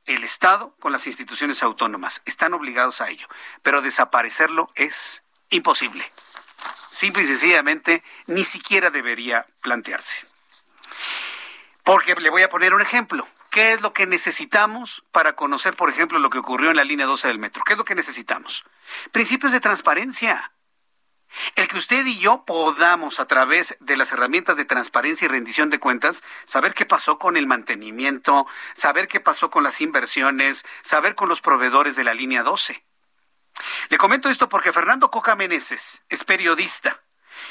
el 0.06 0.24
Estado 0.24 0.76
con 0.80 0.92
las 0.92 1.08
instituciones 1.08 1.64
autónomas. 1.64 2.22
Están 2.26 2.54
obligados 2.54 3.02
a 3.02 3.10
ello. 3.10 3.28
Pero 3.62 3.82
desaparecerlo 3.82 4.70
es 4.76 5.24
imposible. 5.50 6.10
Simple 6.92 7.24
y 7.24 7.28
sencillamente, 7.28 8.04
ni 8.28 8.44
siquiera 8.44 8.90
debería 8.90 9.48
plantearse. 9.62 10.26
Porque 11.84 12.16
le 12.16 12.30
voy 12.30 12.44
a 12.44 12.50
poner 12.50 12.74
un 12.74 12.82
ejemplo. 12.82 13.28
¿Qué 13.52 13.74
es 13.74 13.82
lo 13.82 13.94
que 13.94 14.08
necesitamos 14.08 15.04
para 15.12 15.36
conocer, 15.36 15.76
por 15.76 15.90
ejemplo, 15.90 16.18
lo 16.18 16.30
que 16.30 16.40
ocurrió 16.40 16.72
en 16.72 16.78
la 16.78 16.84
línea 16.84 17.06
12 17.06 17.28
del 17.28 17.40
metro? 17.40 17.64
¿Qué 17.64 17.74
es 17.74 17.78
lo 17.78 17.86
que 17.86 17.94
necesitamos? 17.94 18.66
Principios 19.12 19.52
de 19.52 19.60
transparencia. 19.60 20.53
El 21.56 21.68
que 21.68 21.78
usted 21.78 22.06
y 22.06 22.20
yo 22.20 22.46
podamos, 22.46 23.20
a 23.20 23.28
través 23.28 23.76
de 23.80 23.98
las 23.98 24.12
herramientas 24.12 24.58
de 24.58 24.66
transparencia 24.66 25.26
y 25.26 25.30
rendición 25.30 25.70
de 25.70 25.80
cuentas, 25.80 26.24
saber 26.46 26.74
qué 26.74 26.86
pasó 26.86 27.18
con 27.18 27.38
el 27.38 27.48
mantenimiento, 27.48 28.46
saber 28.76 29.08
qué 29.08 29.20
pasó 29.20 29.50
con 29.50 29.64
las 29.64 29.82
inversiones, 29.82 30.66
saber 30.84 31.16
con 31.16 31.30
los 31.30 31.42
proveedores 31.42 31.96
de 31.96 32.04
la 32.04 32.14
línea 32.14 32.44
12. 32.44 32.84
Le 33.90 33.98
comento 33.98 34.30
esto 34.30 34.50
porque 34.50 34.74
Fernando 34.74 35.10
Coca 35.12 35.36
Meneses 35.36 36.04
es 36.10 36.24
periodista. 36.24 37.02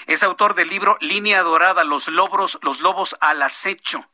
Es 0.07 0.23
autor 0.23 0.55
del 0.55 0.69
libro 0.69 0.97
Línea 1.01 1.43
Dorada, 1.43 1.85
los 1.85 2.09
lobos, 2.09 2.59
los 2.63 2.81
lobos 2.81 3.17
al 3.21 3.43
acecho. 3.43 4.09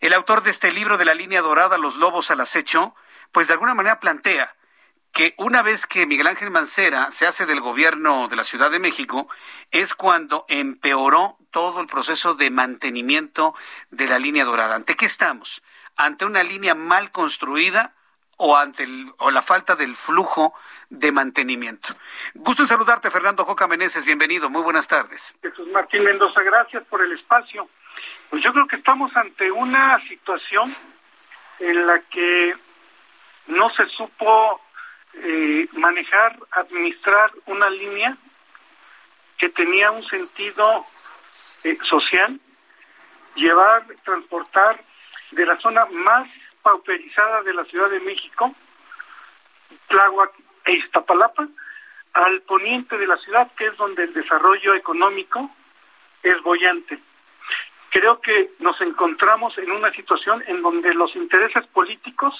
El 0.00 0.12
autor 0.12 0.42
de 0.42 0.50
este 0.50 0.72
libro 0.72 0.96
de 0.96 1.04
la 1.04 1.14
Línea 1.14 1.42
Dorada, 1.42 1.76
los 1.76 1.96
lobos 1.96 2.30
al 2.30 2.40
acecho, 2.40 2.94
pues 3.32 3.46
de 3.46 3.54
alguna 3.54 3.74
manera 3.74 4.00
plantea 4.00 4.54
que 5.12 5.34
una 5.38 5.62
vez 5.62 5.86
que 5.86 6.06
Miguel 6.06 6.28
Ángel 6.28 6.50
Mancera 6.50 7.10
se 7.10 7.26
hace 7.26 7.46
del 7.46 7.60
gobierno 7.60 8.28
de 8.28 8.36
la 8.36 8.44
Ciudad 8.44 8.70
de 8.70 8.78
México, 8.78 9.28
es 9.70 9.94
cuando 9.94 10.44
empeoró 10.48 11.36
todo 11.50 11.80
el 11.80 11.86
proceso 11.86 12.34
de 12.34 12.50
mantenimiento 12.50 13.54
de 13.90 14.06
la 14.06 14.18
línea 14.18 14.44
dorada. 14.44 14.76
¿Ante 14.76 14.96
qué 14.96 15.06
estamos? 15.06 15.62
¿Ante 15.96 16.24
una 16.24 16.42
línea 16.42 16.74
mal 16.74 17.10
construida 17.10 17.92
o 18.36 18.56
ante 18.56 18.86
o 19.18 19.30
la 19.30 19.42
falta 19.42 19.74
del 19.74 19.96
flujo 19.96 20.54
de 20.88 21.12
mantenimiento? 21.12 21.88
Gusto 22.34 22.62
en 22.62 22.68
saludarte, 22.68 23.10
Fernando 23.10 23.44
Joca 23.44 23.66
Meneses. 23.66 24.04
Bienvenido. 24.04 24.48
Muy 24.48 24.62
buenas 24.62 24.86
tardes. 24.86 25.36
Jesús 25.42 25.66
Martín 25.72 26.04
Mendoza, 26.04 26.40
gracias 26.42 26.84
por 26.84 27.02
el 27.02 27.12
espacio. 27.12 27.68
Pues 28.30 28.42
yo 28.44 28.52
creo 28.52 28.66
que 28.66 28.76
estamos 28.76 29.14
ante 29.16 29.50
una 29.50 29.98
situación 30.08 30.74
en 31.58 31.86
la 31.86 32.00
que 32.00 32.54
no 33.48 33.68
se 33.70 33.86
supo 33.88 34.60
eh, 35.14 35.68
manejar, 35.72 36.38
administrar 36.52 37.30
una 37.46 37.68
línea 37.70 38.16
que 39.38 39.48
tenía 39.48 39.90
un 39.90 40.04
sentido 40.04 40.84
eh, 41.64 41.78
social, 41.82 42.38
llevar, 43.34 43.86
transportar 44.04 44.82
de 45.32 45.46
la 45.46 45.56
zona 45.58 45.86
más 45.86 46.24
pauperizada 46.62 47.42
de 47.42 47.54
la 47.54 47.64
Ciudad 47.64 47.90
de 47.90 48.00
México, 48.00 48.54
Tláhuac 49.88 50.32
e 50.66 50.72
Iztapalapa, 50.72 51.48
al 52.12 52.42
poniente 52.42 52.98
de 52.98 53.06
la 53.06 53.16
ciudad, 53.18 53.50
que 53.56 53.66
es 53.66 53.76
donde 53.76 54.04
el 54.04 54.12
desarrollo 54.12 54.74
económico 54.74 55.50
es 56.22 56.40
bollante. 56.42 56.98
Creo 57.90 58.20
que 58.20 58.52
nos 58.58 58.80
encontramos 58.80 59.56
en 59.58 59.70
una 59.70 59.92
situación 59.92 60.42
en 60.46 60.62
donde 60.62 60.94
los 60.94 61.14
intereses 61.16 61.66
políticos 61.68 62.34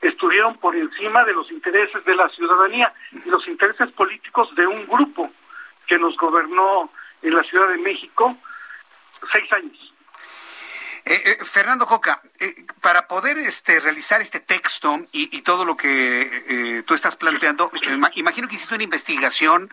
estuvieron 0.00 0.56
por 0.58 0.76
encima 0.76 1.24
de 1.24 1.32
los 1.32 1.50
intereses 1.50 2.04
de 2.04 2.14
la 2.14 2.28
ciudadanía 2.30 2.92
y 3.12 3.28
los 3.28 3.46
intereses 3.48 3.90
políticos 3.92 4.48
de 4.54 4.66
un 4.66 4.86
grupo 4.86 5.30
que 5.86 5.98
nos 5.98 6.16
gobernó 6.16 6.90
en 7.22 7.34
la 7.34 7.42
Ciudad 7.44 7.68
de 7.68 7.78
México 7.78 8.36
seis 9.32 9.52
años. 9.52 9.92
Eh, 11.04 11.22
eh, 11.24 11.44
Fernando 11.44 11.86
Coca, 11.86 12.20
eh, 12.40 12.66
para 12.80 13.06
poder 13.06 13.38
este, 13.38 13.78
realizar 13.78 14.20
este 14.20 14.40
texto 14.40 14.98
y, 15.12 15.42
todo 15.42 15.64
lo 15.64 15.76
que 15.76 16.82
tú 16.84 16.94
estás 16.94 17.14
planteando, 17.14 17.70
imagino 18.14 18.48
que 18.48 18.56
hiciste 18.56 18.74
una 18.74 18.82
investigación 18.82 19.70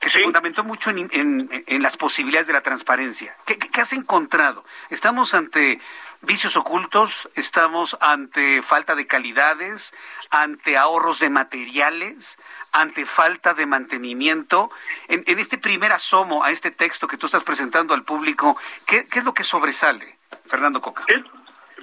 que 0.00 0.08
se 0.08 0.22
fundamentó 0.22 0.64
mucho 0.64 0.90
en, 0.90 1.48
las 1.82 1.96
posibilidades 1.96 2.46
de 2.46 2.52
la 2.52 2.60
transparencia. 2.60 3.36
¿Qué, 3.46 3.58
has 3.80 3.92
encontrado? 3.92 4.64
¿Estamos 4.90 5.34
ante 5.34 5.80
vicios 6.22 6.56
ocultos? 6.56 7.28
¿Estamos 7.34 7.96
ante 8.00 8.62
falta 8.62 8.94
de 8.94 9.06
calidades? 9.06 9.94
¿Ante 10.30 10.76
ahorros 10.76 11.18
de 11.18 11.30
materiales? 11.30 12.38
¿Ante 12.72 13.06
falta 13.06 13.54
de 13.54 13.66
mantenimiento? 13.66 14.70
En, 15.08 15.24
este 15.26 15.58
primer 15.58 15.92
asomo 15.92 16.44
a 16.44 16.52
este 16.52 16.70
texto 16.70 17.08
que 17.08 17.16
tú 17.16 17.26
estás 17.26 17.42
presentando 17.42 17.92
al 17.94 18.04
público, 18.04 18.56
¿qué, 18.86 19.06
es 19.12 19.24
lo 19.24 19.34
que 19.34 19.42
sobresale, 19.42 20.18
Fernando 20.46 20.80
Coca? 20.80 21.04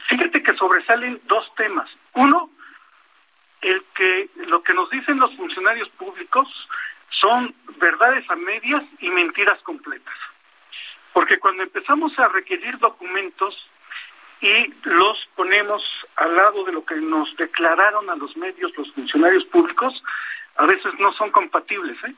Fíjate 0.08 0.42
que 0.42 0.54
sobresalen 0.54 1.20
dos 1.26 1.54
temas. 1.56 1.90
Uno, 2.14 2.50
el 3.62 3.84
que 3.96 4.30
lo 4.48 4.64
que 4.64 4.74
nos 4.74 4.90
dicen 4.90 5.20
los 5.20 5.36
funcionarios 5.36 5.90
públicos 5.98 6.48
son 7.26 7.56
verdades 7.80 8.30
a 8.30 8.36
medias 8.36 8.84
y 9.00 9.10
mentiras 9.10 9.60
completas. 9.64 10.14
Porque 11.12 11.40
cuando 11.40 11.64
empezamos 11.64 12.18
a 12.20 12.28
requerir 12.28 12.78
documentos 12.78 13.56
y 14.42 14.72
los 14.84 15.18
ponemos 15.36 15.82
al 16.18 16.36
lado 16.36 16.64
de 16.66 16.74
lo 16.74 16.86
que 16.86 16.96
nos 16.96 17.36
declararon 17.38 18.10
a 18.12 18.16
los 18.16 18.38
medios 18.38 18.72
los 18.78 18.92
funcionarios 18.94 19.44
públicos, 19.46 20.04
a 20.58 20.66
veces 20.68 20.94
no 21.00 21.12
son 21.14 21.32
compatibles. 21.32 21.98
¿eh? 22.04 22.14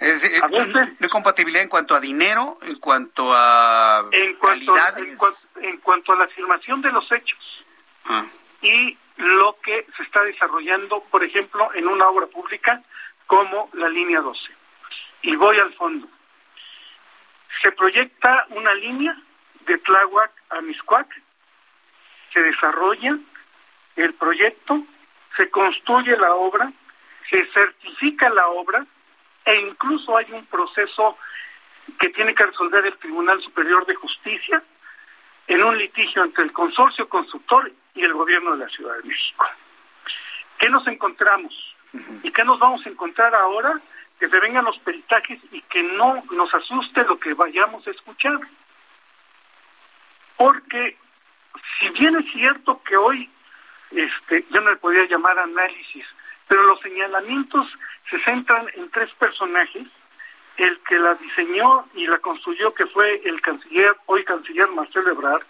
Es, 0.00 0.24
eh, 0.24 0.40
no 0.50 0.80
hay 0.98 1.08
compatibilidad 1.10 1.62
en 1.62 1.68
cuanto 1.68 1.94
a 1.94 2.00
dinero, 2.00 2.58
en 2.62 2.76
cuanto 2.76 3.30
a 3.34 4.08
en 4.10 4.34
cuanto, 4.36 4.74
en, 5.60 5.76
cuanto 5.78 6.12
a 6.12 6.16
la 6.16 6.24
afirmación 6.24 6.80
de 6.80 6.92
los 6.92 7.12
hechos 7.12 7.64
ah. 8.06 8.24
y 8.62 8.96
lo 9.18 9.58
que 9.62 9.86
se 9.96 10.02
está 10.02 10.22
desarrollando, 10.22 11.04
por 11.10 11.22
ejemplo, 11.22 11.70
en 11.74 11.86
una 11.88 12.08
obra 12.08 12.26
pública 12.26 12.82
como 13.32 13.70
la 13.72 13.88
línea 13.88 14.20
12. 14.20 14.40
Y 15.22 15.36
voy 15.36 15.56
al 15.58 15.72
fondo. 15.72 16.06
Se 17.62 17.72
proyecta 17.72 18.44
una 18.50 18.74
línea 18.74 19.16
de 19.64 19.78
Tláhuac 19.78 20.30
a 20.50 20.60
Miscuac, 20.60 21.08
se 22.34 22.42
desarrolla 22.42 23.16
el 23.96 24.12
proyecto, 24.16 24.84
se 25.34 25.48
construye 25.48 26.14
la 26.18 26.34
obra, 26.34 26.70
se 27.30 27.46
certifica 27.54 28.28
la 28.28 28.48
obra 28.48 28.84
e 29.46 29.60
incluso 29.60 30.14
hay 30.14 30.30
un 30.30 30.44
proceso 30.44 31.16
que 31.98 32.10
tiene 32.10 32.34
que 32.34 32.44
resolver 32.44 32.84
el 32.84 32.98
Tribunal 32.98 33.40
Superior 33.40 33.86
de 33.86 33.94
Justicia 33.94 34.62
en 35.46 35.64
un 35.64 35.78
litigio 35.78 36.22
entre 36.22 36.44
el 36.44 36.52
consorcio 36.52 37.08
constructor 37.08 37.72
y 37.94 38.02
el 38.02 38.12
gobierno 38.12 38.52
de 38.52 38.66
la 38.66 38.68
Ciudad 38.68 38.94
de 38.98 39.08
México. 39.08 39.46
¿Qué 40.58 40.68
nos 40.68 40.86
encontramos? 40.86 41.71
¿Y 42.22 42.30
qué 42.30 42.44
nos 42.44 42.58
vamos 42.58 42.84
a 42.86 42.88
encontrar 42.88 43.34
ahora? 43.34 43.80
Que 44.18 44.28
se 44.28 44.40
vengan 44.40 44.64
los 44.64 44.78
peritajes 44.78 45.40
y 45.50 45.60
que 45.62 45.82
no 45.82 46.22
nos 46.30 46.54
asuste 46.54 47.04
lo 47.04 47.18
que 47.18 47.34
vayamos 47.34 47.86
a 47.86 47.90
escuchar. 47.90 48.38
Porque 50.36 50.96
si 51.78 51.88
bien 51.90 52.16
es 52.16 52.32
cierto 52.32 52.82
que 52.82 52.96
hoy 52.96 53.28
este, 53.90 54.44
yo 54.50 54.60
no 54.60 54.70
le 54.70 54.76
podía 54.76 55.04
llamar 55.06 55.38
análisis, 55.38 56.06
pero 56.48 56.62
los 56.64 56.80
señalamientos 56.80 57.66
se 58.10 58.18
centran 58.22 58.66
en 58.74 58.90
tres 58.90 59.10
personajes, 59.14 59.86
el 60.56 60.78
que 60.80 60.98
la 60.98 61.14
diseñó 61.14 61.86
y 61.94 62.06
la 62.06 62.18
construyó, 62.18 62.74
que 62.74 62.86
fue 62.86 63.20
el 63.24 63.40
canciller, 63.40 63.96
hoy 64.06 64.24
canciller 64.24 64.68
Marcelo 64.68 65.10
Ebrard, 65.10 65.42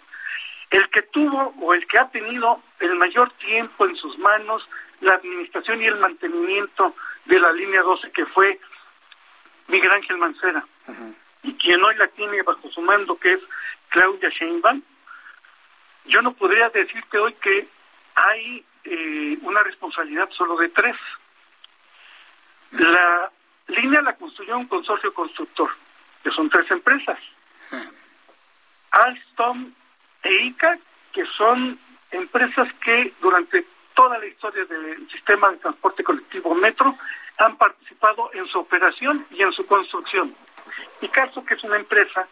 el 0.69 0.89
que 0.89 1.03
tuvo 1.03 1.53
o 1.61 1.73
el 1.73 1.85
que 1.87 1.99
ha 1.99 2.09
tenido 2.09 2.61
el 2.79 2.95
mayor 2.95 3.31
tiempo 3.33 3.85
en 3.85 3.95
sus 3.95 4.17
manos 4.17 4.67
la 5.03 5.15
administración 5.15 5.81
y 5.81 5.85
el 5.85 5.97
mantenimiento 5.97 6.95
de 7.25 7.39
la 7.39 7.51
línea 7.51 7.81
12, 7.81 8.11
que 8.11 8.25
fue 8.25 8.59
Miguel 9.67 9.91
Ángel 9.91 10.17
Mancera, 10.17 10.65
y 11.43 11.53
quien 11.55 11.83
hoy 11.83 11.95
la 11.95 12.07
tiene 12.07 12.41
bajo 12.41 12.69
su 12.71 12.81
mando, 12.81 13.17
que 13.17 13.33
es 13.33 13.39
Claudia 13.89 14.29
Sheinbaum, 14.29 14.81
yo 16.05 16.21
no 16.21 16.33
podría 16.33 16.69
decirte 16.69 17.17
hoy 17.17 17.33
que 17.33 17.67
hay 18.15 18.65
eh, 18.83 19.37
una 19.41 19.63
responsabilidad 19.63 20.29
solo 20.31 20.57
de 20.57 20.69
tres. 20.69 20.95
La 22.71 23.31
línea 23.67 24.01
la 24.01 24.15
construyó 24.15 24.57
un 24.57 24.67
consorcio 24.67 25.13
constructor, 25.13 25.69
que 26.23 26.31
son 26.31 26.49
tres 26.49 26.69
empresas. 26.71 27.19
Alstom 28.91 29.71
e 30.23 30.33
ICA, 30.45 30.77
que 31.13 31.25
son 31.37 31.79
empresas 32.11 32.67
que 32.83 33.13
durante 33.21 33.65
toda 33.93 34.17
la 34.17 34.25
historia 34.25 34.65
del 34.65 35.09
sistema 35.09 35.51
de 35.51 35.57
transporte 35.57 36.03
colectivo 36.03 36.53
Metro 36.55 36.95
han 37.37 37.57
participado 37.57 38.29
en 38.33 38.45
su 38.47 38.59
operación 38.59 39.25
y 39.31 39.41
en 39.41 39.51
su 39.51 39.65
construcción. 39.65 40.33
Y 41.01 41.07
caso 41.07 41.43
que 41.45 41.55
es 41.55 41.63
una 41.63 41.77
empresa 41.77 42.27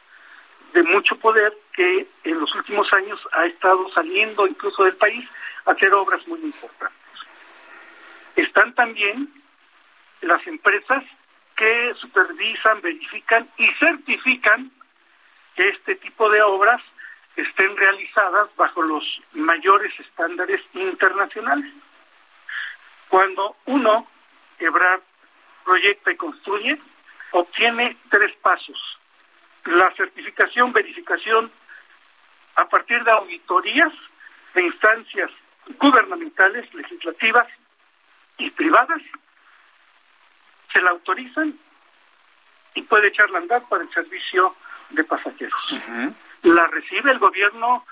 de 0.74 0.84
mucho 0.84 1.18
poder 1.18 1.54
que 1.74 2.08
en 2.24 2.40
los 2.40 2.54
últimos 2.56 2.92
años 2.94 3.20
ha 3.34 3.46
estado 3.46 3.90
saliendo 3.94 4.48
incluso 4.48 4.84
del 4.84 4.96
país 4.96 5.28
a 5.66 5.72
hacer 5.72 5.94
obras 5.94 6.26
muy 6.28 6.40
importantes. 6.40 6.98
Están 8.36 8.74
también 8.74 9.30
las 10.22 10.46
empresas 10.48 11.04
que 11.56 11.94
supervisan, 12.00 12.82
verifican 12.82 13.50
y 13.58 13.68
certifican 13.80 14.72
que 15.56 15.68
este 15.68 15.96
tipo 15.96 16.30
de 16.30 16.42
obras 16.42 16.82
estén 17.36 17.76
realizadas 17.78 18.50
bajo 18.56 18.82
los 18.82 19.04
mayores 19.34 19.94
estándares 20.00 20.62
internacionales. 20.74 21.72
Cuando 23.08 23.58
uno, 23.66 24.08
Ebrard, 24.60 25.02
proyecta 25.64 26.12
y 26.12 26.18
construye, 26.18 26.80
obtiene 27.32 27.98
tres 28.10 28.36
pasos. 28.38 28.78
La 29.66 29.92
certificación, 29.96 30.74
verificación 30.74 31.52
a 32.56 32.66
partir 32.66 33.04
de 33.04 33.12
auditorías 33.12 33.94
de 34.54 34.64
instancias 34.64 35.32
gubernamentales, 35.80 36.74
legislativas 36.74 37.48
y 38.38 38.50
privadas, 38.52 39.02
se 40.74 40.82
la 40.82 40.92
autorizan 40.92 41.58
y 42.74 42.82
puede 42.84 43.10
echarla 43.10 43.40
a 43.40 43.42
andar 43.42 43.68
para 43.70 43.84
el 43.84 43.94
servicio 43.94 44.56
de 44.90 45.04
pasajeros. 45.04 45.76
La 46.44 46.66
recibe 46.68 47.12
el 47.12 47.20
gobierno 47.20 47.86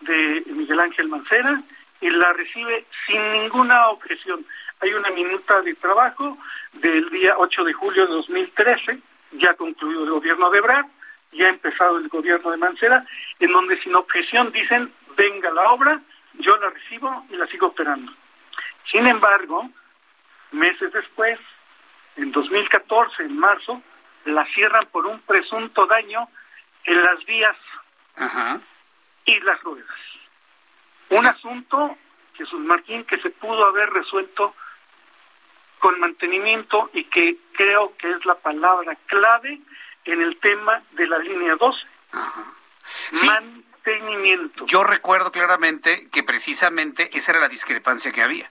de 0.00 0.42
Miguel 0.46 0.80
Ángel 0.80 1.08
Mancera 1.08 1.62
y 2.00 2.10
la 2.10 2.32
recibe 2.32 2.84
sin 3.06 3.32
ninguna 3.32 3.88
objeción. 3.90 4.44
Hay 4.80 4.92
una 4.92 5.10
minuta 5.10 5.62
de 5.62 5.74
trabajo 5.74 6.36
del 6.72 7.08
día 7.10 7.34
8 7.38 7.64
de 7.64 7.72
julio 7.72 8.06
de 8.06 8.12
2013, 8.14 8.98
ya 9.32 9.54
concluido 9.54 10.02
el 10.02 10.10
gobierno 10.10 10.50
de 10.50 10.60
Brad, 10.60 10.86
ya 11.30 11.46
ha 11.46 11.50
empezado 11.50 11.98
el 11.98 12.08
gobierno 12.08 12.50
de 12.50 12.56
Mancera, 12.56 13.06
en 13.38 13.52
donde 13.52 13.80
sin 13.82 13.94
objeción 13.94 14.50
dicen, 14.50 14.92
venga 15.16 15.50
la 15.52 15.70
obra, 15.70 16.00
yo 16.34 16.56
la 16.56 16.70
recibo 16.70 17.24
y 17.30 17.36
la 17.36 17.46
sigo 17.46 17.68
operando. 17.68 18.12
Sin 18.90 19.06
embargo, 19.06 19.70
meses 20.50 20.92
después, 20.92 21.38
en 22.16 22.32
2014, 22.32 23.22
en 23.22 23.38
marzo, 23.38 23.80
la 24.24 24.44
cierran 24.46 24.86
por 24.86 25.06
un 25.06 25.20
presunto 25.20 25.86
daño 25.86 26.28
en 26.84 27.00
las 27.00 27.24
vías 27.24 27.56
y 29.24 29.40
las 29.40 29.60
ruedas. 29.62 29.88
Un 31.10 31.26
asunto, 31.26 31.96
Jesús 32.34 32.60
Martín, 32.60 33.04
que 33.04 33.18
se 33.18 33.30
pudo 33.30 33.66
haber 33.66 33.90
resuelto 33.90 34.54
con 35.78 35.98
mantenimiento 36.00 36.90
y 36.94 37.04
que 37.04 37.36
creo 37.52 37.96
que 37.96 38.10
es 38.10 38.24
la 38.24 38.36
palabra 38.36 38.96
clave 39.06 39.60
en 40.04 40.22
el 40.22 40.38
tema 40.38 40.82
de 40.92 41.06
la 41.06 41.18
línea 41.18 41.56
12. 41.56 41.78
Mantenimiento. 43.26 44.64
Yo 44.66 44.84
recuerdo 44.84 45.32
claramente 45.32 46.08
que 46.10 46.22
precisamente 46.22 47.10
esa 47.16 47.32
era 47.32 47.40
la 47.40 47.48
discrepancia 47.48 48.12
que 48.12 48.22
había 48.22 48.50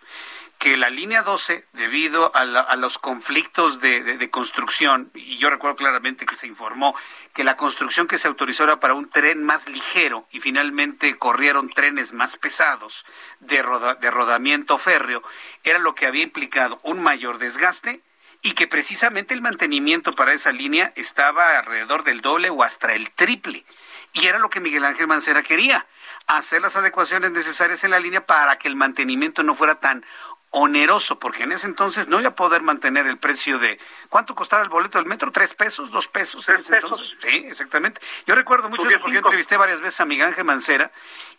que 0.61 0.77
la 0.77 0.91
línea 0.91 1.23
12, 1.23 1.65
debido 1.73 2.31
a, 2.35 2.75
los 2.75 2.99
conflictos 2.99 3.81
de, 3.81 4.29
construcción, 4.29 5.09
y 5.15 5.39
yo 5.39 5.49
recuerdo 5.49 5.75
claramente 5.75 6.27
que 6.27 6.35
se 6.35 6.45
informó 6.45 6.93
que 7.33 7.43
la 7.43 7.57
construcción 7.57 8.05
que 8.05 8.19
se 8.19 8.27
autorizó 8.27 8.65
era 8.65 8.79
para 8.79 8.93
un 8.93 9.09
tren 9.09 9.43
más 9.43 9.67
ligero 9.67 10.27
y 10.29 10.39
finalmente 10.39 11.17
corrieron 11.17 11.69
trenes 11.69 12.13
más 12.13 12.38
pesados 12.38 13.05
de, 13.39 13.65
de 14.01 14.11
rodamiento 14.11 14.77
férreo, 14.77 15.23
era 15.63 15.79
lo 15.79 15.95
que 15.95 16.05
había 16.05 16.21
implicado 16.21 16.77
un 16.83 17.01
mayor 17.01 17.39
desgaste 17.39 18.03
y 18.43 18.51
que 18.51 18.67
precisamente 18.67 19.33
el 19.33 19.41
mantenimiento 19.41 20.13
para 20.13 20.33
esa 20.33 20.51
línea 20.51 20.93
estaba 20.95 21.57
alrededor 21.57 22.03
del 22.03 22.21
doble 22.21 22.51
o 22.51 22.61
hasta 22.61 22.93
el 22.93 23.09
triple. 23.09 23.65
Y 24.13 24.27
era 24.27 24.39
lo 24.39 24.49
que 24.49 24.59
Miguel 24.59 24.83
Ángel 24.83 25.07
Mancera 25.07 25.41
quería, 25.41 25.88
hacer 26.27 26.61
las 26.61 26.75
adecuaciones 26.75 27.31
necesarias 27.31 27.83
en 27.83 27.91
la 27.91 27.99
línea 27.99 28.25
para 28.25 28.57
que 28.57 28.67
el 28.67 28.75
mantenimiento 28.75 29.43
no 29.43 29.55
fuera 29.55 29.75
tan 29.75 30.05
oneroso, 30.51 31.17
porque 31.17 31.43
en 31.43 31.53
ese 31.53 31.65
entonces 31.65 32.09
no 32.09 32.19
iba 32.19 32.29
a 32.29 32.35
poder 32.35 32.61
mantener 32.61 33.07
el 33.07 33.17
precio 33.17 33.57
de... 33.57 33.79
¿Cuánto 34.09 34.35
costaba 34.35 34.61
el 34.61 34.69
boleto 34.69 34.97
del 34.97 35.07
metro? 35.07 35.31
¿Tres 35.31 35.53
pesos? 35.53 35.91
¿Dos 35.91 36.09
pesos 36.09 36.47
en 36.49 36.57
ese 36.57 36.75
entonces? 36.75 37.09
Sí, 37.19 37.45
exactamente. 37.47 38.01
Yo 38.27 38.35
recuerdo 38.35 38.69
mucho 38.69 38.87
eso 38.87 38.99
porque 38.99 39.13
yo 39.13 39.19
entrevisté 39.19 39.55
varias 39.57 39.79
veces 39.79 39.99
a 40.01 40.05
Miguel 40.05 40.27
Ángel 40.27 40.43
Mancera 40.43 40.91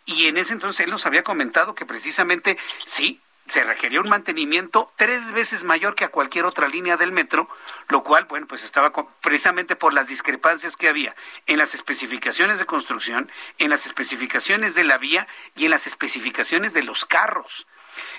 y 0.05 0.25
en 0.25 0.37
ese 0.37 0.53
entonces 0.53 0.85
él 0.85 0.91
nos 0.91 1.05
había 1.05 1.23
comentado 1.23 1.75
que 1.75 1.85
precisamente 1.85 2.57
sí, 2.85 3.21
se 3.47 3.63
requería 3.63 4.01
un 4.01 4.09
mantenimiento 4.09 4.91
tres 4.95 5.31
veces 5.31 5.63
mayor 5.63 5.93
que 5.93 6.05
a 6.05 6.09
cualquier 6.09 6.45
otra 6.45 6.67
línea 6.67 6.97
del 6.97 7.11
metro, 7.11 7.49
lo 7.89 8.03
cual, 8.03 8.25
bueno, 8.25 8.47
pues 8.47 8.63
estaba 8.63 8.91
precisamente 9.21 9.75
por 9.75 9.93
las 9.93 10.07
discrepancias 10.07 10.75
que 10.75 10.87
había 10.87 11.15
en 11.45 11.59
las 11.59 11.75
especificaciones 11.75 12.57
de 12.57 12.65
construcción, 12.65 13.29
en 13.59 13.69
las 13.69 13.85
especificaciones 13.85 14.75
de 14.75 14.85
la 14.85 14.97
vía 14.97 15.27
y 15.55 15.65
en 15.65 15.71
las 15.71 15.85
especificaciones 15.85 16.73
de 16.73 16.83
los 16.83 17.05
carros. 17.05 17.67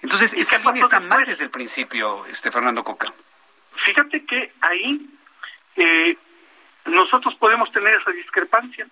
Entonces, 0.02 0.34
esta 0.34 0.59
línea 0.59 0.82
está 0.82 1.01
mal 1.01 1.24
desde 1.24 1.44
el 1.44 1.51
principio, 1.51 2.24
este 2.26 2.51
Fernando 2.51 2.84
Coca. 2.84 3.12
Fíjate 3.76 4.24
que 4.24 4.52
ahí 4.60 5.06
eh, 5.76 6.16
nosotros 6.86 7.34
podemos 7.36 7.70
tener 7.72 7.94
esa 7.94 8.10
discrepancia, 8.10 8.86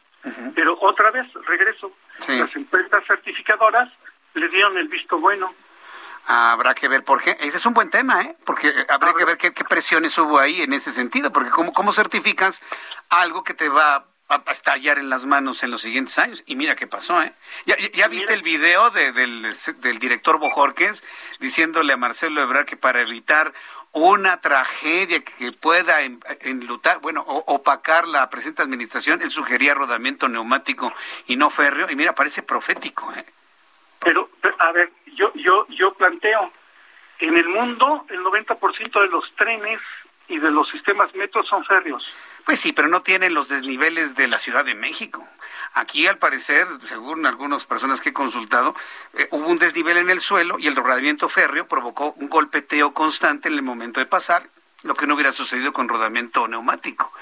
pero 0.54 0.78
otra 0.80 1.10
vez, 1.10 1.26
regreso, 1.46 1.92
las 2.28 2.54
empresas 2.54 3.04
certificadoras 3.06 3.90
le 4.34 4.48
dieron 4.48 4.76
el 4.78 4.88
visto 4.88 5.18
bueno. 5.18 5.54
Habrá 6.26 6.74
que 6.74 6.86
ver 6.86 7.02
por 7.02 7.20
qué. 7.20 7.36
Ese 7.40 7.56
es 7.56 7.66
un 7.66 7.74
buen 7.74 7.90
tema, 7.90 8.22
¿eh? 8.22 8.36
Porque 8.46 8.72
habrá 8.88 9.12
que 9.12 9.24
ver 9.24 9.36
qué, 9.36 9.50
presiones 9.64 10.16
hubo 10.18 10.38
ahí 10.38 10.62
en 10.62 10.72
ese 10.72 10.92
sentido, 10.92 11.32
porque 11.32 11.50
¿cómo, 11.50 11.72
cómo 11.72 11.92
certificas 11.92 12.62
algo 13.10 13.42
que 13.42 13.54
te 13.54 13.68
va 13.68 14.06
a 14.32 14.50
estallar 14.50 14.98
en 14.98 15.10
las 15.10 15.24
manos 15.24 15.62
en 15.62 15.70
los 15.70 15.82
siguientes 15.82 16.18
años. 16.18 16.42
Y 16.46 16.56
mira 16.56 16.74
qué 16.74 16.86
pasó, 16.86 17.22
¿eh? 17.22 17.32
¿Ya, 17.66 18.08
viste 18.08 18.32
el 18.32 18.42
video 18.42 18.90
del, 18.90 19.14
del, 19.80 19.98
director 19.98 20.38
Bojorques 20.38 21.04
diciéndole 21.40 21.92
a 21.92 21.96
Marcelo 21.96 22.40
Ebrard 22.40 22.66
que 22.66 22.76
para 22.76 23.00
evitar 23.00 23.52
una 23.92 24.40
tragedia 24.40 25.22
que 25.22 25.52
pueda 25.52 26.00
enlutar, 26.40 27.00
bueno, 27.00 27.22
opacar 27.22 28.08
la 28.08 28.28
presente 28.30 28.62
administración, 28.62 29.20
él 29.20 29.30
sugería 29.30 29.74
rodamiento 29.74 30.28
neumático 30.28 30.92
y 31.26 31.36
no 31.36 31.50
férreo, 31.50 31.90
y 31.90 31.96
mira, 31.96 32.14
parece 32.14 32.42
profético. 32.42 33.12
¿eh? 33.14 33.24
Pero, 34.00 34.30
a 34.58 34.72
ver, 34.72 34.90
yo, 35.14 35.30
yo, 35.34 35.66
yo 35.68 35.92
planteo, 35.94 36.50
en 37.18 37.36
el 37.36 37.48
mundo 37.48 38.06
el 38.08 38.20
90% 38.20 39.00
de 39.00 39.08
los 39.08 39.30
trenes 39.36 39.80
y 40.28 40.38
de 40.38 40.50
los 40.50 40.68
sistemas 40.70 41.14
metros 41.14 41.46
son 41.46 41.64
férreos. 41.64 42.02
Pues 42.44 42.60
sí, 42.60 42.72
pero 42.72 42.88
no 42.88 43.02
tienen 43.02 43.34
los 43.34 43.48
desniveles 43.48 44.16
de 44.16 44.28
la 44.28 44.38
Ciudad 44.38 44.64
de 44.64 44.74
México. 44.74 45.26
Aquí, 45.74 46.06
al 46.06 46.18
parecer, 46.18 46.66
según 46.84 47.24
algunas 47.24 47.64
personas 47.64 48.00
que 48.00 48.10
he 48.10 48.12
consultado, 48.12 48.74
eh, 49.14 49.28
hubo 49.30 49.46
un 49.46 49.58
desnivel 49.58 49.96
en 49.96 50.10
el 50.10 50.20
suelo 50.20 50.58
y 50.58 50.66
el 50.66 50.76
rodamiento 50.76 51.28
férreo 51.28 51.66
provocó 51.66 52.12
un 52.18 52.28
golpeteo 52.28 52.92
constante 52.92 53.48
en 53.48 53.54
el 53.54 53.62
momento 53.62 54.00
de 54.00 54.06
pasar, 54.06 54.42
lo 54.82 54.94
que 54.94 55.06
no 55.06 55.14
hubiera 55.14 55.32
sucedido 55.32 55.72
con 55.72 55.88
rodamiento 55.88 56.46
neumático. 56.48 57.12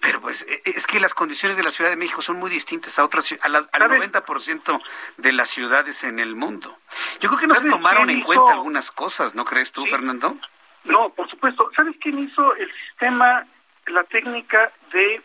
Pero 0.00 0.20
pues 0.20 0.46
e, 0.48 0.62
e, 0.64 0.70
es 0.70 0.86
que 0.86 0.98
las 0.98 1.12
condiciones 1.12 1.58
de 1.58 1.62
la 1.62 1.70
Ciudad 1.70 1.90
de 1.90 1.96
México 1.96 2.22
son 2.22 2.38
muy 2.38 2.50
distintas 2.50 2.98
a 2.98 3.04
otras 3.04 3.30
a 3.32 3.46
al 3.46 3.68
90% 3.68 4.80
de 5.18 5.32
las 5.32 5.50
ciudades 5.50 6.04
en 6.04 6.18
el 6.18 6.36
mundo. 6.36 6.78
Yo 7.20 7.28
creo 7.28 7.40
que 7.40 7.46
no 7.46 7.54
se 7.54 7.68
tomaron 7.68 8.08
en 8.08 8.22
cuenta 8.22 8.52
algunas 8.52 8.90
cosas, 8.90 9.34
¿no 9.34 9.44
crees 9.44 9.72
tú, 9.72 9.84
Fernando? 9.86 10.38
No, 10.84 11.10
por 11.10 11.28
supuesto. 11.28 11.70
¿Sabes 11.76 11.94
quién 12.00 12.18
hizo 12.18 12.54
el 12.56 12.72
sistema, 12.88 13.46
la 13.86 14.04
técnica 14.04 14.72
de 14.92 15.22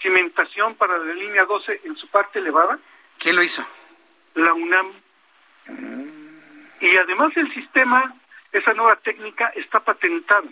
cimentación 0.00 0.74
para 0.74 0.98
la 0.98 1.14
línea 1.14 1.44
12 1.44 1.82
en 1.84 1.96
su 1.96 2.08
parte 2.08 2.38
elevada? 2.38 2.78
¿Quién 3.18 3.36
lo 3.36 3.42
hizo? 3.42 3.66
La 4.34 4.52
UNAM. 4.52 4.92
Y 6.80 6.96
además 6.96 7.32
el 7.36 7.52
sistema, 7.54 8.14
esa 8.50 8.74
nueva 8.74 8.96
técnica 8.96 9.52
está 9.54 9.80
patentada. 9.80 10.48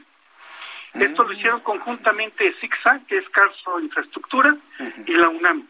Esto 0.94 1.24
lo 1.24 1.32
hicieron 1.32 1.60
conjuntamente 1.60 2.54
ZigZag, 2.60 3.06
que 3.06 3.18
es 3.18 3.28
Carso 3.30 3.80
Infraestructura, 3.80 4.56
y 5.06 5.12
la 5.12 5.28
UNAM. 5.28 5.66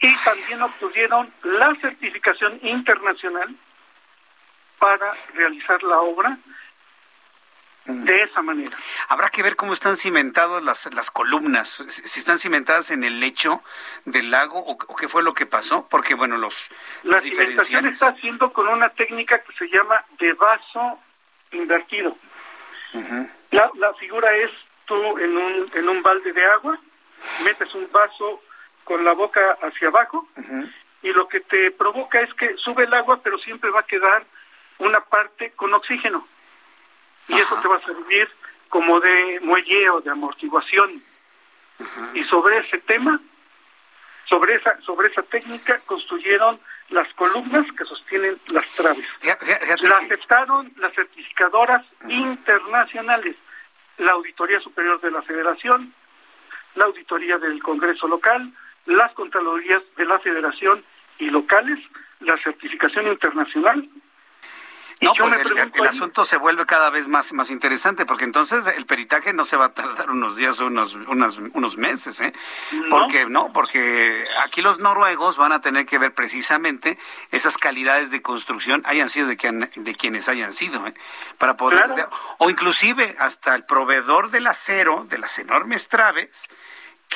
Y 0.00 0.14
también 0.24 0.62
obtuvieron 0.62 1.32
la 1.42 1.74
certificación 1.80 2.58
internacional 2.62 3.54
para 4.78 5.12
realizar 5.34 5.82
la 5.82 6.00
obra 6.00 6.38
de 7.86 8.22
esa 8.22 8.40
manera. 8.42 8.76
Habrá 9.08 9.28
que 9.28 9.42
ver 9.42 9.56
cómo 9.56 9.72
están 9.72 9.96
cimentadas 9.96 10.62
las, 10.62 10.92
las 10.94 11.10
columnas, 11.10 11.76
si 11.88 12.18
están 12.18 12.38
cimentadas 12.38 12.90
en 12.90 13.04
el 13.04 13.20
lecho 13.20 13.62
del 14.04 14.30
lago 14.30 14.58
o, 14.58 14.96
qué 14.96 15.08
fue 15.08 15.22
lo 15.22 15.34
que 15.34 15.46
pasó, 15.46 15.86
porque 15.88 16.14
bueno, 16.14 16.38
los... 16.38 16.70
La 17.02 17.20
cimentación 17.20 17.86
está 17.86 18.08
haciendo 18.08 18.52
con 18.52 18.68
una 18.68 18.88
técnica 18.90 19.38
que 19.42 19.52
se 19.54 19.68
llama 19.68 20.02
de 20.18 20.32
vaso 20.32 20.98
invertido. 21.52 22.16
la, 23.50 23.70
la 23.74 23.94
figura 23.94 24.34
es 24.36 24.50
tú 24.86 25.18
en 25.18 25.36
un, 25.36 25.70
en 25.74 25.88
un 25.88 26.02
balde 26.02 26.32
de 26.32 26.44
agua, 26.46 26.78
metes 27.44 27.74
un 27.74 27.88
vaso 27.92 28.42
con 28.84 29.04
la 29.04 29.12
boca 29.12 29.58
hacia 29.62 29.88
abajo 29.88 30.26
y 31.02 31.12
lo 31.12 31.28
que 31.28 31.40
te 31.40 31.70
provoca 31.70 32.20
es 32.20 32.32
que 32.34 32.56
sube 32.56 32.84
el 32.84 32.94
agua, 32.94 33.20
pero 33.22 33.36
siempre 33.38 33.70
va 33.70 33.80
a 33.80 33.86
quedar 33.86 34.24
una 34.78 35.00
parte 35.00 35.52
con 35.52 35.72
oxígeno 35.74 36.26
y 37.28 37.34
eso 37.34 37.56
te 37.60 37.68
va 37.68 37.76
a 37.76 37.84
servir 37.84 38.28
como 38.68 39.00
de 39.00 39.40
muelleo, 39.40 40.00
de 40.00 40.10
amortiguación. 40.10 41.02
Y 42.14 42.24
sobre 42.24 42.58
ese 42.58 42.78
tema, 42.78 43.20
sobre 44.28 44.56
esa, 44.56 44.80
sobre 44.82 45.08
esa 45.08 45.22
técnica, 45.22 45.80
construyeron 45.86 46.60
las 46.90 47.12
columnas 47.14 47.66
que 47.76 47.84
sostienen 47.84 48.38
las 48.52 48.66
traves. 48.74 49.06
La 49.82 49.96
aceptaron 49.98 50.72
las 50.76 50.94
certificadoras 50.94 51.84
internacionales, 52.08 53.36
la 53.98 54.12
Auditoría 54.12 54.60
Superior 54.60 55.00
de 55.00 55.10
la 55.10 55.22
Federación, 55.22 55.94
la 56.74 56.84
Auditoría 56.84 57.38
del 57.38 57.62
Congreso 57.62 58.06
Local, 58.08 58.52
las 58.86 59.12
Contralorías 59.14 59.82
de 59.96 60.04
la 60.04 60.18
Federación 60.18 60.84
y 61.18 61.30
locales, 61.30 61.78
la 62.20 62.36
certificación 62.42 63.06
internacional 63.08 63.88
no, 65.04 65.14
pues 65.14 65.38
el, 65.74 65.86
asunto 65.86 66.24
se 66.24 66.36
vuelve 66.36 66.66
cada 66.66 66.90
vez 66.90 67.06
más, 67.06 67.32
más 67.32 67.50
interesante, 67.50 68.06
porque 68.06 68.24
entonces 68.24 68.64
el 68.76 68.86
peritaje 68.86 69.32
no 69.32 69.44
se 69.44 69.56
va 69.56 69.66
a 69.66 69.74
tardar 69.74 70.10
unos 70.10 70.36
días 70.36 70.60
o 70.60 70.66
unos, 70.66 70.94
unos 70.94 71.76
meses, 71.76 72.20
¿eh? 72.20 72.32
Porque, 72.90 73.26
no, 73.26 73.52
porque 73.52 74.24
aquí 74.42 74.62
los 74.62 74.78
noruegos 74.78 75.36
van 75.36 75.52
a 75.52 75.60
tener 75.60 75.86
que 75.86 75.98
ver 75.98 76.14
precisamente 76.14 76.98
esas 77.30 77.58
calidades 77.58 78.10
de 78.10 78.22
construcción, 78.22 78.82
hayan 78.86 79.10
sido 79.10 79.28
de, 79.28 79.36
de 79.74 79.94
quienes 79.94 80.28
hayan 80.28 80.52
sido, 80.52 80.86
¿eh? 80.86 80.94
Para 81.38 81.56
poder, 81.56 82.08
o 82.38 82.50
inclusive 82.50 83.16
hasta 83.18 83.54
el 83.54 83.64
proveedor 83.64 84.30
del 84.30 84.46
acero, 84.46 85.06
de 85.08 85.18
las 85.18 85.38
enormes 85.38 85.88
traves, 85.88 86.48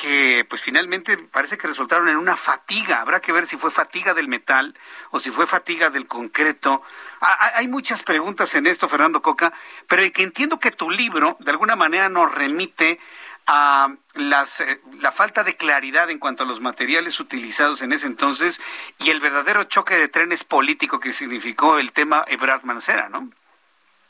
que 0.01 0.45
pues 0.47 0.61
finalmente 0.61 1.17
parece 1.17 1.57
que 1.57 1.67
resultaron 1.67 2.07
en 2.07 2.17
una 2.17 2.37
fatiga. 2.37 3.01
Habrá 3.01 3.19
que 3.19 3.31
ver 3.31 3.45
si 3.45 3.57
fue 3.57 3.71
fatiga 3.71 4.13
del 4.13 4.27
metal 4.27 4.75
o 5.11 5.19
si 5.19 5.31
fue 5.31 5.45
fatiga 5.45 5.89
del 5.89 6.07
concreto. 6.07 6.81
hay 7.19 7.67
muchas 7.67 8.03
preguntas 8.03 8.55
en 8.55 8.67
esto, 8.67 8.87
Fernando 8.87 9.21
Coca, 9.21 9.51
pero 9.87 10.03
que 10.13 10.23
entiendo 10.23 10.59
que 10.59 10.71
tu 10.71 10.89
libro 10.89 11.37
de 11.39 11.51
alguna 11.51 11.75
manera 11.75 12.07
nos 12.07 12.33
remite 12.33 12.99
a 13.45 13.93
las, 14.13 14.61
eh, 14.61 14.79
la 15.01 15.11
falta 15.11 15.43
de 15.43 15.57
claridad 15.57 16.09
en 16.09 16.19
cuanto 16.19 16.43
a 16.43 16.45
los 16.45 16.61
materiales 16.61 17.19
utilizados 17.19 17.81
en 17.81 17.91
ese 17.91 18.07
entonces 18.07 18.61
y 18.99 19.09
el 19.09 19.19
verdadero 19.19 19.63
choque 19.63 19.95
de 19.95 20.07
trenes 20.07 20.43
político 20.43 20.99
que 20.99 21.11
significó 21.11 21.79
el 21.79 21.91
tema 21.91 22.23
Ebrard 22.27 22.63
Mancera, 22.63 23.09
¿no? 23.09 23.29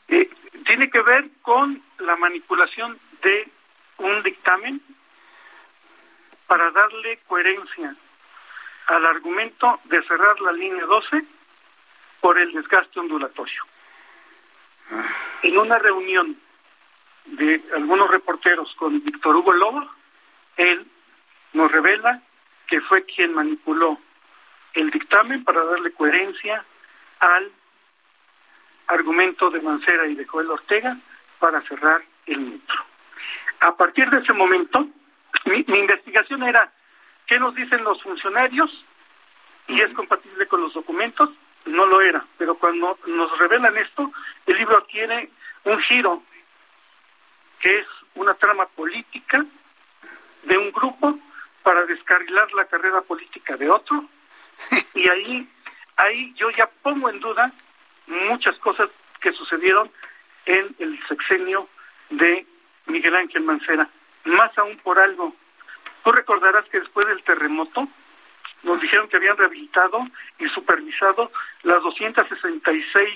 Eh, 0.10 0.30
tiene 0.66 0.90
que 0.90 1.02
ver 1.02 1.30
con 1.42 1.82
la 2.00 2.16
manipulación 2.18 3.00
de 3.24 3.50
un 3.98 4.22
dictamen 4.24 4.82
para 6.50 6.72
darle 6.72 7.20
coherencia 7.28 7.96
al 8.88 9.06
argumento 9.06 9.80
de 9.84 10.02
cerrar 10.02 10.42
la 10.42 10.52
línea 10.52 10.84
12 10.84 11.24
por 12.22 12.40
el 12.40 12.52
desgaste 12.52 13.00
ondulatorio. 13.00 13.64
En 15.44 15.58
una 15.60 15.78
reunión 15.78 16.36
de 17.26 17.64
algunos 17.76 18.10
reporteros 18.10 18.74
con 18.78 19.04
Víctor 19.04 19.36
Hugo 19.36 19.54
Lobo, 19.54 19.92
él 20.58 20.88
nos 21.54 21.72
revela 21.72 22.20
que 22.66 22.82
fue 22.82 23.06
quien 23.06 23.36
manipuló 23.36 24.00
el 24.74 24.90
dictamen 24.90 25.44
para 25.44 25.64
darle 25.64 25.92
coherencia 25.92 26.66
al 27.20 27.52
argumento 28.88 29.52
de 29.52 29.62
Mancera 29.62 30.08
y 30.08 30.16
de 30.16 30.26
Joel 30.26 30.50
Ortega 30.50 30.98
para 31.38 31.62
cerrar 31.62 32.02
el 32.26 32.40
metro. 32.40 32.86
A 33.60 33.78
partir 33.78 34.10
de 34.10 34.18
ese 34.18 34.34
momento, 34.34 34.88
mi, 35.46 35.66
investigación 35.68 36.44
era 36.44 36.72
qué 37.28 37.40
nos 37.40 37.56
dicen 37.56 37.84
los 37.84 38.02
funcionarios 38.02 38.72
y 39.68 39.82
es 39.82 39.94
compatible 39.94 40.48
con 40.48 40.62
los 40.62 40.74
documentos. 40.74 41.30
No 41.66 41.86
lo 41.86 42.02
era, 42.02 42.26
pero 42.38 42.56
cuando 42.56 42.98
nos 43.06 43.38
revelan 43.38 43.78
esto, 43.78 44.12
el 44.46 44.58
libro 44.58 44.84
tiene 44.84 45.30
un 45.66 45.80
giro 45.82 46.24
que 47.60 47.80
es 47.80 47.88
una 48.16 48.34
trama 48.34 48.66
política 48.68 49.46
de 50.44 50.58
un 50.58 50.72
grupo 50.72 51.20
para 51.62 51.86
descarrilar 51.86 52.52
la 52.54 52.66
carrera 52.66 53.02
política 53.02 53.58
de 53.58 53.70
otro. 53.70 54.06
Y 54.94 55.08
ahí 55.08 55.48
ahí 56.00 56.34
yo 56.36 56.50
ya 56.52 56.70
pongo 56.82 57.10
en 57.10 57.20
duda 57.20 57.52
muchas 58.08 58.58
cosas 58.60 58.90
que 59.22 59.32
sucedieron 59.34 59.92
en 60.46 60.76
el 60.80 61.00
sexenio 61.08 61.70
de 62.10 62.46
Miguel 62.88 63.16
Ángel 63.16 63.44
Mancera 63.44 63.90
más 64.30 64.58
aún 64.58 64.78
por 64.78 65.00
algo. 65.00 65.34
Tú 66.04 66.12
recordarás 66.12 66.66
que 66.70 66.80
después 66.80 67.08
del 67.08 67.24
terremoto 67.24 67.88
nos 68.64 68.80
dijeron 68.82 69.08
que 69.08 69.18
habían 69.18 69.38
rehabilitado 69.38 70.08
y 70.38 70.48
supervisado 70.50 71.32
las 71.64 71.82
266 71.82 73.10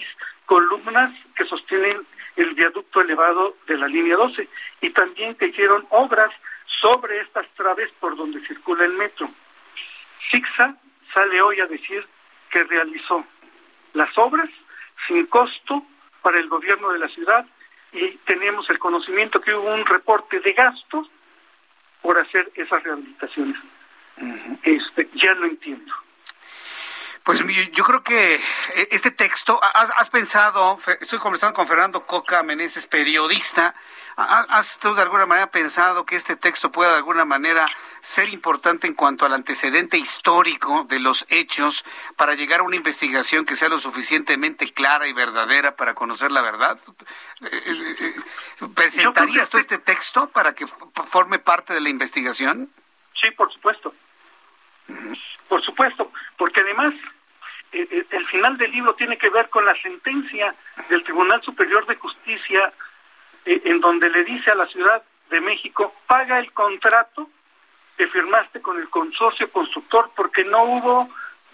columnas 0.46 1.12
que 1.36 1.46
sostienen 1.46 2.06
el 2.36 2.54
viaducto 2.54 3.02
elevado 3.02 3.56
de 3.68 3.78
la 3.78 3.88
línea 3.88 4.16
12 4.16 4.48
y 4.82 4.90
también 4.92 5.36
que 5.36 5.48
hicieron 5.48 5.86
obras 5.90 6.32
sobre 6.82 7.22
estas 7.22 7.48
traves 7.56 7.92
por 8.00 8.16
donde 8.16 8.46
circula 8.48 8.86
el 8.86 8.94
metro. 8.94 9.30
SIGSA 10.32 10.76
sale 11.14 11.42
hoy 11.42 11.60
a 11.60 11.68
decir 11.68 12.06
que 12.50 12.64
realizó 12.64 13.26
las 13.94 14.18
obras 14.18 14.50
sin 15.08 15.26
costo 15.28 15.86
para 16.22 16.40
el 16.40 16.48
gobierno 16.48 16.92
de 16.92 17.00
la 17.00 17.10
ciudad 17.10 17.46
y 17.94 18.18
tenemos 18.26 18.70
el 18.70 18.80
conocimiento 18.80 19.40
que 19.40 19.54
hubo 19.54 19.74
un 19.74 19.86
reporte 19.86 20.40
de 20.40 20.54
gastos 20.54 21.08
por 22.02 22.20
hacer 22.20 22.52
esas 22.56 22.84
rehabilitaciones. 22.84 23.58
este, 24.64 25.10
ya 25.16 25.34
no 25.36 25.46
entiendo. 25.46 25.94
Pues 27.24 27.42
yo 27.72 27.84
creo 27.86 28.04
que 28.04 28.36
eh, 28.36 28.40
este 28.92 29.10
texto, 29.10 29.58
has, 29.64 30.10
pensado, 30.10 30.78
estoy 31.00 31.20
conversando 31.20 31.54
con 31.54 31.68
Fernando 31.68 32.06
Coca 32.06 32.44
Meneses, 32.44 32.86
periodista, 32.86 33.74
¿has 34.18 34.78
tú 34.80 34.94
de 34.94 35.02
alguna 35.02 35.26
manera 35.26 35.48
pensado 35.50 36.06
que 36.06 36.18
este 36.18 36.36
texto 36.36 36.72
pueda 36.72 36.92
de 36.92 36.98
alguna 36.98 37.24
manera 37.24 37.66
ser 38.02 38.28
importante 38.28 38.88
en 38.88 38.94
cuanto 38.94 39.26
al 39.26 39.34
antecedente 39.34 39.98
histórico 39.98 40.84
de 40.84 41.00
los 41.00 41.26
hechos 41.30 41.86
para 42.18 42.36
llegar 42.36 42.60
a 42.60 42.64
una 42.64 42.76
investigación 42.76 43.46
que 43.46 43.56
sea 43.56 43.70
lo 43.70 43.80
suficientemente 43.80 44.74
clara 44.74 45.08
y 45.08 45.14
verdadera 45.14 45.78
para 45.78 45.94
conocer 45.94 46.30
la 46.30 46.42
verdad? 46.42 46.78
Eh, 47.42 47.96
eh, 48.02 48.68
¿Presentarías 48.76 49.50
tú 49.50 49.58
este 49.58 49.80
texto 49.80 50.30
para 50.30 50.54
que 50.54 50.68
forme 50.68 51.40
parte 51.40 51.74
de 51.74 51.80
la 51.80 51.90
investigación? 51.90 52.70
Sí, 53.20 53.32
por 53.32 53.52
supuesto. 53.54 53.96
Por 55.48 55.64
supuesto, 55.64 56.12
porque 56.38 56.62
además 56.62 56.94
eh, 57.74 57.88
eh, 57.90 58.06
el 58.12 58.28
final 58.28 58.58
del 58.58 58.72
libro 58.72 58.94
tiene 58.94 59.18
que 59.18 59.30
ver 59.30 59.50
con 59.50 59.66
la 59.66 59.74
sentencia 59.82 60.54
del 60.90 61.04
Tribunal 61.04 61.42
Superior 61.42 61.86
de 61.88 61.96
Justicia 61.96 62.72
eh, 63.46 63.62
en 63.66 63.80
donde 63.82 64.10
le 64.10 64.24
dice 64.24 64.52
a 64.52 64.56
la 64.56 64.68
Ciudad 64.68 65.04
de 65.30 65.42
México, 65.42 65.94
paga 66.06 66.40
el 66.40 66.52
contrato 66.54 67.30
que 67.98 68.08
firmaste 68.08 68.62
con 68.62 68.80
el 68.80 68.90
consorcio 68.90 69.52
constructor 69.52 70.12
porque 70.16 70.44
no 70.44 70.64
hubo 70.64 71.10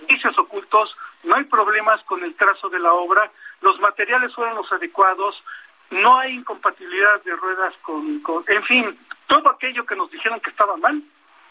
vicios 0.07 0.37
ocultos, 0.37 0.93
no 1.23 1.35
hay 1.35 1.45
problemas 1.45 2.01
con 2.03 2.23
el 2.23 2.35
trazo 2.35 2.69
de 2.69 2.79
la 2.79 2.93
obra, 2.93 3.31
los 3.61 3.79
materiales 3.79 4.33
fueron 4.33 4.55
los 4.55 4.71
adecuados, 4.71 5.41
no 5.89 6.19
hay 6.19 6.35
incompatibilidad 6.35 7.21
de 7.23 7.35
ruedas 7.35 7.73
con, 7.81 8.19
con 8.21 8.43
en 8.47 8.63
fin, 8.63 8.99
todo 9.27 9.49
aquello 9.51 9.85
que 9.85 9.95
nos 9.95 10.11
dijeron 10.11 10.39
que 10.39 10.49
estaba 10.49 10.75
mal, 10.77 11.01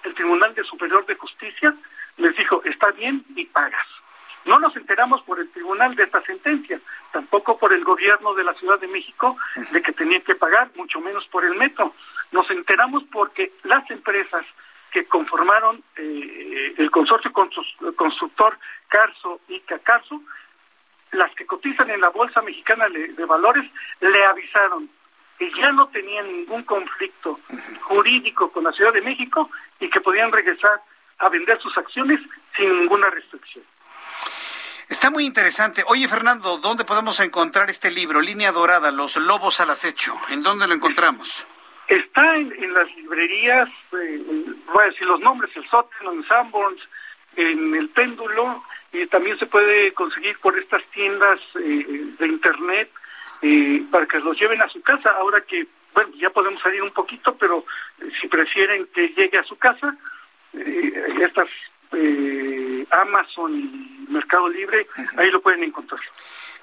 el 0.04 0.14
Tribunal 0.14 0.54
de 0.54 0.64
Superior 0.64 1.04
de 1.06 1.14
Justicia 1.16 1.74
les 2.18 2.36
dijo, 2.36 2.62
está 2.64 2.90
bien 2.92 3.24
y 3.34 3.44
pagas. 3.46 3.86
No 4.44 4.58
nos 4.58 4.74
enteramos 4.76 5.22
por 5.22 5.40
el 5.40 5.50
tribunal 5.50 5.94
de 5.94 6.04
esta 6.04 6.22
sentencia, 6.22 6.80
tampoco 7.12 7.58
por 7.58 7.72
el 7.72 7.84
gobierno 7.84 8.34
de 8.34 8.44
la 8.44 8.54
Ciudad 8.54 8.78
de 8.80 8.88
México 8.88 9.36
de 9.72 9.82
que 9.82 9.92
tenían 9.92 10.22
que 10.22 10.34
pagar, 10.34 10.70
mucho 10.74 11.00
menos 11.00 11.26
por 11.28 11.44
el 11.44 11.54
metro. 11.54 11.92
Nos 12.32 12.50
enteramos 12.50 13.04
porque 13.12 13.52
las 13.64 13.88
empresas 13.90 14.44
que 14.90 15.04
conformaron 15.06 15.82
eh, 15.96 16.74
el 16.78 16.90
consorcio 16.90 17.32
constructor 17.32 18.58
Carso 18.88 19.40
y 19.48 19.60
Cacarso, 19.60 20.22
las 21.12 21.34
que 21.34 21.46
cotizan 21.46 21.90
en 21.90 22.00
la 22.00 22.08
Bolsa 22.08 22.40
Mexicana 22.42 22.88
de 22.88 23.24
Valores, 23.24 23.70
le 24.00 24.24
avisaron 24.24 24.88
que 25.38 25.50
ya 25.52 25.70
no 25.72 25.86
tenían 25.88 26.26
ningún 26.26 26.64
conflicto 26.64 27.38
jurídico 27.82 28.50
con 28.50 28.64
la 28.64 28.72
Ciudad 28.72 28.92
de 28.92 29.02
México 29.02 29.50
y 29.78 29.88
que 29.88 30.00
podían 30.00 30.32
regresar 30.32 30.82
a 31.18 31.28
vender 31.28 31.60
sus 31.60 31.76
acciones 31.78 32.20
sin 32.56 32.80
ninguna 32.80 33.08
restricción. 33.10 33.64
Está 34.88 35.10
muy 35.10 35.26
interesante. 35.26 35.84
Oye, 35.86 36.08
Fernando, 36.08 36.56
¿dónde 36.56 36.84
podemos 36.86 37.20
encontrar 37.20 37.68
este 37.68 37.90
libro, 37.90 38.22
Línea 38.22 38.52
Dorada, 38.52 38.90
Los 38.90 39.18
Lobos 39.18 39.60
al 39.60 39.68
Acecho? 39.68 40.14
¿En 40.30 40.42
dónde 40.42 40.66
lo 40.66 40.72
encontramos? 40.72 41.46
Está 41.88 42.36
en, 42.36 42.72
las 42.72 42.88
librerías, 42.96 43.68
eh, 43.92 44.22
voy 44.72 44.84
a 44.84 44.86
decir 44.86 45.06
los 45.06 45.20
nombres, 45.20 45.54
el 45.56 45.68
Sótano, 45.68 46.12
en 46.12 46.26
Sanborns, 46.26 46.80
en 47.36 47.74
el 47.74 47.90
Péndulo, 47.90 48.64
y 48.90 49.06
también 49.08 49.38
se 49.38 49.44
puede 49.44 49.92
conseguir 49.92 50.38
por 50.38 50.58
estas 50.58 50.82
tiendas 50.86 51.38
eh, 51.56 52.14
de 52.18 52.26
Internet 52.26 52.90
eh, 53.42 53.82
para 53.90 54.06
que 54.06 54.20
los 54.20 54.40
lleven 54.40 54.62
a 54.62 54.68
su 54.70 54.80
casa. 54.80 55.10
Ahora 55.18 55.42
que, 55.42 55.66
bueno, 55.92 56.12
ya 56.16 56.30
podemos 56.30 56.62
salir 56.62 56.82
un 56.82 56.92
poquito, 56.92 57.36
pero 57.36 57.66
si 58.20 58.26
prefieren 58.28 58.88
que 58.94 59.08
llegue 59.08 59.36
a 59.36 59.44
su 59.44 59.56
casa, 59.56 59.94
estas 60.54 61.48
eh, 61.92 62.86
Amazon 62.90 63.54
y 63.54 64.06
Mercado 64.08 64.48
Libre, 64.48 64.86
ahí 65.16 65.30
lo 65.30 65.40
pueden 65.40 65.64
encontrar. 65.64 66.00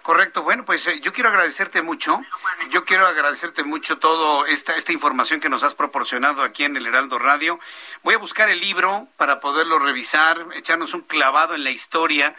Correcto, 0.05 0.43
bueno, 0.43 0.65
pues 0.65 0.85
eh, 0.85 0.99
yo 1.01 1.11
quiero 1.13 1.29
agradecerte 1.29 1.81
mucho, 1.81 2.21
yo 2.69 2.85
quiero 2.85 3.07
agradecerte 3.07 3.63
mucho 3.63 3.97
toda 3.97 4.47
esta, 4.47 4.75
esta 4.75 4.91
información 4.91 5.39
que 5.39 5.49
nos 5.49 5.63
has 5.63 5.73
proporcionado 5.73 6.43
aquí 6.43 6.63
en 6.63 6.77
el 6.77 6.85
Heraldo 6.85 7.17
Radio. 7.17 7.59
Voy 8.03 8.13
a 8.13 8.19
buscar 8.19 8.49
el 8.49 8.59
libro 8.59 9.07
para 9.17 9.39
poderlo 9.39 9.79
revisar, 9.79 10.45
echarnos 10.53 10.93
un 10.93 11.01
clavado 11.01 11.55
en 11.55 11.63
la 11.63 11.71
historia, 11.71 12.35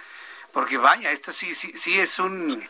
porque 0.53 0.77
vaya, 0.77 1.11
esto 1.11 1.33
sí, 1.33 1.57
sí, 1.57 1.73
sí 1.75 1.99
es 1.99 2.21
un... 2.21 2.69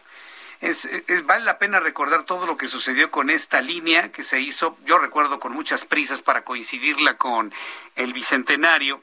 Es, 0.62 0.86
es, 0.86 1.26
vale 1.26 1.44
la 1.44 1.58
pena 1.58 1.78
recordar 1.78 2.24
todo 2.24 2.46
lo 2.46 2.56
que 2.56 2.66
sucedió 2.66 3.10
con 3.10 3.28
esta 3.28 3.60
línea 3.60 4.10
que 4.10 4.24
se 4.24 4.40
hizo, 4.40 4.78
yo 4.86 4.96
recuerdo 4.96 5.38
con 5.38 5.52
muchas 5.52 5.84
prisas 5.84 6.22
para 6.22 6.42
coincidirla 6.42 7.18
con 7.18 7.52
el 7.96 8.14
Bicentenario 8.14 9.02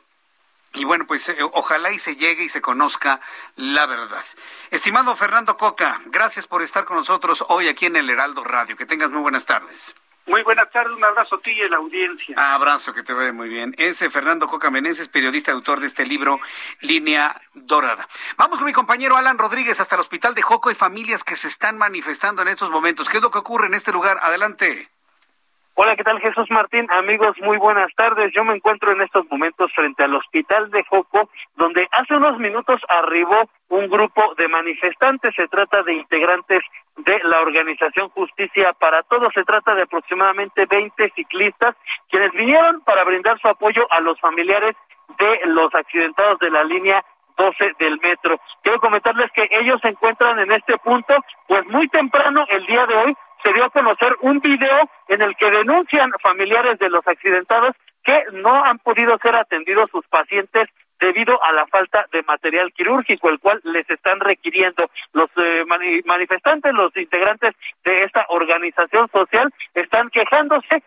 y 0.74 0.86
bueno, 0.86 1.06
pues 1.06 1.30
eh, 1.30 1.38
ojalá 1.54 1.92
y 1.92 2.00
se 2.00 2.16
llegue 2.16 2.44
y 2.44 2.50
se 2.50 2.62
conozca 2.62 3.20
la 3.56 3.86
verdad. 3.86 4.24
Estimado 4.72 5.16
Fernando 5.16 5.58
Coca, 5.58 6.02
gracias 6.06 6.48
por 6.48 6.62
estar 6.62 6.86
con 6.86 6.98
nosotros 6.98 7.46
hoy 7.50 7.68
aquí 7.68 7.86
en 7.86 7.96
el 7.96 8.10
Heraldo 8.10 8.44
Radio. 8.44 8.76
Que 8.76 8.86
tengas 8.86 9.12
muy 9.12 9.22
buenas 9.22 9.46
tardes. 9.46 9.96
Muy 10.26 10.42
buenas 10.44 10.72
tardes, 10.72 10.96
un 10.96 11.04
abrazo 11.04 11.36
a 11.36 11.42
ti 11.42 11.52
y 11.52 11.62
a 11.62 11.68
la 11.68 11.78
audiencia. 11.78 12.54
Abrazo, 12.56 12.94
que 12.94 13.04
te 13.04 13.12
vaya 13.12 13.34
muy 13.34 13.50
bien. 13.50 13.76
Ese 13.78 14.10
Fernando 14.10 14.48
Coca 14.48 14.72
Meneses, 14.72 15.10
periodista 15.10 15.52
y 15.52 15.54
autor 15.54 15.82
de 15.82 15.88
este 15.88 16.06
libro, 16.06 16.40
Línea 16.80 17.42
Dorada. 17.54 18.08
Vamos 18.38 18.58
con 18.58 18.66
mi 18.66 18.72
compañero 18.72 19.18
Alan 19.18 19.38
Rodríguez 19.38 19.82
hasta 19.82 19.96
el 19.96 20.02
Hospital 20.02 20.34
de 20.34 20.42
Joco 20.42 20.72
y 20.72 20.76
familias 20.76 21.26
que 21.26 21.36
se 21.36 21.50
están 21.50 21.78
manifestando 21.78 22.42
en 22.42 22.48
estos 22.48 22.70
momentos. 22.70 23.10
¿Qué 23.10 23.18
es 23.18 23.24
lo 23.24 23.32
que 23.32 23.40
ocurre 23.40 23.68
en 23.68 23.74
este 23.74 23.92
lugar? 23.92 24.18
Adelante. 24.22 24.90
Hola, 25.76 25.96
¿qué 25.96 26.04
tal 26.04 26.20
Jesús 26.20 26.46
Martín? 26.52 26.86
Amigos, 26.92 27.36
muy 27.42 27.58
buenas 27.58 27.92
tardes. 27.96 28.32
Yo 28.32 28.44
me 28.44 28.54
encuentro 28.54 28.92
en 28.92 29.02
estos 29.02 29.26
momentos 29.32 29.72
frente 29.74 30.04
al 30.04 30.14
hospital 30.14 30.70
de 30.70 30.84
Joco, 30.84 31.32
donde 31.56 31.88
hace 31.92 32.14
unos 32.14 32.38
minutos 32.38 32.80
arribó 32.88 33.50
un 33.70 33.90
grupo 33.90 34.36
de 34.38 34.48
manifestantes. 34.50 35.34
Se 35.36 35.48
trata 35.48 35.82
de 35.82 35.96
integrantes 35.96 36.62
de 36.98 37.20
la 37.24 37.42
organización 37.42 38.10
Justicia 38.10 38.74
para 38.74 39.02
Todos. 39.02 39.34
Se 39.34 39.44
trata 39.44 39.74
de 39.74 39.82
aproximadamente 39.82 40.68
20 40.68 41.12
ciclistas 41.16 41.76
quienes 42.08 42.32
vinieron 42.34 42.82
para 42.82 43.04
brindar 43.04 43.40
su 43.40 43.48
apoyo 43.48 43.88
a 43.90 44.00
los 44.00 44.20
familiares 44.20 44.76
de 45.18 45.40
los 45.46 45.74
accidentados 45.74 46.38
de 46.38 46.52
la 46.52 46.64
línea 46.64 47.04
12 47.36 47.74
del 47.80 48.00
metro. 48.00 48.40
Quiero 48.62 48.80
comentarles 48.80 49.32
que 49.32 49.50
ellos 49.50 49.80
se 49.82 49.90
encuentran 49.90 50.38
en 50.38 50.52
este 50.52 50.78
punto, 50.78 51.16
pues 51.48 51.66
muy 51.66 51.88
temprano 51.88 52.46
el 52.48 52.64
día 52.68 52.86
de 52.86 52.96
hoy 52.96 53.18
se 53.44 53.54
dio 53.54 53.66
a 53.66 53.70
conocer 53.70 54.16
un 54.22 54.40
video 54.40 54.90
en 55.10 55.22
el 55.22 55.36
que 55.36 55.52
denuncian 55.52 56.12
familiares 56.22 56.80
de 56.80 56.90
los 56.90 57.06
accidentados 57.08 57.76
que 58.04 58.24
no 58.34 58.64
han 58.64 58.80
podido 58.80 59.18
ser 59.20 59.36
atendidos 59.36 59.90
sus 59.92 60.06
pacientes 60.08 60.68
debido 61.00 61.44
a 61.44 61.52
la 61.52 61.68
falta 61.68 62.06
de 62.14 62.24
material 62.24 62.72
quirúrgico, 62.72 63.30
el 63.30 63.40
cual 63.40 63.60
les 63.64 63.90
están 63.90 64.22
requiriendo. 64.22 64.90
Los 65.12 65.30
eh, 65.36 65.66
manifestantes, 66.06 66.74
los 66.74 66.96
integrantes 66.96 67.54
de 67.84 68.04
esta 68.04 68.26
organización 68.30 69.10
social, 69.10 69.54
están 69.74 70.10
quejándose 70.10 70.82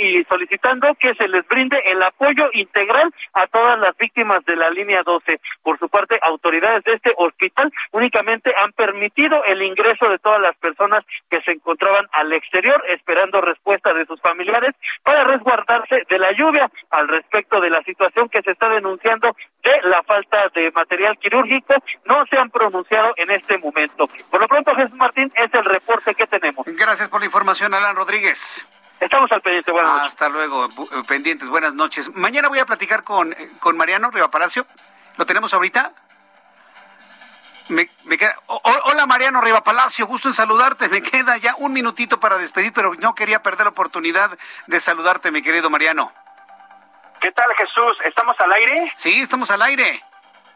y 0.00 0.24
solicitando 0.24 0.94
que 0.94 1.14
se 1.14 1.28
les 1.28 1.46
brinde 1.48 1.78
el 1.86 2.02
apoyo 2.02 2.48
integral 2.52 3.12
a 3.32 3.46
todas 3.46 3.78
las 3.78 3.96
víctimas 3.96 4.44
de 4.44 4.56
la 4.56 4.70
línea 4.70 5.02
12. 5.02 5.40
Por 5.62 5.78
su 5.78 5.88
parte, 5.88 6.18
autoridades 6.22 6.84
de 6.84 6.94
este 6.94 7.12
hospital 7.16 7.72
únicamente 7.92 8.52
han 8.56 8.72
permitido 8.72 9.42
el 9.44 9.62
ingreso 9.62 10.08
de 10.08 10.18
todas 10.18 10.40
las 10.40 10.56
personas 10.56 11.04
que 11.30 11.40
se 11.42 11.52
encontraban 11.52 12.06
al 12.12 12.32
exterior 12.32 12.82
esperando 12.88 13.40
respuesta 13.40 13.94
de 13.94 14.04
sus 14.06 14.20
familiares 14.20 14.74
para 15.02 15.24
resguardarse 15.24 16.04
de 16.08 16.18
la 16.18 16.32
lluvia 16.32 16.70
al 16.90 17.08
respecto 17.08 17.60
de 17.60 17.70
la 17.70 17.82
situación 17.82 18.28
que 18.28 18.42
se 18.42 18.50
está 18.50 18.68
denunciando 18.68 19.34
de 19.62 19.88
la 19.88 20.02
falta 20.02 20.48
de 20.54 20.70
material 20.72 21.18
quirúrgico 21.18 21.74
no 22.04 22.24
se 22.26 22.36
han 22.36 22.50
pronunciado 22.50 23.12
en 23.16 23.30
este 23.30 23.58
momento. 23.58 24.08
Por 24.30 24.40
lo 24.40 24.48
pronto, 24.48 24.74
Jesús 24.74 24.94
Martín, 24.94 25.30
es 25.34 25.54
el 25.54 25.64
reporte 25.64 26.14
que 26.14 26.26
tenemos. 26.26 26.66
Gracias 26.66 27.08
por 27.08 27.20
la 27.20 27.26
información, 27.26 27.72
Alan 27.74 27.96
Rodríguez. 27.96 28.66
Estamos 29.02 29.32
al 29.32 29.42
pendiente, 29.42 29.72
buenas 29.72 29.92
noches. 29.94 30.06
Hasta 30.06 30.28
luego, 30.28 30.66
eh, 30.66 31.02
pendientes, 31.08 31.48
buenas 31.48 31.74
noches. 31.74 32.14
Mañana 32.14 32.48
voy 32.48 32.60
a 32.60 32.66
platicar 32.66 33.02
con, 33.02 33.32
eh, 33.32 33.50
con 33.58 33.76
Mariano 33.76 34.12
Riva 34.12 34.30
Palacio. 34.30 34.64
¿Lo 35.16 35.26
tenemos 35.26 35.52
ahorita? 35.52 35.90
Me, 37.68 37.88
queda... 38.16 38.36
hola 38.46 39.04
Mariano 39.06 39.40
Riva 39.40 39.64
Palacio, 39.64 40.06
gusto 40.06 40.28
en 40.28 40.34
saludarte. 40.34 40.88
Me 40.88 41.02
queda 41.02 41.36
ya 41.36 41.56
un 41.58 41.72
minutito 41.72 42.20
para 42.20 42.38
despedir, 42.38 42.72
pero 42.72 42.94
no 42.94 43.12
quería 43.16 43.42
perder 43.42 43.64
la 43.66 43.70
oportunidad 43.70 44.38
de 44.68 44.78
saludarte, 44.78 45.32
mi 45.32 45.42
querido 45.42 45.68
Mariano. 45.68 46.12
¿Qué 47.20 47.32
tal, 47.32 47.52
Jesús? 47.56 47.98
¿Estamos 48.04 48.38
al 48.38 48.52
aire? 48.52 48.92
Sí, 48.94 49.20
estamos 49.20 49.50
al 49.50 49.62
aire. 49.62 50.00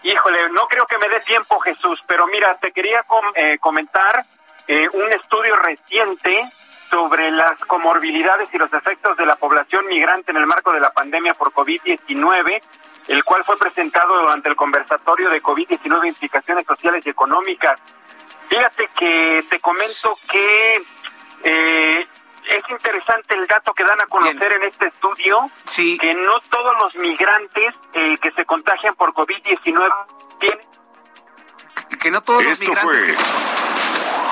Híjole, 0.05 0.51
no 0.51 0.69
creo 0.69 0.87
que 0.87 0.99
me 0.99 1.09
dé 1.09 1.19
tiempo, 1.23 1.59
Jesús, 1.59 1.99
pero 2.07 2.29
mira, 2.29 2.57
te 2.59 2.71
quería 2.71 3.05
eh, 3.35 3.59
comentar 3.59 4.25
un 4.69 5.13
estudio 5.13 5.57
reciente 5.57 6.49
sobre 6.91 7.31
las 7.31 7.59
comorbilidades 7.67 8.49
y 8.53 8.59
los 8.59 8.73
efectos 8.73 9.17
de 9.17 9.27
la 9.27 9.37
población 9.37 9.87
migrante 9.87 10.31
en 10.31 10.39
el 10.39 10.47
marco 10.47 10.73
de 10.73 10.81
la 10.81 10.91
pandemia 10.91 11.35
por 11.35 11.53
COVID-19, 11.53 12.63
el 13.09 13.25
cual 13.25 13.45
fue 13.45 13.57
presentado 13.57 14.21
durante 14.23 14.49
el 14.49 14.57
conversatorio 14.57 15.31
de 15.31 15.43
COVID-19 15.43 16.09
implicaciones 16.09 16.67
sociales 16.67 17.05
y 17.07 17.11
económicas. 17.11 17.81
Fíjate 18.49 18.89
que 18.99 19.45
te 19.49 19.61
comento 19.61 20.17
que 20.31 20.83
eh, 21.45 22.07
es 22.49 22.71
interesante 22.71 23.35
el 23.35 23.47
dato 23.47 23.73
que 23.75 23.85
dan 23.85 24.01
a 24.01 24.07
conocer 24.07 24.55
en 24.55 24.63
este 24.65 24.87
estudio, 24.87 25.51
que 25.75 26.15
no 26.15 26.41
todos 26.49 26.75
los 26.83 26.95
migrantes 26.97 27.75
eh, 27.93 28.17
que 28.21 28.31
se 28.33 28.45
contagian 28.45 28.95
por 28.95 29.13
COVID-19 29.13 29.91
tienen 30.39 30.67
que 32.01 32.11
no 32.11 32.21
todos 32.21 32.43
Esto 32.45 32.73
los 32.73 32.85
migrantes... 32.85 33.17
fue 33.17 33.56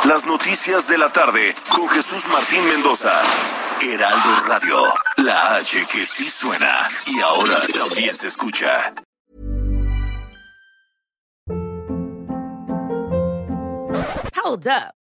las 0.07 0.27
noticias 0.27 0.89
de 0.89 0.99
la 0.99 1.13
tarde 1.13 1.55
con 1.71 1.89
Jesús 1.89 2.27
Martín 2.29 2.65
Mendoza. 2.67 3.23
Heraldo 3.81 4.49
Radio, 4.49 4.77
la 5.17 5.57
H 5.57 5.79
que 5.91 6.05
sí 6.05 6.29
suena 6.29 6.89
y 7.07 7.21
ahora 7.21 7.61
también 7.73 8.15
se 8.15 8.27
escucha. 8.29 8.95
Hold 14.45 14.67
up. 14.67 15.04